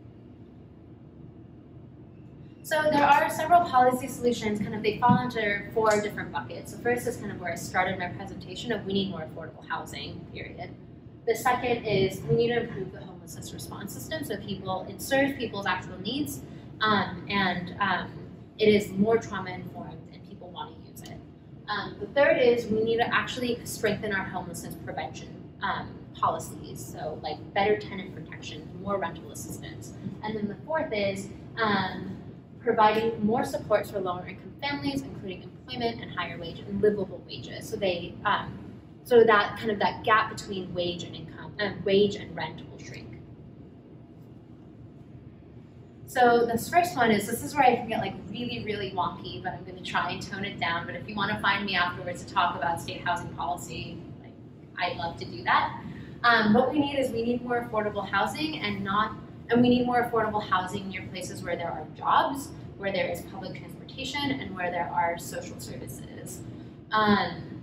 So 2.63 2.81
there 2.89 3.03
are 3.03 3.29
several 3.29 3.63
policy 3.63 4.07
solutions, 4.07 4.61
kind 4.61 4.77
of 4.77 4.85
they 4.85 4.99
fall 4.99 5.19
into 5.19 5.65
four 5.75 6.01
different 6.01 6.31
buckets. 6.31 6.71
So 6.71 6.79
first 6.79 7.09
is 7.09 7.17
kind 7.17 7.33
of 7.33 7.41
where 7.41 7.51
I 7.51 7.57
started 7.57 7.99
my 7.99 8.07
presentation 8.11 8.71
of 8.71 8.87
we 8.87 8.93
need 8.93 9.11
more 9.11 9.27
affordable 9.27 9.69
housing, 9.69 10.25
period. 10.33 10.71
The 11.27 11.35
second 11.35 11.85
is 11.85 12.21
we 12.31 12.37
need 12.37 12.49
to 12.55 12.61
improve 12.61 12.93
the 12.93 13.01
homelessness 13.01 13.53
response 13.53 13.93
system 13.93 14.23
so 14.23 14.37
people 14.37 14.87
it 14.89 15.03
serves 15.03 15.37
people's 15.37 15.67
actual 15.67 15.99
needs, 15.99 16.43
um, 16.81 17.27
and 17.29 17.75
um, 17.81 18.13
it 18.57 18.69
is 18.69 18.93
more 18.93 19.19
trauma 19.19 19.51
informed 19.51 19.99
and 20.13 20.29
people 20.29 20.49
want 20.51 20.81
to 20.81 20.89
use 20.89 21.03
it. 21.03 21.19
Um, 21.69 21.97
the 21.99 22.07
third 22.07 22.41
is 22.41 22.67
we 22.67 22.85
need 22.85 22.99
to 22.99 23.13
actually 23.13 23.59
strengthen 23.65 24.13
our 24.13 24.25
homelessness 24.25 24.77
prevention 24.77 25.42
um, 25.63 25.99
policies, 26.15 26.85
so 26.85 27.19
like 27.23 27.39
better 27.55 27.79
tenant 27.79 28.15
protection, 28.15 28.69
more 28.83 28.99
rental 28.99 29.31
assistance, 29.31 29.95
and 30.23 30.37
then 30.37 30.49
the 30.49 30.57
fourth 30.67 30.93
is 30.93 31.29
um, 31.63 32.17
providing 32.61 33.25
more 33.25 33.45
supports 33.45 33.91
for 33.91 34.01
lower 34.01 34.27
income 34.27 34.53
families, 34.61 35.03
including 35.03 35.43
employment 35.43 36.01
and 36.01 36.13
higher 36.13 36.39
wage 36.39 36.61
and 36.61 36.81
livable 36.81 37.23
wages. 37.27 37.69
So 37.69 37.77
they, 37.77 38.15
um, 38.25 38.59
so 39.05 39.25
that 39.25 39.57
kind 39.59 39.71
of 39.71 39.79
that 39.81 40.05
gap 40.05 40.31
between 40.31 40.73
wage 40.75 41.03
and 41.05 41.15
income, 41.15 41.53
uh, 41.61 41.71
wage 41.85 42.15
and 42.15 42.35
rent 42.37 42.63
will 42.71 42.79
shrink. 42.79 43.09
So 46.07 46.47
this 46.47 46.69
first 46.69 46.95
one 46.95 47.11
is, 47.11 47.27
this 47.27 47.43
is 47.43 47.55
where 47.55 47.65
I 47.65 47.75
can 47.75 47.89
get 47.89 48.01
like 48.01 48.15
really, 48.29 48.63
really 48.65 48.91
wonky, 48.91 49.43
but 49.43 49.55
I'm 49.55 49.65
gonna 49.65 49.83
try 49.83 50.11
and 50.11 50.23
tone 50.23 50.45
it 50.45 50.61
down. 50.61 50.87
But 50.87 50.95
if 50.95 51.09
you 51.09 51.15
wanna 51.15 51.41
find 51.41 51.65
me 51.65 51.75
afterwards 51.75 52.25
to 52.25 52.33
talk 52.33 52.55
about 52.55 52.81
state 52.81 53.01
housing 53.01 53.31
policy, 53.31 53.99
I'd 54.83 54.97
love 54.97 55.17
to 55.19 55.25
do 55.25 55.43
that. 55.45 55.81
Um, 56.25 56.53
what 56.55 56.73
we 56.73 56.79
need 56.79 56.99
is 56.99 57.11
we 57.11 57.23
need 57.23 57.43
more 57.43 57.69
affordable 57.69 58.09
housing 58.09 58.59
and 58.61 58.85
not, 58.85 59.17
and 59.49 59.63
we 59.63 59.69
need 59.69 59.87
more 59.87 60.05
affordable 60.05 60.43
housing 60.43 60.89
near 60.89 61.03
places 61.09 61.43
where 61.43 61.57
there 61.57 61.71
are 61.71 61.87
jobs, 61.97 62.51
where 62.79 62.93
there 62.93 63.09
is 63.09 63.23
public 63.23 63.59
transportation, 63.59 64.31
and 64.31 64.55
where 64.55 64.71
there 64.71 64.91
are 64.93 65.19
social 65.19 65.59
services. 65.59 66.43
Um, 66.91 67.63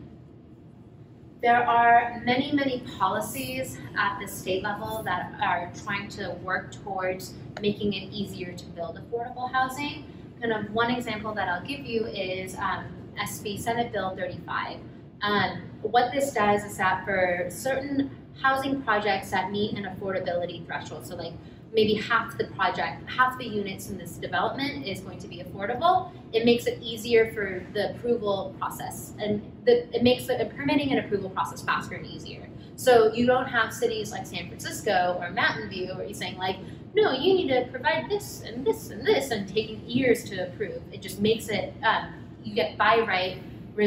there 1.42 1.66
are 1.66 2.22
many, 2.26 2.52
many 2.52 2.84
policies 2.98 3.78
at 3.98 4.20
the 4.20 4.28
state 4.28 4.62
level 4.62 5.04
that 5.04 5.34
are 5.42 5.72
trying 5.86 6.10
to 6.10 6.32
work 6.44 6.72
towards 6.72 7.34
making 7.62 7.94
it 7.94 8.12
easier 8.12 8.52
to 8.52 8.66
build 8.66 9.00
affordable 9.00 9.50
housing. 9.52 10.06
Kind 10.42 10.52
of 10.52 10.74
one 10.74 10.92
example 10.92 11.34
that 11.34 11.48
I'll 11.48 11.66
give 11.66 11.86
you 11.86 12.08
is 12.08 12.56
um, 12.56 12.86
SB 13.18 13.58
Senate 13.60 13.94
Bill 13.94 14.16
35. 14.18 14.80
Um, 15.22 15.69
what 15.82 16.12
this 16.12 16.32
does 16.34 16.64
is 16.64 16.78
that 16.78 17.06
for 17.06 17.48
certain 17.50 18.12
housing 18.42 18.82
projects 18.82 19.32
that 19.32 19.52
meet 19.52 19.78
an 19.78 19.86
affordability 19.86 20.66
threshold, 20.66 21.06
so 21.06 21.16
like 21.16 21.34
maybe 21.74 21.94
half 21.94 22.38
the 22.38 22.46
project, 22.46 23.08
half 23.10 23.38
the 23.38 23.48
units 23.48 23.90
in 23.90 23.98
this 23.98 24.14
development 24.14 24.88
is 24.88 25.02
going 25.02 25.20
to 25.20 25.28
be 25.28 25.44
affordable, 25.44 26.12
it 26.34 26.46
makes 26.46 26.66
it 26.66 26.80
easier 26.82 27.32
for 27.34 27.64
the 27.74 27.92
approval 27.92 28.56
process. 28.58 29.14
And 29.20 29.42
the, 29.66 29.94
it 29.96 30.04
makes 30.04 30.26
the 30.26 30.52
permitting 30.56 30.92
and 30.92 31.06
approval 31.06 31.30
process 31.30 31.62
faster 31.62 31.96
and 31.96 32.06
easier. 32.06 32.48
So 32.76 33.14
you 33.14 33.26
don't 33.26 33.48
have 33.48 33.74
cities 33.74 34.12
like 34.12 34.26
San 34.26 34.48
Francisco 34.48 35.18
or 35.20 35.30
Mountain 35.32 35.70
View 35.70 35.94
where 35.96 36.06
you're 36.06 36.14
saying 36.14 36.38
like, 36.38 36.58
no, 36.96 37.12
you 37.12 37.34
need 37.34 37.50
to 37.50 37.68
provide 37.70 38.10
this 38.10 38.42
and 38.42 38.66
this 38.66 38.90
and 38.90 39.06
this 39.06 39.32
and 39.32 39.48
taking 39.48 39.82
years 39.88 40.24
to 40.26 40.48
approve. 40.48 40.82
It 40.92 41.02
just 41.02 41.20
makes 41.20 41.50
it, 41.50 41.74
um, 41.84 42.14
you 42.44 42.56
get 42.56 42.78
by 42.78 43.00
right 43.00 43.38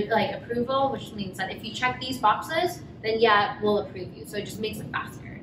like 0.01 0.35
approval, 0.35 0.91
which 0.91 1.13
means 1.13 1.39
that 1.39 1.51
if 1.51 1.65
you 1.65 1.73
check 1.73 2.01
these 2.01 2.19
boxes, 2.19 2.83
then 3.03 3.21
yeah, 3.21 3.59
we'll 3.63 3.79
approve 3.79 4.17
you. 4.17 4.27
So 4.27 4.37
it 4.39 4.45
just 4.45 4.61
makes 4.61 4.79
it 4.79 4.87
faster. 4.93 5.41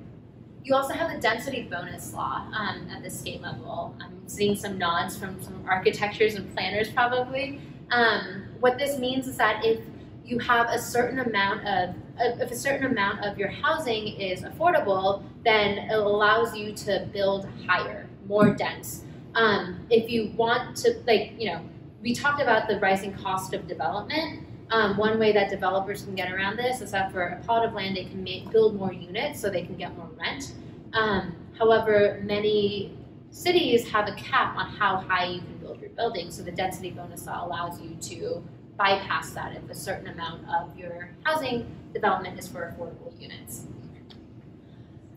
You 0.63 0.75
also 0.75 0.93
have 0.93 1.11
the 1.11 1.19
density 1.19 1.63
bonus 1.63 2.13
law 2.13 2.45
um, 2.53 2.87
at 2.89 3.01
the 3.01 3.09
state 3.09 3.41
level. 3.41 3.95
I'm 3.99 4.27
seeing 4.27 4.55
some 4.55 4.77
nods 4.77 5.17
from 5.17 5.41
some 5.41 5.63
architectures 5.67 6.35
and 6.35 6.53
planners 6.53 6.89
probably. 6.89 7.61
Um, 7.91 8.45
what 8.59 8.77
this 8.77 8.99
means 8.99 9.27
is 9.27 9.37
that 9.37 9.65
if 9.65 9.79
you 10.25 10.37
have 10.39 10.69
a 10.69 10.77
certain 10.77 11.19
amount 11.19 11.67
of 11.67 11.95
if 12.19 12.51
a 12.51 12.55
certain 12.55 12.85
amount 12.85 13.25
of 13.25 13.37
your 13.37 13.47
housing 13.47 14.19
is 14.19 14.41
affordable, 14.41 15.23
then 15.45 15.77
it 15.77 15.97
allows 15.97 16.55
you 16.55 16.73
to 16.73 17.07
build 17.13 17.47
higher, 17.65 18.07
more 18.27 18.53
dense. 18.53 19.05
Um, 19.35 19.85
if 19.89 20.09
you 20.09 20.31
want 20.35 20.75
to, 20.77 21.01
like, 21.07 21.33
you 21.37 21.51
know, 21.51 21.61
we 22.01 22.13
talked 22.13 22.41
about 22.41 22.67
the 22.67 22.79
rising 22.79 23.13
cost 23.13 23.53
of 23.53 23.67
development. 23.67 24.45
Um, 24.71 24.97
one 24.97 25.19
way 25.19 25.31
that 25.33 25.49
developers 25.49 26.03
can 26.03 26.15
get 26.15 26.31
around 26.31 26.57
this 26.57 26.81
is 26.81 26.91
that 26.91 27.11
for 27.11 27.21
a 27.21 27.43
plot 27.43 27.65
of 27.65 27.73
land, 27.73 27.97
they 27.97 28.05
can 28.05 28.23
make, 28.23 28.49
build 28.51 28.75
more 28.75 28.93
units 28.93 29.39
so 29.39 29.49
they 29.49 29.63
can 29.63 29.75
get 29.75 29.95
more 29.97 30.09
rent. 30.17 30.53
Um, 30.93 31.35
however, 31.57 32.21
many 32.23 32.97
cities 33.31 33.87
have 33.89 34.07
a 34.07 34.13
cap 34.13 34.55
on 34.55 34.67
how 34.67 34.97
high 34.97 35.25
you 35.25 35.39
can 35.39 35.57
build 35.57 35.81
your 35.81 35.89
building, 35.91 36.31
so 36.31 36.43
the 36.43 36.51
density 36.51 36.91
bonus 36.91 37.25
law 37.25 37.45
allows 37.45 37.81
you 37.81 37.95
to 38.01 38.43
bypass 38.77 39.31
that 39.31 39.55
if 39.55 39.69
a 39.69 39.75
certain 39.75 40.07
amount 40.07 40.47
of 40.49 40.77
your 40.77 41.09
housing 41.23 41.65
development 41.93 42.39
is 42.39 42.47
for 42.47 42.73
affordable 42.73 43.19
units. 43.19 43.65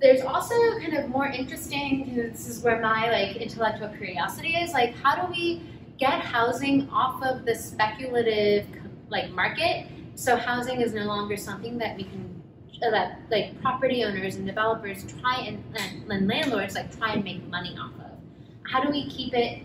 There's 0.01 0.23
also 0.23 0.55
kind 0.81 0.95
of 0.95 1.09
more 1.11 1.29
interesting, 1.29 2.13
this 2.17 2.49
is 2.49 2.61
where 2.63 2.81
my 2.81 3.09
like 3.11 3.37
intellectual 3.37 3.89
curiosity 3.91 4.57
is, 4.57 4.73
like 4.73 4.97
how 4.97 5.15
do 5.15 5.33
we 5.33 5.63
get 6.03 6.21
housing 6.21 6.91
off 6.91 7.23
of 7.23 7.45
the 7.45 7.55
speculative 7.55 8.67
like 9.09 9.31
market. 9.31 9.87
So 10.17 10.35
housing 10.35 10.81
is 10.81 10.93
no 10.93 11.05
longer 11.05 11.37
something 11.37 11.79
that 11.79 11.97
we 11.97 12.03
can 12.03 12.43
uh, 12.85 12.91
that 12.91 13.21
like 13.31 13.61
property 13.63 14.03
owners 14.03 14.35
and 14.35 14.45
developers 14.45 15.05
try 15.21 15.43
and, 15.47 15.63
and, 15.77 16.11
and 16.11 16.27
landlords 16.27 16.75
like 16.75 16.97
try 16.99 17.13
and 17.13 17.23
make 17.23 17.49
money 17.49 17.77
off 17.81 17.93
of. 18.01 18.19
How 18.65 18.83
do 18.83 18.91
we 18.91 19.09
keep 19.11 19.33
it 19.33 19.63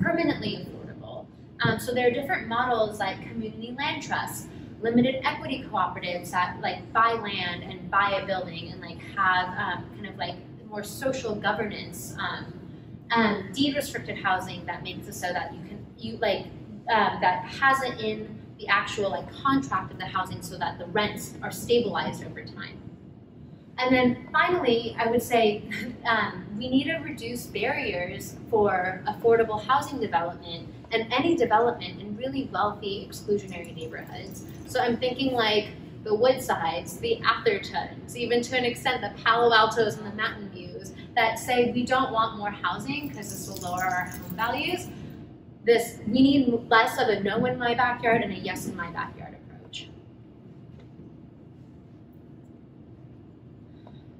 permanently 0.00 0.66
affordable? 0.66 1.26
Um, 1.60 1.78
so 1.78 1.92
there 1.92 2.08
are 2.08 2.10
different 2.10 2.48
models 2.48 2.98
like 2.98 3.20
community 3.28 3.74
land 3.76 4.02
trusts, 4.02 4.46
limited 4.80 5.16
equity 5.26 5.66
cooperatives 5.70 6.30
that 6.30 6.58
like 6.62 6.90
buy 6.94 7.12
land 7.12 7.64
and 7.64 7.90
buy 7.90 8.18
a 8.22 8.24
building 8.24 8.72
and 8.72 8.80
like 8.80 8.98
have 9.14 9.48
um, 9.58 9.84
kind 9.94 10.06
of 10.06 10.16
like 10.16 10.36
more 10.70 10.82
social 10.82 11.34
governance. 11.34 12.16
Um, 12.18 12.55
um, 13.10 13.48
deed 13.52 13.76
restricted 13.76 14.18
housing 14.18 14.64
that 14.66 14.82
makes 14.82 15.06
it 15.08 15.14
so 15.14 15.32
that 15.32 15.54
you 15.54 15.60
can 15.60 15.86
you 15.98 16.16
like 16.18 16.46
um, 16.90 17.18
that 17.20 17.44
has 17.44 17.82
it 17.82 18.00
in 18.00 18.42
the 18.58 18.68
actual 18.68 19.10
like 19.10 19.30
contract 19.32 19.92
of 19.92 19.98
the 19.98 20.06
housing 20.06 20.42
so 20.42 20.56
that 20.58 20.78
the 20.78 20.86
rents 20.86 21.34
are 21.42 21.50
stabilized 21.50 22.24
over 22.24 22.44
time. 22.44 22.80
And 23.78 23.94
then 23.94 24.28
finally, 24.32 24.96
I 24.98 25.08
would 25.08 25.22
say 25.22 25.64
um, 26.06 26.46
we 26.56 26.68
need 26.68 26.84
to 26.84 26.96
reduce 26.98 27.46
barriers 27.46 28.36
for 28.48 29.02
affordable 29.06 29.62
housing 29.62 30.00
development 30.00 30.72
and 30.92 31.12
any 31.12 31.36
development 31.36 32.00
in 32.00 32.16
really 32.16 32.48
wealthy 32.52 33.06
exclusionary 33.08 33.74
neighborhoods. 33.74 34.46
So 34.66 34.80
I'm 34.80 34.96
thinking 34.96 35.34
like 35.34 35.68
the 36.04 36.14
Woodsides, 36.14 36.98
the 36.98 37.20
Athertons, 37.24 38.14
even 38.14 38.40
to 38.42 38.56
an 38.56 38.64
extent 38.64 39.02
the 39.02 39.12
Palo 39.22 39.52
Altos 39.52 39.96
and 39.96 40.06
the 40.06 40.14
Mountain 40.14 40.50
Views 40.50 40.75
that 41.16 41.38
say 41.38 41.72
we 41.72 41.84
don't 41.84 42.12
want 42.12 42.38
more 42.38 42.50
housing 42.50 43.08
because 43.08 43.30
this 43.30 43.48
will 43.48 43.68
lower 43.68 43.82
our 43.84 44.04
home 44.06 44.36
values 44.36 44.88
this 45.66 45.98
we 46.06 46.22
need 46.22 46.70
less 46.70 46.98
of 46.98 47.08
a 47.08 47.20
no 47.22 47.44
in 47.44 47.58
my 47.58 47.74
backyard 47.74 48.22
and 48.22 48.32
a 48.32 48.36
yes 48.36 48.66
in 48.66 48.76
my 48.76 48.88
backyard 48.92 49.34
approach. 49.34 49.90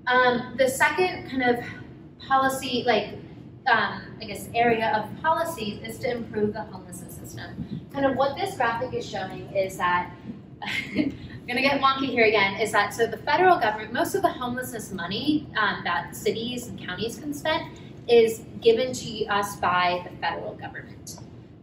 Um, 0.08 0.56
the 0.58 0.68
second 0.68 1.30
kind 1.30 1.44
of 1.44 1.64
policy, 2.18 2.82
like 2.84 3.14
um, 3.68 4.02
I 4.20 4.24
guess 4.24 4.48
area 4.54 4.92
of 4.96 5.22
policies 5.22 5.80
is 5.88 5.98
to 6.00 6.10
improve 6.10 6.52
the 6.52 6.62
homelessness 6.62 7.14
system. 7.14 7.86
Kind 7.92 8.06
of 8.06 8.16
what 8.16 8.36
this 8.36 8.56
graphic 8.56 8.92
is 8.92 9.08
showing 9.08 9.48
is 9.54 9.78
that 9.78 10.10
I'm 11.48 11.54
gonna 11.54 11.62
get 11.62 11.80
wonky 11.80 12.08
here 12.08 12.26
again. 12.26 12.60
Is 12.60 12.72
that 12.72 12.92
so? 12.92 13.06
The 13.06 13.18
federal 13.18 13.58
government, 13.58 13.92
most 13.92 14.14
of 14.14 14.22
the 14.22 14.28
homelessness 14.28 14.92
money 14.92 15.46
um, 15.56 15.82
that 15.84 16.16
cities 16.16 16.66
and 16.66 16.78
counties 16.78 17.18
can 17.18 17.32
spend 17.32 17.78
is 18.08 18.42
given 18.60 18.92
to 18.92 19.26
us 19.26 19.56
by 19.56 20.04
the 20.08 20.16
federal 20.18 20.54
government 20.54 21.18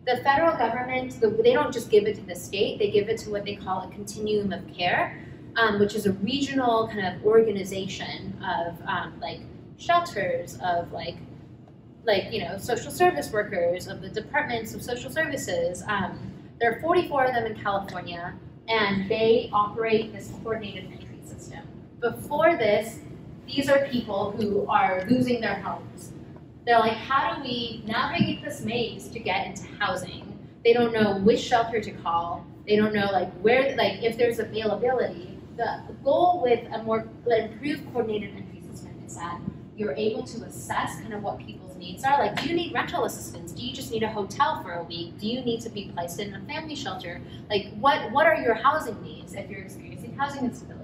the 0.05 0.17
federal 0.17 0.57
government, 0.57 1.19
the, 1.21 1.29
they 1.29 1.53
don't 1.53 1.71
just 1.71 1.89
give 1.89 2.05
it 2.05 2.15
to 2.15 2.21
the 2.21 2.35
state, 2.35 2.79
they 2.79 2.91
give 2.91 3.07
it 3.07 3.17
to 3.19 3.29
what 3.29 3.45
they 3.45 3.55
call 3.55 3.87
a 3.87 3.91
continuum 3.91 4.51
of 4.51 4.61
care, 4.73 5.17
um, 5.55 5.79
which 5.79 5.95
is 5.95 6.05
a 6.05 6.11
regional 6.13 6.87
kind 6.87 7.15
of 7.15 7.25
organization 7.25 8.37
of 8.43 8.75
um, 8.85 9.13
like 9.21 9.39
shelters, 9.77 10.57
of 10.63 10.91
like, 10.91 11.15
like, 12.05 12.33
you 12.33 12.43
know, 12.43 12.57
social 12.57 12.91
service 12.91 13.31
workers, 13.31 13.87
of 13.87 14.01
the 14.01 14.09
departments 14.09 14.73
of 14.73 14.83
social 14.83 15.09
services. 15.09 15.83
Um, 15.87 16.19
there 16.59 16.73
are 16.73 16.81
44 16.81 17.25
of 17.25 17.33
them 17.33 17.45
in 17.45 17.55
California, 17.61 18.33
and 18.67 19.09
they 19.09 19.49
operate 19.53 20.13
this 20.13 20.31
coordinated 20.43 20.85
entry 20.91 21.19
system. 21.25 21.61
Before 21.99 22.57
this, 22.57 22.99
these 23.45 23.69
are 23.69 23.85
people 23.87 24.31
who 24.31 24.65
are 24.67 25.05
losing 25.09 25.41
their 25.41 25.59
homes 25.59 26.13
they're 26.65 26.79
like, 26.79 26.93
how 26.93 27.35
do 27.35 27.41
we 27.41 27.83
navigate 27.85 28.43
this 28.43 28.61
maze 28.61 29.09
to 29.09 29.19
get 29.19 29.47
into 29.47 29.63
housing? 29.79 30.39
They 30.63 30.73
don't 30.73 30.93
know 30.93 31.17
which 31.17 31.41
shelter 31.41 31.81
to 31.81 31.91
call. 31.91 32.45
They 32.65 32.77
don't 32.77 32.93
know 32.93 33.09
like 33.11 33.33
where, 33.41 33.75
like 33.75 34.01
if 34.01 34.17
there's 34.17 34.39
availability. 34.39 35.37
The 35.57 35.81
goal 36.03 36.41
with 36.41 36.65
a 36.73 36.81
more 36.83 37.07
improved 37.27 37.85
coordinated 37.91 38.35
entry 38.35 38.61
system 38.61 38.95
is 39.05 39.15
that 39.17 39.39
you're 39.75 39.93
able 39.93 40.23
to 40.23 40.43
assess 40.45 40.99
kind 41.01 41.13
of 41.13 41.21
what 41.21 41.37
people's 41.37 41.72
needs 41.83 42.03
are. 42.03 42.17
Like, 42.25 42.41
do 42.41 42.49
you 42.49 42.55
need 42.55 42.73
rental 42.73 43.05
assistance? 43.05 43.51
Do 43.51 43.61
you 43.61 43.73
just 43.73 43.91
need 43.91 44.03
a 44.03 44.09
hotel 44.09 44.61
for 44.63 44.71
a 44.73 44.83
week? 44.83 45.19
Do 45.19 45.27
you 45.27 45.41
need 45.41 45.61
to 45.61 45.69
be 45.69 45.91
placed 45.93 46.19
in 46.19 46.33
a 46.33 46.39
family 46.41 46.75
shelter? 46.75 47.21
Like, 47.49 47.65
what 47.79 48.11
what 48.11 48.25
are 48.25 48.35
your 48.35 48.55
housing 48.55 49.01
needs 49.01 49.33
if 49.33 49.49
you're 49.49 49.61
experiencing 49.61 50.15
housing 50.15 50.45
instability? 50.45 50.83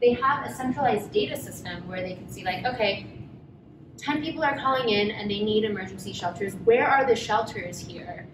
they 0.00 0.12
have 0.14 0.46
a 0.46 0.52
centralized 0.52 1.12
data 1.12 1.36
system 1.36 1.86
where 1.86 2.00
they 2.00 2.14
can 2.14 2.28
see 2.30 2.42
like, 2.42 2.64
okay, 2.64 3.06
10 3.98 4.22
people 4.22 4.42
are 4.42 4.58
calling 4.58 4.88
in 4.88 5.10
and 5.10 5.30
they 5.30 5.40
need 5.40 5.64
emergency 5.64 6.12
shelters. 6.12 6.54
Where 6.64 6.88
are 6.88 7.06
the 7.06 7.14
shelters 7.14 7.78
here? 7.78 8.26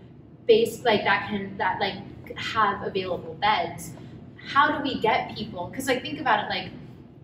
Based 0.47 0.85
like 0.85 1.03
that 1.03 1.29
can 1.29 1.57
that 1.59 1.81
like 1.81 1.97
have 2.39 2.83
available 2.87 3.35
beds. 3.35 3.93
How 4.37 4.71
do 4.71 4.83
we 4.83 5.01
get 5.01 5.35
people? 5.35 5.67
Because 5.67 5.89
like 5.89 6.03
think 6.03 6.21
about 6.21 6.45
it 6.45 6.49
like 6.49 6.71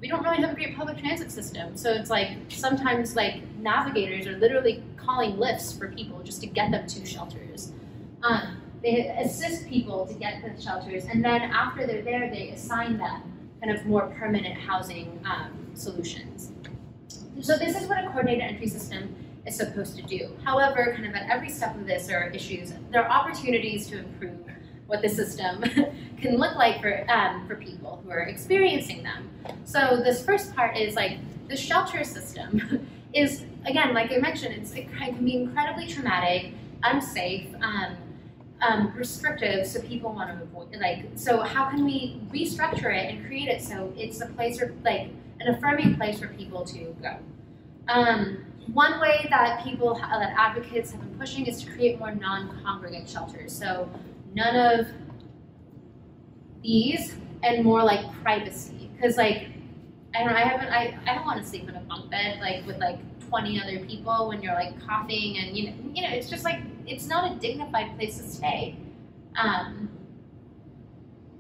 we 0.03 0.09
don't 0.09 0.25
really 0.25 0.39
have 0.39 0.51
a 0.51 0.55
great 0.55 0.77
public 0.77 0.99
transit 0.99 1.31
system. 1.31 1.77
So 1.77 1.93
it's 1.93 2.11
like 2.11 2.31
sometimes 2.49 3.15
like 3.15 3.41
navigators 3.59 4.27
are 4.27 4.37
literally 4.37 4.83
calling 4.97 5.37
Lyfts 5.37 5.79
for 5.79 5.89
people 5.93 6.21
just 6.25 6.41
to 6.41 6.49
get 6.49 6.73
them 6.73 6.89
to 6.89 7.07
shelters. 7.07 7.73
Um, 8.25 8.61
they 8.83 9.07
assist 9.07 9.69
people 9.69 10.05
to 10.07 10.15
get 10.15 10.43
to 10.43 10.51
the 10.51 10.61
shelters, 10.61 11.05
and 11.05 11.25
then 11.25 11.43
after 11.43 11.87
they're 11.87 12.03
there, 12.03 12.29
they 12.29 12.49
assign 12.49 12.99
them 12.99 13.23
kind 13.61 13.77
of 13.77 13.87
more 13.87 14.09
permanent 14.19 14.59
housing 14.59 15.21
um, 15.25 15.71
solutions. 15.75 16.51
So 17.41 17.57
this 17.57 17.81
is 17.81 17.89
what 17.89 17.99
a 17.99 18.09
coordinated 18.09 18.43
entry 18.43 18.67
system 18.67 19.15
is 19.47 19.55
supposed 19.57 19.97
to 19.97 20.03
do. 20.03 20.31
However, 20.43 20.93
kind 20.97 21.07
of 21.07 21.15
at 21.15 21.31
every 21.31 21.49
step 21.49 21.77
of 21.77 21.87
this, 21.87 22.09
there 22.09 22.21
are 22.21 22.31
issues. 22.31 22.73
There 22.91 23.05
are 23.05 23.09
opportunities 23.09 23.87
to 23.89 24.01
improve 24.01 24.45
what 24.93 25.01
the 25.01 25.09
system 25.09 25.63
can 26.21 26.37
look 26.37 26.55
like 26.55 26.83
for 26.83 27.11
um, 27.11 27.49
for 27.49 27.57
people 27.57 28.03
who 28.05 28.11
are 28.11 28.21
experiencing 28.21 29.03
them. 29.03 29.31
So 29.65 30.03
this 30.05 30.23
first 30.23 30.55
part 30.55 30.77
is 30.77 30.95
like 30.95 31.19
the 31.49 31.57
shelter 31.57 32.05
system 32.05 32.87
is 33.15 33.47
again, 33.65 33.95
like 33.95 34.13
I 34.13 34.19
mentioned, 34.19 34.55
it's, 34.55 34.73
it 34.75 34.87
can 34.93 35.25
be 35.25 35.35
incredibly 35.35 35.87
traumatic, 35.89 36.53
unsafe. 36.85 37.49
Um, 37.61 37.97
um, 38.61 38.93
restrictive, 38.95 39.67
so 39.67 39.81
people 39.81 40.13
want 40.13 40.31
to 40.31 40.41
avoid. 40.41 40.77
Like, 40.81 41.07
so 41.17 41.41
how 41.41 41.69
can 41.69 41.85
we 41.85 42.21
restructure 42.33 42.97
it 42.97 43.13
and 43.13 43.27
create 43.27 43.49
it 43.49 43.61
so 43.61 43.93
it's 43.97 44.21
a 44.21 44.27
place 44.27 44.61
for 44.61 44.73
like 44.85 45.09
an 45.41 45.53
affirming 45.53 45.97
place 45.97 46.21
for 46.21 46.29
people 46.29 46.65
to 46.67 46.95
go? 47.03 47.17
Um, 47.89 48.45
one 48.73 49.01
way 49.01 49.27
that 49.31 49.65
people, 49.65 49.95
that 49.95 50.33
advocates 50.39 50.93
have 50.93 51.01
been 51.01 51.19
pushing 51.19 51.47
is 51.47 51.61
to 51.65 51.73
create 51.73 51.99
more 51.99 52.15
non-congregate 52.15 53.09
shelters. 53.09 53.53
So 53.53 53.91
none 54.35 54.57
of 54.57 54.87
these 56.63 57.15
and 57.43 57.65
more 57.65 57.83
like 57.83 58.01
privacy. 58.23 58.91
Because 58.95 59.17
like, 59.17 59.49
I 60.15 60.25
don't 60.25 60.35
I 60.35 60.41
haven't, 60.41 60.69
I, 60.69 60.99
I 61.07 61.15
don't 61.15 61.25
want 61.25 61.43
to 61.43 61.49
sleep 61.49 61.69
in 61.69 61.75
a 61.75 61.81
bunk 61.81 62.11
bed 62.11 62.41
like 62.41 62.67
with 62.67 62.79
like 62.79 62.99
20 63.29 63.61
other 63.61 63.85
people 63.87 64.29
when 64.29 64.43
you're 64.43 64.55
like 64.55 64.79
coughing 64.87 65.39
and 65.39 65.57
you 65.57 65.71
know, 65.71 65.77
you 65.95 66.03
know, 66.03 66.11
it's 66.11 66.29
just 66.29 66.45
like, 66.45 66.61
it's 66.87 67.07
not 67.07 67.33
a 67.33 67.35
dignified 67.37 67.97
place 67.97 68.19
to 68.19 68.25
stay. 68.25 68.77
Um, 69.37 69.89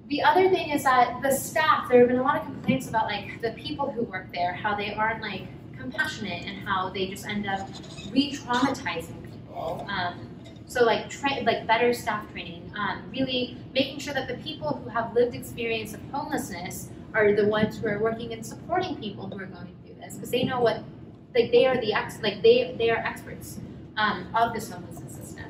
the 0.08 0.22
other 0.22 0.50
thing 0.50 0.70
is 0.70 0.84
that 0.84 1.22
the 1.22 1.30
staff, 1.30 1.88
there 1.88 2.00
have 2.00 2.08
been 2.08 2.18
a 2.18 2.22
lot 2.22 2.36
of 2.36 2.44
complaints 2.44 2.88
about 2.88 3.06
like 3.06 3.40
the 3.40 3.52
people 3.52 3.90
who 3.90 4.02
work 4.02 4.32
there, 4.32 4.52
how 4.52 4.74
they 4.74 4.94
aren't 4.94 5.22
like 5.22 5.46
compassionate 5.78 6.44
and 6.44 6.66
how 6.66 6.90
they 6.90 7.06
just 7.08 7.26
end 7.26 7.46
up 7.46 7.68
re-traumatizing 8.10 9.22
people. 9.30 9.86
Um, 9.88 10.28
so 10.72 10.84
like 10.84 11.10
tra- 11.10 11.42
like 11.42 11.66
better 11.66 11.92
staff 11.92 12.30
training, 12.32 12.72
um, 12.76 13.02
really 13.10 13.58
making 13.74 13.98
sure 13.98 14.14
that 14.14 14.26
the 14.26 14.38
people 14.38 14.80
who 14.82 14.88
have 14.88 15.14
lived 15.14 15.34
experience 15.34 15.92
of 15.92 16.00
homelessness 16.10 16.88
are 17.12 17.34
the 17.34 17.46
ones 17.46 17.78
who 17.78 17.86
are 17.88 17.98
working 17.98 18.32
and 18.32 18.44
supporting 18.44 18.96
people 18.96 19.28
who 19.28 19.38
are 19.38 19.46
going 19.46 19.74
through 19.84 19.96
this 20.00 20.14
because 20.14 20.30
they 20.30 20.44
know 20.44 20.60
what 20.60 20.82
like 21.34 21.50
they 21.50 21.66
are 21.66 21.78
the 21.78 21.92
ex 21.92 22.20
like 22.22 22.42
they 22.42 22.74
they 22.78 22.88
are 22.90 22.96
experts 22.96 23.60
um, 23.98 24.26
of 24.34 24.54
this 24.54 24.70
homelessness 24.70 25.12
system. 25.12 25.44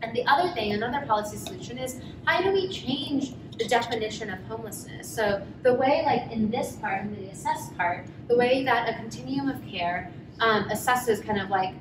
And 0.00 0.16
the 0.16 0.24
other 0.26 0.48
thing, 0.54 0.72
another 0.72 1.04
policy 1.06 1.36
solution 1.36 1.76
is 1.76 2.00
how 2.24 2.40
do 2.40 2.52
we 2.52 2.68
change 2.68 3.34
the 3.58 3.66
definition 3.66 4.30
of 4.30 4.38
homelessness? 4.44 5.08
So 5.08 5.44
the 5.62 5.74
way, 5.74 6.02
like 6.06 6.30
in 6.32 6.50
this 6.50 6.76
part, 6.76 7.02
in 7.02 7.14
the 7.16 7.30
assess 7.30 7.70
part, 7.76 8.06
the 8.28 8.36
way 8.36 8.64
that 8.64 8.88
a 8.88 8.94
continuum 8.94 9.48
of 9.48 9.66
care 9.66 10.12
um, 10.40 10.68
assesses 10.70 11.22
kind 11.22 11.40
of 11.40 11.50
like 11.50 11.74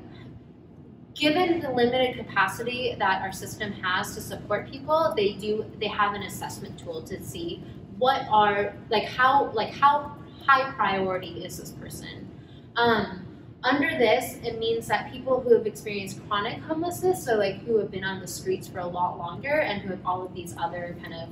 given 1.17 1.59
the 1.59 1.71
limited 1.71 2.15
capacity 2.15 2.95
that 2.99 3.21
our 3.23 3.31
system 3.31 3.71
has 3.71 4.13
to 4.13 4.21
support 4.21 4.69
people, 4.69 5.13
they 5.17 5.33
do 5.33 5.65
they 5.79 5.87
have 5.87 6.13
an 6.13 6.23
assessment 6.23 6.79
tool 6.79 7.01
to 7.03 7.21
see 7.23 7.63
what 7.97 8.21
are 8.29 8.75
like 8.89 9.05
how 9.05 9.51
like 9.53 9.73
how 9.73 10.15
high 10.45 10.71
priority 10.73 11.43
is 11.43 11.57
this 11.57 11.71
person. 11.71 12.29
Um, 12.75 13.25
under 13.63 13.89
this, 13.89 14.37
it 14.43 14.59
means 14.59 14.87
that 14.87 15.11
people 15.11 15.41
who 15.41 15.53
have 15.55 15.65
experienced 15.65 16.25
chronic 16.27 16.61
homelessness, 16.61 17.25
so 17.25 17.35
like 17.35 17.57
who 17.63 17.77
have 17.79 17.89
been 17.89 18.03
on 18.03 18.21
the 18.21 18.27
streets 18.27 18.67
for 18.67 18.79
a 18.79 18.87
lot 18.87 19.17
longer 19.17 19.61
and 19.61 19.81
who 19.81 19.89
have 19.89 20.05
all 20.05 20.23
of 20.23 20.33
these 20.35 20.55
other 20.57 20.95
kind 21.01 21.13
of 21.13 21.29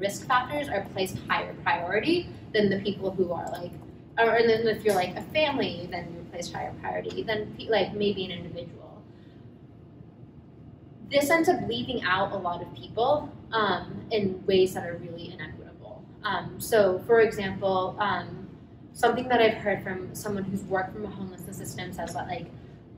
risk 0.00 0.26
factors, 0.26 0.68
are 0.68 0.86
placed 0.92 1.16
higher 1.28 1.54
priority 1.62 2.28
than 2.52 2.68
the 2.68 2.80
people 2.80 3.10
who 3.10 3.32
are 3.32 3.48
like, 3.52 3.70
or 4.18 4.36
and 4.36 4.48
then 4.48 4.66
if 4.66 4.84
you're 4.84 4.94
like 4.94 5.16
a 5.16 5.22
family, 5.32 5.88
then 5.90 6.12
you're 6.12 6.24
placed 6.24 6.52
higher 6.52 6.74
priority 6.80 7.22
than 7.22 7.56
like 7.68 7.94
maybe 7.94 8.24
an 8.24 8.32
individual. 8.32 8.87
This 11.10 11.30
ends 11.30 11.48
up 11.48 11.60
leaving 11.68 12.02
out 12.02 12.32
a 12.32 12.36
lot 12.36 12.62
of 12.62 12.72
people 12.74 13.32
um, 13.52 14.06
in 14.10 14.44
ways 14.46 14.74
that 14.74 14.86
are 14.86 14.96
really 14.96 15.32
inequitable. 15.32 16.04
Um, 16.22 16.60
so, 16.60 16.98
for 17.06 17.20
example, 17.20 17.96
um, 17.98 18.48
something 18.92 19.28
that 19.28 19.40
I've 19.40 19.54
heard 19.54 19.82
from 19.82 20.14
someone 20.14 20.44
who's 20.44 20.62
worked 20.64 20.92
from 20.92 21.04
a 21.04 21.08
homelessness 21.08 21.56
system 21.56 21.92
says 21.92 22.14
that 22.14 22.26
like 22.26 22.46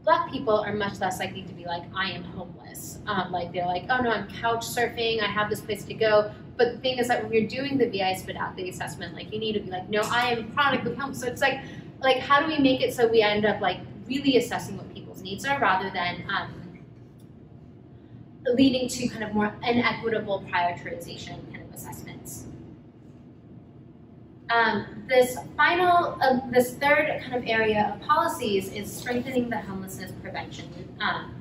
black 0.03 0.31
people 0.33 0.59
are 0.59 0.73
much 0.73 0.99
less 0.99 1.19
likely 1.19 1.43
to 1.43 1.53
be 1.53 1.67
like 1.67 1.83
I 1.95 2.11
am 2.11 2.25
homeless. 2.25 2.99
Um, 3.07 3.31
like 3.31 3.53
they're 3.53 3.67
like, 3.67 3.85
oh 3.91 3.99
no, 3.99 4.11
I'm 4.11 4.29
couch 4.29 4.67
surfing. 4.67 5.23
I 5.23 5.27
have 5.27 5.51
this 5.51 5.61
place 5.61 5.85
to 5.85 5.95
go. 5.95 6.33
But 6.57 6.73
the 6.73 6.79
thing 6.79 6.99
is 6.99 7.09
that 7.09 7.23
when 7.23 7.33
you're 7.33 7.47
doing 7.47 7.79
the 7.79 7.89
VI-SPDAT 7.89 8.57
the 8.57 8.69
assessment, 8.69 9.15
like 9.15 9.33
you 9.33 9.39
need 9.39 9.53
to 9.53 9.61
be 9.61 9.71
like, 9.71 9.89
no, 9.89 10.01
I 10.01 10.33
am 10.33 10.53
chronically 10.53 10.95
homeless. 10.95 11.21
So 11.21 11.27
it's 11.27 11.41
like, 11.41 11.61
like 12.01 12.19
how 12.19 12.41
do 12.41 12.47
we 12.47 12.59
make 12.59 12.81
it 12.81 12.95
so 12.95 13.07
we 13.07 13.23
end 13.23 13.45
up 13.45 13.61
like 13.61 13.81
really 14.07 14.37
assessing 14.37 14.77
what 14.77 14.93
people's 14.93 15.23
needs 15.23 15.45
are 15.45 15.59
rather 15.61 15.91
than 15.91 16.25
um, 16.29 16.60
leading 18.47 18.89
to 18.89 19.09
kind 19.09 19.25
of 19.25 19.35
more 19.35 19.55
inequitable 19.63 20.45
prioritization 20.51 21.51
kind 21.53 21.63
of 21.63 21.75
assessments. 21.75 22.47
Um, 24.51 25.05
this 25.09 25.37
final, 25.57 26.19
uh, 26.21 26.41
this 26.51 26.75
third 26.75 27.21
kind 27.23 27.35
of 27.35 27.47
area 27.47 27.95
of 27.95 28.07
policies 28.07 28.73
is 28.73 28.93
strengthening 28.93 29.49
the 29.49 29.59
homelessness 29.59 30.11
prevention, 30.23 30.69
um, 31.01 31.35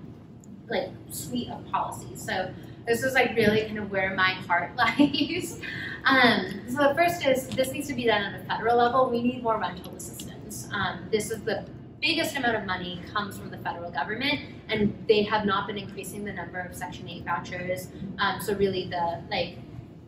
like 0.69 0.89
suite 1.09 1.49
of 1.49 1.65
policies. 1.71 2.21
So 2.23 2.53
this 2.85 3.03
is 3.03 3.13
like 3.13 3.35
really 3.35 3.61
kind 3.61 3.79
of 3.79 3.89
where 3.89 4.13
my 4.15 4.31
heart 4.31 4.75
lies. 4.77 5.59
um, 6.05 6.61
so 6.67 6.89
the 6.89 6.93
first 6.95 7.25
is 7.25 7.47
this 7.47 7.71
needs 7.71 7.87
to 7.87 7.95
be 7.95 8.05
done 8.05 8.21
at 8.21 8.41
a 8.41 8.43
federal 8.43 8.77
level. 8.77 9.09
We 9.09 9.23
need 9.23 9.41
more 9.41 9.59
rental 9.59 9.95
assistance. 9.95 10.69
Um, 10.71 11.07
this 11.11 11.31
is 11.31 11.41
the 11.41 11.65
biggest 12.01 12.35
amount 12.35 12.55
of 12.55 12.65
money 12.65 13.01
comes 13.13 13.37
from 13.37 13.49
the 13.49 13.57
federal 13.57 13.91
government, 13.91 14.39
and 14.69 14.93
they 15.07 15.23
have 15.23 15.45
not 15.45 15.67
been 15.67 15.77
increasing 15.77 16.23
the 16.23 16.33
number 16.33 16.59
of 16.59 16.75
Section 16.75 17.09
8 17.09 17.23
vouchers. 17.25 17.87
Um, 18.19 18.41
so 18.41 18.55
really 18.55 18.87
the 18.89 19.21
like 19.29 19.57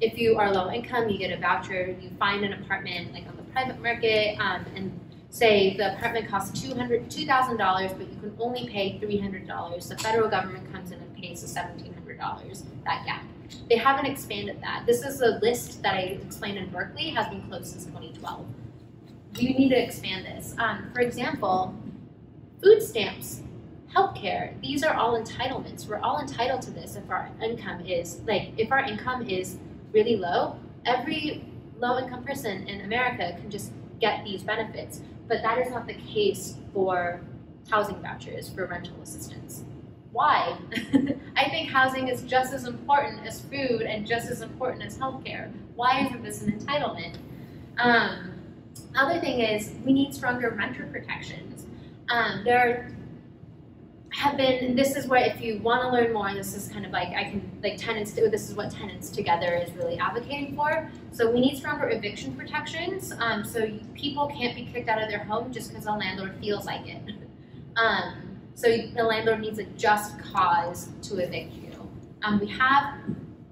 if 0.02 0.18
you 0.18 0.38
are 0.38 0.52
low 0.52 0.72
income, 0.72 1.10
you 1.10 1.18
get 1.18 1.32
a 1.32 1.40
voucher, 1.40 1.96
you 2.02 2.10
find 2.18 2.44
an 2.44 2.54
apartment 2.54 3.14
like 3.14 3.28
on 3.28 3.38
the 3.38 3.44
private 3.44 3.80
market, 3.82 4.36
um, 4.40 4.66
and 4.76 5.00
say 5.30 5.78
the 5.78 5.96
apartment 5.96 6.28
costs 6.28 6.60
$200, 6.62 7.06
$2,000, 7.08 7.98
but 7.98 8.00
you 8.00 8.20
can 8.20 8.36
only 8.40 8.68
pay 8.68 9.00
$300. 9.00 9.88
The 9.88 9.98
federal 9.98 10.30
government 10.30 10.72
comes 10.74 10.92
in 10.92 11.00
and 11.00 11.16
pays 11.16 11.42
the 11.42 11.60
$1,700, 11.60 12.64
that 12.86 13.06
gap. 13.06 13.24
They 13.70 13.78
haven't 13.78 14.08
expanded 14.08 14.60
that. 14.62 14.86
This 14.86 15.06
is 15.06 15.22
a 15.22 15.40
list 15.42 15.84
that 15.84 15.94
I 15.94 16.20
explained 16.26 16.58
in 16.58 16.70
Berkeley, 16.70 17.10
has 17.12 17.28
been 17.28 17.42
closed 17.44 17.68
since 17.68 17.86
2012. 17.86 18.46
You 19.38 19.54
need 19.54 19.70
to 19.70 19.82
expand 19.82 20.26
this. 20.26 20.56
Um, 20.58 20.90
for 20.94 21.02
example, 21.02 21.74
food 22.62 22.82
stamps, 22.82 23.42
healthcare, 23.94 24.60
these 24.62 24.84
are 24.84 24.94
all 24.94 25.22
entitlements. 25.22 25.88
We're 25.88 26.00
all 26.00 26.20
entitled 26.20 26.62
to 26.64 26.72
this 26.72 26.96
if 26.96 27.10
our 27.10 27.30
income 27.42 27.82
is, 27.86 28.22
like, 28.28 28.52
if 28.58 28.72
our 28.72 28.84
income 28.84 29.28
is 29.28 29.58
really 29.94 30.16
low, 30.18 30.58
every 30.86 31.46
low 31.80 31.98
income 31.98 32.24
person 32.24 32.68
in 32.68 32.82
America 32.82 33.36
can 33.40 33.50
just 33.50 33.72
get 34.00 34.24
these 34.24 34.44
benefits. 34.44 35.02
But 35.28 35.42
that 35.44 35.58
is 35.60 35.70
not 35.72 35.88
the 35.88 35.94
case 35.94 36.58
for 36.74 37.22
housing 37.70 38.02
vouchers, 38.02 38.50
for 38.50 38.66
rental 38.66 38.96
assistance. 39.02 39.64
Why? 40.12 40.58
I 41.38 41.50
think 41.50 41.70
housing 41.70 42.10
is 42.10 42.24
just 42.24 42.54
as 42.54 42.66
important 42.66 43.26
as 43.26 43.42
food 43.42 43.84
and 43.84 44.06
just 44.06 44.30
as 44.30 44.42
important 44.42 44.84
as 44.84 44.98
healthcare. 44.98 45.52
Why 45.76 46.06
isn't 46.06 46.22
this 46.22 46.42
an 46.42 46.60
entitlement? 46.60 47.16
Um, 47.78 48.34
other 48.96 49.20
thing 49.20 49.40
is 49.40 49.74
we 49.86 49.94
need 49.94 50.14
stronger 50.14 50.50
renter 50.52 50.86
protections. 50.88 51.66
Um, 52.10 52.44
there 52.44 52.92
have 54.14 54.36
been 54.36 54.76
this 54.76 54.98
is 54.98 55.08
where 55.08 55.24
if 55.24 55.40
you 55.40 55.60
want 55.60 55.82
to 55.82 55.90
learn 55.90 56.12
more 56.12 56.34
this 56.34 56.54
is 56.54 56.68
kind 56.68 56.86
of 56.86 56.92
like 56.92 57.08
i 57.16 57.24
can 57.24 57.50
like 57.64 57.78
tenants 57.78 58.12
this 58.12 58.50
is 58.50 58.56
what 58.56 58.70
tenants 58.70 59.10
together 59.10 59.56
is 59.56 59.74
really 59.76 59.98
advocating 59.98 60.56
for. 60.56 60.92
So 61.12 61.32
we 61.32 61.40
need 61.40 61.58
stronger 61.58 61.90
eviction 61.90 62.36
protections 62.36 63.14
um, 63.20 63.46
so 63.46 63.72
people 63.96 64.28
can't 64.28 64.56
be 64.56 64.66
kicked 64.66 64.90
out 64.90 65.02
of 65.02 65.10
their 65.10 65.24
home 65.24 65.54
just 65.54 65.70
because 65.70 65.86
a 65.86 65.92
landlord 65.92 66.36
feels 66.40 66.66
like 66.66 66.88
it. 66.88 67.02
Um, 67.78 68.38
so 68.54 68.68
the 68.68 69.02
landlord 69.02 69.40
needs 69.40 69.58
a 69.58 69.64
just 69.64 70.20
cause 70.20 70.90
to 71.04 71.20
evict 71.20 71.54
you. 71.54 71.72
Um, 72.22 72.38
we 72.38 72.48
have 72.48 72.96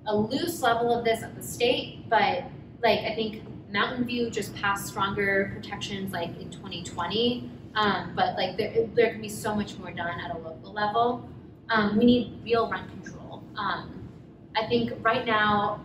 a 0.10 0.16
loose 0.16 0.62
level 0.62 0.94
of 0.94 1.06
this 1.06 1.24
at 1.24 1.36
the 1.36 1.42
state 1.42 2.10
but 2.10 2.44
like 2.84 3.00
i 3.00 3.14
think 3.16 3.44
Mountain 3.72 4.06
View 4.06 4.30
just 4.30 4.56
passed 4.56 4.88
stronger 4.88 5.52
protections 5.56 6.12
like 6.12 6.30
in 6.40 6.50
2020, 6.50 7.50
um, 7.76 8.14
but 8.16 8.36
like 8.36 8.58
there, 8.58 8.88
there 8.96 9.12
can 9.12 9.22
be 9.22 9.30
so 9.30 9.54
much 9.56 9.78
more 9.78 9.92
done 9.92 10.20
at 10.20 10.36
a 10.36 10.40
local 10.40 10.74
level. 10.74 11.30
Um, 11.70 11.98
we 11.98 12.06
need 12.06 12.42
real 12.44 12.70
rent 12.70 12.90
control. 12.90 13.44
Um, 13.56 14.10
I 14.56 14.66
think 14.68 14.94
right 15.02 15.26
now 15.26 15.82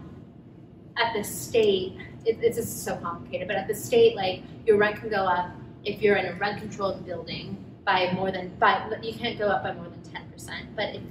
at 0.97 1.13
the 1.15 1.23
state, 1.23 1.99
it, 2.25 2.39
it's 2.41 2.57
just 2.57 2.85
so 2.85 2.97
complicated, 2.97 3.49
but 3.49 3.57
at 3.57 3.69
the 3.69 3.75
state, 3.75 4.17
like 4.17 4.43
your 4.67 4.79
rent 4.79 4.97
can 4.97 5.11
go 5.11 5.25
up 5.25 5.51
if 5.85 6.01
you're 6.01 6.17
in 6.17 6.27
a 6.27 6.35
rent 6.37 6.61
controlled 6.61 7.05
building 7.05 7.63
by 7.85 8.13
more 8.15 8.31
than, 8.31 8.49
by, 8.59 8.91
you 9.03 9.13
can't 9.13 9.39
go 9.39 9.49
up 9.49 9.63
by 9.63 9.75
more 9.75 9.89
than 9.89 10.01
10%. 10.01 10.75
But 10.75 10.95
if 10.95 11.03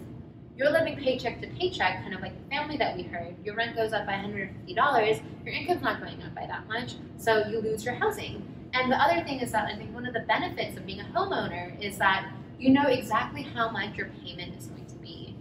you're 0.58 0.72
living 0.72 0.98
paycheck 0.98 1.42
to 1.42 1.48
paycheck, 1.48 2.02
kind 2.04 2.14
of 2.14 2.22
like 2.22 2.34
the 2.44 2.50
family 2.56 2.78
that 2.78 2.96
we 2.96 3.04
heard, 3.04 3.36
your 3.44 3.56
rent 3.56 3.76
goes 3.76 3.94
up 3.94 4.06
by 4.06 4.14
$150, 4.14 5.22
your 5.46 5.54
income's 5.54 5.82
not 5.82 6.00
going 6.00 6.22
up 6.22 6.36
by 6.36 6.46
that 6.46 6.68
much, 6.68 6.96
so 7.18 7.48
you 7.48 7.60
lose 7.60 7.84
your 7.84 7.96
housing. 7.96 8.48
And 8.74 8.92
the 8.92 8.96
other 8.96 9.24
thing 9.24 9.40
is 9.40 9.52
that 9.52 9.66
I 9.66 9.76
think 9.76 9.94
one 9.94 10.06
of 10.06 10.14
the 10.14 10.22
benefits 10.22 10.78
of 10.78 10.86
being 10.86 11.00
a 11.00 11.06
homeowner 11.06 11.80
is 11.82 11.98
that 11.98 12.32
you 12.60 12.70
know 12.70 12.88
exactly 12.88 13.44
how 13.44 13.70
much 13.70 13.96
your 13.96 14.08
payment 14.24 14.58
is 14.58 14.68
going 14.68 14.86
to 14.86 14.96
be 14.96 15.36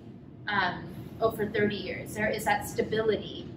um, 0.49 0.85
over 1.21 1.47
30 1.47 1.77
years. 1.77 2.15
There 2.15 2.29
is 2.29 2.45
that 2.45 2.69
stability. 2.69 3.49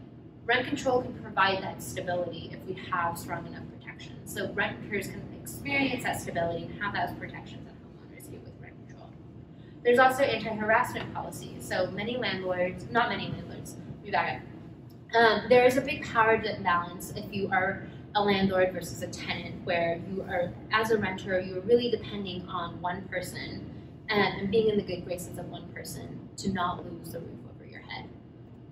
Rent 0.45 0.67
control 0.67 1.01
can 1.01 1.13
provide 1.15 1.63
that 1.63 1.81
stability 1.81 2.51
if 2.53 2.59
we 2.67 2.79
have 2.91 3.17
strong 3.17 3.47
enough 3.47 3.63
protections. 3.79 4.33
So 4.33 4.51
renters 4.53 5.07
can 5.07 5.21
experience 5.41 6.03
that 6.03 6.21
stability 6.21 6.65
and 6.65 6.81
have 6.81 6.93
that 6.93 7.09
homeowners 7.19 8.29
do 8.29 8.37
with 8.37 8.53
rent 8.61 8.75
control. 8.87 9.09
There's 9.85 9.99
also 9.99 10.23
anti-harassment 10.23 11.13
policies. 11.13 11.63
So 11.63 11.91
many 11.91 12.17
landlords, 12.17 12.87
not 12.89 13.07
many 13.07 13.29
landlords, 13.29 13.75
we 14.03 14.09
back. 14.09 14.41
Um, 15.15 15.43
there 15.47 15.63
is 15.63 15.77
a 15.77 15.81
big 15.81 16.03
power 16.03 16.33
imbalance 16.33 17.13
if 17.15 17.31
you 17.31 17.49
are 17.51 17.87
a 18.15 18.23
landlord 18.23 18.73
versus 18.73 19.03
a 19.03 19.07
tenant 19.07 19.63
where 19.63 20.01
you 20.09 20.23
are, 20.23 20.51
as 20.71 20.89
a 20.89 20.97
renter, 20.97 21.39
you 21.39 21.57
are 21.57 21.61
really 21.61 21.91
depending 21.91 22.47
on 22.47 22.81
one 22.81 23.03
person 23.03 23.71
and, 24.09 24.41
and 24.41 24.49
being 24.49 24.69
in 24.69 24.77
the 24.77 24.83
good 24.83 25.05
graces 25.05 25.37
of 25.37 25.45
one 25.49 25.67
person 25.71 26.29
to 26.37 26.51
not 26.51 26.83
lose 26.83 27.11
the 27.11 27.19
roof 27.19 27.39
over 27.53 27.65
your 27.65 27.81
head. 27.81 28.09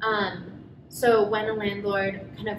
Um, 0.01 0.63
so 0.89 1.27
when 1.27 1.47
a 1.47 1.53
landlord 1.53 2.27
kind 2.35 2.49
of, 2.49 2.57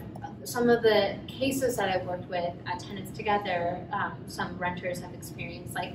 some 0.49 0.69
of 0.69 0.83
the 0.83 1.17
cases 1.27 1.77
that 1.77 1.89
I've 1.89 2.07
worked 2.07 2.29
with 2.29 2.55
at 2.67 2.79
Tenants 2.79 3.11
Together, 3.17 3.85
um, 3.93 4.15
some 4.29 4.57
renters 4.59 5.01
have 5.01 5.13
experienced 5.13 5.75
like 5.75 5.95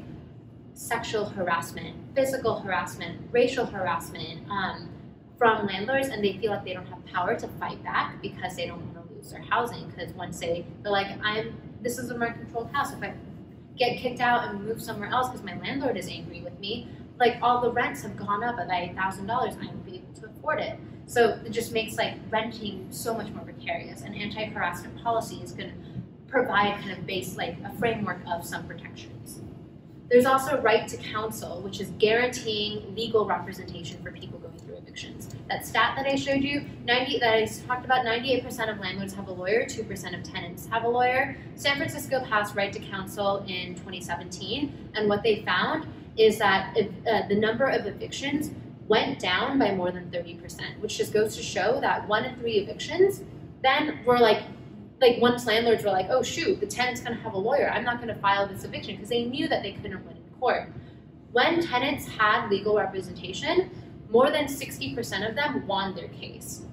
sexual 0.79 1.25
harassment, 1.25 1.93
physical 2.15 2.61
harassment, 2.61 3.19
racial 3.31 3.65
harassment 3.65 4.49
um, 4.49 4.89
from 5.37 5.67
landlords, 5.67 6.07
and 6.07 6.23
they 6.23 6.37
feel 6.37 6.51
like 6.51 6.63
they 6.63 6.73
don't 6.73 6.87
have 6.87 7.05
power 7.05 7.37
to 7.37 7.47
fight 7.59 7.83
back 7.83 8.21
because 8.21 8.55
they 8.55 8.65
don't 8.65 8.81
want 8.93 9.09
to 9.09 9.13
lose 9.13 9.29
their 9.29 9.41
housing. 9.41 9.89
Because 9.89 10.13
once 10.13 10.39
they 10.39 10.65
they're 10.81 10.91
like, 10.91 11.07
I'm 11.21 11.59
this 11.81 11.97
is 11.97 12.09
a 12.11 12.17
rent 12.17 12.37
controlled 12.37 12.71
house. 12.71 12.93
If 12.93 13.03
I 13.03 13.13
get 13.77 13.97
kicked 13.97 14.21
out 14.21 14.47
and 14.47 14.65
move 14.65 14.81
somewhere 14.81 15.09
else 15.09 15.27
because 15.27 15.43
my 15.43 15.57
landlord 15.59 15.97
is 15.97 16.07
angry 16.07 16.41
with 16.41 16.57
me, 16.59 16.87
like 17.19 17.37
all 17.41 17.59
the 17.61 17.71
rents 17.71 18.01
have 18.03 18.15
gone 18.15 18.41
up 18.43 18.55
by 18.55 18.93
thousand 18.95 19.27
dollars, 19.27 19.55
I 19.61 19.65
won't 19.65 19.85
be 19.85 19.97
able 19.97 20.13
to 20.21 20.27
afford 20.27 20.61
it. 20.61 20.79
So 21.07 21.39
it 21.45 21.49
just 21.51 21.73
makes 21.73 21.97
like 21.97 22.15
renting 22.29 22.87
so 22.89 23.13
much 23.13 23.29
more 23.31 23.43
precarious. 23.43 24.03
And 24.03 24.15
anti-harassment 24.15 25.03
policy 25.03 25.41
is 25.43 25.51
going 25.51 25.71
to 25.71 25.75
provide 26.27 26.79
kind 26.79 26.91
of 26.91 27.05
base 27.05 27.35
like 27.35 27.57
a 27.65 27.77
framework 27.77 28.19
of 28.31 28.45
some 28.45 28.65
protections. 28.65 29.41
There's 30.09 30.25
also 30.25 30.59
right 30.61 30.87
to 30.87 30.97
counsel, 30.97 31.61
which 31.61 31.79
is 31.79 31.89
guaranteeing 31.99 32.95
legal 32.95 33.25
representation 33.25 34.01
for 34.01 34.11
people 34.11 34.39
going 34.39 34.57
through 34.57 34.77
evictions. 34.77 35.29
That 35.49 35.67
stat 35.67 35.93
that 35.97 36.07
I 36.07 36.15
showed 36.15 36.41
you, 36.41 36.65
90 36.85 37.19
that 37.19 37.33
I 37.33 37.45
talked 37.45 37.85
about, 37.85 38.05
98% 38.05 38.71
of 38.71 38.79
landlords 38.79 39.13
have 39.13 39.27
a 39.27 39.31
lawyer, 39.31 39.65
2% 39.65 40.17
of 40.17 40.23
tenants 40.23 40.67
have 40.67 40.83
a 40.83 40.89
lawyer. 40.89 41.37
San 41.55 41.77
Francisco 41.77 42.23
passed 42.25 42.55
right 42.55 42.73
to 42.73 42.79
counsel 42.79 43.45
in 43.47 43.75
2017, 43.75 44.91
and 44.95 45.07
what 45.07 45.21
they 45.21 45.43
found 45.43 45.85
is 46.17 46.39
that 46.39 46.75
if, 46.75 46.87
uh, 47.07 47.27
the 47.27 47.35
number 47.35 47.65
of 47.65 47.85
evictions 47.85 48.51
went 48.87 49.19
down 49.19 49.59
by 49.59 49.75
more 49.75 49.91
than 49.91 50.09
30%, 50.09 50.79
which 50.79 50.97
just 50.97 51.13
goes 51.13 51.35
to 51.35 51.43
show 51.43 51.79
that 51.79 52.07
one 52.07 52.25
in 52.25 52.35
three 52.37 52.53
evictions 52.53 53.21
then 53.61 53.99
were 54.05 54.19
like 54.19 54.43
like 55.01 55.21
once 55.21 55.45
landlords 55.45 55.83
were 55.83 55.91
like, 55.91 56.07
oh 56.09 56.21
shoot, 56.21 56.59
the 56.59 56.65
tenant's 56.65 57.01
gonna 57.01 57.15
have 57.15 57.33
a 57.33 57.37
lawyer, 57.37 57.69
I'm 57.69 57.83
not 57.83 57.99
gonna 57.99 58.15
file 58.15 58.47
this 58.47 58.63
eviction 58.63 58.95
because 58.95 59.09
they 59.09 59.25
knew 59.25 59.47
that 59.47 59.63
they 59.63 59.73
couldn't 59.73 60.05
win 60.05 60.17
in 60.17 60.39
court. 60.39 60.71
When 61.31 61.61
tenants 61.61 62.07
had 62.07 62.49
legal 62.49 62.75
representation, 62.75 63.69
more 64.09 64.31
than 64.31 64.45
60% 64.45 65.29
of 65.29 65.35
them 65.35 65.67
won 65.67 65.95
their 65.95 66.07
case. 66.09 66.63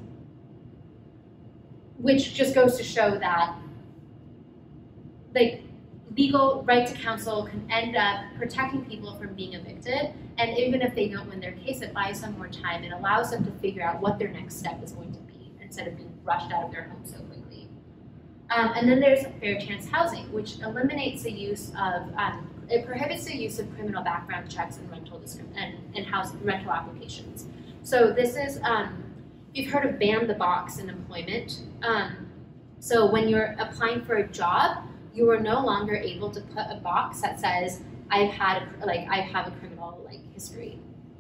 Which 1.98 2.34
just 2.34 2.54
goes 2.54 2.76
to 2.78 2.82
show 2.82 3.18
that 3.18 3.56
like 5.34 5.62
legal 6.16 6.64
right 6.66 6.86
to 6.86 6.94
counsel 6.94 7.44
can 7.44 7.66
end 7.70 7.94
up 7.94 8.24
protecting 8.38 8.84
people 8.86 9.14
from 9.16 9.34
being 9.34 9.52
evicted. 9.52 10.12
And 10.38 10.56
even 10.58 10.80
if 10.80 10.94
they 10.94 11.08
don't 11.08 11.28
win 11.28 11.40
their 11.40 11.52
case, 11.52 11.82
it 11.82 11.92
buys 11.92 12.22
them 12.22 12.36
more 12.38 12.48
time. 12.48 12.84
It 12.84 12.92
allows 12.92 13.30
them 13.30 13.44
to 13.44 13.50
figure 13.52 13.82
out 13.82 14.00
what 14.00 14.18
their 14.18 14.28
next 14.28 14.58
step 14.58 14.82
is 14.82 14.92
going 14.92 15.12
to 15.12 15.20
be 15.20 15.52
instead 15.60 15.88
of 15.88 15.96
being 15.96 16.18
rushed 16.24 16.52
out 16.52 16.64
of 16.64 16.70
their 16.72 16.84
home 16.84 17.04
so. 17.04 17.25
Um, 18.55 18.73
and 18.77 18.89
then 18.89 19.01
there's 19.01 19.27
fair 19.40 19.60
chance 19.60 19.89
housing, 19.89 20.32
which 20.32 20.60
eliminates 20.60 21.23
the 21.23 21.32
use 21.32 21.70
of, 21.70 22.02
um, 22.16 22.48
it 22.68 22.86
prohibits 22.86 23.24
the 23.24 23.36
use 23.36 23.59
of 23.59 23.73
criminal 23.74 24.02
background 24.02 24.51
checks 24.51 24.78
and 24.78 24.90
rental 24.90 25.20
and, 25.56 25.74
and 25.94 26.06
house 26.06 26.32
rental 26.43 26.73
applications. 26.73 27.47
So 27.82 28.12
this 28.12 28.36
is, 28.36 28.60
um, 28.62 29.05
you've 29.52 29.70
heard 29.70 29.86
of 29.86 29.98
ban 29.98 30.27
the 30.27 30.35
box 30.35 30.78
in 30.78 30.89
employment. 30.90 31.62
Um, 31.82 32.28
so 32.78 33.10
when 33.10 33.28
you're 33.28 33.56
applying 33.59 34.05
for 34.05 34.16
a 34.16 34.28
job, 34.28 34.85
you 35.14 35.31
are 35.31 35.40
no 35.40 35.64
longer 35.64 35.97
able 35.97 36.31
to 36.31 36.40
put 36.40 36.66
a 36.70 36.77
box 36.77 37.20
that 37.23 37.40
says 37.40 37.81
I've 38.10 38.31
had 38.31 38.62
like 38.85 39.09
I 39.09 39.20
have 39.20 39.48
a 39.48 39.51
criminal 39.52 40.01
like 40.05 40.20
history 40.35 40.78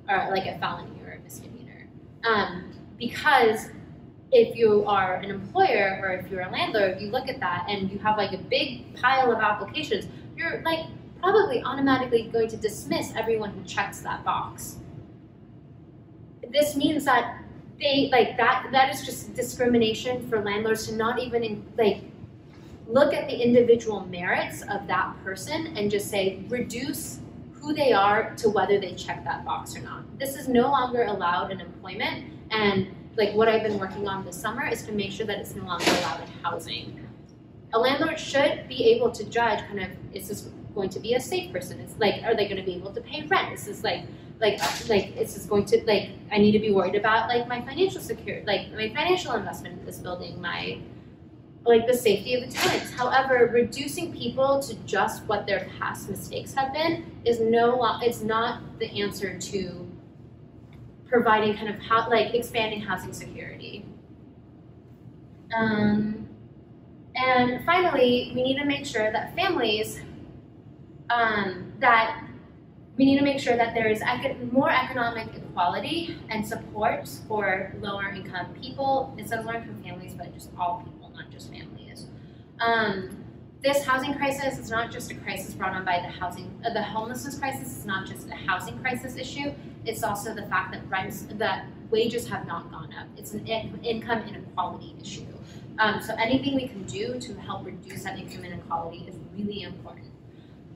or 0.08 0.28
like 0.30 0.46
a 0.46 0.58
felony 0.58 1.00
or 1.04 1.12
a 1.12 1.18
misdemeanor, 1.20 1.88
um, 2.24 2.72
because 2.98 3.70
if 4.32 4.56
you 4.56 4.84
are 4.86 5.14
an 5.16 5.30
employer 5.30 6.00
or 6.02 6.10
if 6.10 6.30
you're 6.30 6.42
a 6.42 6.50
landlord, 6.50 7.00
you 7.00 7.10
look 7.10 7.28
at 7.28 7.40
that 7.40 7.66
and 7.68 7.90
you 7.90 7.98
have 7.98 8.16
like 8.16 8.32
a 8.32 8.38
big 8.38 8.94
pile 8.96 9.30
of 9.30 9.40
applications. 9.40 10.06
You're 10.36 10.62
like 10.62 10.86
probably 11.20 11.62
automatically 11.62 12.28
going 12.32 12.48
to 12.48 12.56
dismiss 12.56 13.12
everyone 13.14 13.50
who 13.50 13.62
checks 13.64 14.00
that 14.00 14.24
box. 14.24 14.76
This 16.50 16.76
means 16.76 17.04
that 17.04 17.42
they 17.80 18.08
like 18.10 18.36
that 18.36 18.68
that 18.72 18.94
is 18.94 19.04
just 19.04 19.34
discrimination 19.34 20.28
for 20.28 20.42
landlords 20.42 20.86
to 20.86 20.96
not 20.96 21.18
even 21.18 21.64
like 21.76 22.02
look 22.86 23.12
at 23.12 23.28
the 23.28 23.36
individual 23.36 24.06
merits 24.06 24.62
of 24.62 24.86
that 24.86 25.14
person 25.24 25.76
and 25.76 25.90
just 25.90 26.08
say 26.08 26.44
reduce 26.48 27.20
who 27.52 27.74
they 27.74 27.92
are 27.92 28.34
to 28.36 28.48
whether 28.48 28.80
they 28.80 28.94
check 28.94 29.24
that 29.24 29.44
box 29.44 29.76
or 29.76 29.80
not. 29.80 30.04
This 30.18 30.36
is 30.36 30.48
no 30.48 30.70
longer 30.70 31.04
allowed 31.04 31.50
in 31.50 31.60
employment 31.60 32.32
and 32.50 32.88
like 33.16 33.34
what 33.34 33.48
I've 33.48 33.62
been 33.62 33.78
working 33.78 34.06
on 34.08 34.24
this 34.24 34.36
summer 34.36 34.66
is 34.66 34.82
to 34.84 34.92
make 34.92 35.10
sure 35.10 35.26
that 35.26 35.38
it's 35.38 35.54
no 35.54 35.64
longer 35.64 35.84
allowed 35.86 36.20
in 36.20 36.28
housing. 36.42 37.06
A 37.72 37.78
landlord 37.78 38.18
should 38.18 38.68
be 38.68 38.84
able 38.92 39.10
to 39.10 39.24
judge 39.24 39.60
kind 39.66 39.80
of 39.80 39.88
is 40.12 40.28
this 40.28 40.50
going 40.74 40.90
to 40.90 41.00
be 41.00 41.14
a 41.14 41.20
safe 41.20 41.52
person? 41.52 41.80
It's 41.80 41.98
like 41.98 42.22
are 42.24 42.34
they 42.34 42.44
going 42.44 42.58
to 42.58 42.62
be 42.62 42.74
able 42.74 42.92
to 42.92 43.00
pay 43.00 43.26
rent? 43.26 43.52
Is 43.52 43.64
this 43.64 43.82
like 43.82 44.04
like 44.40 44.60
like 44.88 45.16
is 45.16 45.34
this 45.34 45.46
going 45.46 45.64
to 45.66 45.82
like 45.86 46.10
I 46.30 46.38
need 46.38 46.52
to 46.52 46.58
be 46.58 46.72
worried 46.72 46.94
about 46.94 47.28
like 47.28 47.48
my 47.48 47.60
financial 47.62 48.00
security 48.00 48.46
like 48.46 48.70
my 48.72 48.88
financial 48.88 49.32
investment 49.32 49.80
in 49.80 49.86
this 49.86 49.98
building, 49.98 50.40
my 50.40 50.78
like 51.64 51.86
the 51.86 51.94
safety 51.94 52.34
of 52.34 52.48
the 52.48 52.52
tenants. 52.52 52.92
However, 52.92 53.50
reducing 53.52 54.12
people 54.12 54.60
to 54.60 54.74
just 54.86 55.24
what 55.24 55.46
their 55.46 55.68
past 55.78 56.08
mistakes 56.08 56.54
have 56.54 56.72
been 56.72 57.10
is 57.24 57.40
no 57.40 57.98
it's 58.02 58.22
not 58.22 58.60
the 58.78 59.02
answer 59.02 59.38
to 59.38 59.86
providing 61.08 61.56
kind 61.56 61.68
of 61.68 61.78
how 61.80 62.08
like 62.10 62.34
expanding 62.34 62.80
housing 62.80 63.12
security. 63.12 63.84
Um, 65.56 66.28
and 67.14 67.64
finally, 67.64 68.32
we 68.34 68.42
need 68.42 68.58
to 68.58 68.64
make 68.64 68.84
sure 68.84 69.10
that 69.12 69.34
families 69.34 70.00
um, 71.08 71.72
that 71.78 72.22
we 72.96 73.04
need 73.04 73.18
to 73.18 73.24
make 73.24 73.38
sure 73.38 73.56
that 73.56 73.74
there 73.74 73.88
is 73.88 74.02
more 74.50 74.70
economic 74.70 75.28
equality 75.34 76.16
and 76.30 76.46
support 76.46 77.08
for 77.28 77.74
lower 77.80 78.08
income 78.08 78.54
people. 78.54 79.14
It 79.18 79.28
says 79.28 79.44
lower 79.44 79.56
income 79.56 79.82
families, 79.82 80.14
but 80.14 80.32
just 80.32 80.50
all 80.58 80.82
people, 80.82 81.12
not 81.14 81.30
just 81.30 81.52
families. 81.52 82.06
Um, 82.60 83.24
this 83.62 83.84
housing 83.84 84.14
crisis 84.14 84.58
is 84.58 84.70
not 84.70 84.90
just 84.90 85.10
a 85.10 85.14
crisis 85.14 85.52
brought 85.54 85.74
on 85.74 85.84
by 85.84 86.00
the 86.00 86.08
housing, 86.08 86.50
uh, 86.64 86.72
the 86.72 86.82
homelessness 86.82 87.38
crisis 87.38 87.76
is 87.76 87.84
not 87.84 88.06
just 88.06 88.28
a 88.28 88.34
housing 88.34 88.78
crisis 88.78 89.16
issue. 89.16 89.52
It's 89.86 90.02
also 90.02 90.34
the 90.34 90.46
fact 90.46 90.72
that 90.72 90.82
rents, 90.90 91.26
that 91.30 91.66
wages 91.90 92.28
have 92.28 92.46
not 92.46 92.70
gone 92.70 92.92
up. 92.98 93.06
It's 93.16 93.32
an 93.32 93.46
in- 93.46 93.78
income 93.84 94.22
inequality 94.22 94.94
issue. 95.00 95.26
Um, 95.78 96.02
so 96.02 96.14
anything 96.14 96.56
we 96.56 96.68
can 96.68 96.84
do 96.84 97.20
to 97.20 97.34
help 97.34 97.64
reduce 97.64 98.04
that 98.04 98.18
income 98.18 98.44
inequality 98.44 99.04
is 99.08 99.16
really 99.36 99.62
important. 99.62 100.06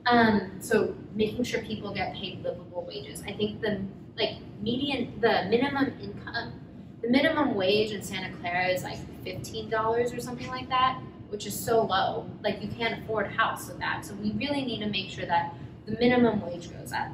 Um, 0.05 0.51
so 0.59 0.95
making 1.13 1.43
sure 1.43 1.61
people 1.61 1.93
get 1.93 2.13
paid 2.15 2.43
livable 2.43 2.85
wages. 2.87 3.21
I 3.27 3.33
think 3.33 3.61
the 3.61 3.81
like 4.17 4.37
median, 4.61 5.19
the 5.19 5.45
minimum 5.49 5.93
income, 6.01 6.53
the 7.01 7.09
minimum 7.09 7.55
wage 7.55 7.91
in 7.91 8.01
Santa 8.01 8.35
Clara 8.37 8.67
is 8.67 8.83
like 8.83 8.97
fifteen 9.23 9.69
dollars 9.69 10.13
or 10.13 10.19
something 10.19 10.47
like 10.47 10.69
that, 10.69 10.99
which 11.29 11.45
is 11.45 11.57
so 11.57 11.83
low. 11.83 12.29
Like 12.43 12.61
you 12.61 12.67
can't 12.69 13.03
afford 13.03 13.27
a 13.27 13.29
house 13.29 13.67
with 13.67 13.79
that. 13.79 14.05
So 14.05 14.13
we 14.15 14.31
really 14.33 14.63
need 14.63 14.79
to 14.79 14.89
make 14.89 15.09
sure 15.09 15.25
that 15.25 15.53
the 15.85 15.93
minimum 15.93 16.41
wage 16.41 16.71
goes 16.71 16.93
up. 16.93 17.09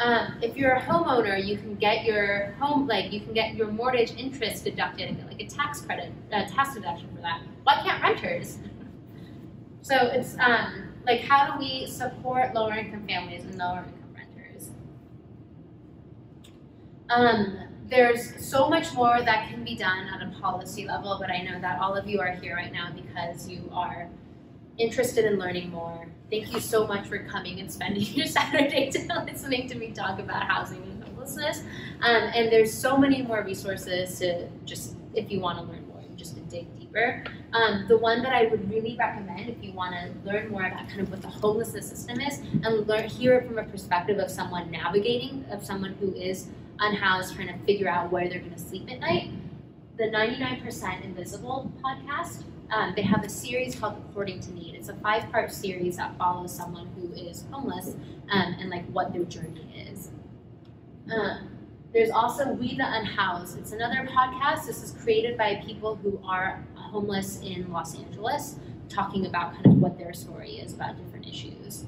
Um, 0.00 0.38
if 0.40 0.56
you're 0.56 0.72
a 0.72 0.80
homeowner, 0.80 1.44
you 1.44 1.58
can 1.58 1.74
get 1.74 2.06
your 2.06 2.52
home 2.58 2.86
like 2.86 3.12
you 3.12 3.20
can 3.20 3.34
get 3.34 3.54
your 3.54 3.66
mortgage 3.66 4.12
interest 4.16 4.64
deducted 4.64 5.10
and 5.10 5.18
get 5.18 5.26
like 5.26 5.42
a 5.42 5.46
tax 5.46 5.82
credit, 5.82 6.10
a 6.32 6.46
tax 6.46 6.74
deduction 6.74 7.08
for 7.14 7.20
that. 7.20 7.42
Why 7.64 7.82
can't 7.82 8.02
renters? 8.02 8.58
So 9.82 9.94
it's 9.96 10.36
um, 10.38 10.94
like 11.06 11.20
how 11.20 11.52
do 11.52 11.58
we 11.58 11.86
support 11.86 12.54
lower 12.54 12.72
income 12.72 13.06
families 13.06 13.44
and 13.44 13.58
lower 13.58 13.84
income 13.86 14.14
renters? 14.16 14.70
Um, 17.10 17.58
there's 17.90 18.42
so 18.42 18.70
much 18.70 18.94
more 18.94 19.20
that 19.20 19.50
can 19.50 19.64
be 19.64 19.76
done 19.76 20.06
at 20.06 20.22
a 20.22 20.30
policy 20.40 20.86
level, 20.86 21.18
but 21.20 21.30
I 21.30 21.42
know 21.42 21.60
that 21.60 21.78
all 21.78 21.94
of 21.94 22.06
you 22.06 22.20
are 22.20 22.32
here 22.32 22.56
right 22.56 22.72
now 22.72 22.90
because 22.94 23.46
you 23.50 23.68
are 23.70 24.08
interested 24.80 25.24
in 25.24 25.38
learning 25.38 25.70
more. 25.70 26.06
Thank 26.30 26.52
you 26.52 26.60
so 26.60 26.86
much 26.86 27.06
for 27.06 27.18
coming 27.18 27.60
and 27.60 27.70
spending 27.70 28.02
your 28.14 28.26
Saturday 28.26 28.90
to 28.90 29.24
listening 29.26 29.68
to 29.68 29.74
me 29.76 29.90
talk 29.90 30.18
about 30.18 30.44
housing 30.44 30.82
and 30.82 31.04
homelessness. 31.04 31.60
Um, 32.02 32.30
and 32.34 32.50
there's 32.50 32.72
so 32.72 32.96
many 32.96 33.22
more 33.22 33.42
resources 33.42 34.18
to 34.20 34.48
just 34.64 34.96
if 35.14 35.30
you 35.30 35.40
want 35.40 35.58
to 35.58 35.64
learn 35.64 35.86
more, 35.88 36.02
just 36.16 36.34
to 36.36 36.40
dig 36.42 36.66
deeper. 36.78 37.24
Um, 37.52 37.86
the 37.88 37.98
one 37.98 38.22
that 38.22 38.32
I 38.32 38.46
would 38.46 38.70
really 38.70 38.96
recommend 38.96 39.48
if 39.48 39.62
you 39.62 39.72
want 39.72 39.94
to 39.94 40.12
learn 40.24 40.50
more 40.50 40.64
about 40.66 40.88
kind 40.88 41.00
of 41.00 41.10
what 41.10 41.20
the 41.20 41.28
homelessness 41.28 41.88
system 41.88 42.20
is 42.20 42.38
and 42.38 42.86
learn 42.86 43.08
hear 43.08 43.38
it 43.38 43.46
from 43.46 43.58
a 43.58 43.64
perspective 43.64 44.18
of 44.18 44.30
someone 44.30 44.70
navigating, 44.70 45.44
of 45.50 45.64
someone 45.64 45.94
who 46.00 46.14
is 46.14 46.48
unhoused, 46.78 47.34
trying 47.34 47.48
to 47.48 47.58
figure 47.64 47.88
out 47.88 48.10
where 48.10 48.28
they're 48.28 48.38
going 48.38 48.54
to 48.54 48.58
sleep 48.58 48.90
at 48.90 49.00
night. 49.00 49.30
The 49.98 50.04
99% 50.04 51.04
Invisible 51.04 51.70
podcast, 51.82 52.44
um, 52.72 52.92
they 52.94 53.02
have 53.02 53.24
a 53.24 53.28
series 53.28 53.74
called 53.74 54.02
According 54.10 54.40
to 54.40 54.52
Need. 54.52 54.74
It's 54.74 54.88
a 54.88 54.94
five 54.94 55.30
part 55.30 55.52
series 55.52 55.96
that 55.96 56.16
follows 56.16 56.54
someone 56.54 56.88
who 56.96 57.12
is 57.14 57.44
homeless 57.50 57.96
um, 58.30 58.56
and 58.58 58.70
like 58.70 58.86
what 58.90 59.12
their 59.12 59.24
journey 59.24 59.86
is. 59.90 60.10
Um, 61.12 61.48
there's 61.92 62.10
also 62.10 62.52
We 62.52 62.76
the 62.76 62.86
Unhoused. 62.86 63.58
It's 63.58 63.72
another 63.72 64.08
podcast. 64.08 64.66
This 64.66 64.82
is 64.82 64.92
created 65.02 65.36
by 65.36 65.62
people 65.66 65.96
who 65.96 66.20
are 66.24 66.64
homeless 66.74 67.40
in 67.40 67.70
Los 67.72 67.96
Angeles, 67.98 68.56
talking 68.88 69.26
about 69.26 69.54
kind 69.54 69.66
of 69.66 69.78
what 69.78 69.98
their 69.98 70.12
story 70.12 70.52
is 70.52 70.72
about 70.72 70.96
different 70.96 71.26
issues. 71.26 71.84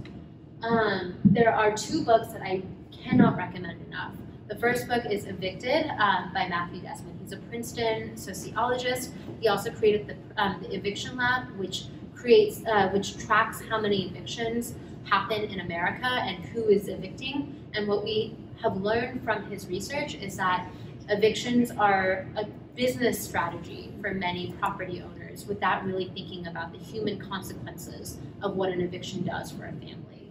Um, 0.62 1.16
there 1.24 1.54
are 1.54 1.76
two 1.76 2.04
books 2.04 2.28
that 2.32 2.42
I 2.42 2.62
cannot 2.90 3.36
recommend 3.36 3.80
enough. 3.86 4.14
The 4.52 4.58
first 4.58 4.86
book 4.86 5.06
is 5.06 5.24
Evicted 5.24 5.86
um, 5.98 6.30
by 6.34 6.46
Matthew 6.46 6.82
Desmond. 6.82 7.18
He's 7.22 7.32
a 7.32 7.38
Princeton 7.38 8.14
sociologist. 8.18 9.12
He 9.40 9.48
also 9.48 9.70
created 9.70 10.06
the, 10.06 10.42
um, 10.42 10.60
the 10.60 10.74
Eviction 10.74 11.16
Lab, 11.16 11.56
which 11.56 11.84
creates, 12.14 12.62
uh, 12.66 12.90
which 12.90 13.16
tracks 13.16 13.62
how 13.70 13.80
many 13.80 14.08
evictions 14.08 14.74
happen 15.04 15.40
in 15.44 15.60
America 15.60 16.04
and 16.04 16.44
who 16.44 16.68
is 16.68 16.88
evicting. 16.88 17.64
And 17.72 17.88
what 17.88 18.04
we 18.04 18.36
have 18.60 18.76
learned 18.76 19.24
from 19.24 19.50
his 19.50 19.68
research 19.68 20.16
is 20.16 20.36
that 20.36 20.68
evictions 21.08 21.70
are 21.70 22.26
a 22.36 22.44
business 22.76 23.18
strategy 23.18 23.90
for 24.02 24.12
many 24.12 24.52
property 24.60 25.02
owners 25.02 25.46
without 25.46 25.82
really 25.86 26.10
thinking 26.12 26.46
about 26.46 26.72
the 26.72 26.78
human 26.78 27.18
consequences 27.18 28.18
of 28.42 28.54
what 28.54 28.68
an 28.68 28.82
eviction 28.82 29.24
does 29.24 29.50
for 29.50 29.64
a 29.64 29.72
family. 29.72 30.30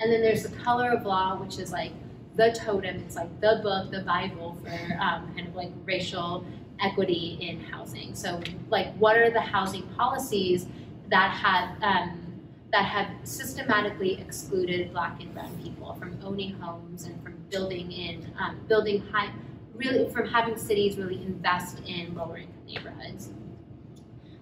And 0.00 0.12
then 0.12 0.20
there's 0.20 0.42
the 0.42 0.54
color 0.58 0.92
of 0.92 1.06
law, 1.06 1.40
which 1.40 1.58
is 1.58 1.72
like 1.72 1.92
the 2.38 2.52
totem, 2.52 2.96
it's 3.00 3.16
like 3.16 3.40
the 3.40 3.60
book, 3.62 3.90
the 3.90 4.00
Bible 4.02 4.56
for 4.62 4.70
um, 5.02 5.34
kind 5.34 5.48
of 5.48 5.56
like 5.56 5.72
racial 5.84 6.44
equity 6.80 7.36
in 7.40 7.60
housing. 7.64 8.14
So, 8.14 8.40
like, 8.70 8.94
what 8.96 9.16
are 9.18 9.30
the 9.30 9.40
housing 9.40 9.82
policies 9.98 10.66
that 11.08 11.30
have 11.32 11.82
um, 11.82 12.24
that 12.72 12.84
have 12.84 13.08
systematically 13.24 14.20
excluded 14.20 14.92
Black 14.92 15.20
and 15.20 15.34
Brown 15.34 15.58
people 15.62 15.94
from 15.94 16.16
owning 16.22 16.52
homes 16.54 17.04
and 17.06 17.20
from 17.24 17.34
building 17.50 17.90
in 17.90 18.32
um, 18.38 18.60
building 18.68 19.00
high, 19.10 19.32
really 19.74 20.08
from 20.10 20.28
having 20.28 20.56
cities 20.56 20.96
really 20.96 21.20
invest 21.22 21.80
in 21.86 22.14
lower 22.14 22.38
income 22.38 22.54
neighborhoods. 22.66 23.30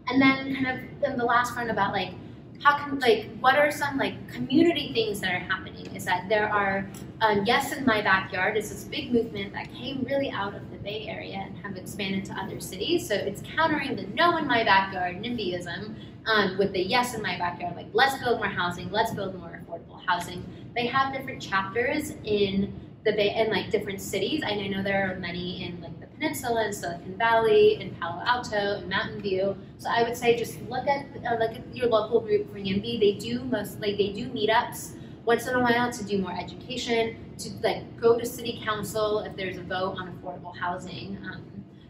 And 0.09 0.21
then, 0.21 0.55
kind 0.55 0.67
of, 0.67 1.01
then 1.01 1.17
the 1.17 1.25
last 1.25 1.57
one 1.57 1.71
about 1.71 1.93
like 1.93 2.13
how 2.63 2.79
can 2.79 2.99
like 2.99 3.29
what 3.41 3.57
are 3.59 3.71
some 3.71 3.99
like 3.99 4.15
community 4.33 4.93
things 4.93 5.21
that 5.21 5.35
are 5.35 5.39
happening? 5.39 5.95
Is 5.95 6.05
that 6.05 6.29
there 6.29 6.49
are 6.49 6.87
um, 7.21 7.45
yes 7.45 7.73
in 7.73 7.85
my 7.85 8.03
backyard. 8.03 8.57
Is 8.57 8.71
this 8.71 8.85
big 8.85 9.13
movement 9.13 9.53
that 9.53 9.73
came 9.73 10.05
really 10.09 10.31
out 10.31 10.55
of 10.55 10.71
the 10.71 10.77
bay 10.79 11.07
area 11.09 11.45
and 11.47 11.57
have 11.59 11.77
expanded 11.77 12.25
to 12.27 12.33
other 12.35 12.61
cities. 12.61 13.09
So 13.09 13.15
it's 13.15 13.43
countering 13.57 13.97
the 13.97 14.07
no 14.15 14.37
in 14.37 14.47
my 14.47 14.63
backyard 14.65 15.17
nimbyism 15.17 15.95
um, 16.27 16.59
with 16.59 16.73
the 16.73 16.81
yes 16.81 17.15
in 17.15 17.23
my 17.23 17.37
backyard 17.39 17.77
like 17.77 17.89
let's 17.93 18.17
build 18.23 18.39
more 18.39 18.49
housing 18.49 18.91
let's 18.91 19.13
build 19.13 19.35
more 19.39 19.61
affordable 19.61 20.01
housing. 20.07 20.45
They 20.75 20.87
have 20.87 21.13
different 21.13 21.43
chapters 21.43 22.13
in 22.25 22.73
the 23.13 23.47
like 23.51 23.71
different 23.71 24.01
cities. 24.01 24.43
And 24.43 24.61
i 24.61 24.67
know 24.67 24.83
there 24.83 25.11
are 25.11 25.17
many 25.17 25.65
in 25.65 25.81
like 25.81 25.99
the 26.01 26.07
peninsula 26.07 26.65
and 26.65 26.75
silicon 26.75 27.17
valley 27.17 27.81
in 27.81 27.95
palo 27.97 28.23
alto 28.25 28.79
and 28.79 28.89
mountain 28.89 29.21
view. 29.21 29.57
So 29.79 29.89
i 29.91 30.03
would 30.03 30.17
say 30.17 30.37
just 30.37 30.61
look 30.69 30.87
at 30.87 31.07
uh, 31.25 31.37
look 31.37 31.53
at 31.53 31.77
your 31.77 31.89
local 31.89 32.21
group 32.21 32.53
for 32.53 32.59
YIMBY. 32.59 33.01
they 33.01 33.13
do 33.13 33.45
most 33.45 33.81
like 33.81 33.97
they 33.97 34.13
do 34.13 34.29
meetups 34.29 34.97
once 35.25 35.47
in 35.47 35.55
a 35.55 35.61
while 35.61 35.93
to 35.93 36.05
do 36.05 36.19
more 36.19 36.37
education 36.39 37.17
to 37.39 37.51
like 37.63 38.01
go 38.01 38.19
to 38.19 38.25
city 38.25 38.61
council 38.65 39.21
if 39.21 39.37
there's 39.37 39.59
a 39.59 39.63
vote 39.63 39.97
on 39.99 40.07
affordable 40.13 40.57
housing. 40.57 41.19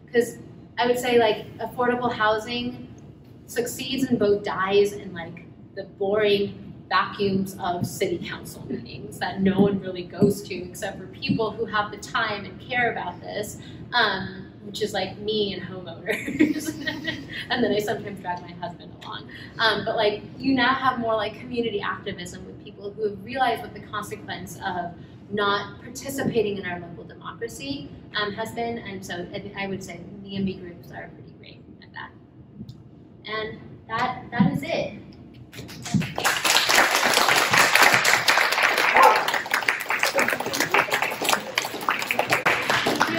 Because 0.04 0.36
um, 0.36 0.42
i 0.78 0.86
would 0.86 0.98
say 0.98 1.18
like 1.18 1.56
affordable 1.58 2.12
housing 2.12 2.88
succeeds 3.46 4.04
and 4.04 4.18
both 4.18 4.42
dies 4.42 4.92
in 4.92 5.12
like 5.14 5.44
the 5.76 5.84
boring 5.98 6.65
vacuums 6.88 7.56
of 7.60 7.86
city 7.86 8.18
council 8.18 8.64
meetings 8.68 9.18
that 9.18 9.40
no 9.40 9.60
one 9.60 9.80
really 9.80 10.04
goes 10.04 10.42
to 10.42 10.54
except 10.54 10.98
for 10.98 11.06
people 11.08 11.50
who 11.50 11.64
have 11.64 11.90
the 11.90 11.96
time 11.96 12.44
and 12.44 12.60
care 12.60 12.92
about 12.92 13.20
this, 13.20 13.58
um, 13.92 14.52
which 14.64 14.82
is 14.82 14.92
like 14.92 15.18
me 15.18 15.54
and 15.54 15.62
homeowners. 15.62 16.68
and 17.50 17.64
then 17.64 17.72
I 17.72 17.78
sometimes 17.78 18.20
drag 18.20 18.40
my 18.42 18.52
husband 18.52 18.92
along. 19.02 19.28
Um, 19.58 19.84
but 19.84 19.96
like 19.96 20.22
you 20.38 20.54
now 20.54 20.74
have 20.74 20.98
more 20.98 21.14
like 21.14 21.38
community 21.40 21.80
activism 21.80 22.46
with 22.46 22.62
people 22.62 22.92
who 22.92 23.10
have 23.10 23.24
realized 23.24 23.62
what 23.62 23.74
the 23.74 23.80
consequence 23.80 24.58
of 24.64 24.92
not 25.30 25.80
participating 25.82 26.58
in 26.58 26.66
our 26.66 26.78
local 26.78 27.04
democracy 27.04 27.90
um, 28.14 28.32
has 28.32 28.52
been. 28.52 28.78
And 28.78 29.04
so 29.04 29.26
I 29.56 29.66
would 29.66 29.82
say 29.82 30.00
the 30.22 30.28
YIMBY 30.28 30.60
groups 30.60 30.90
are 30.92 31.10
pretty 31.14 31.32
great 31.38 31.62
at 31.82 31.92
that. 31.92 32.10
And 33.24 33.58
that 33.88 34.24
that 34.30 34.52
is 34.52 34.62
it. 34.62 35.00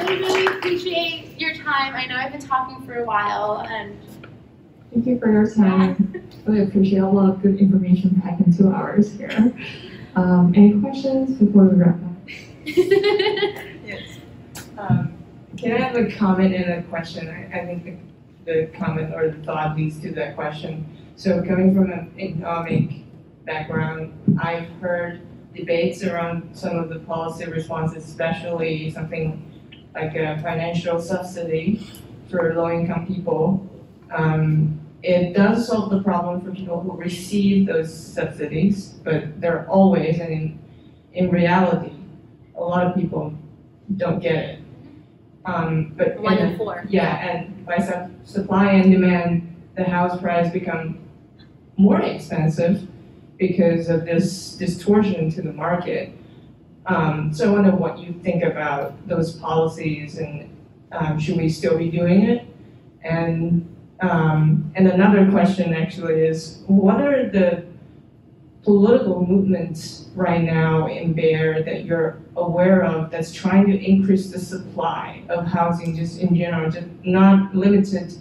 really, 0.08 0.22
really 0.22 0.47
appreciate 0.58 1.40
your 1.40 1.54
time. 1.56 1.94
I 1.96 2.06
know 2.06 2.16
I've 2.16 2.32
been 2.32 2.42
talking 2.42 2.86
for 2.86 2.96
a 2.96 3.06
while 3.06 3.66
and 3.70 3.98
Thank 4.92 5.06
you 5.06 5.20
for 5.20 5.32
your 5.32 5.54
time. 5.54 6.24
Really 6.46 6.64
appreciate 6.64 7.00
a 7.00 7.10
lot 7.10 7.30
of 7.30 7.42
good 7.42 7.60
information 7.60 8.22
packed 8.22 8.40
in 8.40 8.56
two 8.56 8.72
hours 8.72 9.12
here. 9.12 9.54
Um, 10.16 10.54
any 10.56 10.80
questions 10.80 11.38
before 11.38 11.66
we 11.66 11.76
wrap 11.76 11.96
up? 11.96 12.12
yes. 12.66 14.20
Um, 14.78 15.12
can 15.58 15.74
I 15.74 15.78
have 15.82 15.98
a 15.98 16.10
comment 16.16 16.56
and 16.56 16.72
a 16.72 16.84
question? 16.84 17.28
I, 17.28 17.48
I 17.54 17.66
think 17.66 17.84
the, 18.46 18.54
the 18.54 18.68
comment 18.78 19.14
or 19.14 19.30
the 19.30 19.44
thought 19.44 19.76
leads 19.76 20.00
to 20.04 20.12
that 20.14 20.36
question. 20.36 20.86
So 21.18 21.44
coming 21.44 21.76
from 21.76 21.92
an 21.92 22.14
economic 22.18 22.92
background, 23.46 24.14
I've 24.42 24.70
heard 24.80 25.20
debates 25.54 26.02
around 26.02 26.56
some 26.56 26.78
of 26.78 26.88
the 26.88 27.00
policy 27.00 27.44
responses, 27.44 28.06
especially 28.06 28.90
something 28.92 29.44
like 29.94 30.16
a 30.16 30.40
financial 30.42 31.02
subsidy 31.02 31.88
for 32.30 32.54
low-income 32.54 33.08
people. 33.08 33.68
Um, 34.14 34.80
it 35.04 35.34
does 35.34 35.68
solve 35.68 35.90
the 35.90 36.02
problem 36.02 36.42
for 36.42 36.52
people 36.52 36.82
who 36.82 36.92
receive 36.98 37.68
those 37.68 37.94
subsidies, 37.94 38.90
but 39.04 39.40
they're 39.40 39.68
always, 39.70 40.20
and 40.20 40.32
in, 40.34 40.60
in 41.14 41.30
reality, 41.30 41.94
a 42.56 42.62
lot 42.62 42.86
of 42.86 42.96
people 42.96 43.34
don't 43.96 44.20
get 44.20 44.36
it. 44.36 44.60
Um, 45.46 45.94
but 45.96 46.20
one 46.20 46.38
in 46.38 46.58
four. 46.58 46.84
Yeah, 46.90 47.16
and 47.26 47.66
by 47.66 47.78
su- 47.78 48.12
supply 48.26 48.72
and 48.74 48.92
demand, 48.92 49.56
the 49.78 49.86
house 49.86 50.20
price 50.20 50.52
become 50.52 51.00
more 51.78 52.02
expensive 52.02 52.88
because 53.38 53.88
of 53.88 54.04
this 54.06 54.56
distortion 54.56 55.30
to 55.32 55.42
the 55.42 55.54
market. 55.54 56.17
Um, 56.88 57.34
so 57.34 57.50
I 57.50 57.52
wonder 57.52 57.72
what 57.72 58.00
you 58.00 58.14
think 58.24 58.44
about 58.44 59.08
those 59.08 59.34
policies 59.34 60.18
and 60.18 60.50
um, 60.92 61.20
should 61.20 61.38
we 61.38 61.50
still 61.50 61.78
be 61.78 61.92
doing 61.92 62.24
it? 62.24 62.46
And 63.04 63.74
um, 64.00 64.72
and 64.76 64.88
another 64.88 65.30
question 65.32 65.74
actually 65.74 66.26
is 66.26 66.64
what 66.68 67.02
are 67.02 67.30
the 67.30 67.66
political 68.64 69.26
movements 69.26 70.10
right 70.14 70.44
now 70.44 70.88
in 70.88 71.18
Area 71.18 71.64
that 71.64 71.86
you're 71.86 72.20
aware 72.36 72.84
of 72.84 73.10
that's 73.10 73.34
trying 73.34 73.66
to 73.68 73.78
increase 73.78 74.30
the 74.30 74.40
supply 74.40 75.24
of 75.30 75.48
housing 75.48 75.96
just 75.96 76.20
in 76.20 76.36
general, 76.36 76.70
just 76.70 76.88
not 77.04 77.56
limited 77.56 78.14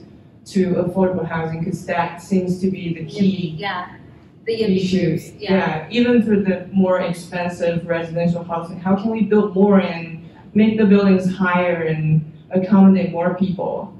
to 0.47 0.75
affordable 0.75 1.27
housing 1.27 1.61
because 1.61 1.85
that 1.87 2.23
seems 2.23 2.61
to 2.61 2.71
be 2.71 2.95
the 2.95 3.05
key 3.05 3.57
Yeah, 3.59 3.97
the 4.47 4.63
issues. 4.63 5.31
groups, 5.31 5.43
yeah. 5.43 5.89
even 5.91 6.23
for 6.23 6.37
the 6.37 6.69
more 6.73 7.01
expensive 7.01 7.87
residential 7.87 8.45
housing, 8.45 8.79
how 8.79 8.95
can 8.97 9.11
we 9.11 9.23
build 9.23 9.55
more 9.55 9.81
and 9.81 10.29
make 10.55 10.79
the 10.79 10.87
buildings 10.87 11.35
higher 11.35 11.83
and 11.83 12.33
accommodate 12.51 13.11
more 13.11 13.35
people? 13.35 13.93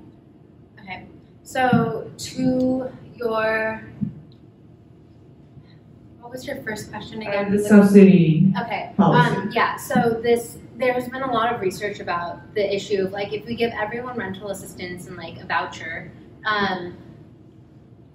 Okay, 0.81 1.07
so 1.43 2.11
to 2.17 2.91
your, 3.17 3.83
what 6.21 6.31
was 6.31 6.47
your 6.47 6.57
first 6.63 6.91
question 6.91 7.23
again? 7.23 7.47
Uh, 7.47 7.51
the 7.51 7.59
subsidy 7.59 8.53
Okay, 8.63 8.93
policy. 8.97 9.37
um, 9.37 9.51
yeah, 9.53 9.77
so 9.77 10.21
this, 10.23 10.59
there's 10.77 11.09
been 11.09 11.23
a 11.23 11.33
lot 11.33 11.53
of 11.53 11.61
research 11.61 11.99
about 12.01 12.55
the 12.55 12.75
issue 12.75 13.05
of 13.05 13.13
like, 13.13 13.33
if 13.33 13.45
we 13.47 13.57
give 13.57 13.73
everyone 13.73 14.17
rental 14.17 14.51
assistance 14.51 15.09
and 15.09 15.17
like 15.17 15.41
a 15.43 15.47
voucher, 15.47 16.13
um, 16.45 16.97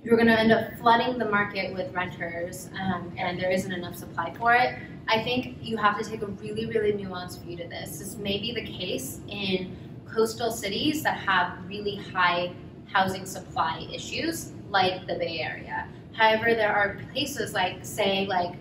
you're 0.04 0.18
gonna 0.18 0.34
end 0.34 0.52
up 0.52 0.74
flooding 0.78 1.18
the 1.18 1.26
market 1.26 1.74
with 1.74 1.94
renters, 1.94 2.70
um, 2.80 3.12
and 3.18 3.40
there 3.40 3.52
isn't 3.52 3.72
enough 3.72 3.96
supply 3.96 4.34
for 4.34 4.54
it. 4.54 4.78
I 5.08 5.24
think 5.24 5.58
you 5.62 5.78
have 5.78 5.98
to 6.00 6.10
take 6.10 6.22
a 6.22 6.28
really, 6.28 6.66
really 6.66 6.94
nuanced 6.94 7.42
view 7.44 7.58
to 7.58 7.68
this. 7.68 8.00
This 8.00 8.18
may 8.18 8.40
be 8.40 8.54
the 8.54 8.66
case 8.66 9.20
in 9.28 9.76
coastal 10.06 10.52
cities 10.52 11.04
that 11.04 11.18
have 11.18 11.58
really 11.68 11.96
high 11.96 12.54
housing 12.92 13.26
supply 13.26 13.88
issues, 13.94 14.52
like 14.70 15.08
the 15.08 15.16
Bay 15.16 15.40
Area. 15.40 15.88
However, 16.14 16.54
there 16.54 16.74
are 16.74 17.00
places 17.14 17.54
like, 17.54 17.78
say, 17.84 18.26
like 18.26 18.56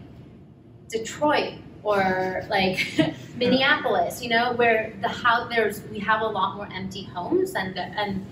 Detroit 0.89 1.55
or 1.83 2.45
like 2.49 2.87
Minneapolis, 3.37 4.23
you 4.23 4.29
know, 4.29 4.53
where 4.53 4.93
the 5.01 5.09
how 5.09 5.49
there's 5.49 5.83
we 5.85 5.99
have 6.01 6.21
a 6.21 6.27
lot 6.27 6.57
more 6.57 6.69
empty 6.73 7.05
homes 7.05 7.55
and 7.55 7.75
the, 7.75 7.83
and 7.83 8.25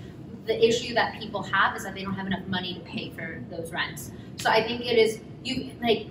the 0.49 0.65
issue 0.67 0.95
that 0.95 1.17
people 1.19 1.43
have 1.43 1.77
is 1.77 1.83
that 1.83 1.93
they 1.93 2.03
don't 2.03 2.15
have 2.15 2.25
enough 2.25 2.45
money 2.47 2.73
to 2.73 2.79
pay 2.81 3.11
for 3.11 3.41
those 3.51 3.71
rents. 3.71 4.11
So 4.37 4.49
I 4.49 4.63
think 4.63 4.81
it 4.81 4.97
is 4.97 5.21
you 5.43 5.71
like 5.81 6.07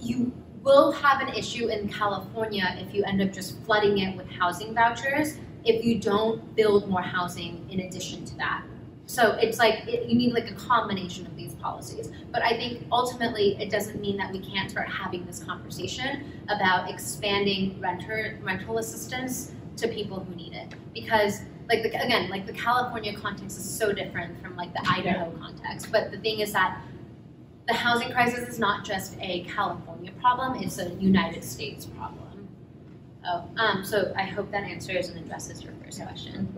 you 0.00 0.32
will 0.62 0.92
have 0.92 1.20
an 1.20 1.34
issue 1.34 1.66
in 1.68 1.88
California 1.88 2.76
if 2.78 2.94
you 2.94 3.02
end 3.04 3.20
up 3.20 3.32
just 3.32 3.60
flooding 3.64 3.98
it 3.98 4.16
with 4.16 4.30
housing 4.30 4.72
vouchers 4.72 5.38
if 5.64 5.84
you 5.84 5.98
don't 5.98 6.54
build 6.54 6.88
more 6.88 7.02
housing 7.02 7.68
in 7.70 7.80
addition 7.80 8.24
to 8.24 8.36
that. 8.36 8.62
So 9.06 9.32
it's 9.32 9.58
like 9.58 9.88
it, 9.88 10.08
you 10.08 10.16
need 10.16 10.32
like 10.32 10.48
a 10.50 10.54
combination 10.54 11.26
of 11.26 11.34
these 11.36 11.54
policies. 11.54 12.12
But 12.30 12.42
I 12.42 12.50
think 12.50 12.86
ultimately 12.92 13.56
it 13.60 13.68
doesn't 13.68 14.00
mean 14.00 14.16
that 14.18 14.30
we 14.30 14.38
can't 14.38 14.70
start 14.70 14.88
having 14.88 15.26
this 15.26 15.42
conversation 15.42 16.32
about 16.48 16.88
expanding 16.88 17.80
renter 17.80 18.38
rental 18.42 18.78
assistance 18.78 19.52
to 19.78 19.88
people 19.88 20.20
who 20.20 20.34
need 20.36 20.52
it 20.52 20.68
because 20.94 21.40
like 21.68 21.82
the, 21.82 21.88
again 21.88 22.28
like 22.30 22.46
the 22.46 22.52
California 22.52 23.14
context 23.14 23.58
is 23.58 23.78
so 23.78 23.92
different 23.92 24.40
from 24.42 24.56
like 24.56 24.72
the 24.72 24.82
Idaho 24.88 25.30
context. 25.38 25.92
But 25.92 26.10
the 26.10 26.18
thing 26.18 26.40
is 26.40 26.52
that 26.52 26.80
the 27.66 27.74
housing 27.74 28.10
crisis 28.10 28.48
is 28.48 28.58
not 28.58 28.84
just 28.84 29.16
a 29.20 29.44
California 29.44 30.12
problem; 30.20 30.62
it's 30.62 30.78
a 30.78 30.90
United 30.94 31.44
States 31.44 31.86
problem. 31.86 32.48
Oh, 33.26 33.44
um, 33.58 33.84
so 33.84 34.12
I 34.16 34.22
hope 34.22 34.50
that 34.52 34.64
answers 34.64 35.08
and 35.10 35.18
addresses 35.18 35.62
your 35.62 35.72
first 35.84 36.00
question. 36.00 36.48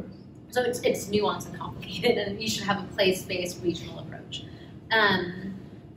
So 0.51 0.63
it's, 0.63 0.81
it's 0.81 1.07
nuanced 1.07 1.47
and 1.47 1.59
complicated, 1.59 2.19
and 2.19 2.41
you 2.41 2.49
should 2.49 2.65
have 2.65 2.83
a 2.83 2.87
place-based 2.95 3.63
regional 3.63 4.01
approach. 4.01 4.45
Um, 4.93 5.50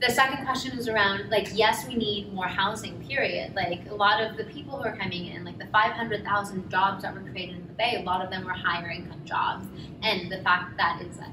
the 0.06 0.12
second 0.12 0.44
question 0.44 0.78
is 0.78 0.88
around 0.88 1.30
like 1.30 1.48
yes, 1.54 1.86
we 1.86 1.94
need 1.94 2.32
more 2.32 2.46
housing. 2.46 3.02
Period. 3.06 3.54
Like 3.54 3.88
a 3.90 3.94
lot 3.94 4.22
of 4.22 4.36
the 4.36 4.44
people 4.44 4.76
who 4.76 4.84
are 4.84 4.96
coming 4.96 5.26
in, 5.26 5.44
like 5.44 5.58
the 5.58 5.66
500,000 5.66 6.70
jobs 6.70 7.02
that 7.02 7.14
were 7.14 7.20
created 7.20 7.56
in 7.56 7.66
the 7.66 7.72
Bay, 7.74 7.96
a 8.00 8.02
lot 8.02 8.22
of 8.24 8.30
them 8.30 8.44
were 8.44 8.52
higher 8.52 8.90
income 8.90 9.22
jobs, 9.24 9.66
and 10.02 10.30
the 10.30 10.38
fact 10.38 10.76
that 10.76 11.00
is 11.02 11.16
that 11.16 11.30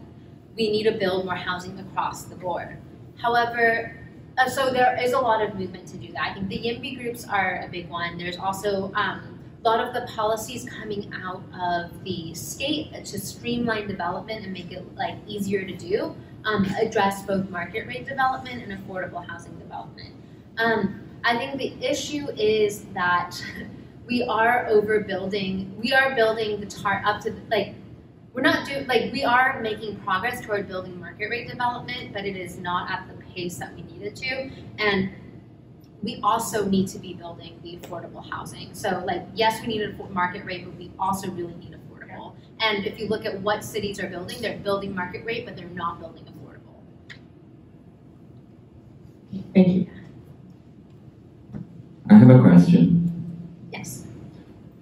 we 0.55 0.71
need 0.71 0.83
to 0.83 0.91
build 0.91 1.25
more 1.25 1.35
housing 1.35 1.79
across 1.79 2.23
the 2.23 2.35
board. 2.35 2.77
However, 3.17 3.97
uh, 4.37 4.49
so 4.49 4.69
there 4.71 4.97
is 5.01 5.13
a 5.13 5.19
lot 5.19 5.41
of 5.41 5.55
movement 5.55 5.87
to 5.89 5.97
do 5.97 6.11
that. 6.13 6.31
I 6.31 6.33
think 6.33 6.49
the 6.49 6.57
YIMBY 6.57 6.97
groups 6.97 7.25
are 7.25 7.63
a 7.65 7.69
big 7.69 7.89
one. 7.89 8.17
There's 8.17 8.37
also 8.37 8.91
um, 8.95 9.30
a 9.63 9.69
lot 9.69 9.79
of 9.79 9.93
the 9.93 10.01
policies 10.13 10.65
coming 10.65 11.13
out 11.13 11.43
of 11.53 12.03
the 12.03 12.33
state 12.33 12.93
to 13.05 13.19
streamline 13.19 13.87
development 13.87 14.43
and 14.43 14.53
make 14.53 14.71
it 14.71 14.83
like 14.95 15.15
easier 15.27 15.63
to 15.63 15.75
do. 15.75 16.15
Um, 16.43 16.65
address 16.81 17.21
both 17.21 17.47
market 17.51 17.85
rate 17.85 18.07
development 18.07 18.63
and 18.63 18.73
affordable 18.73 19.23
housing 19.23 19.55
development. 19.59 20.15
Um, 20.57 21.01
I 21.23 21.37
think 21.37 21.59
the 21.59 21.87
issue 21.87 22.29
is 22.31 22.85
that 22.95 23.39
we 24.07 24.23
are 24.23 24.67
overbuilding. 24.71 25.75
We 25.77 25.93
are 25.93 26.15
building 26.15 26.59
the 26.59 26.65
tar 26.65 27.03
up 27.05 27.21
to 27.21 27.31
the, 27.31 27.41
like 27.51 27.75
we're 28.33 28.41
not 28.41 28.65
doing 28.65 28.87
like 28.87 29.11
we 29.11 29.23
are 29.23 29.59
making 29.61 29.97
progress 29.97 30.43
toward 30.43 30.67
building 30.67 30.99
market 30.99 31.29
rate 31.29 31.47
development, 31.47 32.13
but 32.13 32.25
it 32.25 32.35
is 32.35 32.57
not 32.57 32.89
at 32.89 33.07
the 33.07 33.23
pace 33.25 33.57
that 33.57 33.75
we 33.75 33.83
needed 33.83 34.15
to. 34.15 34.49
And 34.79 35.11
we 36.03 36.19
also 36.23 36.65
need 36.65 36.87
to 36.89 36.99
be 36.99 37.13
building 37.13 37.59
the 37.63 37.77
affordable 37.77 38.27
housing. 38.29 38.73
So 38.73 39.03
like 39.05 39.23
yes, 39.33 39.61
we 39.61 39.67
need 39.67 39.81
a 39.81 39.93
market 40.09 40.45
rate, 40.45 40.65
but 40.65 40.75
we 40.75 40.91
also 40.99 41.29
really 41.31 41.53
need 41.55 41.75
affordable. 41.75 42.33
And 42.59 42.85
if 42.85 42.99
you 42.99 43.07
look 43.07 43.25
at 43.25 43.39
what 43.41 43.63
cities 43.63 43.99
are 43.99 44.07
building, 44.07 44.41
they're 44.41 44.57
building 44.57 44.95
market 44.95 45.25
rate, 45.25 45.45
but 45.45 45.55
they're 45.55 45.67
not 45.67 45.99
building 45.99 46.23
affordable. 46.23 46.81
Thank 49.53 49.67
you. 49.67 49.87
I 52.09 52.15
have 52.15 52.29
a 52.29 52.41
question. 52.41 52.97
Yes. 53.71 54.05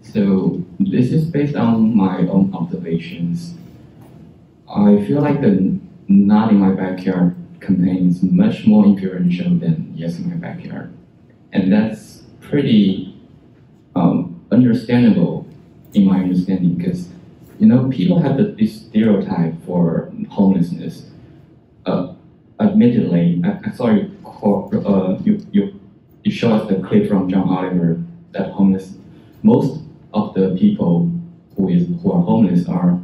So 0.02 0.64
this 0.80 1.12
is 1.12 1.26
based 1.26 1.56
on 1.56 1.96
my 1.96 2.20
own 2.28 2.54
observations. 2.56 3.54
I 4.68 5.04
feel 5.06 5.22
like 5.22 5.42
the 5.42 5.80
not 6.08 6.50
in 6.50 6.58
my 6.58 6.72
backyard 6.72 7.36
campaign 7.62 8.10
is 8.10 8.24
much 8.24 8.66
more 8.66 8.86
influential 8.86 9.56
than 9.56 9.94
yes 9.96 10.18
in 10.18 10.30
my 10.30 10.36
backyard. 10.36 10.92
And 11.52 11.72
that's 11.72 12.24
pretty 12.42 13.16
um, 13.96 14.46
understandable 14.52 15.48
in 15.94 16.06
my 16.06 16.20
understanding 16.20 16.76
because 16.76 17.10
you 17.60 17.66
know 17.68 17.90
people 17.90 18.20
have 18.22 18.38
this 18.58 18.82
stereotype 18.82 19.54
for 19.66 20.12
homelessness. 20.30 21.10
Uh, 21.86 22.14
admittedly, 22.60 23.42
I, 23.44 23.60
I 23.66 23.72
saw 23.72 23.90
you, 23.90 24.12
uh, 24.26 25.18
you, 25.24 25.46
you, 25.52 25.80
you 26.24 26.32
show 26.32 26.52
us 26.54 26.70
the 26.70 26.76
clip 26.76 27.10
from 27.10 27.30
John 27.30 27.50
Oliver 27.50 28.02
that 28.32 28.52
homeless, 28.52 28.94
most 29.44 29.82
of 30.14 30.34
the 30.34 30.56
people 30.58 31.12
who 31.56 31.70
is 31.70 31.88
who 32.02 32.12
are 32.12 32.22
homeless 32.22 32.68
are 32.68 33.00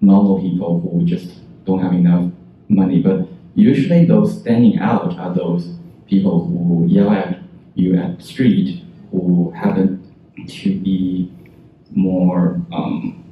normal 0.00 0.40
people 0.40 0.80
who 0.80 1.04
just 1.04 1.32
don't 1.64 1.80
have 1.80 1.92
enough 1.92 2.30
money. 2.68 3.00
But 3.00 3.28
usually 3.54 4.04
those 4.04 4.40
standing 4.40 4.78
out 4.78 5.16
are 5.18 5.34
those 5.34 5.72
people 6.06 6.44
who 6.44 6.86
yell 6.86 7.10
at 7.10 7.38
you 7.74 7.96
at 7.96 8.18
the 8.18 8.22
street 8.24 8.82
who 9.10 9.50
happen 9.50 10.00
to 10.48 10.78
be 10.80 11.32
more 11.90 12.60
um, 12.72 13.24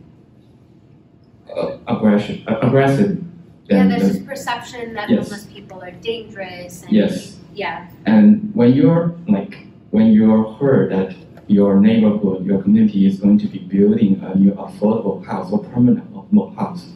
uh, 1.55 1.77
aggressive, 1.89 2.41
uh, 2.49 2.59
aggressive 2.63 3.23
Yeah, 3.69 3.87
there's 3.87 4.03
the 4.03 4.09
this 4.19 4.23
perception 4.23 4.95
that 4.95 5.09
Yes. 5.09 5.29
homeless 5.29 5.47
people 5.47 5.83
are 5.83 5.93
dangerous 5.93 6.83
and 6.83 6.93
Yes. 6.93 7.39
yeah. 7.55 7.89
And 8.07 8.51
when 8.55 8.73
you're 8.75 9.15
like, 9.29 9.67
when 9.91 10.13
you're 10.13 10.53
heard 10.55 10.91
that 10.93 11.15
your 11.47 11.79
neighborhood, 11.81 12.45
your 12.45 12.63
community 12.63 13.07
is 13.07 13.19
going 13.21 13.39
to 13.39 13.47
be 13.47 13.59
building 13.59 14.21
a 14.23 14.35
new 14.35 14.53
affordable 14.53 15.25
house 15.25 15.53
or 15.53 15.59
permanent 15.65 16.05
affordable 16.13 16.55
house, 16.57 16.91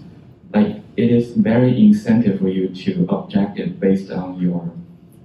like 0.54 0.76
it 0.96 1.10
is 1.10 1.32
very 1.32 1.78
incentive 1.84 2.40
for 2.40 2.48
you 2.48 2.68
to 2.68 3.06
object 3.10 3.58
it 3.58 3.78
based 3.80 4.10
on 4.10 4.40
your 4.40 4.70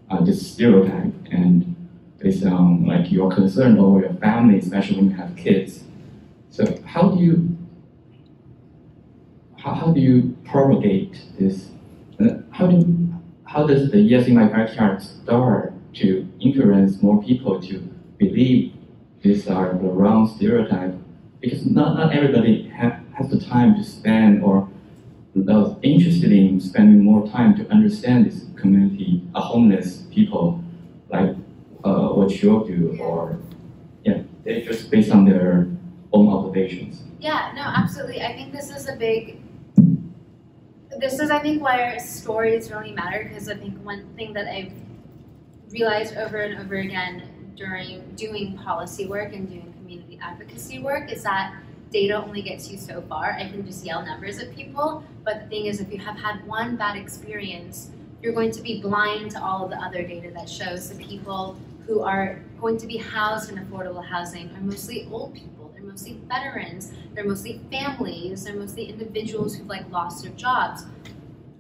uh, 0.10 0.22
this 0.24 0.52
stereotype 0.52 1.14
and 1.32 1.76
based 2.22 2.46
on 2.46 2.86
like 2.86 3.12
your 3.12 3.32
concern 3.32 3.80
over 3.80 4.02
your 4.02 4.14
family, 4.16 4.60
especially 4.60 4.98
when 4.98 5.10
you 5.10 5.16
have 5.16 5.36
kids. 5.36 5.84
So 6.50 6.80
how 6.86 7.10
do 7.10 7.24
you 7.24 7.58
how, 9.58 9.74
how 9.74 9.92
do 9.92 10.00
you 10.00 10.36
propagate 10.46 11.22
this? 11.40 11.70
Uh, 12.20 12.42
how 12.52 12.68
do 12.68 13.10
how 13.46 13.68
does 13.68 13.92
the 13.92 14.00
Yes 14.00 14.28
in 14.28 14.36
My 14.36 14.46
Backyard 14.46 15.02
start 15.02 15.74
to 15.96 16.28
influence 16.40 17.02
more 17.02 17.22
people 17.22 17.62
to 17.62 17.80
believe 18.18 18.74
these 19.22 19.48
are 19.48 19.74
the 19.74 19.90
wrong 19.90 20.34
stereotype? 20.36 20.96
Because 21.42 21.66
not, 21.66 21.98
not 21.98 22.14
everybody 22.14 22.70
ha- 22.70 23.00
has 23.14 23.30
the 23.30 23.40
time 23.40 23.76
to 23.76 23.84
spend 23.84 24.44
or 24.44 24.70
is 25.36 25.48
interested 25.82 26.32
in 26.32 26.60
spending 26.60 27.04
more 27.04 27.28
time 27.28 27.56
to 27.56 27.68
understand 27.70 28.26
this 28.26 28.46
community, 28.56 29.22
uh, 29.34 29.42
homeless 29.42 30.04
people, 30.12 30.64
like 31.10 31.36
uh, 31.84 32.10
what 32.10 32.30
you 32.42 32.64
do, 32.68 32.98
or 33.02 33.40
yeah, 34.04 34.22
they 34.44 34.62
just 34.62 34.90
based 34.92 35.12
on 35.12 35.26
their 35.26 35.68
own 36.14 36.28
observations. 36.28 37.04
Yeah, 37.20 37.52
no, 37.56 37.62
absolutely. 37.62 38.22
I 38.22 38.34
think 38.34 38.52
this 38.52 38.70
is 38.70 38.88
a 38.88 38.96
big. 38.96 39.40
This 41.00 41.20
is, 41.20 41.32
I 41.32 41.40
think, 41.40 41.62
why 41.62 41.98
stories 41.98 42.70
really 42.70 42.92
matter 42.92 43.24
because 43.28 43.50
I 43.50 43.56
think 43.56 43.78
one 43.84 44.14
thing 44.16 44.34
that 44.34 44.48
I've 44.48 44.74
realized 45.72 46.16
over 46.16 46.38
and 46.38 46.60
over 46.60 46.76
again 46.76 47.54
during 47.56 48.04
doing 48.16 48.58
policy 48.58 49.06
work 49.06 49.34
and 49.34 49.48
doing 49.48 49.74
community 49.78 50.20
advocacy 50.22 50.80
work 50.80 51.12
is 51.12 51.24
that 51.24 51.56
data 51.92 52.16
only 52.16 52.42
gets 52.42 52.70
you 52.72 52.78
so 52.78 53.02
far. 53.04 53.34
I 53.34 53.50
can 53.50 53.66
just 53.66 53.86
yell 53.86 54.06
numbers 54.06 54.40
at 54.40 54.56
people, 54.56 55.04
but 55.24 55.42
the 55.42 55.48
thing 55.48 55.66
is, 55.66 55.80
if 55.80 55.92
you 55.92 56.00
have 56.00 56.18
had 56.18 56.46
one 56.48 56.76
bad 56.76 56.96
experience, 56.98 57.92
you're 58.22 58.34
going 58.34 58.52
to 58.52 58.62
be 58.62 58.82
blind 58.82 59.32
to 59.32 59.44
all 59.44 59.66
of 59.66 59.72
the 59.72 59.78
other 59.78 60.04
data 60.04 60.32
that 60.36 60.50
shows 60.50 60.90
the 60.90 61.04
people 61.04 61.58
who 61.92 62.02
are 62.02 62.40
going 62.62 62.78
to 62.78 62.88
be 62.88 62.96
housed 62.96 63.52
in 63.52 63.58
affordable 63.58 64.04
housing 64.04 64.50
are 64.56 64.62
mostly 64.62 65.10
old 65.12 65.34
people. 65.34 65.70
They're 65.74 65.84
mostly 65.84 66.22
veterans. 66.26 66.94
They're 67.14 67.26
mostly 67.26 67.60
families. 67.70 68.46
They're 68.46 68.56
mostly 68.56 68.86
individuals 68.86 69.56
who've 69.56 69.68
like 69.68 69.90
lost 69.92 70.24
their 70.24 70.32
jobs. 70.34 70.86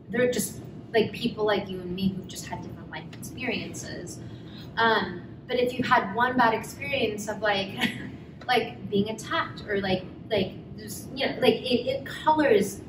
They're 0.10 0.32
just 0.32 0.62
like 0.94 1.12
people 1.12 1.45
like 1.45 1.68
you 1.68 1.82
and 1.82 1.94
me 1.94 2.14
who've 2.16 2.30
just 2.30 2.45
had 2.45 2.62
different 2.62 2.90
life 2.90 3.03
experiences. 3.12 4.20
Um, 4.78 5.24
but 5.48 5.60
if 5.60 5.78
you 5.78 5.84
had 5.84 6.16
one 6.16 6.38
bad 6.38 6.53
experience 6.53 7.28
of 7.28 7.41
like 7.41 7.78
like 8.48 8.90
being 8.90 9.10
attacked 9.10 9.66
or 9.68 9.82
like 9.82 10.06
like 10.30 10.53
just 10.78 11.10
you 11.14 11.26
know 11.26 11.36
like 11.41 11.56
it, 11.56 11.88
it 11.88 12.06
colors 12.06 12.80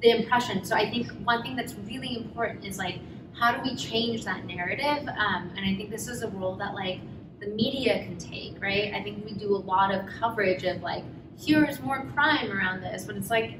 the 0.00 0.10
impression. 0.10 0.64
So 0.64 0.76
I 0.76 0.88
think 0.88 1.10
one 1.24 1.42
thing 1.42 1.56
that's 1.56 1.74
really 1.74 2.16
important 2.16 2.64
is 2.64 2.78
like 2.78 3.00
how 3.38 3.52
do 3.52 3.62
we 3.62 3.76
change 3.76 4.24
that 4.24 4.46
narrative? 4.46 5.06
Um, 5.08 5.52
and 5.56 5.60
I 5.60 5.76
think 5.76 5.90
this 5.90 6.08
is 6.08 6.22
a 6.22 6.28
role 6.28 6.56
that 6.56 6.74
like 6.74 7.00
the 7.40 7.48
media 7.48 8.04
can 8.04 8.16
take, 8.16 8.60
right? 8.60 8.94
I 8.94 9.02
think 9.02 9.24
we 9.24 9.32
do 9.32 9.54
a 9.54 9.58
lot 9.58 9.94
of 9.94 10.06
coverage 10.06 10.64
of 10.64 10.82
like 10.82 11.04
here's 11.38 11.80
more 11.80 12.06
crime 12.14 12.50
around 12.50 12.80
this, 12.80 13.04
but 13.04 13.16
it's 13.16 13.30
like 13.30 13.58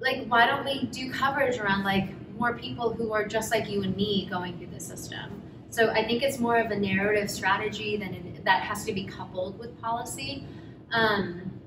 like 0.00 0.26
why 0.26 0.46
don't 0.46 0.64
we 0.64 0.86
do 0.86 1.10
coverage 1.10 1.58
around 1.58 1.84
like 1.84 2.08
more 2.38 2.54
people 2.54 2.92
who 2.92 3.12
are 3.12 3.26
just 3.26 3.50
like 3.50 3.68
you 3.68 3.82
and 3.82 3.94
me 3.96 4.26
going 4.30 4.56
through 4.58 4.68
the 4.68 4.80
system? 4.80 5.42
So 5.68 5.90
I 5.90 6.06
think 6.06 6.22
it's 6.22 6.38
more 6.38 6.58
of 6.58 6.70
a 6.70 6.78
narrative 6.78 7.30
strategy 7.30 7.96
than 7.96 8.14
it, 8.14 8.44
that 8.44 8.62
has 8.62 8.84
to 8.86 8.92
be 8.92 9.04
coupled 9.04 9.58
with 9.58 9.78
policy. 9.80 10.46
Um, 10.92 11.60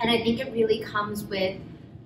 and 0.00 0.10
I 0.10 0.18
think 0.18 0.40
it 0.40 0.52
really 0.52 0.80
comes 0.80 1.24
with 1.24 1.58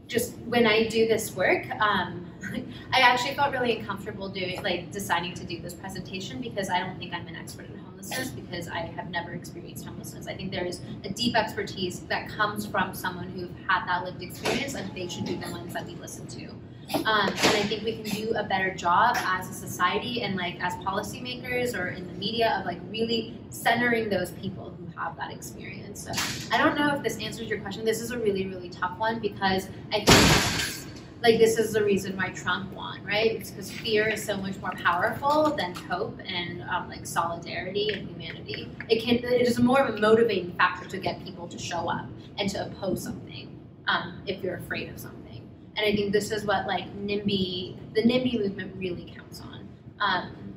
just 0.07 0.37
when 0.47 0.67
I 0.67 0.87
do 0.87 1.09
this 1.09 1.35
work, 1.35 1.69
um, 1.81 2.24
I 2.93 3.01
actually 3.01 3.35
felt 3.35 3.53
really 3.53 3.79
uncomfortable 3.79 4.29
doing 4.29 4.63
like 4.63 4.91
deciding 4.91 5.35
to 5.35 5.45
do 5.45 5.61
this 5.61 5.75
presentation 5.75 6.41
because 6.41 6.71
I 6.71 6.81
don't 6.81 6.99
think 6.99 7.13
I'm 7.13 7.27
an 7.27 7.37
expert 7.37 7.67
in 7.67 7.79
homelessness 7.79 8.31
because 8.31 8.69
I 8.69 8.81
have 8.81 9.11
never 9.11 9.33
experienced 9.33 9.87
homelessness. 9.87 10.27
I 10.27 10.35
think 10.35 10.51
there 10.51 10.65
is 10.65 10.81
a 11.05 11.11
deep 11.11 11.37
expertise 11.37 12.01
that 12.01 12.29
comes 12.29 12.67
from 12.67 12.95
someone 12.95 13.29
who've 13.29 13.51
had 13.67 13.87
that 13.87 14.05
lived 14.05 14.23
experience 14.23 14.75
and 14.75 14.95
they 14.95 15.09
should 15.09 15.27
be 15.27 15.35
the 15.35 15.51
ones 15.51 15.73
that 15.75 15.87
we 15.87 15.95
listen 15.97 16.27
to. 16.29 16.51
Um, 16.95 17.29
and 17.29 17.39
I 17.39 17.63
think 17.63 17.83
we 17.83 17.97
can 17.97 18.05
do 18.05 18.35
a 18.37 18.45
better 18.45 18.75
job 18.75 19.17
as 19.19 19.49
a 19.49 19.53
society 19.53 20.23
and 20.23 20.37
like 20.37 20.63
as 20.63 20.75
policymakers 20.75 21.79
or 21.79 21.89
in 21.89 22.07
the 22.07 22.13
media 22.15 22.57
of 22.59 22.67
like 22.67 22.79
really 22.91 23.39
centering 23.49 24.11
those 24.11 24.33
people 24.33 24.75
who 24.79 24.87
have 24.99 25.17
that 25.17 25.33
experience. 25.33 26.05
So 26.05 26.13
I 26.55 26.59
don't 26.59 26.77
know 26.77 26.95
if 26.95 27.03
this 27.03 27.19
answers 27.19 27.49
your 27.49 27.61
question. 27.61 27.85
This 27.85 28.01
is 28.01 28.11
a 28.11 28.19
really, 28.19 28.47
really 28.47 28.69
tough 28.69 28.99
one 28.99 29.19
because 29.19 29.69
I 29.93 30.05
think 30.05 30.64
like 31.25 31.39
this 31.39 31.59
is 31.59 31.73
the 31.73 31.83
reason 31.83 32.15
why 32.19 32.29
Trump 32.29 32.71
won, 32.75 33.03
right? 33.03 33.33
It's 33.33 33.51
because 33.51 33.71
fear 33.71 34.09
is 34.09 34.23
so 34.23 34.37
much 34.37 34.59
more 34.59 34.73
powerful 34.73 35.55
than 35.57 35.75
hope 35.75 36.21
and 36.23 36.63
um, 36.65 36.87
like 36.91 37.07
solidarity 37.07 37.89
and 37.95 38.07
humanity. 38.11 38.69
It 38.91 39.03
can 39.03 39.17
it 39.17 39.41
is 39.41 39.59
more 39.59 39.81
of 39.81 39.95
a 39.95 39.99
motivating 39.99 40.53
factor 40.53 40.87
to 40.87 40.99
get 40.99 41.25
people 41.25 41.49
to 41.49 41.59
show 41.59 41.89
up 41.89 42.07
and 42.39 42.51
to 42.51 42.67
oppose 42.67 43.03
something 43.03 43.59
um, 43.89 44.21
if 44.27 44.45
you're 44.45 44.57
afraid 44.57 44.91
of 44.91 45.01
something. 45.01 45.49
And 45.79 45.87
I 45.87 45.97
think 45.97 46.13
this 46.13 46.31
is 46.31 46.45
what 46.45 46.67
like 46.67 46.95
NIMBY, 46.95 47.95
the 47.95 48.03
NIMBY 48.03 48.41
movement 48.41 48.77
really 48.77 49.11
counts 49.17 49.41
on. 49.41 49.67
Um, 50.01 50.55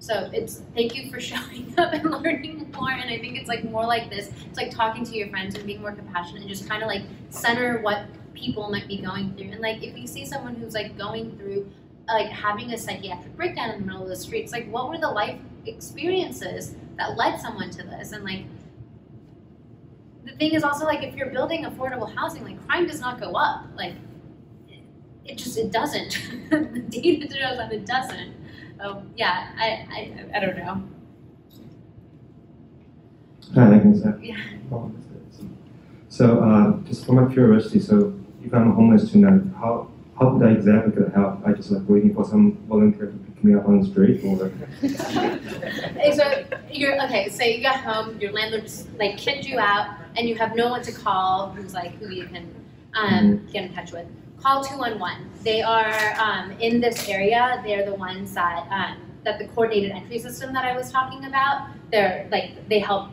so 0.00 0.30
it's 0.32 0.62
thank 0.74 0.96
you 0.96 1.12
for 1.12 1.20
showing 1.30 1.72
up 1.78 1.92
and 1.92 2.10
learning 2.10 2.72
more. 2.74 2.90
And 2.90 3.08
I 3.08 3.18
think 3.20 3.38
it's 3.38 3.48
like 3.48 3.62
more 3.70 3.86
like 3.86 4.10
this. 4.10 4.32
It's 4.48 4.58
like 4.58 4.72
talking 4.72 5.04
to 5.04 5.14
your 5.14 5.28
friends 5.28 5.54
and 5.54 5.64
being 5.64 5.80
more 5.80 5.92
compassionate 5.92 6.40
and 6.40 6.50
just 6.50 6.68
kind 6.68 6.82
of 6.82 6.88
like 6.88 7.02
center 7.30 7.80
what 7.82 8.06
people 8.38 8.70
might 8.70 8.88
be 8.88 8.98
going 8.98 9.34
through. 9.34 9.52
And 9.52 9.60
like 9.60 9.82
if 9.82 9.96
you 9.96 10.06
see 10.06 10.24
someone 10.24 10.54
who's 10.54 10.74
like 10.74 10.96
going 10.96 11.36
through 11.36 11.70
like 12.06 12.30
having 12.30 12.72
a 12.72 12.78
psychiatric 12.78 13.36
breakdown 13.36 13.70
in 13.70 13.80
the 13.80 13.86
middle 13.86 14.02
of 14.02 14.08
the 14.08 14.16
street, 14.16 14.44
it's 14.44 14.52
like 14.52 14.70
what 14.70 14.88
were 14.88 14.98
the 14.98 15.10
life 15.10 15.38
experiences 15.66 16.74
that 16.96 17.16
led 17.16 17.40
someone 17.40 17.70
to 17.70 17.82
this? 17.82 18.12
And 18.12 18.24
like 18.24 18.44
the 20.24 20.32
thing 20.32 20.54
is 20.54 20.62
also 20.62 20.84
like 20.84 21.02
if 21.02 21.14
you're 21.14 21.30
building 21.30 21.64
affordable 21.64 22.14
housing, 22.14 22.44
like 22.44 22.66
crime 22.66 22.86
does 22.86 23.00
not 23.00 23.20
go 23.20 23.32
up. 23.32 23.66
Like 23.76 23.94
it 25.24 25.36
just 25.36 25.58
it 25.58 25.70
doesn't. 25.70 26.18
the 26.50 26.80
data 26.88 27.28
shows 27.28 27.58
that 27.58 27.72
it 27.72 27.86
doesn't. 27.86 28.34
So 28.78 29.02
yeah, 29.16 29.50
I, 29.58 29.66
I 29.90 30.36
I 30.36 30.40
don't 30.40 30.56
know. 30.56 30.82
Hi, 33.54 33.76
I 33.76 33.78
can 33.78 33.98
say. 34.00 34.10
Yeah. 34.20 34.36
So, 36.08 36.40
uh, 36.40 36.76
just 36.88 37.06
for 37.06 37.12
my 37.12 37.32
curiosity, 37.32 37.80
so 37.80 38.17
if 38.48 38.54
I'm 38.54 38.72
homeless 38.72 39.10
tonight, 39.10 39.42
how 39.60 39.88
how 40.18 40.32
could 40.32 40.48
I 40.48 40.52
exactly 40.52 40.92
get 41.00 41.14
help? 41.14 41.46
I 41.46 41.52
just 41.52 41.70
like 41.70 41.82
waiting 41.88 42.14
for 42.14 42.24
some 42.24 42.56
volunteer 42.66 43.06
to 43.06 43.12
pick 43.12 43.44
me 43.44 43.54
up 43.54 43.68
on 43.68 43.80
the 43.80 43.86
street, 43.86 44.24
or 44.24 44.50
so 46.14 46.44
you're 46.72 47.00
okay. 47.04 47.28
So 47.28 47.44
you 47.44 47.62
got 47.62 47.80
home, 47.80 48.18
your 48.18 48.32
landlord 48.32 48.64
just 48.64 48.88
like 48.98 49.18
kicked 49.18 49.44
you 49.46 49.58
out, 49.58 49.96
and 50.16 50.28
you 50.28 50.34
have 50.36 50.56
no 50.56 50.68
one 50.68 50.82
to 50.82 50.92
call 50.92 51.50
who's 51.50 51.74
like 51.74 51.92
who 51.98 52.08
you 52.08 52.26
can 52.26 52.52
um, 52.94 53.46
get 53.52 53.64
in 53.66 53.74
touch 53.74 53.92
with 53.92 54.06
call 54.40 54.64
211. 54.64 55.30
They 55.44 55.60
are 55.62 56.14
um, 56.18 56.52
in 56.52 56.80
this 56.80 57.06
area. 57.08 57.60
They're 57.64 57.84
the 57.84 57.94
ones 57.94 58.32
that 58.34 58.66
um, 58.70 58.96
that 59.24 59.38
the 59.38 59.46
coordinated 59.48 59.92
entry 59.92 60.18
system 60.18 60.54
that 60.54 60.64
I 60.64 60.74
was 60.74 60.90
talking 60.90 61.26
about. 61.26 61.68
They're 61.92 62.26
like 62.32 62.66
they 62.68 62.78
help 62.78 63.10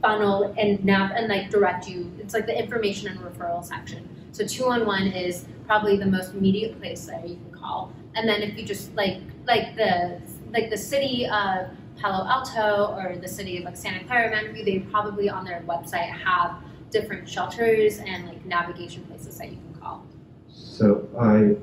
funnel 0.00 0.54
and 0.56 0.82
nav 0.82 1.10
and 1.10 1.28
like 1.28 1.50
direct 1.50 1.86
you. 1.86 2.10
It's 2.18 2.32
like 2.32 2.46
the 2.46 2.58
information 2.58 3.08
and 3.08 3.20
referral 3.20 3.62
section. 3.62 4.08
So 4.32 4.46
211 4.46 5.12
is 5.12 5.46
probably 5.66 5.96
the 5.96 6.06
most 6.06 6.34
immediate 6.34 6.78
place 6.80 7.06
that 7.06 7.28
you 7.28 7.36
can 7.36 7.52
call. 7.52 7.92
And 8.14 8.28
then 8.28 8.42
if 8.42 8.56
you 8.56 8.64
just 8.64 8.94
like 8.94 9.18
like 9.46 9.76
the 9.76 10.20
like 10.52 10.70
the 10.70 10.78
city 10.78 11.26
of 11.26 11.68
Palo 11.96 12.26
Alto 12.28 12.94
or 12.96 13.16
the 13.16 13.28
city 13.28 13.58
of 13.58 13.64
like 13.64 13.76
Santa 13.76 14.04
Clara, 14.04 14.30
Mountain 14.30 14.64
they 14.64 14.78
probably 14.78 15.28
on 15.28 15.44
their 15.44 15.62
website 15.66 16.10
have 16.10 16.56
different 16.90 17.28
shelters 17.28 17.98
and 17.98 18.26
like 18.26 18.44
navigation 18.44 19.04
places 19.04 19.38
that 19.38 19.50
you 19.50 19.56
can 19.56 19.80
call. 19.80 20.04
So 20.48 21.08
I 21.18 21.56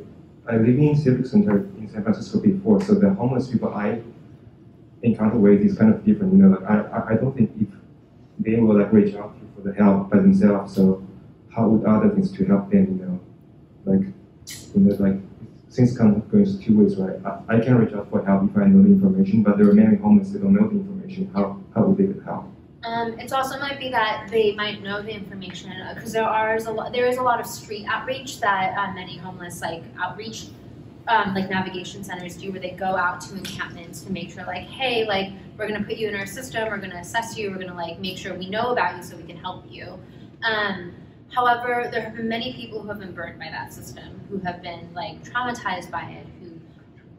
I 0.52 0.58
live 0.58 0.78
in 0.78 0.96
Civic 0.96 1.26
Center 1.26 1.68
in 1.78 1.90
San 1.90 2.04
Francisco 2.04 2.40
before, 2.40 2.82
so 2.82 2.94
the 2.96 3.14
homeless 3.14 3.50
people 3.50 3.74
I 3.74 4.02
encounter 5.04 5.38
with 5.38 5.62
is 5.62 5.78
kind 5.78 5.94
of 5.94 6.06
different. 6.06 6.34
You 6.34 6.40
know, 6.40 6.58
like 6.58 6.70
I 6.70 7.14
I 7.14 7.16
don't 7.16 7.36
think 7.36 7.52
if 7.60 7.68
they 8.40 8.56
will 8.60 8.78
like 8.78 8.92
reach 8.94 9.16
out 9.16 9.36
for 9.56 9.62
the 9.62 9.74
help 9.74 10.10
by 10.10 10.18
themselves, 10.18 10.74
so 10.76 11.07
how 11.58 11.68
would 11.68 11.86
other 11.86 12.10
things 12.10 12.32
to 12.38 12.46
help 12.46 12.70
them? 12.70 12.86
You 12.86 13.06
know, 13.06 13.20
like 13.86 14.08
you 14.76 14.82
know, 14.82 14.96
like 14.96 15.20
things 15.72 15.98
come 15.98 16.22
going 16.32 16.62
two 16.62 16.78
ways, 16.80 16.96
right? 16.96 17.18
I, 17.26 17.58
I 17.58 17.60
can 17.60 17.76
reach 17.76 17.94
out 17.94 18.10
for 18.12 18.24
help 18.24 18.50
if 18.50 18.56
I 18.58 18.68
know 18.68 18.84
the 18.84 18.90
information, 18.90 19.42
but 19.42 19.58
there 19.58 19.68
are 19.70 19.74
many 19.74 19.98
homeless 19.98 20.30
that 20.32 20.44
don't 20.44 20.54
know 20.54 20.70
the 20.70 20.76
information. 20.76 21.32
How 21.34 21.60
how 21.74 21.86
would 21.86 21.98
they 21.98 22.14
get 22.14 22.24
help? 22.24 22.46
Um, 22.84 23.20
it 23.20 23.34
also 23.34 23.60
might 23.60 23.80
be 23.80 23.90
that 23.90 24.28
they 24.30 24.54
might 24.54 24.84
know 24.84 25.02
the 25.02 25.12
information 25.12 25.74
because 25.96 26.16
uh, 26.16 26.20
there 26.20 26.30
are 26.30 26.56
a 26.58 26.72
lot. 26.72 26.94
There 26.94 27.08
is 27.08 27.18
a 27.18 27.24
lot 27.24 27.40
of 27.40 27.48
street 27.48 27.86
outreach 27.90 28.40
that 28.40 28.78
uh, 28.78 28.94
many 28.94 29.18
homeless 29.18 29.60
like 29.62 29.84
outreach, 30.00 30.46
um, 31.08 31.34
like 31.34 31.50
navigation 31.50 32.04
centers 32.04 32.38
do, 32.38 32.52
where 32.52 32.62
they 32.62 32.72
go 32.72 32.96
out 32.96 33.20
to 33.22 33.36
encampments 33.36 34.02
to 34.04 34.12
make 34.12 34.32
sure, 34.32 34.46
like, 34.46 34.68
hey, 34.68 35.08
like 35.08 35.34
we're 35.58 35.68
gonna 35.68 35.84
put 35.84 35.98
you 35.98 36.08
in 36.08 36.16
our 36.16 36.28
system, 36.28 36.70
we're 36.70 36.78
gonna 36.78 37.00
assess 37.00 37.36
you, 37.36 37.50
we're 37.50 37.58
gonna 37.58 37.74
like 37.74 38.00
make 38.00 38.16
sure 38.16 38.36
we 38.36 38.48
know 38.48 38.72
about 38.74 38.96
you 38.96 39.02
so 39.02 39.18
we 39.18 39.24
can 39.24 39.38
help 39.38 39.66
you. 39.70 40.00
Um, 40.44 40.94
however, 41.30 41.90
there 41.92 42.02
have 42.02 42.16
been 42.16 42.30
many 42.30 42.54
people 42.54 42.82
who 42.82 42.88
have 42.88 43.00
been 43.00 43.14
burned 43.14 43.40
by 43.40 43.50
that 43.50 43.74
system, 43.74 44.22
who 44.30 44.40
have 44.40 44.62
been 44.62 44.94
like 44.94 45.24
traumatized 45.24 45.92
by 45.92 46.04
it, 46.04 46.28
who 46.40 46.60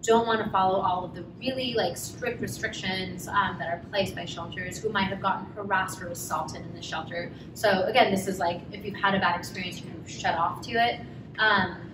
don't 0.03 0.27
want 0.27 0.43
to 0.43 0.51
follow 0.51 0.81
all 0.81 1.05
of 1.05 1.15
the 1.15 1.25
really 1.39 1.75
like 1.75 1.97
strict 1.97 2.41
restrictions 2.41 3.29
um, 3.29 3.57
that 3.59 3.69
are 3.69 3.83
placed 3.91 4.15
by 4.15 4.25
shelters 4.25 4.79
who 4.79 4.89
might 4.91 5.05
have 5.05 5.21
gotten 5.21 5.47
harassed 5.53 6.01
or 6.01 6.09
assaulted 6.09 6.63
in 6.63 6.75
the 6.75 6.83
shelter. 6.83 7.33
So 7.55 7.83
again, 7.85 8.11
this 8.11 8.27
is 8.27 8.39
like 8.39 8.61
if 8.73 8.85
you've 8.85 8.97
had 8.97 9.15
a 9.15 9.19
bad 9.19 9.39
experience, 9.39 9.81
you 9.81 9.91
can 9.91 10.07
shut 10.07 10.37
off 10.37 10.63
to 10.63 10.73
it. 10.73 11.01
Um, 11.39 11.93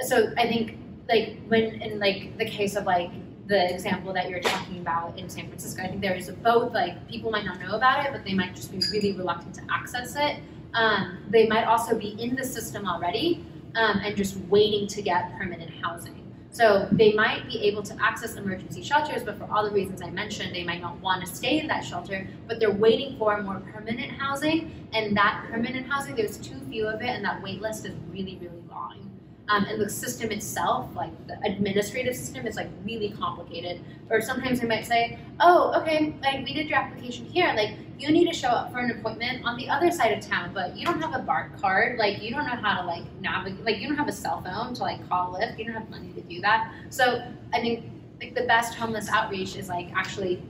so 0.00 0.32
I 0.36 0.46
think 0.46 0.78
like 1.08 1.38
when 1.48 1.80
in 1.80 1.98
like 1.98 2.36
the 2.38 2.44
case 2.44 2.76
of 2.76 2.84
like 2.84 3.10
the 3.46 3.72
example 3.72 4.12
that 4.12 4.28
you're 4.28 4.40
talking 4.40 4.80
about 4.80 5.18
in 5.18 5.28
San 5.28 5.46
Francisco, 5.48 5.82
I 5.82 5.88
think 5.88 6.02
there 6.02 6.14
is 6.14 6.30
both 6.30 6.72
like 6.74 7.08
people 7.08 7.30
might 7.30 7.44
not 7.44 7.58
know 7.60 7.76
about 7.76 8.04
it, 8.04 8.12
but 8.12 8.24
they 8.24 8.34
might 8.34 8.54
just 8.54 8.70
be 8.70 8.78
really 8.92 9.12
reluctant 9.12 9.54
to 9.54 9.62
access 9.70 10.14
it. 10.16 10.40
Um, 10.74 11.18
they 11.30 11.46
might 11.46 11.64
also 11.64 11.98
be 11.98 12.10
in 12.20 12.36
the 12.36 12.44
system 12.44 12.86
already 12.86 13.44
um, 13.74 14.00
and 14.04 14.16
just 14.16 14.36
waiting 14.48 14.86
to 14.88 15.02
get 15.02 15.36
permanent 15.36 15.70
housing. 15.82 16.18
So 16.50 16.88
they 16.90 17.12
might 17.12 17.46
be 17.46 17.60
able 17.68 17.82
to 17.84 17.94
access 18.02 18.34
emergency 18.34 18.82
shelters, 18.82 19.22
but 19.22 19.38
for 19.38 19.44
all 19.52 19.64
the 19.64 19.70
reasons 19.70 20.02
I 20.02 20.10
mentioned, 20.10 20.54
they 20.54 20.64
might 20.64 20.80
not 20.80 20.98
want 21.00 21.24
to 21.24 21.32
stay 21.32 21.60
in 21.60 21.66
that 21.68 21.84
shelter, 21.84 22.26
but 22.46 22.58
they're 22.58 22.70
waiting 22.70 23.16
for 23.18 23.40
more 23.42 23.60
permanent 23.72 24.10
housing. 24.12 24.88
And 24.92 25.16
that 25.16 25.46
permanent 25.50 25.86
housing, 25.86 26.16
there's 26.16 26.38
too 26.38 26.58
few 26.68 26.88
of 26.88 27.00
it, 27.02 27.08
and 27.10 27.24
that 27.24 27.42
wait 27.42 27.60
list 27.60 27.86
is 27.86 27.94
really, 28.10 28.38
really 28.40 28.62
long. 28.70 29.08
Um, 29.50 29.64
and 29.64 29.80
the 29.80 29.88
system 29.88 30.30
itself, 30.30 30.88
like 30.94 31.12
the 31.26 31.38
administrative 31.44 32.14
system, 32.16 32.46
is 32.46 32.56
like 32.56 32.68
really 32.84 33.10
complicated. 33.10 33.80
Or 34.10 34.20
sometimes 34.20 34.60
they 34.60 34.66
might 34.66 34.84
say, 34.84 35.18
"Oh, 35.40 35.72
okay, 35.80 36.14
like 36.22 36.44
we 36.44 36.52
did 36.52 36.68
your 36.68 36.78
application 36.78 37.24
here. 37.26 37.52
Like 37.56 37.76
you 37.98 38.10
need 38.12 38.28
to 38.28 38.34
show 38.34 38.48
up 38.48 38.72
for 38.72 38.78
an 38.78 38.92
appointment 38.92 39.44
on 39.44 39.56
the 39.56 39.68
other 39.68 39.90
side 39.90 40.16
of 40.16 40.24
town, 40.24 40.52
but 40.54 40.76
you 40.76 40.86
don't 40.86 41.00
have 41.00 41.14
a 41.14 41.18
BART 41.18 41.60
card, 41.60 41.98
like 41.98 42.22
you 42.22 42.30
don't 42.30 42.46
know 42.46 42.54
how 42.54 42.80
to 42.80 42.86
like 42.86 43.02
navigate, 43.20 43.64
like 43.64 43.78
you 43.78 43.88
don't 43.88 43.96
have 43.96 44.08
a 44.08 44.12
cell 44.12 44.40
phone 44.40 44.72
to 44.74 44.82
like 44.82 45.06
call 45.08 45.34
Lyft, 45.34 45.58
you 45.58 45.64
don't 45.64 45.74
have 45.74 45.90
money 45.90 46.12
to 46.12 46.20
do 46.22 46.40
that. 46.40 46.72
So 46.90 47.22
I 47.52 47.60
think 47.60 47.84
like 48.20 48.34
the 48.34 48.42
best 48.42 48.74
homeless 48.74 49.08
outreach 49.08 49.56
is 49.56 49.68
like 49.68 49.90
actually 49.94 50.42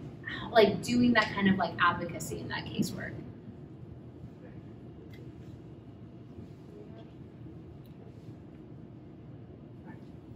like 0.51 0.83
doing 0.83 1.15
that 1.15 1.33
kind 1.35 1.49
of 1.49 1.57
like 1.57 1.73
advocacy 1.81 2.41
in 2.41 2.49
that 2.49 2.65
casework. 2.66 3.15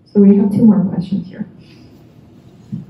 So 0.06 0.20
we 0.20 0.36
have 0.36 0.50
two 0.50 0.64
more 0.64 0.84
questions 0.84 1.26
here. 1.26 1.48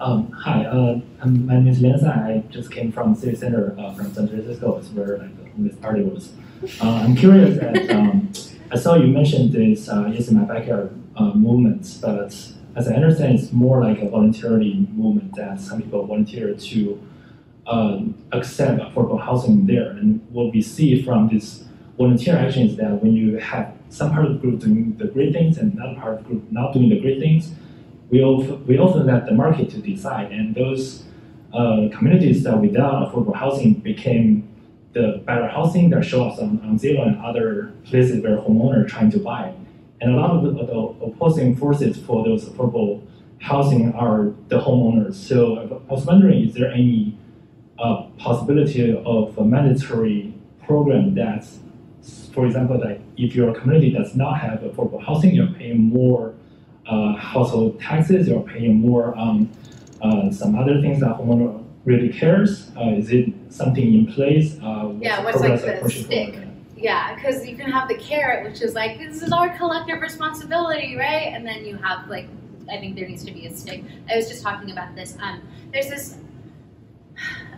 Um, 0.03 0.33
hi, 0.33 0.65
uh, 0.65 0.99
um, 1.20 1.47
my 1.47 1.55
name 1.55 1.69
is 1.69 1.81
Lian. 1.81 2.05
I 2.05 2.43
just 2.51 2.73
came 2.73 2.91
from 2.91 3.15
City 3.15 3.37
Center 3.37 3.73
uh, 3.79 3.95
from 3.95 4.12
San 4.12 4.27
Francisco. 4.27 4.79
It's 4.79 4.89
where 4.89 5.19
like 5.19 5.53
homeless 5.53 5.77
party 5.77 6.03
was. 6.03 6.33
Uh, 6.81 7.05
I'm 7.05 7.15
curious 7.15 7.57
that 7.61 7.89
um, 7.95 8.33
I 8.73 8.79
saw 8.79 8.97
you 8.97 9.07
mentioned 9.07 9.53
this 9.53 9.89
uh, 9.89 10.11
Yes 10.12 10.27
in 10.27 10.37
My 10.37 10.43
Backyard 10.43 10.91
uh, 11.15 11.35
movement, 11.35 11.99
but 12.03 12.35
as 12.74 12.89
I 12.89 12.95
understand, 12.95 13.39
it's 13.39 13.53
more 13.53 13.81
like 13.81 14.03
a 14.03 14.09
voluntary 14.09 14.89
movement 14.91 15.37
that 15.37 15.61
some 15.61 15.81
people 15.81 16.05
volunteer 16.05 16.53
to 16.53 17.09
uh, 17.69 18.01
accept 18.33 18.81
affordable 18.81 19.23
housing 19.23 19.66
there. 19.66 19.91
And 19.91 20.20
what 20.33 20.53
we 20.53 20.62
see 20.62 21.01
from 21.01 21.29
this 21.29 21.62
volunteer 21.97 22.37
action 22.37 22.66
is 22.66 22.77
that 22.79 23.01
when 23.01 23.12
you 23.12 23.37
have 23.37 23.73
some 23.89 24.11
part 24.11 24.24
of 24.24 24.33
the 24.33 24.39
group 24.39 24.62
doing 24.62 24.97
the 24.97 25.07
great 25.07 25.33
things 25.33 25.59
and 25.59 25.74
another 25.74 26.01
part 26.01 26.15
of 26.15 26.24
the 26.24 26.29
group 26.29 26.51
not 26.51 26.73
doing 26.73 26.89
the 26.89 26.99
great 26.99 27.20
things, 27.20 27.53
we 28.12 28.22
we 28.68 28.78
also 28.78 29.02
let 29.02 29.26
the 29.26 29.32
market 29.32 29.70
to 29.70 29.78
decide. 29.78 30.30
And 30.30 30.55
those 30.55 31.05
uh, 31.52 31.89
communities 31.97 32.44
that 32.44 32.60
without 32.60 32.94
affordable 33.10 33.34
housing 33.34 33.74
became 33.74 34.48
the 34.93 35.22
better 35.24 35.48
housing 35.48 35.89
that 35.90 36.05
show 36.05 36.28
up 36.28 36.39
on, 36.39 36.60
on 36.62 36.78
Zillow 36.78 37.06
and 37.09 37.16
other 37.24 37.72
places 37.84 38.22
where 38.22 38.36
homeowners 38.36 38.84
are 38.84 38.86
trying 38.86 39.10
to 39.12 39.18
buy. 39.18 39.55
And 40.02 40.14
a 40.14 40.16
lot 40.16 40.30
of 40.30 40.43
the, 40.43 40.51
the 40.66 40.78
opposing 41.06 41.56
forces 41.56 41.97
for 41.97 42.22
those 42.22 42.44
affordable 42.44 43.02
housing 43.40 43.94
are 43.94 44.34
the 44.48 44.60
homeowners. 44.60 45.14
So 45.14 45.80
I 45.89 45.93
was 45.93 46.05
wondering, 46.05 46.47
is 46.47 46.55
there 46.55 46.70
any 46.70 47.16
uh, 47.78 48.02
possibility 48.18 48.94
of 48.94 49.39
a 49.39 49.44
mandatory 49.44 50.34
program 50.66 51.14
that, 51.14 51.47
for 52.34 52.44
example, 52.44 52.78
like 52.78 53.01
if 53.16 53.34
your 53.34 53.55
community 53.55 53.90
does 53.90 54.14
not 54.14 54.39
have 54.40 54.60
affordable 54.60 55.02
housing, 55.02 55.34
you're 55.34 55.55
paying 55.55 55.80
more 55.80 56.34
household 57.16 57.81
taxes, 57.81 58.28
you're 58.28 58.43
paying 58.43 58.81
more 58.81 59.16
um, 59.19 59.51
uh, 60.01 60.31
some 60.31 60.59
other 60.59 60.81
things 60.81 61.01
that 61.01 61.16
homeowner 61.16 61.64
really 61.85 62.12
cares. 62.12 62.70
Uh, 62.77 62.94
is 62.97 63.10
it 63.10 63.32
something 63.48 63.94
in 63.94 64.06
place? 64.12 64.59
Uh, 64.62 64.86
what's 64.86 65.05
Yeah, 65.05 65.24
what's 65.24 65.40
like 65.40 65.82
the 65.82 65.90
stick? 65.90 66.39
Yeah, 66.77 67.14
because 67.14 67.47
you 67.47 67.56
can 67.56 67.70
have 67.70 67.89
the 67.89 67.97
carrot, 67.97 68.44
which 68.44 68.60
is 68.60 68.74
like 68.74 68.98
this 68.98 69.23
is 69.23 69.32
our 69.32 69.56
collective 69.56 70.01
responsibility, 70.01 70.97
right? 70.97 71.32
And 71.32 71.47
then 71.47 71.64
you 71.64 71.77
have 71.77 72.09
like 72.09 72.28
I 72.70 72.78
think 72.78 72.97
there 72.97 73.09
needs 73.09 73.24
to 73.24 73.32
be 73.32 73.47
a 73.47 73.55
stick. 73.55 73.85
I 74.10 74.16
was 74.16 74.28
just 74.28 74.43
talking 74.43 74.70
about 74.70 74.94
this. 74.94 75.16
Um, 75.20 75.43
there's 75.73 75.89
this. 75.89 76.16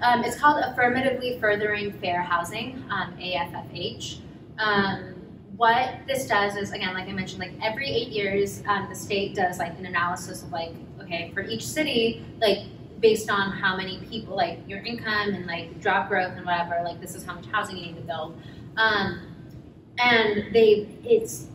Um, 0.02 0.24
it's 0.24 0.36
called 0.36 0.62
Affirmatively 0.62 1.38
Furthering 1.40 1.92
Fair 1.92 2.22
Housing, 2.22 2.84
um, 2.90 3.14
AFFH. 3.16 4.18
Um, 4.58 5.13
what 5.56 6.06
this 6.06 6.26
does 6.26 6.56
is, 6.56 6.72
again, 6.72 6.94
like 6.94 7.08
I 7.08 7.12
mentioned, 7.12 7.40
like 7.40 7.52
every 7.62 7.88
eight 7.88 8.08
years, 8.08 8.62
um, 8.66 8.88
the 8.88 8.94
state 8.94 9.34
does 9.34 9.58
like 9.58 9.78
an 9.78 9.86
analysis 9.86 10.42
of 10.42 10.50
like, 10.50 10.72
okay, 11.00 11.30
for 11.32 11.42
each 11.42 11.66
city, 11.66 12.24
like 12.40 12.58
based 13.00 13.30
on 13.30 13.52
how 13.52 13.76
many 13.76 13.98
people, 14.10 14.36
like 14.36 14.58
your 14.66 14.80
income 14.80 15.34
and 15.34 15.46
like 15.46 15.80
job 15.80 16.08
growth 16.08 16.32
and 16.36 16.44
whatever, 16.44 16.80
like 16.84 17.00
this 17.00 17.14
is 17.14 17.24
how 17.24 17.34
much 17.34 17.46
housing 17.46 17.76
you 17.76 17.86
need 17.86 17.96
to 17.96 18.02
build. 18.02 18.40
Um, 18.76 19.34
and 19.98 20.52
they, 20.52 20.88
it's 21.04 21.48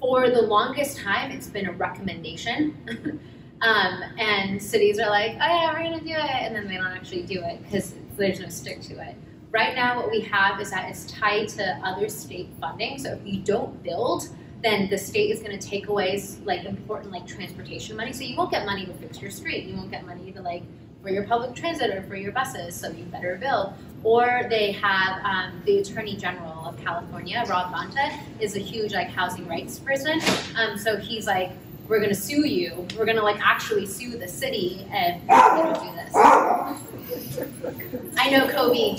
for 0.00 0.30
the 0.30 0.42
longest 0.42 0.98
time, 0.98 1.30
it's 1.30 1.48
been 1.48 1.66
a 1.66 1.72
recommendation. 1.72 3.20
um, 3.60 4.02
and 4.18 4.62
cities 4.62 4.98
are 4.98 5.10
like, 5.10 5.32
oh 5.32 5.36
yeah, 5.38 5.72
we're 5.72 5.82
gonna 5.82 6.00
do 6.00 6.10
it, 6.10 6.42
and 6.42 6.54
then 6.54 6.66
they 6.66 6.76
don't 6.76 6.86
actually 6.86 7.22
do 7.22 7.42
it 7.42 7.62
because 7.64 7.94
there's 8.16 8.40
no 8.40 8.48
stick 8.48 8.80
to 8.82 9.00
it. 9.02 9.16
Right 9.54 9.76
now, 9.76 9.94
what 9.94 10.10
we 10.10 10.20
have 10.22 10.60
is 10.60 10.72
that 10.72 10.90
it's 10.90 11.04
tied 11.04 11.46
to 11.50 11.80
other 11.84 12.08
state 12.08 12.48
funding. 12.60 12.98
So 12.98 13.12
if 13.12 13.20
you 13.24 13.38
don't 13.38 13.80
build, 13.84 14.28
then 14.64 14.90
the 14.90 14.98
state 14.98 15.30
is 15.30 15.38
going 15.38 15.56
to 15.56 15.64
take 15.64 15.86
away 15.86 16.20
like 16.42 16.64
important 16.64 17.12
like 17.12 17.24
transportation 17.24 17.96
money. 17.96 18.12
So 18.12 18.24
you 18.24 18.36
won't 18.36 18.50
get 18.50 18.66
money 18.66 18.84
to 18.84 18.92
fix 18.94 19.22
your 19.22 19.30
street. 19.30 19.66
You 19.66 19.76
won't 19.76 19.92
get 19.92 20.04
money 20.06 20.32
to 20.32 20.42
like 20.42 20.64
for 21.04 21.10
your 21.10 21.22
public 21.22 21.54
transit 21.54 21.94
or 21.94 22.02
for 22.02 22.16
your 22.16 22.32
buses. 22.32 22.74
So 22.74 22.90
you 22.90 23.04
better 23.04 23.36
build. 23.36 23.74
Or 24.02 24.44
they 24.50 24.72
have 24.72 25.24
um, 25.24 25.62
the 25.64 25.78
Attorney 25.78 26.16
General 26.16 26.66
of 26.66 26.76
California, 26.82 27.44
Rob 27.48 27.72
Bonta, 27.72 28.12
is 28.40 28.56
a 28.56 28.60
huge 28.60 28.92
like 28.92 29.08
housing 29.08 29.46
rights 29.46 29.78
person. 29.78 30.20
Um, 30.56 30.76
so 30.76 30.96
he's 30.96 31.28
like, 31.28 31.52
we're 31.86 31.98
going 31.98 32.10
to 32.10 32.16
sue 32.16 32.44
you. 32.44 32.88
We're 32.98 33.04
going 33.04 33.18
to 33.18 33.22
like 33.22 33.40
actually 33.40 33.86
sue 33.86 34.18
the 34.18 34.26
city 34.26 34.84
if 34.90 35.22
you 35.22 35.28
don't 35.28 35.80
do 35.80 35.94
this. 35.94 36.93
I 38.18 38.30
know 38.30 38.48
Kobe. 38.48 38.96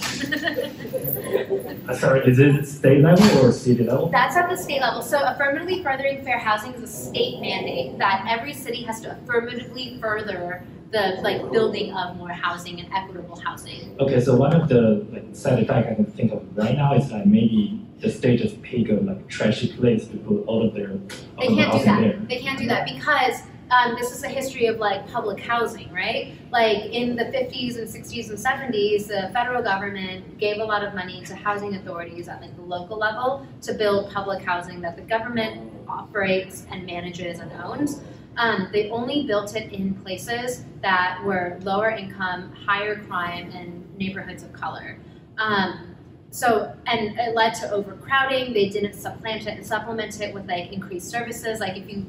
Sorry, 1.96 2.22
is 2.30 2.40
it 2.40 2.66
state 2.68 3.02
level 3.02 3.46
or 3.46 3.52
city 3.52 3.84
level? 3.84 4.10
That's 4.10 4.36
at 4.36 4.50
the 4.50 4.58
state 4.58 4.82
level. 4.82 5.02
So 5.02 5.20
affirmatively 5.24 5.84
furthering 5.84 6.24
fair 6.24 6.40
housing 6.40 6.74
is 6.74 6.84
a 6.84 6.88
state 6.88 7.40
mandate 7.42 7.98
that 8.00 8.26
every 8.28 8.54
city 8.54 8.84
has 8.84 9.02
to 9.02 9.12
affirmatively 9.12 9.98
further 10.02 10.64
the 10.92 11.18
like 11.22 11.52
building 11.52 11.94
of 11.94 12.16
more 12.18 12.30
housing 12.30 12.80
and 12.80 12.92
equitable 12.94 13.40
housing. 13.40 13.96
Okay, 14.00 14.20
so 14.20 14.36
one 14.36 14.54
of 14.54 14.70
the 14.70 15.06
like 15.12 15.26
side 15.36 15.60
effects 15.60 15.88
I 15.92 15.96
can 15.96 16.06
think 16.06 16.32
of 16.32 16.44
right 16.58 16.76
now 16.76 16.94
is 16.96 17.10
that 17.10 17.28
maybe 17.28 17.82
the 18.00 18.10
state 18.12 18.40
just 18.40 18.62
pick 18.62 18.90
a 18.90 18.94
like 18.96 19.28
trashy 19.28 19.74
place 19.74 20.08
to 20.08 20.18
put 20.18 20.44
all 20.46 20.66
of 20.68 20.74
their 20.74 20.92
all 20.92 21.00
They 21.40 21.48
can't 21.48 21.58
do 21.58 21.64
housing 21.64 21.86
that. 21.86 22.02
there. 22.02 22.18
They 22.30 22.40
can't 22.40 22.60
do 22.60 22.68
that 22.68 22.86
because 22.86 23.42
um, 23.72 23.96
this 23.98 24.12
is 24.12 24.24
a 24.24 24.28
history 24.28 24.68
of 24.68 24.78
like 24.78 25.10
public 25.12 25.40
housing, 25.40 25.92
right? 25.92 26.34
Like 26.52 26.86
in 26.86 27.16
the 27.16 27.26
50s 27.26 27.78
and 27.78 27.88
60s 27.88 28.30
and 28.30 28.38
70s, 28.38 29.08
the 29.08 29.32
federal 29.34 29.64
government 29.64 30.38
gave 30.38 30.58
a 30.58 30.64
lot 30.64 30.84
of 30.84 30.94
money 30.94 31.24
to 31.26 31.36
housing 31.36 31.76
authorities 31.76 32.28
at 32.28 32.42
like 32.42 32.56
the 32.56 32.62
local 32.62 32.98
level 32.98 33.46
to 33.64 33.74
build 33.74 34.12
public 34.12 34.44
housing 34.44 34.82
that 34.82 34.96
the 34.96 35.02
government 35.02 35.72
operates 35.88 36.68
and 36.72 36.86
manages 36.86 37.40
and 37.40 37.52
owns. 37.54 38.02
Um, 38.38 38.68
they 38.72 38.90
only 38.90 39.26
built 39.26 39.56
it 39.56 39.72
in 39.72 39.96
places 39.96 40.66
that 40.82 41.22
were 41.24 41.58
lower 41.64 41.90
income, 41.90 42.52
higher 42.54 43.02
crime, 43.04 43.50
and 43.52 43.84
neighborhoods 43.98 44.44
of 44.44 44.52
color. 44.54 44.98
Um, 45.38 45.95
so, 46.36 46.76
and 46.86 47.18
it 47.18 47.34
led 47.34 47.54
to 47.62 47.72
overcrowding. 47.72 48.52
They 48.52 48.68
didn't 48.68 48.96
supplant 48.96 49.44
it 49.48 49.52
and 49.52 49.66
supplement 49.66 50.20
it 50.20 50.34
with 50.34 50.46
like 50.50 50.74
increased 50.74 51.10
services. 51.10 51.62
Like 51.62 51.78
if 51.78 51.90
you, 51.90 52.06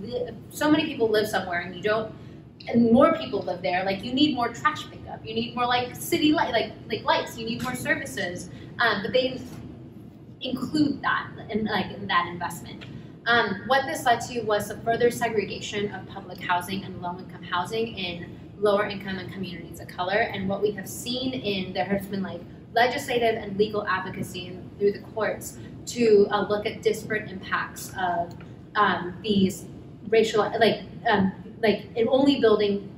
so 0.51 0.69
many 0.69 0.85
people 0.85 1.09
live 1.09 1.29
somewhere 1.29 1.61
and 1.61 1.77
you 1.77 1.81
don't, 1.81 2.13
and 2.67 2.91
more 2.91 3.17
people 3.17 3.43
live 3.43 3.63
there, 3.63 3.85
like 3.85 4.03
you 4.03 4.13
need 4.13 4.35
more 4.35 4.49
trash 4.49 4.91
pickup. 4.91 5.25
You 5.25 5.33
need 5.33 5.55
more 5.55 5.65
like 5.65 5.95
city 5.95 6.33
light, 6.33 6.51
like 6.51 6.73
like 6.89 7.05
lights. 7.05 7.39
You 7.39 7.47
need 7.47 7.63
more 7.63 7.77
services. 7.77 8.51
Um, 8.81 9.03
but 9.03 9.13
they 9.13 9.41
include 10.41 11.03
that 11.03 11.31
in 11.49 11.67
like 11.67 11.93
in 11.93 12.09
that 12.09 12.27
investment. 12.27 12.85
Um, 13.27 13.63
what 13.69 13.87
this 13.87 14.05
led 14.05 14.23
to 14.23 14.41
was 14.41 14.71
a 14.71 14.77
further 14.79 15.13
segregation 15.13 15.93
of 15.93 16.05
public 16.09 16.41
housing 16.41 16.83
and 16.83 17.01
low-income 17.01 17.45
housing 17.45 17.97
in 17.97 18.37
lower 18.59 18.87
income 18.87 19.19
and 19.19 19.33
communities 19.33 19.79
of 19.79 19.87
color. 19.87 20.19
And 20.19 20.49
what 20.49 20.63
we 20.63 20.73
have 20.73 20.89
seen 20.89 21.33
in 21.33 21.73
there 21.73 21.85
has 21.85 22.07
been 22.07 22.25
like 22.25 22.41
legislative 22.77 23.35
and 23.43 23.57
legal 23.57 23.87
advocacy 23.87 24.47
in, 24.49 24.71
through 24.79 24.93
the 24.93 25.05
courts 25.15 25.59
to 25.87 26.29
uh, 26.31 26.47
look 26.47 26.67
at 26.67 26.83
disparate 26.83 27.31
impacts 27.31 27.93
of 27.99 28.35
um, 28.77 29.17
these 29.23 29.65
racial, 30.09 30.43
like 30.61 30.83
um, 31.09 31.33
like 31.63 31.87
in 31.97 32.07
only 32.09 32.39
building 32.41 32.93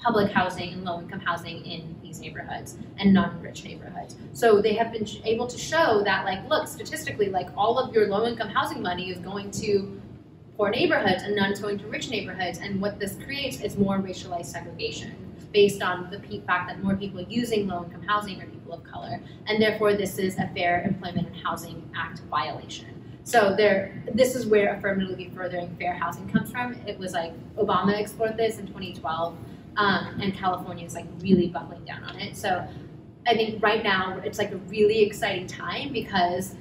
public 0.00 0.32
housing 0.32 0.72
and 0.72 0.84
low-income 0.84 1.20
housing 1.20 1.64
in 1.66 1.96
these 2.02 2.20
neighborhoods 2.20 2.76
and 2.98 3.12
non-rich 3.12 3.64
neighborhoods. 3.64 4.16
So 4.32 4.62
they 4.62 4.74
have 4.74 4.92
been 4.92 5.06
able 5.24 5.46
to 5.48 5.58
show 5.58 6.02
that, 6.04 6.24
like, 6.24 6.48
look, 6.48 6.68
statistically, 6.68 7.28
like 7.28 7.48
all 7.56 7.78
of 7.78 7.92
your 7.92 8.06
low-income 8.06 8.48
housing 8.48 8.80
money 8.80 9.10
is 9.10 9.18
going 9.18 9.50
to 9.62 10.00
poor 10.56 10.70
neighborhoods 10.70 11.22
and 11.24 11.34
none 11.34 11.52
is 11.52 11.60
going 11.60 11.78
to 11.78 11.86
rich 11.88 12.10
neighborhoods. 12.10 12.58
And 12.58 12.80
what 12.80 12.98
this 12.98 13.16
creates 13.24 13.60
is 13.60 13.76
more 13.76 13.98
racialized 13.98 14.46
segregation 14.46 15.16
based 15.52 15.82
on 15.82 16.10
the 16.10 16.20
fact 16.46 16.68
that 16.68 16.82
more 16.82 16.94
people 16.94 17.20
using 17.22 17.66
low-income 17.66 18.02
housing 18.02 18.40
are 18.40 18.46
people 18.68 18.84
of 18.84 18.90
color, 18.90 19.20
and 19.46 19.60
therefore 19.60 19.94
this 19.94 20.18
is 20.18 20.36
a 20.38 20.50
Fair 20.54 20.82
Employment 20.82 21.28
and 21.28 21.36
Housing 21.36 21.90
Act 21.96 22.20
violation. 22.30 22.86
So 23.24 23.54
there, 23.56 24.02
this 24.14 24.34
is 24.34 24.46
where 24.46 24.74
affirmatively 24.74 25.30
furthering 25.34 25.76
fair 25.76 25.92
housing 25.94 26.28
comes 26.30 26.50
from. 26.50 26.74
It 26.86 26.98
was 26.98 27.12
like 27.12 27.32
Obama 27.56 27.98
explored 27.98 28.36
this 28.36 28.58
in 28.58 28.66
2012, 28.66 29.36
um, 29.76 30.20
and 30.20 30.34
California 30.34 30.86
is 30.86 30.94
like 30.94 31.06
really 31.20 31.48
buckling 31.48 31.84
down 31.84 32.04
on 32.04 32.18
it. 32.18 32.36
So 32.36 32.66
I 33.26 33.34
think 33.34 33.62
right 33.62 33.84
now 33.84 34.20
it's 34.24 34.38
like 34.38 34.52
a 34.52 34.56
really 34.56 35.02
exciting 35.02 35.46
time 35.46 35.92
because 35.92 36.54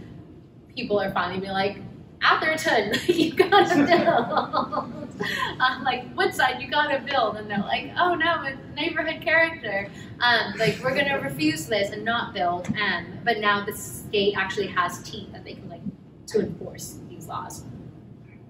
people 0.76 1.00
are 1.00 1.12
finally 1.12 1.40
being 1.40 1.54
like, 1.54 1.78
Atherton, 2.22 2.94
you 3.08 3.34
gotta 3.34 3.86
build. 3.86 5.20
um, 5.60 5.84
like 5.84 6.16
Woodside, 6.16 6.62
you 6.62 6.70
gotta 6.70 7.00
build, 7.00 7.38
and 7.38 7.50
they're 7.50 7.60
like, 7.60 7.92
oh 7.98 8.16
no, 8.16 8.44
it's 8.44 8.58
neighborhood 8.76 9.22
character. 9.22 9.90
Um, 10.20 10.58
like 10.58 10.80
we're 10.84 10.96
gonna 10.96 11.20
refuse 11.20 11.68
this 11.68 11.92
and 11.92 12.04
not 12.04 12.34
build. 12.34 12.68
Um, 12.78 13.20
but 13.24 13.40
now 13.40 13.66
the 13.66 13.74
state 13.74 14.36
actually 14.36 14.68
has 14.68 15.02
teeth 15.04 15.32
that 15.32 15.44
they 15.44 15.54
can 15.54 15.70
like 15.70 15.82
to 16.28 16.40
enforce 16.40 17.00
these 17.10 17.28
laws. 17.28 17.64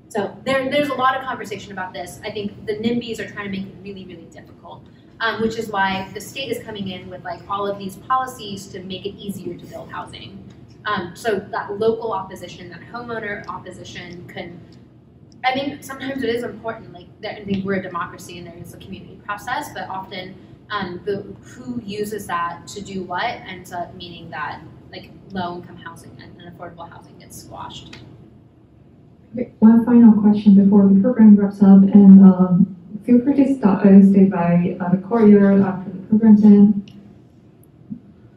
So 0.10 0.36
there, 0.46 0.70
there's 0.70 0.90
a 0.90 0.94
lot 0.94 1.18
of 1.18 1.24
conversation 1.24 1.72
about 1.74 1.94
this. 1.94 2.20
I 2.24 2.32
think 2.32 2.66
the 2.66 2.74
NIMBYs 2.74 3.20
are 3.20 3.30
trying 3.30 3.52
to 3.52 3.52
make 3.52 3.68
it 3.68 3.76
really, 3.84 4.06
really 4.06 4.28
difficult, 4.32 4.84
um, 5.20 5.42
which 5.42 5.58
is 5.58 5.68
why 5.70 6.10
the 6.14 6.22
state 6.22 6.50
is 6.50 6.64
coming 6.64 6.88
in 6.90 7.10
with 7.10 7.24
like 7.24 7.42
all 7.50 7.68
of 7.68 7.78
these 7.78 7.98
policies 7.98 8.68
to 8.68 8.82
make 8.84 9.06
it 9.06 9.16
easier 9.16 9.56
to 9.58 9.66
build 9.66 9.92
housing. 9.92 10.47
Um, 10.88 11.16
so 11.16 11.40
that 11.52 11.78
local 11.78 12.14
opposition, 12.14 12.70
that 12.70 12.80
homeowner 12.80 13.46
opposition 13.48 14.26
can, 14.28 14.58
I 15.44 15.54
mean, 15.54 15.84
sometimes 15.84 16.24
it 16.24 16.30
is 16.30 16.44
important, 16.44 16.94
like 16.94 17.08
I 17.24 17.44
think 17.44 17.66
we're 17.66 17.76
a 17.76 17.84
democracy 17.84 18.38
and 18.38 18.48
there 18.48 18.56
is 18.56 18.74
a 18.74 18.78
community 18.78 19.20
process, 19.26 19.74
but 19.74 19.90
often 19.90 20.36
um, 20.70 21.02
the, 21.04 21.24
who 21.42 21.82
uses 21.84 22.26
that 22.28 22.66
to 22.68 22.82
do 22.82 23.04
what 23.04 23.26
ends 23.26 23.74
up 23.74 23.94
meaning 23.96 24.30
that 24.30 24.62
like 24.92 25.12
low 25.32 25.58
income 25.58 25.76
housing 25.76 26.12
and, 26.22 26.42
and 26.42 26.58
affordable 26.58 26.90
housing 26.90 27.18
gets 27.20 27.44
squashed. 27.44 27.98
Okay, 29.34 29.52
One 29.60 29.86
final 29.86 30.14
question 30.22 30.56
before 30.56 30.88
the 30.88 31.02
program 31.02 31.36
wraps 31.36 31.62
up, 31.62 31.84
and 31.84 32.24
um, 32.24 32.78
feel 33.06 33.22
free 33.22 33.36
to 33.36 33.56
stop, 33.58 33.86
uh, 33.86 34.02
stay 34.02 34.26
by 34.26 34.78
uh, 34.80 34.90
the 34.90 34.98
courtyard 34.98 35.62
after 35.62 35.92
the 35.92 36.00
program's 36.08 36.44
end. 36.46 36.92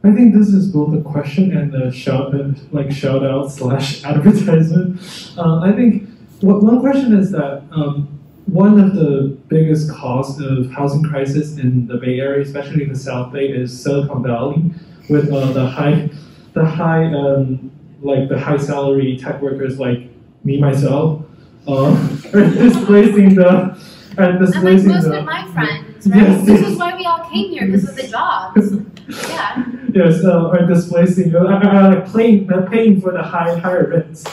I 0.03 0.13
think 0.13 0.35
this 0.35 0.49
is 0.49 0.69
both 0.69 0.95
a 0.95 1.03
question 1.03 1.55
and 1.57 1.75
a 1.75 1.93
shout, 1.93 2.35
like 2.73 2.91
shout 2.91 3.25
out 3.25 3.53
slash 3.53 4.03
advertisement. 4.05 5.01
Uh, 5.37 5.61
I 5.61 5.73
think 5.73 6.09
what, 6.41 6.63
one 6.63 6.81
question 6.81 7.13
is 7.19 7.31
that 7.33 7.63
um, 7.71 8.19
one 8.47 8.81
of 8.81 8.95
the 8.95 9.37
biggest 9.49 9.91
cause 9.91 10.41
of 10.41 10.71
housing 10.71 11.05
crisis 11.05 11.59
in 11.59 11.87
the 11.87 11.99
Bay 11.99 12.19
Area, 12.19 12.43
especially 12.43 12.85
in 12.85 12.89
the 12.89 12.99
South 12.99 13.33
Bay, 13.33 13.49
is 13.49 13.79
Silicon 13.83 14.23
Valley, 14.23 14.71
with 15.11 15.31
uh, 15.31 15.53
the 15.53 15.67
high, 15.67 16.09
the 16.55 16.65
high, 16.65 17.05
um, 17.13 17.71
like 18.01 18.29
the 18.31 18.39
high 18.39 18.57
salary 18.57 19.19
tech 19.19 19.43
workers 19.43 19.79
like 19.79 20.09
me 20.45 20.59
myself, 20.59 21.23
uh, 21.69 21.85
are 21.85 22.31
displacing 22.33 23.35
the 23.35 23.79
and 24.17 24.19
And 24.19 24.41
like 24.41 24.53
displacing 24.53 24.89
most 24.89 25.05
the 25.05 25.19
of 25.19 25.25
my 25.25 25.47
friends, 25.53 26.07
right? 26.09 26.17
Yes, 26.17 26.47
This 26.47 26.67
is 26.67 26.79
why 26.79 26.97
we 26.97 27.05
all 27.05 27.29
came 27.31 27.51
here, 27.51 27.67
because 27.67 27.89
of 27.89 27.97
the 27.97 28.09
jobs. 28.09 29.29
Yeah. 29.29 29.65
yes, 29.95 30.25
uh, 30.25 30.49
are 30.49 30.67
displacing, 30.67 31.35
uh, 31.35 31.41
are, 31.41 31.95
like 31.95 32.13
paying, 32.13 32.49
paying 32.69 33.01
for 33.01 33.13
the 33.13 33.23
high 33.23 33.57
higher 33.59 33.89
rents. 33.89 34.25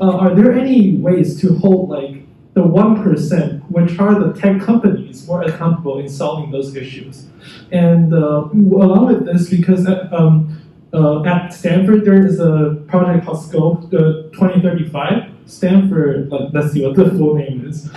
Uh, 0.00 0.16
are 0.16 0.34
there 0.34 0.52
any 0.52 0.96
ways 0.96 1.40
to 1.40 1.54
hold 1.54 1.90
like 1.90 2.22
the 2.54 2.62
one 2.62 3.02
percent, 3.02 3.62
which 3.70 3.98
are 3.98 4.14
the 4.18 4.32
tech 4.32 4.60
companies, 4.60 5.26
more 5.26 5.42
accountable 5.42 5.98
in 5.98 6.08
solving 6.08 6.50
those 6.50 6.74
issues? 6.74 7.26
And 7.70 8.12
uh, 8.12 8.48
along 8.52 9.06
with 9.06 9.26
this, 9.26 9.48
because 9.48 9.86
uh, 9.86 10.08
um, 10.12 10.60
uh, 10.92 11.22
at 11.24 11.52
Stanford 11.52 12.04
there 12.04 12.24
is 12.26 12.40
a 12.40 12.82
project 12.88 13.24
called 13.24 13.42
Scope 13.42 13.84
uh, 13.86 14.30
2035. 14.32 15.30
Stanford, 15.46 16.30
let's 16.52 16.72
see 16.72 16.84
what 16.84 16.96
the 16.96 17.10
full 17.10 17.34
name 17.34 17.66
is. 17.66 17.90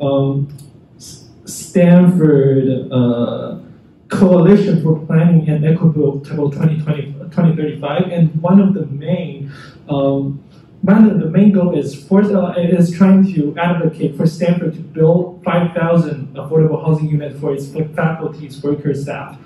Um, 0.00 0.48
Stanford. 1.44 2.88
Coalition 4.12 4.82
for 4.82 4.98
Planning 5.06 5.48
and 5.48 5.64
Equitable 5.64 6.20
2020, 6.20 7.12
2035, 7.12 8.02
and 8.12 8.42
one 8.42 8.60
of 8.60 8.74
the 8.74 8.86
main 8.86 9.52
um, 9.88 10.42
one 10.82 11.08
of 11.08 11.20
the 11.20 11.26
main 11.26 11.52
goal 11.52 11.76
is 11.78 11.94
force 11.94 12.28
uh, 12.28 12.54
is 12.58 12.92
trying 12.92 13.32
to 13.34 13.56
advocate 13.56 14.16
for 14.16 14.26
Stanford 14.26 14.74
to 14.74 14.80
build 14.80 15.40
5,000 15.44 16.34
affordable 16.34 16.84
housing 16.84 17.08
units 17.08 17.38
for 17.38 17.54
its 17.54 17.68
faculties, 17.94 18.60
workers, 18.62 19.02
staff, 19.02 19.38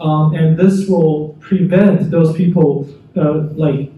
um, 0.00 0.34
and 0.34 0.56
this 0.56 0.86
will 0.86 1.36
prevent 1.40 2.10
those 2.10 2.36
people 2.36 2.88
uh, 3.16 3.48
like 3.54 3.90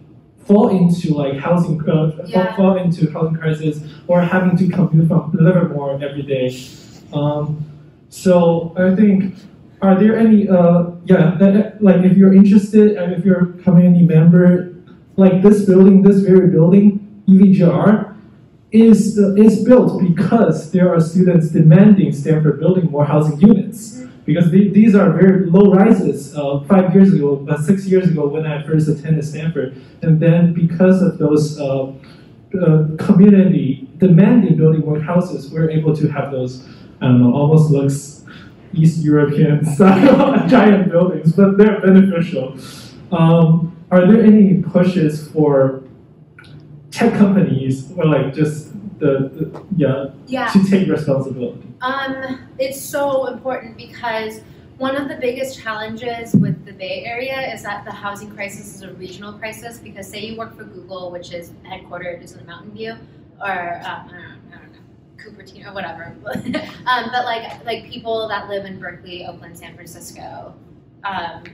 fall 0.46 0.68
into 0.68 1.14
like 1.14 1.36
housing 1.36 1.80
uh, 1.88 2.12
fall, 2.30 2.52
fall 2.56 2.76
into 2.78 3.10
housing 3.10 3.34
crisis 3.34 3.80
or 4.06 4.22
having 4.22 4.56
to 4.56 4.68
commute 4.68 5.08
from 5.08 5.32
Livermore 5.32 6.02
every 6.02 6.22
day. 6.22 6.56
Um, 7.12 7.64
so 8.08 8.72
I 8.76 8.94
think 8.94 9.34
are 9.80 9.98
there 9.98 10.18
any, 10.18 10.48
uh, 10.48 10.90
yeah, 11.04 11.38
uh, 11.40 11.70
like 11.80 12.02
if 12.04 12.16
you're 12.16 12.34
interested 12.34 12.96
and 12.96 13.12
if 13.12 13.24
you're 13.24 13.50
a 13.50 13.62
community 13.62 14.04
member, 14.04 14.74
like 15.16 15.42
this 15.42 15.64
building, 15.64 16.02
this 16.02 16.20
very 16.20 16.48
building, 16.48 17.22
EVGR, 17.28 18.16
is, 18.72 19.18
uh, 19.18 19.34
is 19.34 19.64
built 19.64 20.02
because 20.02 20.72
there 20.72 20.92
are 20.92 21.00
students 21.00 21.50
demanding 21.50 22.12
Stanford 22.12 22.60
building 22.60 22.90
more 22.90 23.04
housing 23.04 23.40
units. 23.40 24.02
Because 24.24 24.50
the, 24.50 24.68
these 24.68 24.94
are 24.94 25.10
very 25.12 25.46
low 25.46 25.72
rises 25.72 26.36
uh, 26.36 26.60
five 26.68 26.94
years 26.94 27.14
ago, 27.14 27.46
uh, 27.48 27.56
six 27.62 27.86
years 27.86 28.08
ago 28.08 28.28
when 28.28 28.46
I 28.46 28.62
first 28.62 28.86
attended 28.86 29.24
Stanford. 29.24 29.80
And 30.02 30.20
then 30.20 30.52
because 30.52 31.00
of 31.00 31.16
those 31.16 31.58
uh, 31.58 31.92
uh, 32.60 32.88
community 32.98 33.88
demanding 33.96 34.56
building 34.56 34.82
more 34.82 35.00
houses, 35.00 35.50
we're 35.50 35.70
able 35.70 35.96
to 35.96 36.08
have 36.08 36.30
those, 36.30 36.66
I 37.00 37.06
don't 37.06 37.22
know, 37.22 37.32
almost 37.32 37.70
looks 37.70 38.17
East 38.78 39.04
European 39.04 39.64
style 39.74 40.46
giant 40.48 40.90
buildings, 40.90 41.32
but 41.32 41.58
they're 41.58 41.80
beneficial. 41.80 42.56
Um, 43.12 43.76
are 43.90 44.06
there 44.06 44.22
any 44.22 44.62
pushes 44.62 45.28
for 45.28 45.82
tech 46.90 47.12
companies 47.14 47.92
or 47.96 48.04
like 48.04 48.34
just 48.34 48.72
the, 48.98 49.12
the 49.34 49.64
yeah, 49.76 50.10
Yeah. 50.26 50.48
to 50.48 50.62
take 50.68 50.88
responsibility? 50.88 51.62
Um, 51.80 52.48
it's 52.58 52.80
so 52.80 53.26
important 53.26 53.76
because 53.76 54.40
one 54.78 54.94
of 54.96 55.08
the 55.08 55.16
biggest 55.16 55.60
challenges 55.60 56.34
with 56.34 56.64
the 56.64 56.72
Bay 56.72 57.04
Area 57.04 57.52
is 57.52 57.62
that 57.62 57.84
the 57.84 57.90
housing 57.92 58.30
crisis 58.30 58.76
is 58.76 58.82
a 58.82 58.92
regional 58.94 59.32
crisis. 59.32 59.78
Because 59.78 60.06
say 60.08 60.20
you 60.20 60.36
work 60.36 60.56
for 60.56 60.64
Google, 60.64 61.10
which 61.10 61.32
is 61.32 61.50
headquartered 61.66 62.22
is 62.22 62.32
in 62.32 62.46
Mountain 62.46 62.72
View, 62.72 62.94
or 63.40 63.80
uh, 63.82 63.82
I, 63.84 64.04
don't 64.08 64.12
know, 64.12 64.18
I 64.18 64.58
don't 64.58 64.72
know, 64.72 64.78
Cupertino 65.30 65.70
or 65.70 65.74
whatever. 65.74 66.14
um, 66.86 67.10
but 67.12 67.24
like 67.24 67.64
like 67.64 67.90
people 67.90 68.28
that 68.28 68.48
live 68.48 68.64
in 68.64 68.78
Berkeley, 68.78 69.26
Oakland, 69.26 69.58
San 69.58 69.74
Francisco, 69.74 70.54
um, 71.04 71.44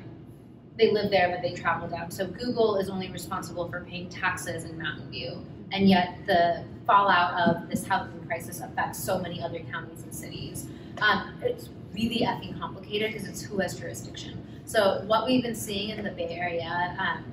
they 0.76 0.92
live 0.92 1.10
there 1.10 1.30
but 1.30 1.42
they 1.42 1.54
travel 1.54 1.88
down. 1.88 2.10
So 2.10 2.26
Google 2.26 2.76
is 2.76 2.88
only 2.88 3.10
responsible 3.10 3.68
for 3.68 3.80
paying 3.82 4.08
taxes 4.08 4.64
in 4.64 4.78
Mountain 4.78 5.10
View, 5.10 5.44
and 5.72 5.88
yet 5.88 6.18
the 6.26 6.64
fallout 6.86 7.48
of 7.48 7.68
this 7.68 7.86
housing 7.86 8.24
crisis 8.26 8.60
affects 8.60 9.02
so 9.02 9.18
many 9.18 9.42
other 9.42 9.60
counties 9.60 10.02
and 10.02 10.14
cities. 10.14 10.66
Um, 10.98 11.34
it's 11.42 11.68
really 11.94 12.20
effing 12.20 12.58
complicated 12.58 13.12
because 13.12 13.28
it's 13.28 13.42
who 13.42 13.58
has 13.58 13.78
jurisdiction. 13.78 14.44
So 14.64 15.02
what 15.06 15.26
we've 15.26 15.42
been 15.42 15.54
seeing 15.54 15.90
in 15.90 16.04
the 16.04 16.10
Bay 16.10 16.30
Area 16.30 16.96
um, 16.98 17.24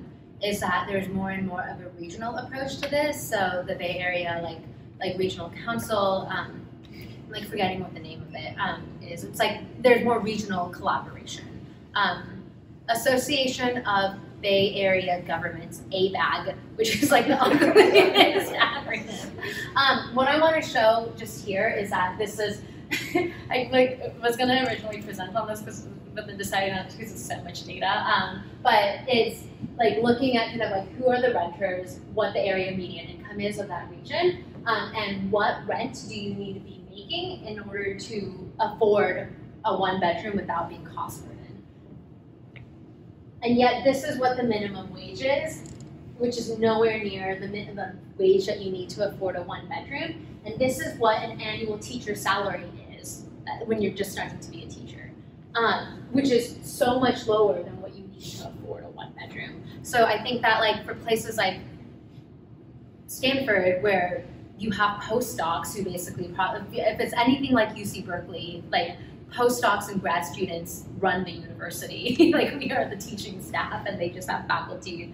is 0.43 0.59
that 0.59 0.85
there's 0.87 1.07
more 1.09 1.31
and 1.31 1.47
more 1.47 1.63
of 1.63 1.79
a 1.81 1.89
regional 1.99 2.35
approach 2.37 2.79
to 2.81 2.89
this. 2.89 3.21
So 3.21 3.63
the 3.67 3.75
Bay 3.75 3.99
Area, 3.99 4.39
like 4.43 4.59
like 5.01 5.17
regional 5.17 5.51
council, 5.65 6.27
um, 6.29 6.65
I'm, 6.93 7.07
like 7.29 7.47
forgetting 7.47 7.79
what 7.79 7.93
the 7.93 7.99
name 7.99 8.21
of 8.21 8.33
it 8.35 8.55
um, 8.59 8.83
is. 9.01 9.23
It's 9.23 9.39
like 9.39 9.61
there's 9.81 10.03
more 10.03 10.19
regional 10.19 10.69
collaboration. 10.69 11.65
Um, 11.95 12.43
Association 12.89 13.85
of 13.85 14.15
Bay 14.41 14.75
Area 14.75 15.21
Governments, 15.21 15.81
ABAG, 15.91 16.55
which 16.75 17.01
is 17.01 17.11
like 17.11 17.27
the 17.27 17.41
ugliest 17.41 18.51
acronym. 18.53 19.29
Um, 19.75 20.15
what 20.15 20.27
I 20.27 20.39
want 20.39 20.61
to 20.61 20.67
show 20.67 21.11
just 21.17 21.45
here 21.45 21.69
is 21.69 21.89
that 21.91 22.17
this 22.17 22.39
is, 22.39 22.61
I 23.49 23.69
like 23.71 24.13
was 24.21 24.35
gonna 24.35 24.65
originally 24.67 25.01
present 25.01 25.35
on 25.35 25.47
this, 25.47 25.87
but 26.13 26.27
then 26.27 26.37
decided 26.37 26.73
not 26.73 26.89
to 26.89 26.97
because 26.97 27.13
it's 27.13 27.25
so 27.25 27.41
much 27.43 27.65
data. 27.65 27.87
Um, 27.87 28.43
but 28.61 29.01
it's 29.07 29.43
like 29.77 29.99
looking 30.01 30.37
at 30.37 30.49
kind 30.49 30.61
of 30.61 30.71
like 30.71 30.91
who 30.93 31.07
are 31.07 31.21
the 31.21 31.33
renters, 31.33 31.99
what 32.13 32.33
the 32.33 32.41
area 32.41 32.75
median 32.75 33.07
income 33.07 33.39
is 33.39 33.59
of 33.59 33.67
that 33.69 33.89
region, 33.89 34.43
um, 34.65 34.93
and 34.95 35.31
what 35.31 35.65
rent 35.67 36.05
do 36.07 36.15
you 36.15 36.33
need 36.33 36.53
to 36.53 36.59
be 36.59 36.81
making 36.89 37.45
in 37.45 37.59
order 37.61 37.97
to 37.97 38.51
afford 38.59 39.33
a 39.65 39.75
one 39.75 39.99
bedroom 39.99 40.35
without 40.35 40.69
being 40.69 40.85
cost 40.85 41.25
burdened. 41.25 41.63
And 43.43 43.57
yet, 43.57 43.83
this 43.83 44.03
is 44.03 44.17
what 44.17 44.37
the 44.37 44.43
minimum 44.43 44.93
wage 44.93 45.21
is, 45.21 45.63
which 46.17 46.37
is 46.37 46.57
nowhere 46.57 47.03
near 47.03 47.39
the 47.39 47.47
minimum 47.47 47.99
wage 48.17 48.45
that 48.45 48.61
you 48.61 48.71
need 48.71 48.89
to 48.91 49.09
afford 49.09 49.35
a 49.35 49.43
one 49.43 49.67
bedroom. 49.67 50.25
And 50.45 50.59
this 50.59 50.79
is 50.79 50.97
what 50.99 51.21
an 51.23 51.39
annual 51.41 51.77
teacher 51.77 52.15
salary 52.15 52.65
is 52.99 53.25
uh, 53.47 53.65
when 53.65 53.81
you're 53.81 53.93
just 53.93 54.11
starting 54.11 54.39
to 54.39 54.51
be 54.51 54.63
a 54.63 54.67
teacher, 54.67 55.11
um, 55.55 56.03
which 56.11 56.29
is 56.29 56.57
so 56.63 56.99
much 56.99 57.27
lower 57.27 57.61
than 57.63 57.79
what 57.81 57.95
you 57.95 58.07
need 58.07 58.21
to 58.21 58.47
afford 58.49 58.83
a 58.83 58.89
one 58.89 59.11
bedroom. 59.13 59.63
So 59.83 60.05
I 60.05 60.21
think 60.21 60.41
that 60.41 60.59
like 60.59 60.85
for 60.85 60.95
places 60.95 61.37
like 61.37 61.59
Stanford, 63.07 63.83
where 63.83 64.23
you 64.61 64.69
have 64.69 65.01
postdocs 65.01 65.75
who 65.75 65.83
basically, 65.83 66.25
if 66.37 66.99
it's 66.99 67.13
anything 67.13 67.51
like 67.53 67.75
UC 67.75 68.05
Berkeley, 68.05 68.63
like 68.71 68.95
postdocs 69.31 69.89
and 69.89 69.99
grad 69.99 70.23
students 70.23 70.85
run 70.99 71.23
the 71.23 71.31
university. 71.31 72.31
like 72.33 72.53
we 72.59 72.71
are 72.71 72.87
the 72.87 72.95
teaching 72.95 73.41
staff, 73.41 73.85
and 73.87 73.99
they 73.99 74.09
just 74.09 74.29
have 74.29 74.45
faculty 74.47 75.13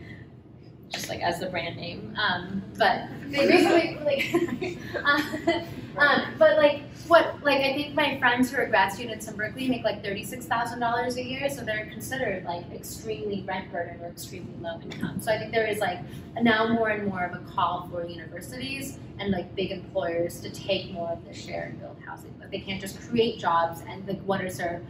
just 0.90 1.10
like 1.10 1.22
as 1.22 1.40
the 1.40 1.48
brand 1.48 1.76
name. 1.78 2.16
Um, 2.18 2.64
but 2.78 3.04
they 3.30 3.48
basically 3.48 3.98
like, 4.06 4.78
um, 5.98 6.34
but 6.38 6.58
like 6.58 6.84
what 7.08 7.42
like 7.44 7.60
I 7.60 7.74
think 7.74 7.96
my 7.96 8.18
friends 8.20 8.52
who 8.52 8.58
are 8.58 8.66
grad 8.68 8.92
students 8.92 9.28
in 9.28 9.36
Berkeley 9.36 9.68
make 9.68 9.84
like 9.84 10.04
thirty 10.04 10.24
six 10.24 10.46
thousand 10.46 10.80
dollars 10.80 11.18
a 11.18 11.24
year, 11.24 11.50
so 11.50 11.62
they're 11.62 11.86
considered 11.88 12.44
like 12.46 12.66
extremely 12.74 13.44
rent 13.48 13.72
burdened 13.72 14.02
or 14.02 14.08
extremely 14.08 14.54
low 14.62 14.80
income. 14.82 15.22
So 15.22 15.32
I 15.32 15.38
think 15.38 15.52
there 15.52 15.68
is 15.68 15.80
like 15.80 16.00
now 16.42 16.68
more 16.68 16.90
and 16.90 17.08
more 17.08 17.24
of 17.24 17.34
a 17.34 17.44
call 17.52 17.88
for 17.92 18.06
universities 18.06 19.00
and 19.20 19.32
like 19.32 19.56
big 19.56 19.72
employers 19.72 20.40
to 20.42 20.50
take 20.50 20.92
more 20.92 21.10
of 21.10 21.26
the 21.26 21.34
share 21.34 21.64
and 21.64 21.80
build 21.80 21.98
housing. 22.06 22.34
But 22.40 22.52
they 22.52 22.60
can't 22.60 22.80
just 22.82 23.00
create 23.02 23.40
jobs 23.40 23.82
and 23.88 24.08
like 24.08 24.22
what 24.22 24.44
is 24.44 24.58
their 24.58 24.82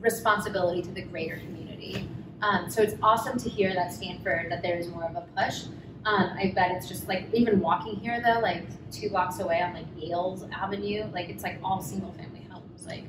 responsibility 0.00 0.82
to 0.82 0.90
the 0.90 1.02
greater 1.02 1.38
community. 1.38 2.08
Um, 2.42 2.70
so 2.70 2.82
it's 2.82 2.94
awesome 3.02 3.38
to 3.38 3.48
hear 3.48 3.74
that 3.74 3.92
Stanford 3.92 4.50
that 4.50 4.62
there 4.62 4.76
is 4.76 4.88
more 4.88 5.04
of 5.04 5.16
a 5.16 5.26
push. 5.36 5.64
Um, 6.04 6.30
I 6.36 6.52
bet 6.54 6.72
it's 6.72 6.86
just 6.86 7.08
like 7.08 7.26
even 7.32 7.60
walking 7.60 7.96
here 7.96 8.20
though, 8.24 8.40
like 8.40 8.64
two 8.90 9.08
blocks 9.08 9.40
away 9.40 9.62
on 9.62 9.72
like 9.72 9.86
Yale's 9.96 10.44
Avenue, 10.52 11.04
like 11.12 11.28
it's 11.30 11.42
like 11.42 11.58
all 11.64 11.80
single 11.82 12.12
family 12.12 12.46
homes, 12.50 12.86
like. 12.86 13.04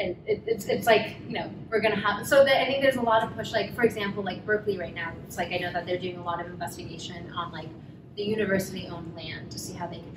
And 0.00 0.16
it, 0.26 0.44
it's, 0.46 0.66
it's 0.66 0.86
like 0.86 1.16
you 1.26 1.34
know 1.34 1.50
we're 1.70 1.80
gonna 1.80 1.96
have 1.96 2.24
so 2.24 2.42
I 2.42 2.66
think 2.66 2.82
there's 2.82 2.94
a 2.94 3.02
lot 3.02 3.24
of 3.24 3.36
push 3.36 3.50
like 3.50 3.74
for 3.74 3.82
example 3.82 4.22
like 4.22 4.46
Berkeley 4.46 4.78
right 4.78 4.94
now 4.94 5.12
it's 5.26 5.36
like 5.36 5.50
I 5.50 5.56
know 5.56 5.72
that 5.72 5.86
they're 5.86 5.98
doing 5.98 6.18
a 6.18 6.22
lot 6.22 6.40
of 6.40 6.46
investigation 6.46 7.32
on 7.32 7.50
like 7.50 7.68
the 8.14 8.22
university 8.22 8.86
owned 8.86 9.16
land 9.16 9.50
to 9.50 9.58
see 9.58 9.72
how 9.72 9.88
they 9.88 9.96
can 9.96 10.14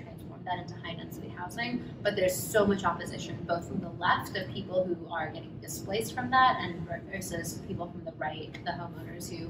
that 0.51 0.61
into 0.61 0.75
high 0.85 0.93
density 0.93 1.29
housing 1.29 1.83
but 2.03 2.15
there's 2.15 2.35
so 2.35 2.65
much 2.65 2.83
opposition 2.83 3.37
both 3.47 3.67
from 3.67 3.79
the 3.79 3.89
left 3.91 4.35
of 4.37 4.47
people 4.49 4.85
who 4.85 5.13
are 5.13 5.31
getting 5.31 5.57
displaced 5.59 6.13
from 6.13 6.29
that 6.29 6.57
and 6.61 6.87
versus 7.11 7.59
people 7.67 7.89
from 7.89 8.03
the 8.03 8.13
right 8.17 8.53
the 8.65 8.71
homeowners 8.71 9.29
who 9.29 9.49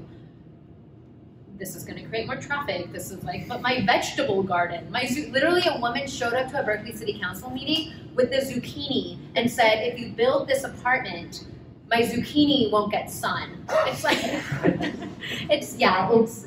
this 1.62 1.76
is 1.76 1.84
going 1.84 2.02
to 2.02 2.08
create 2.08 2.26
more 2.26 2.36
traffic. 2.36 2.92
This 2.92 3.10
is 3.12 3.22
like, 3.22 3.46
but 3.46 3.62
my 3.62 3.84
vegetable 3.86 4.42
garden. 4.42 4.90
My 4.90 5.06
zoo, 5.06 5.30
literally, 5.30 5.62
a 5.66 5.78
woman 5.80 6.08
showed 6.08 6.34
up 6.34 6.50
to 6.50 6.60
a 6.60 6.64
Berkeley 6.64 6.92
City 6.92 7.20
Council 7.20 7.50
meeting 7.50 7.92
with 8.14 8.30
the 8.30 8.38
zucchini 8.38 9.18
and 9.36 9.50
said, 9.50 9.76
"If 9.86 9.98
you 9.98 10.10
build 10.10 10.48
this 10.48 10.64
apartment, 10.64 11.44
my 11.88 12.02
zucchini 12.02 12.70
won't 12.70 12.90
get 12.90 13.10
sun." 13.10 13.64
It's 13.86 14.02
like, 14.02 14.18
it's 15.50 15.76
yeah, 15.76 16.10
it's 16.12 16.46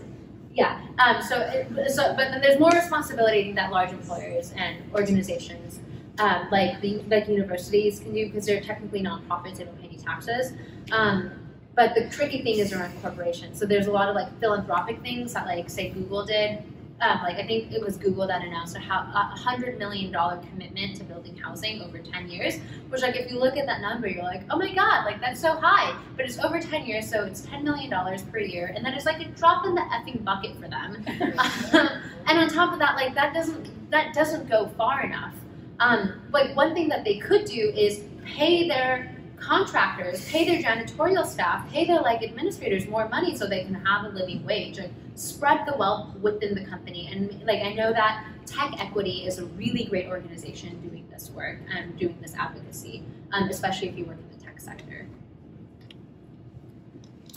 yeah. 0.56 0.82
Um, 0.98 1.22
so, 1.22 1.40
it, 1.41 1.91
so, 1.91 2.15
but 2.15 2.41
there's 2.41 2.60
more 2.60 2.72
responsibility 2.72 3.52
that 3.53 3.72
large 3.72 3.91
employers 3.91 4.53
and 4.56 4.77
organizations 4.94 5.80
um, 6.18 6.48
like 6.49 6.80
the 6.82 6.99
like 7.10 7.27
universities 7.27 7.99
can 7.99 8.14
do 8.14 8.27
because 8.27 8.45
they're 8.45 8.61
technically 8.61 9.02
nonprofits; 9.02 9.57
they 9.57 9.65
don't 9.65 9.80
pay 9.82 9.88
any 9.88 9.98
taxes. 9.98 10.53
Um, 10.91 11.32
but 11.76 11.94
the 11.94 12.10
tricky 12.10 12.41
thing 12.41 12.60
is 12.60 12.72
around 12.72 12.94
corporations. 13.02 13.60
So 13.60 13.65
there's 13.65 13.88
a 13.88 13.91
lot 13.91 14.07
of 14.07 14.15
like 14.15 14.40
philanthropic 14.40 15.02
things 15.02 15.34
that 15.34 15.45
like 15.45 15.69
say 15.69 15.90
Google 15.90 16.26
did. 16.26 16.64
Um, 17.01 17.23
like 17.23 17.35
I 17.35 17.45
think 17.45 17.73
it 17.73 17.81
was 17.81 17.97
Google 17.97 18.26
that 18.27 18.41
announced 18.41 18.77
a 18.77 18.80
hundred 18.80 19.77
million 19.77 20.13
dollar 20.13 20.38
commitment 20.49 20.95
to 20.95 21.03
building 21.03 21.35
housing 21.35 21.81
over 21.81 21.99
ten 21.99 22.30
years. 22.30 22.55
Which 22.88 23.01
like 23.01 23.17
if 23.17 23.30
you 23.30 23.38
look 23.38 23.57
at 23.57 23.65
that 23.65 23.81
number, 23.81 24.07
you're 24.07 24.23
like, 24.23 24.43
oh 24.49 24.57
my 24.57 24.73
god, 24.73 25.03
like 25.03 25.19
that's 25.19 25.41
so 25.41 25.55
high. 25.57 25.97
But 26.15 26.26
it's 26.26 26.39
over 26.39 26.61
ten 26.61 26.85
years, 26.85 27.09
so 27.09 27.26
it's 27.26 27.41
ten 27.41 27.65
million 27.65 27.89
dollars 27.89 28.22
per 28.22 28.39
year, 28.39 28.72
and 28.73 28.85
then 28.85 28.93
it's 28.93 29.05
like 29.05 29.19
a 29.19 29.26
drop 29.31 29.65
in 29.65 29.76
the 29.76 29.81
effing 29.81 30.23
bucket 30.23 30.55
for 30.55 30.69
them. 30.69 31.03
and 32.27 32.39
on 32.39 32.47
top 32.47 32.72
of 32.72 32.80
that, 32.80 32.95
like 32.95 33.13
that 33.13 33.34
doesn't 33.34 33.91
that 33.91 34.13
doesn't 34.13 34.49
go 34.49 34.67
far 34.77 35.03
enough. 35.03 35.34
Um, 35.80 36.22
like 36.31 36.55
one 36.55 36.73
thing 36.73 36.88
that 36.89 37.03
they 37.03 37.17
could 37.17 37.43
do 37.43 37.73
is 37.76 38.03
pay 38.23 38.69
their 38.69 39.15
contractors 39.38 40.27
pay 40.30 40.45
their 40.45 40.61
janitorial 40.61 41.26
staff, 41.26 41.69
pay 41.72 41.85
their 41.85 42.01
like 42.01 42.23
administrators 42.23 42.88
more 42.88 43.07
money 43.09 43.35
so 43.35 43.45
they 43.45 43.63
can 43.63 43.76
have 43.76 44.05
a 44.05 44.09
living 44.09 44.43
wage 44.45 44.77
and 44.77 44.93
spread 45.15 45.65
the 45.65 45.75
wealth 45.77 46.15
within 46.21 46.55
the 46.55 46.65
company. 46.65 47.09
And 47.11 47.41
like 47.45 47.61
I 47.61 47.73
know 47.73 47.91
that 47.93 48.25
Tech 48.45 48.73
Equity 48.79 49.25
is 49.25 49.39
a 49.39 49.45
really 49.45 49.85
great 49.85 50.07
organization 50.07 50.79
doing 50.87 51.07
this 51.11 51.29
work 51.31 51.59
and 51.75 51.97
doing 51.97 52.17
this 52.21 52.35
advocacy, 52.35 53.03
um, 53.31 53.49
especially 53.49 53.89
if 53.89 53.97
you 53.97 54.05
work 54.05 54.17
in 54.31 54.37
the 54.37 54.43
tech 54.45 54.59
sector. 54.59 55.07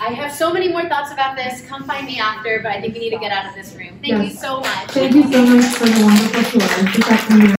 I 0.01 0.11
have 0.11 0.33
so 0.33 0.53
many 0.53 0.69
more 0.69 0.89
thoughts 0.89 1.11
about 1.13 1.35
this. 1.37 1.61
Come 1.67 1.83
find 1.85 2.07
me 2.07 2.21
after, 2.21 2.61
but 2.63 2.71
I 2.71 2.81
think 2.81 2.95
we 2.95 3.01
need 3.01 3.11
to 3.11 3.19
get 3.19 3.33
out 3.33 3.47
of 3.47 3.55
this 3.55 3.75
room. 3.75 3.99
Thank 4.01 4.23
Yes. 4.23 4.33
you 4.33 4.39
so 4.39 4.61
much. 4.61 4.91
Thank 4.91 5.15
you 5.15 5.23
so 5.33 5.45
much 5.47 5.65
for 5.75 5.87
the 5.87 6.05
wonderful 6.05 7.37
tour. 7.39 7.55